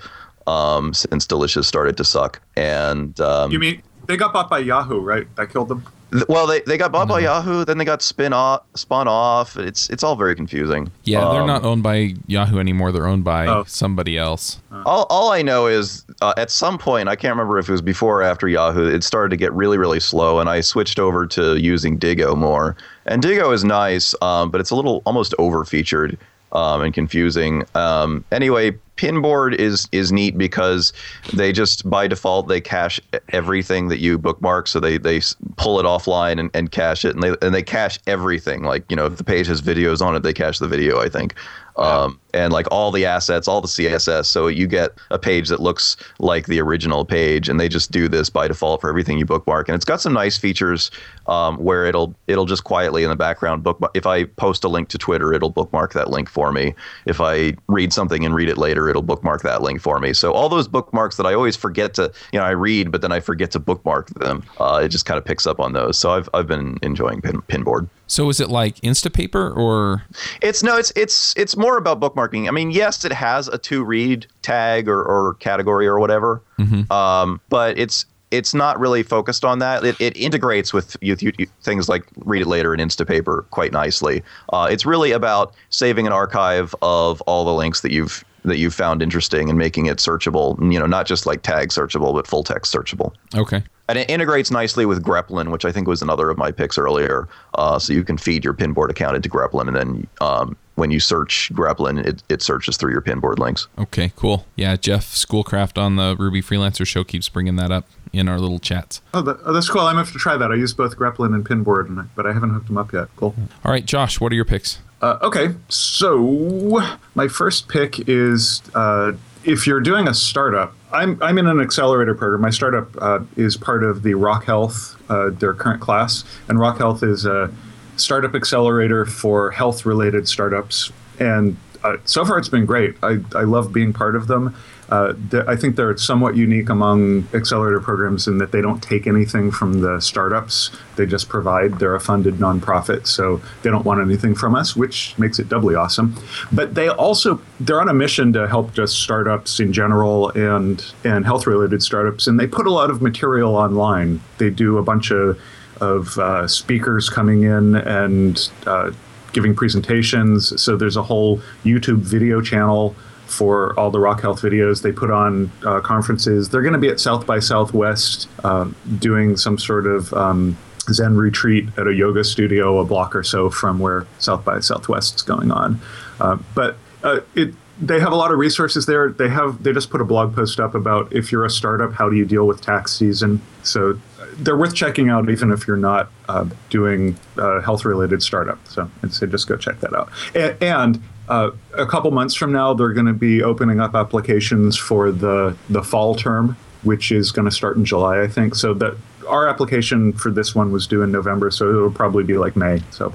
Um, 0.46 0.92
since 0.92 1.24
Delicious 1.24 1.68
started 1.68 1.96
to 1.98 2.04
suck, 2.04 2.40
and 2.56 3.20
um, 3.20 3.52
you 3.52 3.60
mean 3.60 3.80
they 4.06 4.16
got 4.16 4.32
bought 4.32 4.50
by 4.50 4.58
Yahoo, 4.58 5.00
right? 5.00 5.26
That 5.36 5.50
killed 5.50 5.68
them. 5.68 5.84
Well, 6.28 6.46
they, 6.46 6.60
they 6.60 6.76
got 6.76 6.92
bought 6.92 7.08
by 7.08 7.20
Yahoo, 7.20 7.64
then 7.64 7.78
they 7.78 7.86
got 7.86 8.02
spin 8.02 8.34
off, 8.34 8.62
spun 8.74 9.08
off. 9.08 9.56
It's 9.56 9.88
it's 9.88 10.02
all 10.02 10.14
very 10.14 10.34
confusing. 10.36 10.90
Yeah, 11.04 11.26
um, 11.26 11.34
they're 11.34 11.46
not 11.46 11.64
owned 11.64 11.82
by 11.82 12.14
Yahoo 12.26 12.58
anymore. 12.58 12.92
They're 12.92 13.06
owned 13.06 13.24
by 13.24 13.46
oh. 13.46 13.64
somebody 13.66 14.18
else. 14.18 14.60
All, 14.84 15.06
all 15.08 15.30
I 15.30 15.42
know 15.42 15.68
is 15.68 16.04
uh, 16.20 16.34
at 16.36 16.50
some 16.50 16.76
point, 16.76 17.08
I 17.08 17.16
can't 17.16 17.32
remember 17.32 17.58
if 17.58 17.68
it 17.68 17.72
was 17.72 17.82
before 17.82 18.20
or 18.20 18.22
after 18.22 18.46
Yahoo, 18.46 18.86
it 18.86 19.04
started 19.04 19.30
to 19.30 19.36
get 19.36 19.52
really, 19.54 19.78
really 19.78 20.00
slow, 20.00 20.38
and 20.38 20.50
I 20.50 20.60
switched 20.60 20.98
over 20.98 21.26
to 21.28 21.56
using 21.56 21.98
Diigo 21.98 22.36
more. 22.36 22.76
And 23.06 23.22
Diigo 23.22 23.52
is 23.52 23.64
nice, 23.64 24.14
um, 24.20 24.50
but 24.50 24.60
it's 24.60 24.70
a 24.70 24.76
little 24.76 25.02
almost 25.06 25.34
over 25.38 25.64
featured 25.64 26.18
um, 26.52 26.82
and 26.82 26.92
confusing. 26.92 27.64
Um, 27.74 28.24
anyway, 28.30 28.72
Pinboard 28.96 29.54
is 29.54 29.88
is 29.92 30.12
neat 30.12 30.36
because 30.36 30.92
they 31.32 31.52
just 31.52 31.88
by 31.88 32.06
default 32.06 32.48
they 32.48 32.60
cache 32.60 33.00
everything 33.30 33.88
that 33.88 33.98
you 33.98 34.18
bookmark, 34.18 34.68
so 34.68 34.80
they 34.80 34.98
they 34.98 35.20
pull 35.56 35.80
it 35.80 35.84
offline 35.84 36.38
and, 36.38 36.50
and 36.54 36.70
cache 36.70 37.04
it, 37.04 37.14
and 37.14 37.22
they 37.22 37.34
and 37.40 37.54
they 37.54 37.62
cache 37.62 37.98
everything. 38.06 38.62
Like 38.62 38.84
you 38.90 38.96
know, 38.96 39.06
if 39.06 39.16
the 39.16 39.24
page 39.24 39.46
has 39.46 39.62
videos 39.62 40.04
on 40.04 40.14
it, 40.14 40.22
they 40.22 40.32
cache 40.32 40.58
the 40.58 40.68
video. 40.68 41.00
I 41.00 41.08
think 41.08 41.34
um, 41.76 42.18
and 42.34 42.52
like 42.52 42.66
all 42.70 42.90
the 42.90 43.04
assets, 43.04 43.48
all 43.48 43.60
the 43.60 43.68
CSS. 43.68 44.26
So 44.26 44.46
you 44.46 44.66
get 44.66 44.92
a 45.10 45.18
page 45.18 45.48
that 45.48 45.60
looks 45.60 45.96
like 46.18 46.46
the 46.46 46.60
original 46.60 47.04
page, 47.04 47.48
and 47.48 47.60
they 47.60 47.68
just 47.68 47.90
do 47.90 48.08
this 48.08 48.30
by 48.30 48.48
default 48.48 48.80
for 48.80 48.88
everything 48.88 49.18
you 49.18 49.24
bookmark. 49.24 49.68
And 49.68 49.76
it's 49.76 49.84
got 49.84 50.00
some 50.00 50.12
nice 50.12 50.36
features 50.36 50.90
um, 51.26 51.56
where 51.58 51.86
it'll 51.86 52.14
it'll 52.26 52.46
just 52.46 52.64
quietly 52.64 53.04
in 53.04 53.10
the 53.10 53.16
background 53.16 53.62
bookmark. 53.62 53.92
If 53.94 54.06
I 54.06 54.24
post 54.24 54.64
a 54.64 54.68
link 54.68 54.88
to 54.90 54.98
Twitter, 54.98 55.32
it'll 55.32 55.50
bookmark 55.50 55.92
that 55.94 56.10
link 56.10 56.28
for 56.28 56.52
me. 56.52 56.74
If 57.06 57.20
I 57.20 57.54
read 57.68 57.92
something 57.92 58.24
and 58.24 58.34
read 58.34 58.48
it 58.48 58.58
later, 58.58 58.88
it'll 58.88 59.02
bookmark 59.02 59.42
that 59.42 59.62
link 59.62 59.80
for 59.80 59.98
me. 59.98 60.12
So 60.12 60.32
all 60.32 60.48
those 60.48 60.68
bookmarks 60.68 61.16
that 61.16 61.26
I 61.26 61.34
always 61.34 61.56
forget 61.56 61.94
to, 61.94 62.12
you 62.32 62.38
know, 62.38 62.44
I 62.44 62.50
read, 62.50 62.90
but 62.90 63.02
then 63.02 63.12
I 63.12 63.20
forget 63.20 63.50
to 63.52 63.58
bookmark 63.58 64.08
them. 64.10 64.42
Uh, 64.58 64.80
it 64.84 64.88
just 64.88 65.06
kind 65.06 65.18
of 65.18 65.24
picks 65.24 65.46
up 65.46 65.60
on 65.60 65.72
those. 65.72 65.98
So 65.98 66.10
I've 66.10 66.28
I've 66.34 66.46
been 66.46 66.78
enjoying 66.82 67.20
pin, 67.20 67.40
Pinboard. 67.42 67.88
So 68.12 68.28
is 68.28 68.40
it 68.40 68.50
like 68.50 68.76
Instapaper 68.82 69.56
or? 69.56 70.02
It's 70.42 70.62
no, 70.62 70.76
it's 70.76 70.92
it's 70.94 71.32
it's 71.34 71.56
more 71.56 71.78
about 71.78 71.98
bookmarking. 71.98 72.46
I 72.46 72.50
mean, 72.50 72.70
yes, 72.70 73.06
it 73.06 73.12
has 73.12 73.48
a 73.48 73.56
to 73.56 73.82
read 73.82 74.26
tag 74.42 74.86
or, 74.86 75.02
or 75.02 75.32
category 75.40 75.86
or 75.86 75.98
whatever, 75.98 76.42
um, 76.90 77.40
but 77.48 77.78
it's 77.78 78.04
it's 78.32 78.54
not 78.54 78.80
really 78.80 79.02
focused 79.02 79.44
on 79.44 79.58
that. 79.60 79.84
It, 79.84 80.00
it 80.00 80.16
integrates 80.16 80.72
with 80.72 80.96
you, 81.00 81.14
you, 81.20 81.32
you- 81.38 81.46
things 81.62 81.88
like 81.88 82.04
read 82.24 82.42
it 82.42 82.48
later 82.48 82.72
and 82.72 82.80
Instapaper 82.82 83.44
quite 83.50 83.70
nicely. 83.72 84.22
Uh, 84.52 84.66
it's 84.70 84.84
really 84.86 85.12
about 85.12 85.54
saving 85.70 86.06
an 86.06 86.12
archive 86.12 86.74
of 86.82 87.20
all 87.22 87.44
the 87.44 87.52
links 87.52 87.82
that 87.82 87.92
you've 87.92 88.24
that 88.44 88.56
you've 88.58 88.74
found 88.74 89.02
interesting 89.02 89.48
and 89.48 89.56
making 89.56 89.86
it 89.86 89.98
searchable. 89.98 90.58
You 90.72 90.78
know, 90.80 90.86
not 90.86 91.06
just 91.06 91.26
like 91.26 91.42
tag 91.42 91.68
searchable, 91.68 92.12
but 92.12 92.26
full 92.26 92.42
text 92.42 92.74
searchable. 92.74 93.12
Okay. 93.36 93.62
And 93.88 93.98
it 93.98 94.08
integrates 94.10 94.50
nicely 94.50 94.86
with 94.86 95.04
Greplin, 95.04 95.50
which 95.52 95.64
I 95.64 95.70
think 95.70 95.86
was 95.86 96.02
another 96.02 96.30
of 96.30 96.38
my 96.38 96.50
picks 96.50 96.78
earlier. 96.78 97.28
Uh, 97.54 97.78
so 97.78 97.92
you 97.92 98.02
can 98.02 98.16
feed 98.16 98.44
your 98.44 98.54
pinboard 98.54 98.90
account 98.90 99.14
into 99.16 99.28
Greplin, 99.28 99.68
and 99.68 99.76
then 99.76 100.06
um, 100.20 100.56
when 100.76 100.90
you 100.90 100.98
search 100.98 101.50
Greplin, 101.52 102.04
it, 102.06 102.22
it 102.30 102.42
searches 102.42 102.76
through 102.76 102.92
your 102.92 103.02
pinboard 103.02 103.38
links. 103.38 103.68
Okay. 103.78 104.12
Cool. 104.16 104.46
Yeah. 104.56 104.76
Jeff 104.76 105.04
Schoolcraft 105.14 105.76
on 105.78 105.96
the 105.96 106.16
Ruby 106.18 106.40
Freelancer 106.42 106.86
Show 106.86 107.04
keeps 107.04 107.28
bringing 107.28 107.56
that 107.56 107.70
up 107.70 107.86
in 108.12 108.28
our 108.28 108.38
little 108.38 108.58
chats. 108.58 109.00
Oh, 109.14 109.22
that, 109.22 109.38
oh, 109.44 109.52
that's 109.52 109.68
cool. 109.68 109.82
I'm 109.82 109.94
gonna 109.94 110.04
have 110.04 110.12
to 110.12 110.18
try 110.18 110.36
that. 110.36 110.52
I 110.52 110.54
use 110.54 110.74
both 110.74 110.96
Greplin 110.96 111.34
and 111.34 111.46
Pinboard, 111.46 111.86
and 111.86 112.08
but 112.14 112.26
I 112.26 112.32
haven't 112.32 112.50
hooked 112.50 112.66
them 112.66 112.78
up 112.78 112.92
yet. 112.92 113.08
Cool. 113.16 113.34
All 113.64 113.72
right, 113.72 113.84
Josh. 113.84 114.20
What 114.20 114.32
are 114.32 114.34
your 114.34 114.44
picks? 114.44 114.80
Uh, 115.00 115.18
okay, 115.22 115.54
so 115.68 116.80
my 117.14 117.26
first 117.26 117.68
pick 117.68 118.08
is 118.08 118.62
uh, 118.74 119.12
if 119.44 119.66
you're 119.66 119.80
doing 119.80 120.08
a 120.08 120.14
startup. 120.14 120.74
I'm 120.92 121.20
I'm 121.22 121.38
in 121.38 121.46
an 121.46 121.58
accelerator 121.58 122.14
program. 122.14 122.42
My 122.42 122.50
startup 122.50 122.94
uh, 123.00 123.20
is 123.36 123.56
part 123.56 123.82
of 123.82 124.02
the 124.02 124.14
Rock 124.14 124.44
Health, 124.44 124.96
uh, 125.10 125.30
their 125.30 125.54
current 125.54 125.80
class, 125.80 126.22
and 126.48 126.60
Rock 126.60 126.78
Health 126.78 127.02
is 127.02 127.24
a 127.24 127.50
startup 127.96 128.34
accelerator 128.34 129.06
for 129.06 129.50
health-related 129.50 130.28
startups. 130.28 130.92
And 131.18 131.56
uh, 131.82 131.96
so 132.04 132.24
far, 132.24 132.38
it's 132.38 132.50
been 132.50 132.66
great. 132.66 132.96
I 133.02 133.18
I 133.34 133.42
love 133.44 133.72
being 133.72 133.92
part 133.92 134.16
of 134.16 134.26
them. 134.26 134.54
Uh, 134.92 135.14
I 135.48 135.56
think 135.56 135.76
they're 135.76 135.96
somewhat 135.96 136.36
unique 136.36 136.68
among 136.68 137.26
accelerator 137.32 137.80
programs 137.80 138.28
in 138.28 138.36
that 138.38 138.52
they 138.52 138.60
don't 138.60 138.82
take 138.82 139.06
anything 139.06 139.50
from 139.50 139.80
the 139.80 140.00
startups. 140.00 140.70
They 140.96 141.06
just 141.06 141.30
provide. 141.30 141.78
They're 141.78 141.94
a 141.94 142.00
funded 142.00 142.34
nonprofit, 142.34 143.06
so 143.06 143.40
they 143.62 143.70
don't 143.70 143.86
want 143.86 144.02
anything 144.02 144.34
from 144.34 144.54
us, 144.54 144.76
which 144.76 145.18
makes 145.18 145.38
it 145.38 145.48
doubly 145.48 145.74
awesome. 145.74 146.14
But 146.52 146.74
they 146.74 146.88
also 146.88 147.40
they're 147.58 147.80
on 147.80 147.88
a 147.88 147.94
mission 147.94 148.34
to 148.34 148.46
help 148.46 148.74
just 148.74 149.00
startups 149.00 149.60
in 149.60 149.72
general 149.72 150.28
and 150.32 150.84
and 151.04 151.24
health 151.24 151.46
related 151.46 151.82
startups, 151.82 152.26
and 152.26 152.38
they 152.38 152.46
put 152.46 152.66
a 152.66 152.70
lot 152.70 152.90
of 152.90 153.00
material 153.00 153.56
online. 153.56 154.20
They 154.36 154.50
do 154.50 154.76
a 154.76 154.82
bunch 154.82 155.10
of 155.10 155.40
of 155.80 156.18
uh, 156.18 156.46
speakers 156.46 157.08
coming 157.08 157.44
in 157.44 157.76
and 157.76 158.50
uh, 158.66 158.90
giving 159.32 159.54
presentations. 159.54 160.60
So 160.60 160.76
there's 160.76 160.98
a 160.98 161.02
whole 161.02 161.38
YouTube 161.64 162.00
video 162.00 162.42
channel 162.42 162.94
for 163.32 163.78
all 163.78 163.90
the 163.90 163.98
Rock 163.98 164.20
Health 164.20 164.42
videos. 164.42 164.82
They 164.82 164.92
put 164.92 165.10
on 165.10 165.50
uh, 165.64 165.80
conferences. 165.80 166.50
They're 166.50 166.62
going 166.62 166.74
to 166.74 166.78
be 166.78 166.88
at 166.88 167.00
South 167.00 167.26
by 167.26 167.38
Southwest 167.38 168.28
um, 168.44 168.76
doing 168.98 169.36
some 169.36 169.58
sort 169.58 169.86
of 169.86 170.12
um, 170.12 170.56
Zen 170.90 171.16
retreat 171.16 171.66
at 171.76 171.86
a 171.86 171.94
yoga 171.94 172.24
studio 172.24 172.78
a 172.78 172.84
block 172.84 173.14
or 173.14 173.22
so 173.22 173.50
from 173.50 173.78
where 173.78 174.06
South 174.18 174.44
by 174.44 174.60
Southwest 174.60 175.16
is 175.16 175.22
going 175.22 175.50
on. 175.50 175.80
Uh, 176.20 176.38
but 176.54 176.76
uh, 177.02 177.20
it 177.34 177.54
they 177.80 177.98
have 177.98 178.12
a 178.12 178.16
lot 178.16 178.30
of 178.30 178.38
resources 178.38 178.86
there. 178.86 179.10
They 179.10 179.28
have 179.28 179.62
they 179.62 179.72
just 179.72 179.90
put 179.90 180.00
a 180.00 180.04
blog 180.04 180.34
post 180.34 180.60
up 180.60 180.74
about 180.74 181.12
if 181.12 181.32
you're 181.32 181.44
a 181.44 181.50
startup, 181.50 181.92
how 181.92 182.08
do 182.08 182.16
you 182.16 182.24
deal 182.24 182.46
with 182.46 182.60
tax 182.60 182.92
season. 182.92 183.40
So 183.62 183.98
uh, 184.20 184.26
they're 184.36 184.56
worth 184.56 184.74
checking 184.74 185.08
out, 185.08 185.28
even 185.30 185.50
if 185.50 185.66
you're 185.66 185.76
not 185.76 186.10
uh, 186.28 186.48
doing 186.70 187.18
uh, 187.38 187.60
health 187.60 187.84
related 187.84 188.22
startup. 188.22 188.58
So 188.68 188.90
I'd 189.02 189.12
say 189.12 189.26
just 189.26 189.48
go 189.48 189.56
check 189.56 189.80
that 189.80 189.94
out. 189.94 190.10
And, 190.34 190.62
and 190.62 191.02
uh, 191.28 191.50
a 191.74 191.86
couple 191.86 192.10
months 192.10 192.34
from 192.34 192.52
now, 192.52 192.74
they're 192.74 192.92
going 192.92 193.06
to 193.06 193.12
be 193.12 193.42
opening 193.42 193.80
up 193.80 193.94
applications 193.94 194.76
for 194.76 195.10
the 195.10 195.56
the 195.70 195.82
fall 195.82 196.14
term, 196.14 196.56
which 196.82 197.12
is 197.12 197.32
going 197.32 197.44
to 197.44 197.50
start 197.50 197.76
in 197.76 197.84
July, 197.84 198.22
I 198.22 198.28
think. 198.28 198.54
So 198.54 198.74
that 198.74 198.96
our 199.28 199.48
application 199.48 200.12
for 200.12 200.30
this 200.30 200.54
one 200.54 200.72
was 200.72 200.86
due 200.86 201.02
in 201.02 201.12
November, 201.12 201.50
so 201.50 201.68
it'll 201.68 201.90
probably 201.90 202.24
be 202.24 202.38
like 202.38 202.56
May. 202.56 202.82
So. 202.90 203.14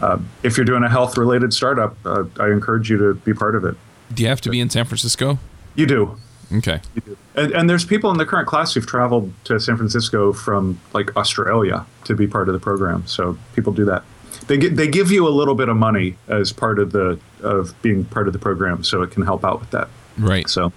Uh, 0.00 0.18
if 0.42 0.56
you're 0.56 0.66
doing 0.66 0.82
a 0.82 0.88
health 0.88 1.16
related 1.16 1.54
startup, 1.54 1.96
uh, 2.04 2.24
I 2.40 2.48
encourage 2.48 2.90
you 2.90 2.98
to 2.98 3.14
be 3.14 3.32
part 3.32 3.54
of 3.54 3.64
it. 3.64 3.76
Do 4.12 4.24
you 4.24 4.28
have 4.28 4.40
to 4.42 4.50
be 4.50 4.60
in 4.60 4.68
San 4.68 4.84
Francisco? 4.84 5.38
You 5.76 5.86
do. 5.86 6.18
Okay. 6.52 6.80
You 6.94 7.00
do. 7.00 7.16
And, 7.36 7.52
and 7.52 7.70
there's 7.70 7.84
people 7.84 8.10
in 8.10 8.18
the 8.18 8.26
current 8.26 8.46
class 8.46 8.74
who've 8.74 8.86
traveled 8.86 9.32
to 9.44 9.58
San 9.60 9.76
Francisco 9.76 10.32
from 10.32 10.80
like 10.92 11.16
Australia 11.16 11.86
to 12.04 12.14
be 12.14 12.26
part 12.26 12.48
of 12.48 12.54
the 12.54 12.60
program. 12.60 13.06
So 13.06 13.38
people 13.54 13.72
do 13.72 13.84
that. 13.86 14.04
They 14.46 14.56
get, 14.56 14.76
they 14.76 14.88
give 14.88 15.10
you 15.10 15.26
a 15.26 15.30
little 15.30 15.54
bit 15.54 15.68
of 15.68 15.76
money 15.76 16.16
as 16.28 16.52
part 16.52 16.78
of 16.78 16.92
the 16.92 17.18
of 17.42 17.74
being 17.82 18.04
part 18.06 18.26
of 18.26 18.32
the 18.32 18.38
program, 18.38 18.82
so 18.84 19.02
it 19.02 19.10
can 19.10 19.22
help 19.22 19.44
out 19.44 19.60
with 19.60 19.70
that. 19.70 19.88
Right. 20.18 20.48
So, 20.48 20.72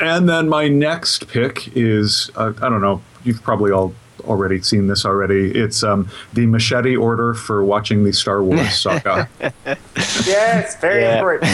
and 0.00 0.28
then 0.28 0.48
my 0.48 0.68
next 0.68 1.28
pick 1.28 1.76
is 1.76 2.30
uh, 2.36 2.52
I 2.60 2.68
don't 2.68 2.80
know. 2.80 3.02
You've 3.24 3.42
probably 3.42 3.70
all 3.72 3.94
already 4.24 4.62
seen 4.62 4.86
this 4.86 5.04
already. 5.04 5.50
It's 5.50 5.82
um, 5.82 6.08
the 6.32 6.46
machete 6.46 6.96
order 6.96 7.34
for 7.34 7.62
watching 7.62 8.04
the 8.04 8.12
Star 8.12 8.42
Wars 8.42 8.74
saga. 8.80 9.28
Yes, 10.26 10.80
very 10.80 11.02
Yeah. 11.02 11.14
important. 11.18 11.52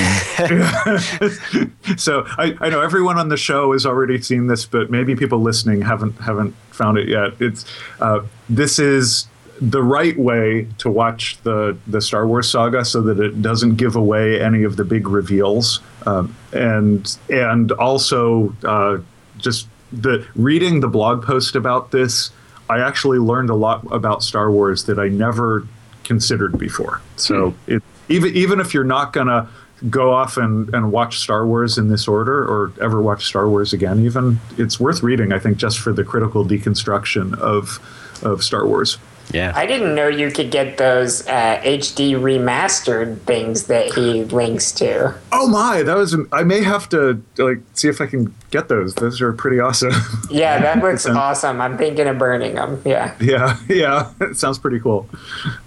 so 2.00 2.24
I, 2.38 2.56
I 2.60 2.68
know 2.70 2.80
everyone 2.80 3.18
on 3.18 3.28
the 3.28 3.36
show 3.36 3.72
has 3.72 3.84
already 3.86 4.20
seen 4.22 4.46
this, 4.46 4.66
but 4.66 4.88
maybe 4.90 5.16
people 5.16 5.40
listening 5.40 5.82
haven't 5.82 6.12
haven't 6.20 6.54
found 6.70 6.98
it 6.98 7.08
yet. 7.08 7.32
It's 7.40 7.64
uh, 8.00 8.20
this 8.48 8.78
is 8.78 9.26
the 9.60 9.82
right 9.82 10.18
way 10.18 10.66
to 10.78 10.90
watch 10.90 11.40
the 11.42 11.76
the 11.86 12.00
Star 12.00 12.26
Wars 12.26 12.50
saga, 12.50 12.84
so 12.84 13.02
that 13.02 13.20
it 13.20 13.42
doesn't 13.42 13.76
give 13.76 13.96
away 13.96 14.40
any 14.40 14.62
of 14.62 14.76
the 14.76 14.84
big 14.84 15.08
reveals, 15.08 15.80
um, 16.06 16.34
and 16.52 17.18
and 17.28 17.72
also 17.72 18.54
uh, 18.64 18.98
just 19.38 19.68
the 19.92 20.26
reading 20.34 20.80
the 20.80 20.88
blog 20.88 21.22
post 21.22 21.54
about 21.54 21.90
this. 21.90 22.30
I 22.68 22.78
actually 22.80 23.18
learned 23.18 23.50
a 23.50 23.54
lot 23.54 23.84
about 23.90 24.22
Star 24.22 24.50
Wars 24.50 24.84
that 24.84 24.98
I 24.98 25.08
never 25.08 25.66
considered 26.04 26.58
before. 26.58 27.02
So 27.16 27.54
it, 27.66 27.82
even 28.08 28.34
even 28.34 28.60
if 28.60 28.72
you're 28.72 28.84
not 28.84 29.12
gonna 29.12 29.48
go 29.88 30.12
off 30.12 30.36
and, 30.36 30.72
and 30.74 30.92
watch 30.92 31.18
Star 31.18 31.46
Wars 31.46 31.78
in 31.78 31.88
this 31.88 32.06
order 32.06 32.44
or 32.44 32.72
ever 32.80 33.00
watch 33.00 33.26
Star 33.26 33.48
Wars 33.48 33.72
again, 33.72 34.04
even 34.04 34.38
it's 34.56 34.78
worth 34.78 35.02
reading. 35.02 35.32
I 35.32 35.38
think 35.38 35.58
just 35.58 35.78
for 35.78 35.92
the 35.92 36.04
critical 36.04 36.44
deconstruction 36.44 37.38
of 37.38 37.78
of 38.22 38.42
Star 38.42 38.66
Wars. 38.66 38.98
Yeah. 39.32 39.52
I 39.54 39.66
didn't 39.66 39.94
know 39.94 40.08
you 40.08 40.30
could 40.30 40.50
get 40.50 40.76
those 40.78 41.26
uh, 41.26 41.60
HD 41.62 42.12
remastered 42.12 43.20
things 43.22 43.66
that 43.66 43.92
he 43.94 44.24
links 44.24 44.72
to. 44.72 45.14
Oh 45.32 45.48
my, 45.48 45.82
that 45.82 45.96
was 45.96 46.16
I 46.32 46.42
may 46.42 46.62
have 46.62 46.88
to 46.90 47.22
like 47.38 47.60
see 47.74 47.88
if 47.88 48.00
I 48.00 48.06
can 48.06 48.34
get 48.50 48.68
those. 48.68 48.94
Those 48.94 49.20
are 49.20 49.32
pretty 49.32 49.60
awesome. 49.60 49.92
Yeah, 50.30 50.58
that 50.60 50.78
looks 50.82 51.02
Sounds- 51.02 51.16
awesome. 51.16 51.60
I'm 51.60 51.76
thinking 51.76 52.06
of 52.06 52.18
burning 52.18 52.54
them. 52.54 52.80
Yeah. 52.84 53.14
yeah, 53.20 53.56
yeah, 53.68 54.12
it 54.20 54.36
sounds 54.36 54.58
pretty 54.58 54.78
cool. 54.80 55.08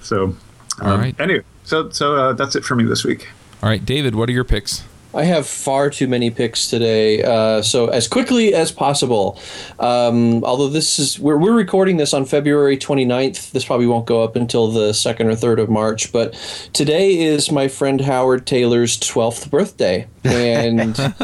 So, 0.02 0.36
All 0.82 0.92
um, 0.92 1.00
right. 1.00 1.20
Anyway, 1.20 1.44
so 1.64 1.90
so 1.90 2.16
uh, 2.16 2.34
that's 2.34 2.56
it 2.56 2.64
for 2.64 2.76
me 2.76 2.84
this 2.86 3.04
week. 3.04 3.28
All 3.62 3.70
right, 3.70 3.84
David. 3.84 4.16
What 4.16 4.30
are 4.30 4.34
your 4.34 4.44
picks? 4.46 4.84
I 5.16 5.24
have 5.24 5.46
far 5.48 5.90
too 5.90 6.08
many 6.08 6.30
picks 6.32 6.68
today. 6.68 7.22
Uh, 7.24 7.62
so 7.62 7.88
as 7.88 8.08
quickly 8.08 8.54
as 8.54 8.72
possible. 8.72 9.40
Um, 9.80 10.44
although 10.44 10.70
this 10.70 10.98
is 11.00 11.20
we're, 11.20 11.38
we're 11.38 11.54
recording 11.54 11.98
this 11.98 12.14
on 12.14 12.26
February 12.26 12.78
29th. 12.78 13.52
This 13.52 13.66
probably 13.66 13.88
won't 13.88 14.06
go 14.06 14.24
up 14.24 14.36
until 14.36 14.72
the 14.72 14.94
second 14.94 15.28
or 15.28 15.36
third 15.36 15.60
of 15.60 15.70
March. 15.70 16.12
But 16.12 16.34
today 16.74 17.18
is 17.20 17.52
my 17.52 17.68
friend 17.68 18.02
Howard 18.02 18.46
Tayler's 18.46 18.98
12th 18.98 19.50
birthday, 19.50 20.08
and 20.24 21.00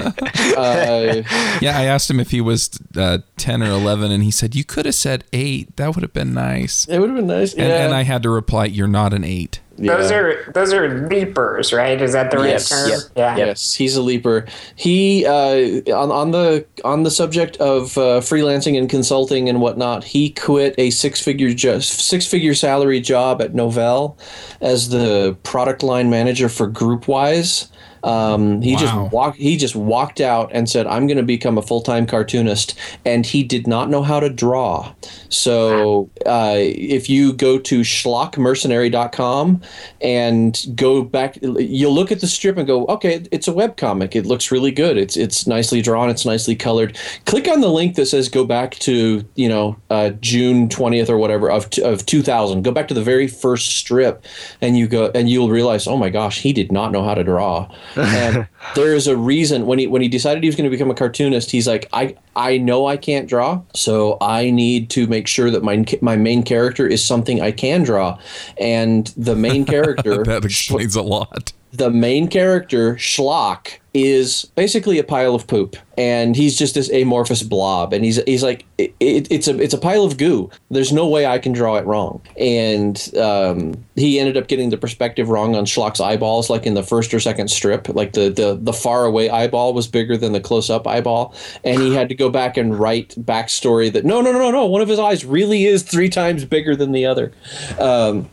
uh, 0.55 1.23
Yeah, 1.61 1.77
I 1.77 1.85
asked 1.85 2.09
him 2.09 2.19
if 2.19 2.31
he 2.31 2.41
was 2.41 2.69
uh, 2.95 3.19
ten 3.37 3.63
or 3.63 3.71
eleven, 3.71 4.11
and 4.11 4.23
he 4.23 4.31
said 4.31 4.55
you 4.55 4.63
could 4.63 4.85
have 4.85 4.95
said 4.95 5.23
eight. 5.33 5.75
That 5.77 5.95
would 5.95 6.03
have 6.03 6.13
been 6.13 6.33
nice. 6.33 6.87
it 6.87 6.99
would 6.99 7.09
have 7.09 7.17
been 7.17 7.27
nice. 7.27 7.53
And, 7.53 7.67
yeah. 7.67 7.85
and 7.85 7.93
I 7.93 8.03
had 8.03 8.23
to 8.23 8.29
reply, 8.29 8.65
"You're 8.65 8.87
not 8.87 9.13
an 9.13 9.23
eight. 9.23 9.61
Those 9.87 10.11
are 10.11 10.51
those 10.53 10.73
are 10.73 11.07
leapers, 11.07 11.71
right? 11.73 12.01
Is 12.01 12.13
that 12.13 12.31
the 12.31 12.37
right 12.37 12.49
Yes. 12.49 12.69
term? 12.69 12.89
Yep. 12.89 12.99
Yeah. 13.15 13.37
Yes, 13.37 13.73
he's 13.73 13.95
a 13.95 14.01
leaper. 14.01 14.45
He 14.75 15.25
uh, 15.25 15.81
on 15.95 16.11
on 16.11 16.31
the 16.31 16.65
on 16.83 17.03
the 17.03 17.11
subject 17.11 17.57
of 17.57 17.97
uh, 17.97 18.19
freelancing 18.21 18.77
and 18.77 18.89
consulting 18.89 19.47
and 19.49 19.61
whatnot. 19.61 20.03
He 20.03 20.31
quit 20.31 20.75
a 20.77 20.89
six 20.89 21.21
figure 21.21 21.53
jo- 21.53 21.79
six 21.79 22.25
figure 22.27 22.53
salary 22.53 22.99
job 22.99 23.41
at 23.41 23.53
Novell 23.53 24.17
as 24.61 24.89
the 24.89 25.37
product 25.43 25.83
line 25.83 26.09
manager 26.09 26.49
for 26.49 26.69
GroupWise. 26.69 27.69
Um, 28.03 28.61
he 28.61 28.73
Wow. 28.73 28.79
just 28.79 29.11
walked. 29.13 29.37
He 29.37 29.57
just 29.57 29.75
walked 29.75 30.21
out 30.21 30.49
and 30.53 30.69
said, 30.69 30.87
"I'm 30.87 31.07
going 31.07 31.17
to 31.17 31.23
become 31.23 31.57
a 31.57 31.61
full 31.61 31.81
time 31.81 32.05
cartoonist," 32.05 32.73
and 33.05 33.25
he 33.25 33.43
did 33.43 33.67
not 33.67 33.89
know 33.89 34.01
how 34.03 34.19
to 34.19 34.29
draw. 34.29 34.91
So 35.29 36.09
uh, 36.25 36.55
if 36.57 37.09
you 37.09 37.33
go 37.33 37.57
to 37.59 37.81
schlockmercenary.com 37.81 39.61
and 40.01 40.65
go 40.75 41.01
back, 41.03 41.37
you'll 41.41 41.93
look 41.93 42.11
at 42.11 42.21
the 42.21 42.27
strip 42.27 42.57
and 42.57 42.65
go, 42.67 42.85
"Okay, 42.85 43.23
it's 43.31 43.47
a 43.47 43.53
web 43.53 43.77
comic. 43.77 44.15
It 44.15 44.25
looks 44.25 44.51
really 44.51 44.71
good. 44.71 44.97
It's 44.97 45.17
it's 45.17 45.45
nicely 45.47 45.81
drawn. 45.81 46.09
It's 46.09 46.25
nicely 46.25 46.55
colored." 46.55 46.97
Click 47.25 47.47
on 47.47 47.61
the 47.61 47.69
link 47.69 47.95
that 47.95 48.05
says 48.07 48.29
"Go 48.29 48.45
back 48.45 48.75
to 48.79 49.23
you 49.35 49.49
know 49.49 49.75
uh, 49.89 50.09
June 50.21 50.69
20th 50.69 51.09
or 51.09 51.17
whatever 51.17 51.49
of 51.51 51.69
t- 51.69 51.81
of 51.83 52.05
2000." 52.05 52.63
Go 52.63 52.71
back 52.71 52.87
to 52.87 52.93
the 52.93 53.03
very 53.03 53.27
first 53.27 53.77
strip, 53.77 54.23
and 54.61 54.77
you 54.77 54.87
go 54.87 55.11
and 55.13 55.29
you'll 55.29 55.49
realize, 55.49 55.87
"Oh 55.87 55.97
my 55.97 56.09
gosh, 56.09 56.41
he 56.41 56.53
did 56.53 56.71
not 56.71 56.91
know 56.91 57.03
how 57.03 57.13
to 57.13 57.23
draw." 57.23 57.67
And 57.95 58.47
there 58.75 58.93
is 58.93 59.07
a 59.07 59.15
reason 59.15 59.65
when 59.65 59.79
he 59.79 59.87
when 59.87 60.01
he 60.01 60.07
decided 60.07 60.43
he 60.43 60.49
was 60.49 60.55
going 60.55 60.69
to 60.69 60.75
become 60.75 60.91
a 60.91 60.95
cartoonist, 60.95 61.51
he's 61.51 61.67
like, 61.67 61.87
"I 61.93 62.15
I 62.35 62.57
know 62.57 62.85
I 62.87 62.97
can't 62.97 63.27
draw, 63.27 63.61
so 63.73 64.17
I 64.21 64.51
need 64.51 64.89
to 64.91 65.07
make 65.07 65.27
sure 65.27 65.51
that 65.51 65.63
my 65.63 65.85
my 66.01 66.15
main 66.15 66.43
character 66.43 66.87
is 66.87 67.03
something 67.03 67.41
I 67.41 67.51
can 67.51 67.83
draw." 67.83 68.19
And 68.57 69.07
the 69.17 69.35
main 69.35 69.65
character 69.73 70.23
that 70.23 70.45
explains 70.45 70.95
a 70.95 71.01
lot. 71.01 71.53
The 71.71 71.89
main 71.89 72.27
character 72.27 72.95
Schlock 72.95 73.79
is 73.93 74.45
basically 74.55 74.99
a 74.99 75.03
pile 75.03 75.33
of 75.33 75.47
poop, 75.47 75.75
and 75.97 76.35
he's 76.35 76.57
just 76.57 76.75
this 76.75 76.89
amorphous 76.91 77.43
blob, 77.43 77.91
and 77.93 78.05
he's 78.05 78.21
he's 78.23 78.43
like 78.43 78.65
it, 78.77 78.93
it, 78.99 79.27
it's 79.31 79.47
a 79.47 79.59
it's 79.59 79.73
a 79.73 79.77
pile 79.77 80.03
of 80.03 80.17
goo. 80.17 80.49
There's 80.69 80.91
no 80.91 81.07
way 81.07 81.25
I 81.25 81.39
can 81.39 81.53
draw 81.53 81.75
it 81.75 81.85
wrong, 81.85 82.21
and 82.37 83.11
um, 83.17 83.83
he 83.95 84.19
ended 84.19 84.37
up 84.37 84.47
getting 84.47 84.69
the 84.69 84.77
perspective 84.77 85.29
wrong 85.29 85.55
on 85.55 85.65
Schlock's 85.65 85.99
eyeballs, 85.99 86.49
like 86.49 86.65
in 86.65 86.75
the 86.75 86.83
first 86.83 87.13
or 87.13 87.19
second 87.19 87.49
strip, 87.49 87.89
like 87.89 88.13
the 88.13 88.29
the 88.29 88.57
the 88.59 88.73
far 88.73 89.05
away 89.05 89.29
eyeball 89.29 89.73
was 89.73 89.87
bigger 89.87 90.17
than 90.17 90.33
the 90.33 90.41
close 90.41 90.69
up 90.69 90.87
eyeball, 90.87 91.33
and 91.63 91.81
he 91.81 91.93
had 91.93 92.09
to 92.09 92.15
go 92.15 92.29
back 92.29 92.57
and 92.57 92.79
write 92.79 93.15
backstory 93.19 93.91
that 93.91 94.05
no 94.05 94.21
no 94.21 94.31
no 94.31 94.39
no 94.39 94.51
no 94.51 94.65
one 94.65 94.81
of 94.81 94.87
his 94.87 94.99
eyes 94.99 95.25
really 95.25 95.65
is 95.65 95.83
three 95.83 96.09
times 96.09 96.45
bigger 96.45 96.75
than 96.75 96.91
the 96.91 97.05
other. 97.05 97.31
Um, 97.79 98.29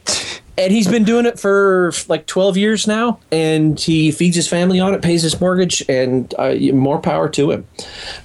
and 0.59 0.73
he's 0.73 0.89
been 0.89 1.05
doing 1.05 1.27
it 1.27 1.39
for 1.39 1.93
like 2.09 2.27
12 2.27 2.57
years 2.57 2.87
now 2.87 3.19
and 3.31 3.79
he 3.79 4.11
feeds 4.11 4.37
his 4.37 4.49
family 4.49 4.81
on 4.81 4.95
it 4.95 5.03
pays 5.03 5.23
his 5.23 5.41
mortgage 5.41 5.85
and 5.89 6.35
uh, 6.39 6.55
more 6.73 6.99
power 6.99 7.29
to 7.29 7.51
him. 7.51 7.67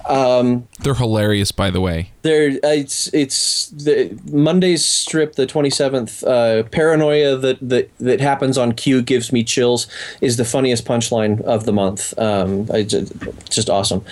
Um, 0.08 0.66
They're 0.80 0.94
hilarious, 0.94 1.52
by 1.52 1.70
the 1.70 1.80
way. 1.80 2.10
there 2.22 2.50
uh, 2.64 2.68
it's 2.68 3.12
it's 3.12 3.68
the 3.68 4.18
monday's 4.30 4.84
strip 4.84 5.34
the 5.34 5.46
27th 5.46 6.26
uh, 6.26 6.62
paranoia 6.70 7.36
that, 7.36 7.58
that 7.60 7.90
that 7.98 8.20
happens 8.20 8.56
on 8.56 8.72
q 8.72 9.02
gives 9.02 9.32
me 9.32 9.44
chills 9.44 9.86
is 10.20 10.36
the 10.36 10.44
funniest 10.44 10.84
punchline 10.84 11.40
of 11.42 11.64
the 11.64 11.72
month. 11.72 12.16
Um, 12.18 12.68
I 12.72 12.82
just, 12.82 13.12
just 13.50 13.68
awesome. 13.68 14.04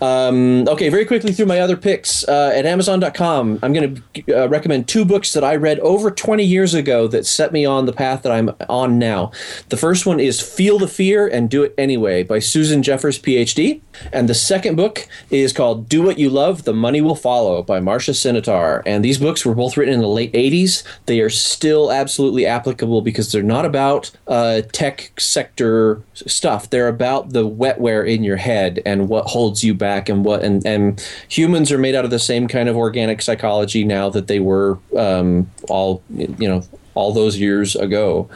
Um, 0.00 0.66
okay 0.68 0.88
very 0.88 1.04
quickly 1.04 1.32
through 1.32 1.46
my 1.46 1.60
other 1.60 1.76
picks 1.76 2.26
uh, 2.26 2.52
at 2.54 2.64
amazon.com 2.64 3.58
i'm 3.62 3.72
going 3.72 4.02
to 4.16 4.44
uh, 4.44 4.48
recommend 4.48 4.88
two 4.88 5.04
books 5.04 5.34
that 5.34 5.44
i 5.44 5.54
read 5.54 5.78
over 5.80 6.10
20 6.10 6.42
years 6.42 6.72
ago 6.72 7.06
that 7.06 7.26
set 7.26 7.52
me 7.52 7.59
on 7.66 7.86
the 7.86 7.92
path 7.92 8.22
that 8.22 8.32
i'm 8.32 8.50
on 8.68 8.98
now. 8.98 9.30
The 9.68 9.76
first 9.76 10.06
one 10.06 10.20
is 10.20 10.40
feel 10.40 10.78
the 10.78 10.88
fear 10.88 11.26
and 11.26 11.48
do 11.50 11.62
it 11.62 11.74
anyway 11.78 12.22
by 12.22 12.38
susan 12.38 12.82
jeffers 12.82 13.18
phd 13.18 13.80
and 14.12 14.28
the 14.28 14.34
second 14.34 14.76
book 14.76 15.06
is 15.30 15.52
called 15.52 15.88
do 15.88 16.02
what 16.02 16.18
you 16.18 16.30
love 16.30 16.64
the 16.64 16.74
money 16.74 17.00
will 17.00 17.14
follow 17.14 17.62
by 17.62 17.80
marsha 17.80 18.14
sinetar 18.14 18.82
and 18.86 19.04
these 19.04 19.18
books 19.18 19.44
were 19.44 19.54
both 19.54 19.76
written 19.76 19.94
in 19.94 20.00
the 20.00 20.08
late 20.08 20.32
80s 20.32 20.82
they 21.06 21.20
are 21.20 21.30
still 21.30 21.92
absolutely 21.92 22.46
applicable 22.46 23.02
because 23.02 23.32
they're 23.32 23.42
not 23.42 23.64
about 23.64 24.10
uh, 24.26 24.62
tech 24.72 25.12
sector 25.18 26.02
stuff. 26.14 26.70
They're 26.70 26.88
about 26.88 27.30
the 27.30 27.48
wetware 27.48 28.08
in 28.08 28.24
your 28.24 28.36
head 28.36 28.80
and 28.84 29.08
what 29.08 29.26
holds 29.26 29.62
you 29.64 29.74
back 29.74 30.08
and 30.08 30.24
what 30.24 30.42
and, 30.42 30.64
and 30.66 31.04
humans 31.28 31.72
are 31.72 31.78
made 31.78 31.94
out 31.94 32.04
of 32.04 32.10
the 32.10 32.18
same 32.18 32.48
kind 32.48 32.68
of 32.68 32.76
organic 32.76 33.22
psychology 33.22 33.84
now 33.84 34.10
that 34.10 34.26
they 34.26 34.40
were 34.40 34.78
um, 34.96 35.50
all 35.68 36.02
you 36.10 36.48
know 36.48 36.62
all 36.94 37.12
those 37.12 37.38
years 37.38 37.76
ago. 37.76 38.28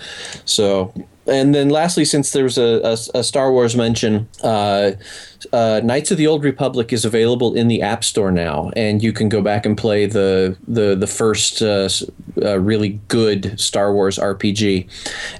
So 0.44 0.92
and 1.26 1.54
then 1.54 1.70
lastly, 1.70 2.04
since 2.04 2.32
there's 2.32 2.58
a, 2.58 2.80
a, 2.82 3.18
a 3.18 3.24
Star 3.24 3.52
Wars 3.52 3.76
mention, 3.76 4.28
uh, 4.42 4.92
uh, 5.52 5.80
Knights 5.84 6.10
of 6.10 6.18
the 6.18 6.26
Old 6.26 6.44
Republic 6.44 6.92
is 6.92 7.04
available 7.04 7.54
in 7.54 7.68
the 7.68 7.82
App 7.82 8.04
Store 8.04 8.30
now, 8.30 8.70
and 8.76 9.02
you 9.02 9.12
can 9.12 9.28
go 9.28 9.42
back 9.42 9.66
and 9.66 9.76
play 9.76 10.06
the 10.06 10.56
the 10.66 10.94
the 10.94 11.06
first 11.06 11.62
uh, 11.62 11.88
uh, 12.42 12.58
really 12.60 13.00
good 13.08 13.58
Star 13.58 13.92
Wars 13.92 14.18
RPG. 14.18 14.88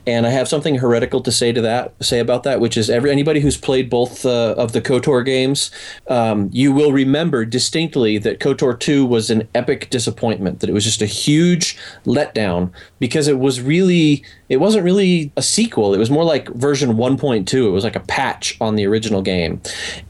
And 0.07 0.27
I 0.27 0.31
have 0.31 0.49
something 0.49 0.77
heretical 0.77 1.21
to 1.23 1.33
say 1.33 1.53
to 1.53 1.61
that 1.63 1.95
say 2.03 2.21
about 2.21 2.43
that, 2.45 2.61
which 2.61 2.77
is 2.77 2.91
every 2.91 3.11
anybody 3.11 3.41
who's 3.41 3.57
played 3.57 3.89
both 3.89 4.25
uh, 4.27 4.55
of 4.57 4.73
the 4.73 4.81
KOTOR 4.81 5.25
games, 5.25 5.71
um, 6.09 6.51
you 6.53 6.73
will 6.73 6.93
remember 6.93 7.45
distinctly 7.45 8.19
that 8.19 8.41
KOTOR 8.41 8.79
2 8.79 9.07
was 9.07 9.31
an 9.31 9.49
epic 9.55 9.91
disappointment. 9.91 10.61
That 10.61 10.71
it 10.71 10.75
was 10.75 10.85
just 10.85 11.03
a 11.03 11.07
huge 11.07 11.77
letdown 12.05 12.71
because 12.99 13.29
it 13.29 13.39
was 13.39 13.61
really 13.61 14.25
it 14.49 14.59
wasn't 14.59 14.85
really 14.85 15.33
a 15.37 15.43
sequel. 15.43 15.74
It 15.77 15.99
was 15.99 16.11
more 16.11 16.25
like 16.25 16.49
version 16.51 16.95
1.2. 16.95 17.67
It 17.67 17.71
was 17.71 17.85
like 17.85 17.97
a 17.97 18.01
patch 18.01 18.57
on 18.61 18.77
the 18.77 18.87
original 18.87 19.23
game. 19.23 19.61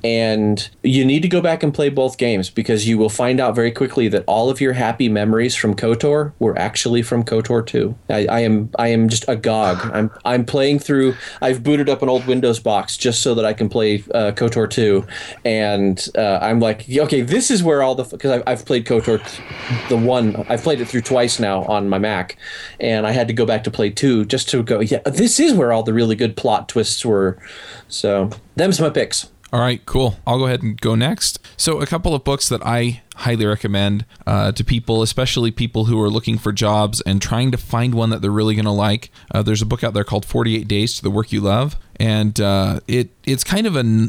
And 0.02 0.68
you 0.82 1.04
need 1.04 1.22
to 1.22 1.28
go 1.28 1.40
back 1.40 1.62
and 1.62 1.72
play 1.72 1.88
both 1.88 2.18
games 2.18 2.50
because 2.50 2.86
you 2.86 2.98
will 2.98 3.08
find 3.08 3.40
out 3.40 3.54
very 3.54 3.70
quickly 3.70 4.08
that 4.08 4.24
all 4.26 4.50
of 4.50 4.60
your 4.60 4.72
happy 4.74 5.08
memories 5.08 5.54
from 5.54 5.74
KOTOR 5.74 6.32
were 6.38 6.58
actually 6.58 7.02
from 7.02 7.24
KOTOR 7.24 7.66
2. 7.66 7.94
I, 8.10 8.26
I 8.26 8.40
am 8.40 8.70
I 8.78 8.88
am 8.88 9.08
just 9.08 9.24
agog. 9.28 9.78
I'm 9.94 10.10
I'm 10.24 10.44
playing 10.44 10.78
through. 10.78 11.14
I've 11.40 11.62
booted 11.62 11.88
up 11.88 12.02
an 12.02 12.08
old 12.08 12.26
Windows 12.26 12.60
box 12.60 12.96
just 12.96 13.22
so 13.22 13.34
that 13.34 13.44
I 13.44 13.52
can 13.52 13.68
play 13.68 14.04
uh, 14.14 14.32
KOTOR 14.32 14.68
2, 14.70 15.06
and 15.44 16.08
uh, 16.16 16.38
I'm 16.40 16.60
like, 16.60 16.86
okay, 16.90 17.22
this 17.22 17.50
is 17.50 17.62
where 17.62 17.82
all 17.82 17.94
the 17.94 18.04
because 18.04 18.30
I've, 18.30 18.42
I've 18.46 18.64
played 18.66 18.84
KOTOR, 18.86 19.88
the 19.88 19.96
one 19.96 20.36
I've 20.48 20.62
played 20.62 20.80
it 20.80 20.88
through 20.88 21.02
twice 21.02 21.38
now 21.38 21.64
on 21.64 21.88
my 21.88 21.98
Mac, 21.98 22.36
and 22.80 23.06
I 23.06 23.12
had 23.12 23.28
to 23.28 23.34
go 23.34 23.46
back 23.46 23.64
to 23.64 23.70
play 23.70 23.90
two 23.90 24.24
just 24.24 24.48
to 24.50 24.62
go. 24.62 24.80
Yeah, 24.80 25.00
this 25.06 25.40
is 25.40 25.53
where 25.54 25.72
all 25.72 25.82
the 25.82 25.94
really 25.94 26.16
good 26.16 26.36
plot 26.36 26.68
twists 26.68 27.04
were. 27.04 27.38
So 27.88 28.30
them's 28.56 28.80
my 28.80 28.90
picks. 28.90 29.28
All 29.52 29.60
right, 29.60 29.86
cool. 29.86 30.16
I'll 30.26 30.38
go 30.38 30.46
ahead 30.46 30.62
and 30.62 30.80
go 30.80 30.96
next. 30.96 31.38
So, 31.56 31.80
a 31.80 31.86
couple 31.86 32.12
of 32.12 32.24
books 32.24 32.48
that 32.48 32.60
I 32.66 33.03
highly 33.14 33.46
recommend 33.46 34.04
uh, 34.26 34.52
to 34.52 34.64
people, 34.64 35.02
especially 35.02 35.50
people 35.50 35.86
who 35.86 36.00
are 36.02 36.10
looking 36.10 36.38
for 36.38 36.52
jobs 36.52 37.00
and 37.02 37.20
trying 37.22 37.50
to 37.50 37.56
find 37.56 37.94
one 37.94 38.10
that 38.10 38.22
they're 38.22 38.30
really 38.30 38.54
going 38.54 38.64
to 38.64 38.70
like. 38.70 39.10
Uh, 39.32 39.42
there's 39.42 39.62
a 39.62 39.66
book 39.66 39.84
out 39.84 39.94
there 39.94 40.04
called 40.04 40.24
48 40.24 40.66
Days 40.66 40.96
to 40.96 41.02
the 41.02 41.10
Work 41.10 41.32
You 41.32 41.40
Love, 41.40 41.76
and 41.96 42.40
uh, 42.40 42.80
it 42.88 43.10
it's 43.24 43.44
kind 43.44 43.66
of 43.66 43.76
a, 43.76 44.08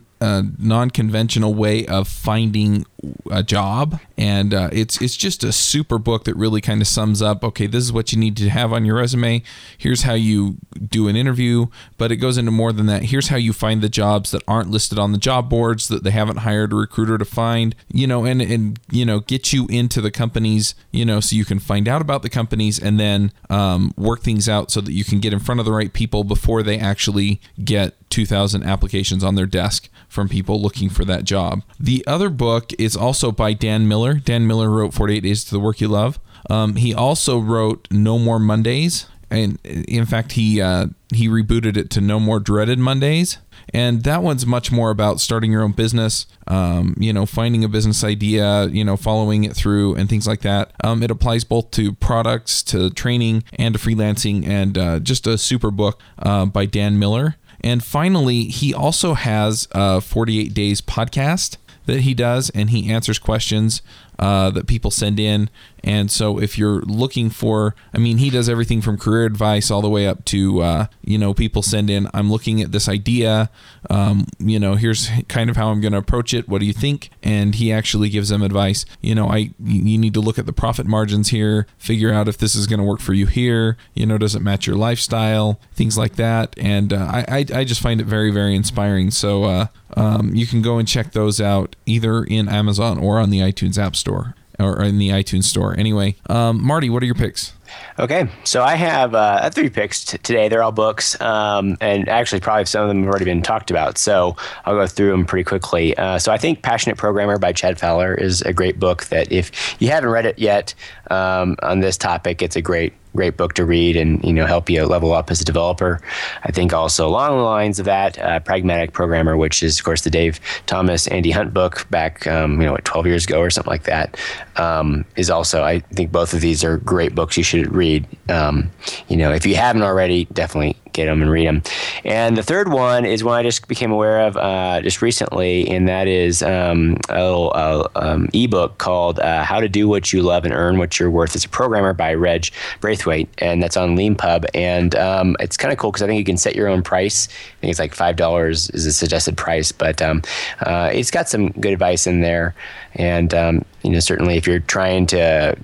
non-conventional 0.58 1.54
way 1.54 1.86
of 1.86 2.08
finding 2.08 2.84
a 3.30 3.44
job, 3.44 4.00
and 4.18 4.56
uh, 4.56 4.70
it's 4.72 5.00
it's 5.00 5.16
just 5.16 5.44
a 5.44 5.52
super 5.52 6.00
book 6.00 6.24
that 6.24 6.36
really 6.36 6.62
kind 6.62 6.82
of 6.82 6.88
sums 6.88 7.22
up. 7.22 7.44
Okay, 7.44 7.68
this 7.68 7.84
is 7.84 7.94
what 7.94 8.12
you 8.12 8.18
need 8.18 8.36
to 8.38 8.50
have 8.50 8.74
on 8.74 8.86
your 8.86 8.96
resume. 8.96 9.44
Here's 9.78 10.02
how 10.02 10.16
you 10.16 10.58
do 10.90 11.08
an 11.08 11.16
interview, 11.16 11.68
but 12.00 12.12
it 12.12 12.16
goes 12.16 12.40
into 12.40 12.50
more 12.50 12.74
than 12.74 12.88
that. 12.88 13.04
Here's 13.04 13.28
how 13.28 13.38
you 13.38 13.54
find 13.54 13.84
the 13.84 13.90
jobs 13.90 14.32
that 14.32 14.42
aren't 14.48 14.72
listed 14.72 14.98
on 14.98 15.12
the 15.12 15.20
job 15.20 15.48
boards 15.48 15.90
that 15.90 16.04
they 16.04 16.12
haven't 16.12 16.38
hired 16.38 16.74
a 16.74 16.76
recruiter 16.76 17.20
to 17.20 17.26
find. 17.26 17.76
You 17.94 18.08
know, 18.08 18.26
and 18.26 18.42
and 18.42 18.80
you 18.96 19.06
know 19.06 19.20
get 19.20 19.54
you 19.54 19.68
into 19.68 20.02
the 20.02 20.12
companies. 20.12 20.76
You 20.92 21.06
know, 21.06 21.20
so 21.20 21.36
you 21.36 21.46
can 21.46 21.60
find 21.60 21.88
out 21.88 22.02
about 22.02 22.22
the 22.22 22.30
companies 22.30 22.80
and 22.80 23.00
then 23.00 23.32
um, 23.50 23.94
work 23.98 24.22
things 24.22 24.48
out 24.48 24.72
so 24.72 24.82
that 24.82 24.92
you 24.92 25.04
can 25.04 25.20
get 25.20 25.34
in 25.34 25.40
front 25.40 25.60
of 25.60 25.66
the 25.66 25.72
right 25.72 25.92
people 25.92 26.24
before 26.24 26.64
they 26.64 26.80
actually 26.80 27.42
get 27.64 27.94
2,000 28.10 28.64
applications 28.64 29.24
on 29.24 29.36
their 29.36 29.46
desk 29.46 29.90
from 30.08 30.30
people 30.30 30.62
looking 30.62 30.90
for 30.90 31.04
that 31.06 31.26
job. 31.26 31.62
The 31.80 32.04
other 32.08 32.30
book 32.30 32.72
is 32.80 32.96
also 32.96 33.32
by 33.32 33.54
Dan 33.54 33.88
Miller. 33.88 34.16
Dan 34.16 34.48
Miller 34.48 34.70
wrote 34.70 34.94
48 34.94 35.20
Days 35.20 35.44
to 35.46 35.52
the 35.52 35.60
Work 35.60 35.82
You 35.82 35.90
Love. 35.90 36.20
Um, 36.50 36.76
he 36.76 36.94
also 36.94 37.40
wrote 37.40 37.88
No 37.92 38.18
More 38.18 38.40
Mondays. 38.40 39.08
And 39.30 39.60
in 39.66 40.06
fact, 40.06 40.34
he 40.34 40.62
uh, 40.62 40.88
he 41.14 41.28
rebooted 41.28 41.78
it 41.78 41.90
to 41.92 42.02
No 42.02 42.20
More 42.20 42.40
Dreaded 42.40 42.80
Mondays. 42.80 43.40
And 43.74 44.04
that 44.04 44.24
one's 44.24 44.46
much 44.46 44.72
more 44.72 44.92
about 44.92 45.20
starting 45.20 45.52
your 45.52 45.64
own 45.64 45.72
business, 45.72 46.28
um, 46.48 46.96
you 47.00 47.12
know, 47.12 47.26
finding 47.26 47.64
a 47.64 47.70
business 47.70 48.04
idea, 48.04 48.68
you 48.68 48.84
know, 48.84 48.96
following 48.96 49.44
it 49.44 49.56
through 49.56 49.96
and 49.96 50.10
things 50.10 50.28
like 50.28 50.42
that. 50.42 50.72
Um, 50.84 51.04
it 51.04 51.12
applies 51.12 51.44
both 51.44 51.72
to 51.72 51.94
products, 51.94 52.62
to 52.64 52.90
training, 52.92 53.44
and 53.54 53.76
to 53.76 53.80
freelancing, 53.80 54.48
and 54.48 54.78
uh, 54.78 55.00
just 55.00 55.28
a 55.28 55.38
super 55.38 55.72
book 55.72 56.02
uh, 56.20 56.46
by 56.46 56.66
Dan 56.66 57.00
Miller. 57.00 57.36
And 57.62 57.84
finally, 57.84 58.44
he 58.44 58.74
also 58.74 59.14
has 59.16 59.68
a 59.72 60.00
48 60.00 60.54
Days 60.54 60.82
podcast 60.82 61.58
that 61.86 62.02
he 62.02 62.14
does, 62.14 62.50
and 62.52 62.70
he 62.70 62.92
answers 62.92 63.20
questions 63.20 63.82
uh, 64.20 64.50
that 64.52 64.68
people 64.68 64.92
send 64.92 65.20
in. 65.20 65.50
And 65.84 66.10
so 66.10 66.40
if 66.40 66.58
you're 66.58 66.82
looking 66.82 67.30
for, 67.30 67.76
I 67.94 68.00
mean, 68.00 68.18
he 68.18 68.30
does 68.30 68.50
everything 68.50 68.82
from 68.82 68.98
career 68.98 69.26
advice 69.26 69.70
all 69.70 69.82
the 69.82 69.90
way 69.90 70.08
up 70.08 70.26
to, 70.26 70.62
uh, 70.62 70.88
you 71.04 71.18
know, 71.18 71.34
people 71.34 71.62
send 71.62 71.90
in, 71.90 72.10
I'm 72.14 72.32
looking 72.32 72.60
at 72.62 72.72
this 72.72 72.90
idea. 72.90 73.52
Um, 73.90 74.26
you 74.40 74.60
know, 74.60 74.76
here's 74.76 75.10
kind 75.28 75.50
of 75.50 75.58
how 75.58 75.70
I'm 75.70 75.82
going 75.82 75.92
to 75.94 76.00
approach 76.00 76.34
it. 76.34 76.50
What 76.50 76.60
do 76.60 76.66
you 76.66 76.74
think? 76.74 77.12
And 77.22 77.54
he 77.54 77.72
actually 77.72 78.10
gives 78.10 78.30
them 78.30 78.42
advice. 78.42 78.86
You 79.02 79.14
know, 79.14 79.28
I 79.28 79.52
you 79.64 79.98
need 80.00 80.16
to 80.16 80.22
look 80.22 80.40
at 80.40 80.48
the 80.48 80.54
profit 80.54 80.88
margins 80.88 81.30
here, 81.30 81.68
figure 81.78 82.12
out 82.12 82.28
if 82.28 82.38
this 82.40 82.56
is 82.56 82.66
going 82.66 82.80
to 82.80 82.86
work 82.86 83.00
for 83.00 83.14
you 83.14 83.28
here. 83.28 83.78
You 83.94 84.08
know, 84.08 84.18
does 84.18 84.34
it 84.34 84.42
match 84.42 84.66
your 84.66 84.76
lifestyle? 84.76 85.60
Things 85.74 85.98
like 85.98 86.16
that. 86.16 86.56
And 86.58 86.94
uh, 86.94 87.12
I, 87.12 87.26
I, 87.28 87.46
I 87.60 87.64
just 87.64 87.82
find 87.82 88.02
it 88.02 88.08
very, 88.08 88.32
very 88.32 88.56
inspiring. 88.56 89.12
So 89.12 89.44
uh, 89.44 89.68
um, 89.96 90.36
you 90.36 90.46
can 90.46 90.62
go 90.62 90.78
and 90.78 90.88
check 90.88 91.12
those 91.12 91.42
out 91.42 91.76
either 91.86 92.24
in 92.24 92.48
Amazon 92.48 92.98
or 92.98 93.20
on 93.20 93.30
the 93.30 93.40
iTunes 93.40 93.78
App 93.78 93.96
Store 93.96 94.36
or 94.60 94.82
in 94.84 94.98
the 94.98 95.10
iTunes 95.10 95.44
Store. 95.46 95.78
Anyway, 95.78 96.16
um, 96.28 96.64
Marty, 96.64 96.90
what 96.90 97.04
are 97.04 97.06
your 97.06 97.16
picks? 97.16 97.54
Okay, 98.00 98.30
so 98.44 98.64
I 98.64 98.76
have 98.76 99.16
uh, 99.16 99.50
three 99.50 99.70
picks 99.70 100.06
t- 100.06 100.18
today. 100.20 100.50
They're 100.50 100.64
all 100.64 100.72
books, 100.72 101.20
um, 101.20 101.78
and 101.82 102.08
actually, 102.08 102.40
probably 102.40 102.66
some 102.66 102.84
of 102.84 102.88
them 102.88 103.04
have 103.04 103.10
already 103.10 103.26
been 103.26 103.42
talked 103.42 103.72
about. 103.72 103.98
So 103.98 104.36
I'll 104.66 104.76
go 104.76 104.88
through 104.88 105.12
them 105.12 105.26
pretty 105.26 105.44
quickly. 105.44 105.98
Uh, 105.98 106.20
so 106.20 106.32
I 106.32 106.38
think 106.38 106.62
"Passionate 106.62 106.98
Programmer" 106.98 107.38
by 107.38 107.54
Chad 107.54 107.80
Fowler 107.80 108.14
is 108.14 108.42
a 108.44 108.54
great 108.54 108.80
book. 108.80 109.06
That 109.06 109.32
if 109.32 109.76
you 109.82 109.90
haven't 109.90 110.10
read 110.10 110.26
it 110.26 110.40
yet 110.40 110.74
um, 111.10 111.56
on 111.64 111.80
this 111.80 111.98
topic, 111.98 112.42
it's 112.42 112.56
a 112.56 112.62
great 112.62 112.94
great 113.16 113.38
book 113.38 113.54
to 113.54 113.66
read 113.66 113.96
and 113.96 114.24
you 114.24 114.34
know 114.34 114.46
help 114.46 114.70
you 114.70 114.86
level 114.86 115.14
up 115.14 115.32
as 115.32 115.42
a 115.42 115.46
developer. 115.46 116.02
I 116.44 116.52
think 116.52 116.74
also 116.74 117.08
along 117.08 117.38
the 117.38 117.44
lines 117.44 117.80
of 117.80 117.86
that, 117.86 118.20
uh, 118.20 118.40
Pragmatic 118.40 118.94
Programmer, 118.94 119.38
which 119.38 119.64
is 119.64 119.80
of 119.80 119.86
course 119.86 120.02
the 120.02 120.10
Dave 120.10 120.40
Thomas 120.66 121.08
Andy 121.08 121.32
Hunt 121.32 121.54
book 121.54 121.88
back 121.90 122.28
um, 122.28 122.60
you 122.60 122.66
know 122.66 122.74
what 122.74 122.86
12 122.86 123.08
years 123.08 123.26
ago 123.26 123.40
or 123.40 123.50
something 123.50 123.72
like 123.72 123.84
that, 123.84 124.18
um, 124.58 125.06
is 125.16 125.30
also 125.30 125.64
I 125.64 125.80
think 125.80 126.12
both 126.12 126.34
of 126.34 126.42
these 126.42 126.64
are 126.64 126.78
great 126.78 127.16
books 127.16 127.38
you 127.38 127.44
should 127.44 127.74
read. 127.74 128.06
Um, 128.30 128.70
you 129.08 129.18
know 129.18 129.32
if 129.32 129.46
you 129.46 129.56
haven't 129.56 129.84
already, 129.84 130.26
definitely 130.26 130.76
get 130.96 131.06
them 131.06 131.22
and 131.22 131.30
read 131.30 131.48
them. 131.48 131.62
And 132.04 132.38
the 132.38 132.44
third 132.44 132.72
one 132.72 133.06
is 133.06 133.24
one 133.24 133.38
I 133.38 133.44
just 133.44 133.68
became 133.68 133.92
aware 133.92 134.22
of 134.22 134.38
uh, 134.38 134.82
just 134.82 135.02
recently, 135.02 135.68
and 135.70 135.88
that 135.88 136.08
is 136.08 136.42
um, 136.42 136.98
a 137.10 137.22
little 137.22 137.52
uh, 137.54 137.88
um, 137.96 138.30
ebook 138.34 138.78
called 138.78 139.20
uh, 139.20 139.44
"How 139.44 139.60
to 139.60 139.70
Do 139.70 139.88
What 139.88 140.12
You 140.14 140.24
Love 140.24 140.46
and 140.46 140.54
Earn 140.54 140.78
What 140.78 141.00
You're 141.00 141.12
Worth 141.12 141.36
as 141.36 141.46
a 141.46 141.50
Programmer" 141.50 141.94
by 141.94 142.14
Reg 142.14 142.48
Braithwaite, 142.80 143.30
and 143.40 143.62
that's 143.62 143.78
on 143.78 143.96
Leanpub. 143.96 144.46
And 144.54 144.96
um, 144.96 145.36
it's 145.40 145.58
kind 145.58 145.72
of 145.72 145.78
cool 145.78 145.92
because 145.92 146.02
I 146.02 146.08
think 146.08 146.18
you 146.18 146.26
can 146.26 146.38
set 146.38 146.56
your 146.56 146.68
own 146.68 146.82
price. 146.82 147.28
I 147.28 147.62
think 147.62 147.72
it's 147.72 147.80
like 147.80 147.94
five 147.94 148.16
dollars 148.16 148.70
is 148.72 148.86
a 148.86 148.94
suggested 148.94 149.38
price, 149.38 149.72
but 149.72 150.02
um, 150.02 150.22
uh, 150.62 150.90
it's 150.94 151.12
got 151.12 151.28
some 151.30 151.50
good 151.52 151.74
advice 151.74 152.08
in 152.08 152.22
there. 152.22 152.56
And 152.96 153.34
um, 153.34 153.66
you 153.84 153.92
know, 153.92 154.00
certainly 154.00 154.38
if 154.38 154.48
you're 154.48 154.60
trying 154.60 155.06
to 155.08 155.56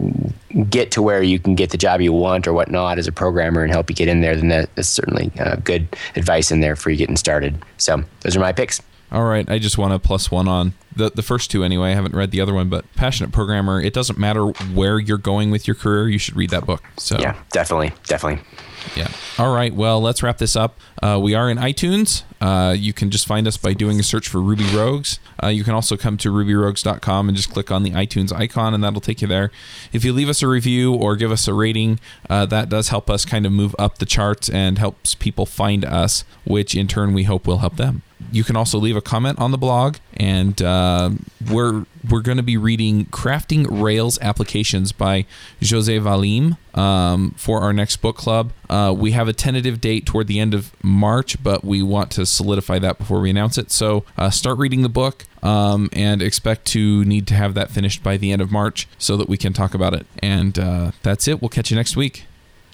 get 0.69 0.91
to 0.91 1.01
where 1.01 1.23
you 1.23 1.39
can 1.39 1.55
get 1.55 1.69
the 1.69 1.77
job 1.77 2.01
you 2.01 2.11
want 2.11 2.47
or 2.47 2.53
whatnot 2.53 2.99
as 2.99 3.07
a 3.07 3.11
programmer 3.11 3.63
and 3.63 3.71
help 3.71 3.89
you 3.89 3.95
get 3.95 4.07
in 4.07 4.21
there, 4.21 4.35
then 4.35 4.49
that, 4.49 4.75
that's 4.75 4.89
certainly 4.89 5.31
uh, 5.39 5.55
good 5.57 5.87
advice 6.15 6.51
in 6.51 6.59
there 6.59 6.75
for 6.75 6.89
you 6.89 6.97
getting 6.97 7.17
started. 7.17 7.63
So 7.77 8.03
those 8.21 8.35
are 8.35 8.39
my 8.39 8.51
picks. 8.51 8.81
All 9.11 9.25
right, 9.25 9.49
I 9.49 9.59
just 9.59 9.77
want 9.77 9.91
to 9.91 9.99
plus 9.99 10.31
one 10.31 10.47
on 10.47 10.73
the 10.95 11.09
the 11.09 11.21
first 11.21 11.51
two 11.51 11.65
anyway. 11.65 11.91
I 11.91 11.95
haven't 11.95 12.15
read 12.15 12.31
the 12.31 12.39
other 12.39 12.53
one, 12.53 12.69
but 12.69 12.85
Passionate 12.95 13.33
Programmer. 13.33 13.81
It 13.81 13.93
doesn't 13.93 14.17
matter 14.17 14.45
where 14.45 14.99
you're 14.99 15.17
going 15.17 15.51
with 15.51 15.67
your 15.67 15.75
career, 15.75 16.07
you 16.07 16.17
should 16.17 16.37
read 16.37 16.49
that 16.51 16.65
book. 16.65 16.83
So 16.97 17.17
yeah, 17.19 17.35
definitely, 17.51 17.91
definitely. 18.05 18.41
Yeah. 18.95 19.09
All 19.37 19.53
right. 19.53 19.73
Well, 19.73 20.01
let's 20.01 20.21
wrap 20.21 20.37
this 20.37 20.55
up. 20.55 20.79
Uh, 21.01 21.19
we 21.21 21.33
are 21.33 21.49
in 21.49 21.57
iTunes. 21.57 22.23
Uh, 22.41 22.75
you 22.77 22.93
can 22.93 23.11
just 23.11 23.27
find 23.27 23.47
us 23.47 23.55
by 23.57 23.73
doing 23.73 23.99
a 23.99 24.03
search 24.03 24.27
for 24.27 24.41
Ruby 24.41 24.65
Rogues. 24.75 25.19
Uh, 25.41 25.47
you 25.47 25.63
can 25.63 25.73
also 25.73 25.95
come 25.95 26.17
to 26.17 26.29
rubyrogues.com 26.29 27.29
and 27.29 27.35
just 27.37 27.51
click 27.51 27.71
on 27.71 27.83
the 27.83 27.91
iTunes 27.91 28.33
icon, 28.33 28.73
and 28.73 28.83
that'll 28.83 29.01
take 29.01 29.21
you 29.21 29.27
there. 29.27 29.51
If 29.93 30.03
you 30.03 30.11
leave 30.13 30.29
us 30.29 30.41
a 30.41 30.47
review 30.47 30.93
or 30.93 31.15
give 31.15 31.31
us 31.31 31.47
a 31.47 31.53
rating, 31.53 31.99
uh, 32.29 32.45
that 32.47 32.69
does 32.69 32.89
help 32.89 33.09
us 33.09 33.25
kind 33.25 33.45
of 33.45 33.51
move 33.51 33.75
up 33.77 33.99
the 33.99 34.05
charts 34.05 34.49
and 34.49 34.77
helps 34.77 35.15
people 35.15 35.45
find 35.45 35.85
us, 35.85 36.23
which 36.45 36.75
in 36.75 36.87
turn 36.87 37.13
we 37.13 37.23
hope 37.23 37.47
will 37.47 37.59
help 37.59 37.77
them. 37.77 38.01
You 38.31 38.43
can 38.43 38.55
also 38.55 38.77
leave 38.77 38.95
a 38.95 39.01
comment 39.01 39.39
on 39.39 39.51
the 39.51 39.57
blog, 39.57 39.97
and 40.17 40.61
uh, 40.61 41.11
we're 41.49 41.85
we're 42.09 42.21
going 42.21 42.37
to 42.37 42.43
be 42.43 42.57
reading 42.57 43.05
"Crafting 43.05 43.67
Rails 43.69 44.19
Applications" 44.21 44.91
by 44.91 45.25
Jose 45.67 45.97
Valim 45.99 46.57
um, 46.77 47.31
for 47.37 47.61
our 47.61 47.73
next 47.73 47.97
book 47.97 48.17
club. 48.17 48.51
Uh, 48.69 48.93
we 48.97 49.11
have 49.11 49.27
a 49.27 49.33
tentative 49.33 49.81
date 49.81 50.05
toward 50.05 50.27
the 50.27 50.39
end 50.39 50.53
of 50.53 50.71
March, 50.83 51.41
but 51.43 51.63
we 51.63 51.81
want 51.81 52.11
to 52.11 52.25
solidify 52.25 52.79
that 52.79 52.97
before 52.97 53.19
we 53.19 53.29
announce 53.29 53.57
it. 53.57 53.71
So 53.71 54.03
uh, 54.17 54.29
start 54.29 54.57
reading 54.57 54.81
the 54.81 54.89
book 54.89 55.25
um, 55.43 55.89
and 55.93 56.21
expect 56.21 56.65
to 56.67 57.03
need 57.05 57.27
to 57.27 57.33
have 57.33 57.53
that 57.55 57.71
finished 57.71 58.03
by 58.03 58.17
the 58.17 58.31
end 58.31 58.41
of 58.41 58.51
March 58.51 58.87
so 58.97 59.17
that 59.17 59.27
we 59.27 59.37
can 59.37 59.53
talk 59.53 59.73
about 59.73 59.93
it. 59.93 60.05
And 60.19 60.57
uh, 60.57 60.91
that's 61.03 61.27
it. 61.27 61.41
We'll 61.41 61.49
catch 61.49 61.69
you 61.71 61.75
next 61.77 61.95
week. 61.95 62.25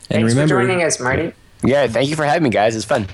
And 0.09 0.19
Thanks 0.21 0.33
remember, 0.33 0.55
for 0.55 0.67
joining 0.67 0.83
us, 0.83 0.99
Marty. 0.99 1.33
Yeah, 1.63 1.87
thank 1.87 2.09
you 2.09 2.15
for 2.15 2.23
having 2.25 2.43
me, 2.43 2.49
guys. 2.49 2.75
It's 2.75 2.85
fun. 2.85 3.07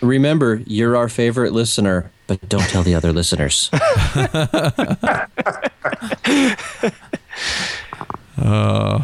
remember, 0.00 0.62
you're 0.66 0.96
our 0.96 1.08
favorite 1.08 1.52
listener, 1.52 2.10
but 2.26 2.48
don't 2.48 2.68
tell 2.68 2.82
the 2.82 2.94
other 2.94 3.12
listeners. 3.12 3.70
Uh, 8.38 9.02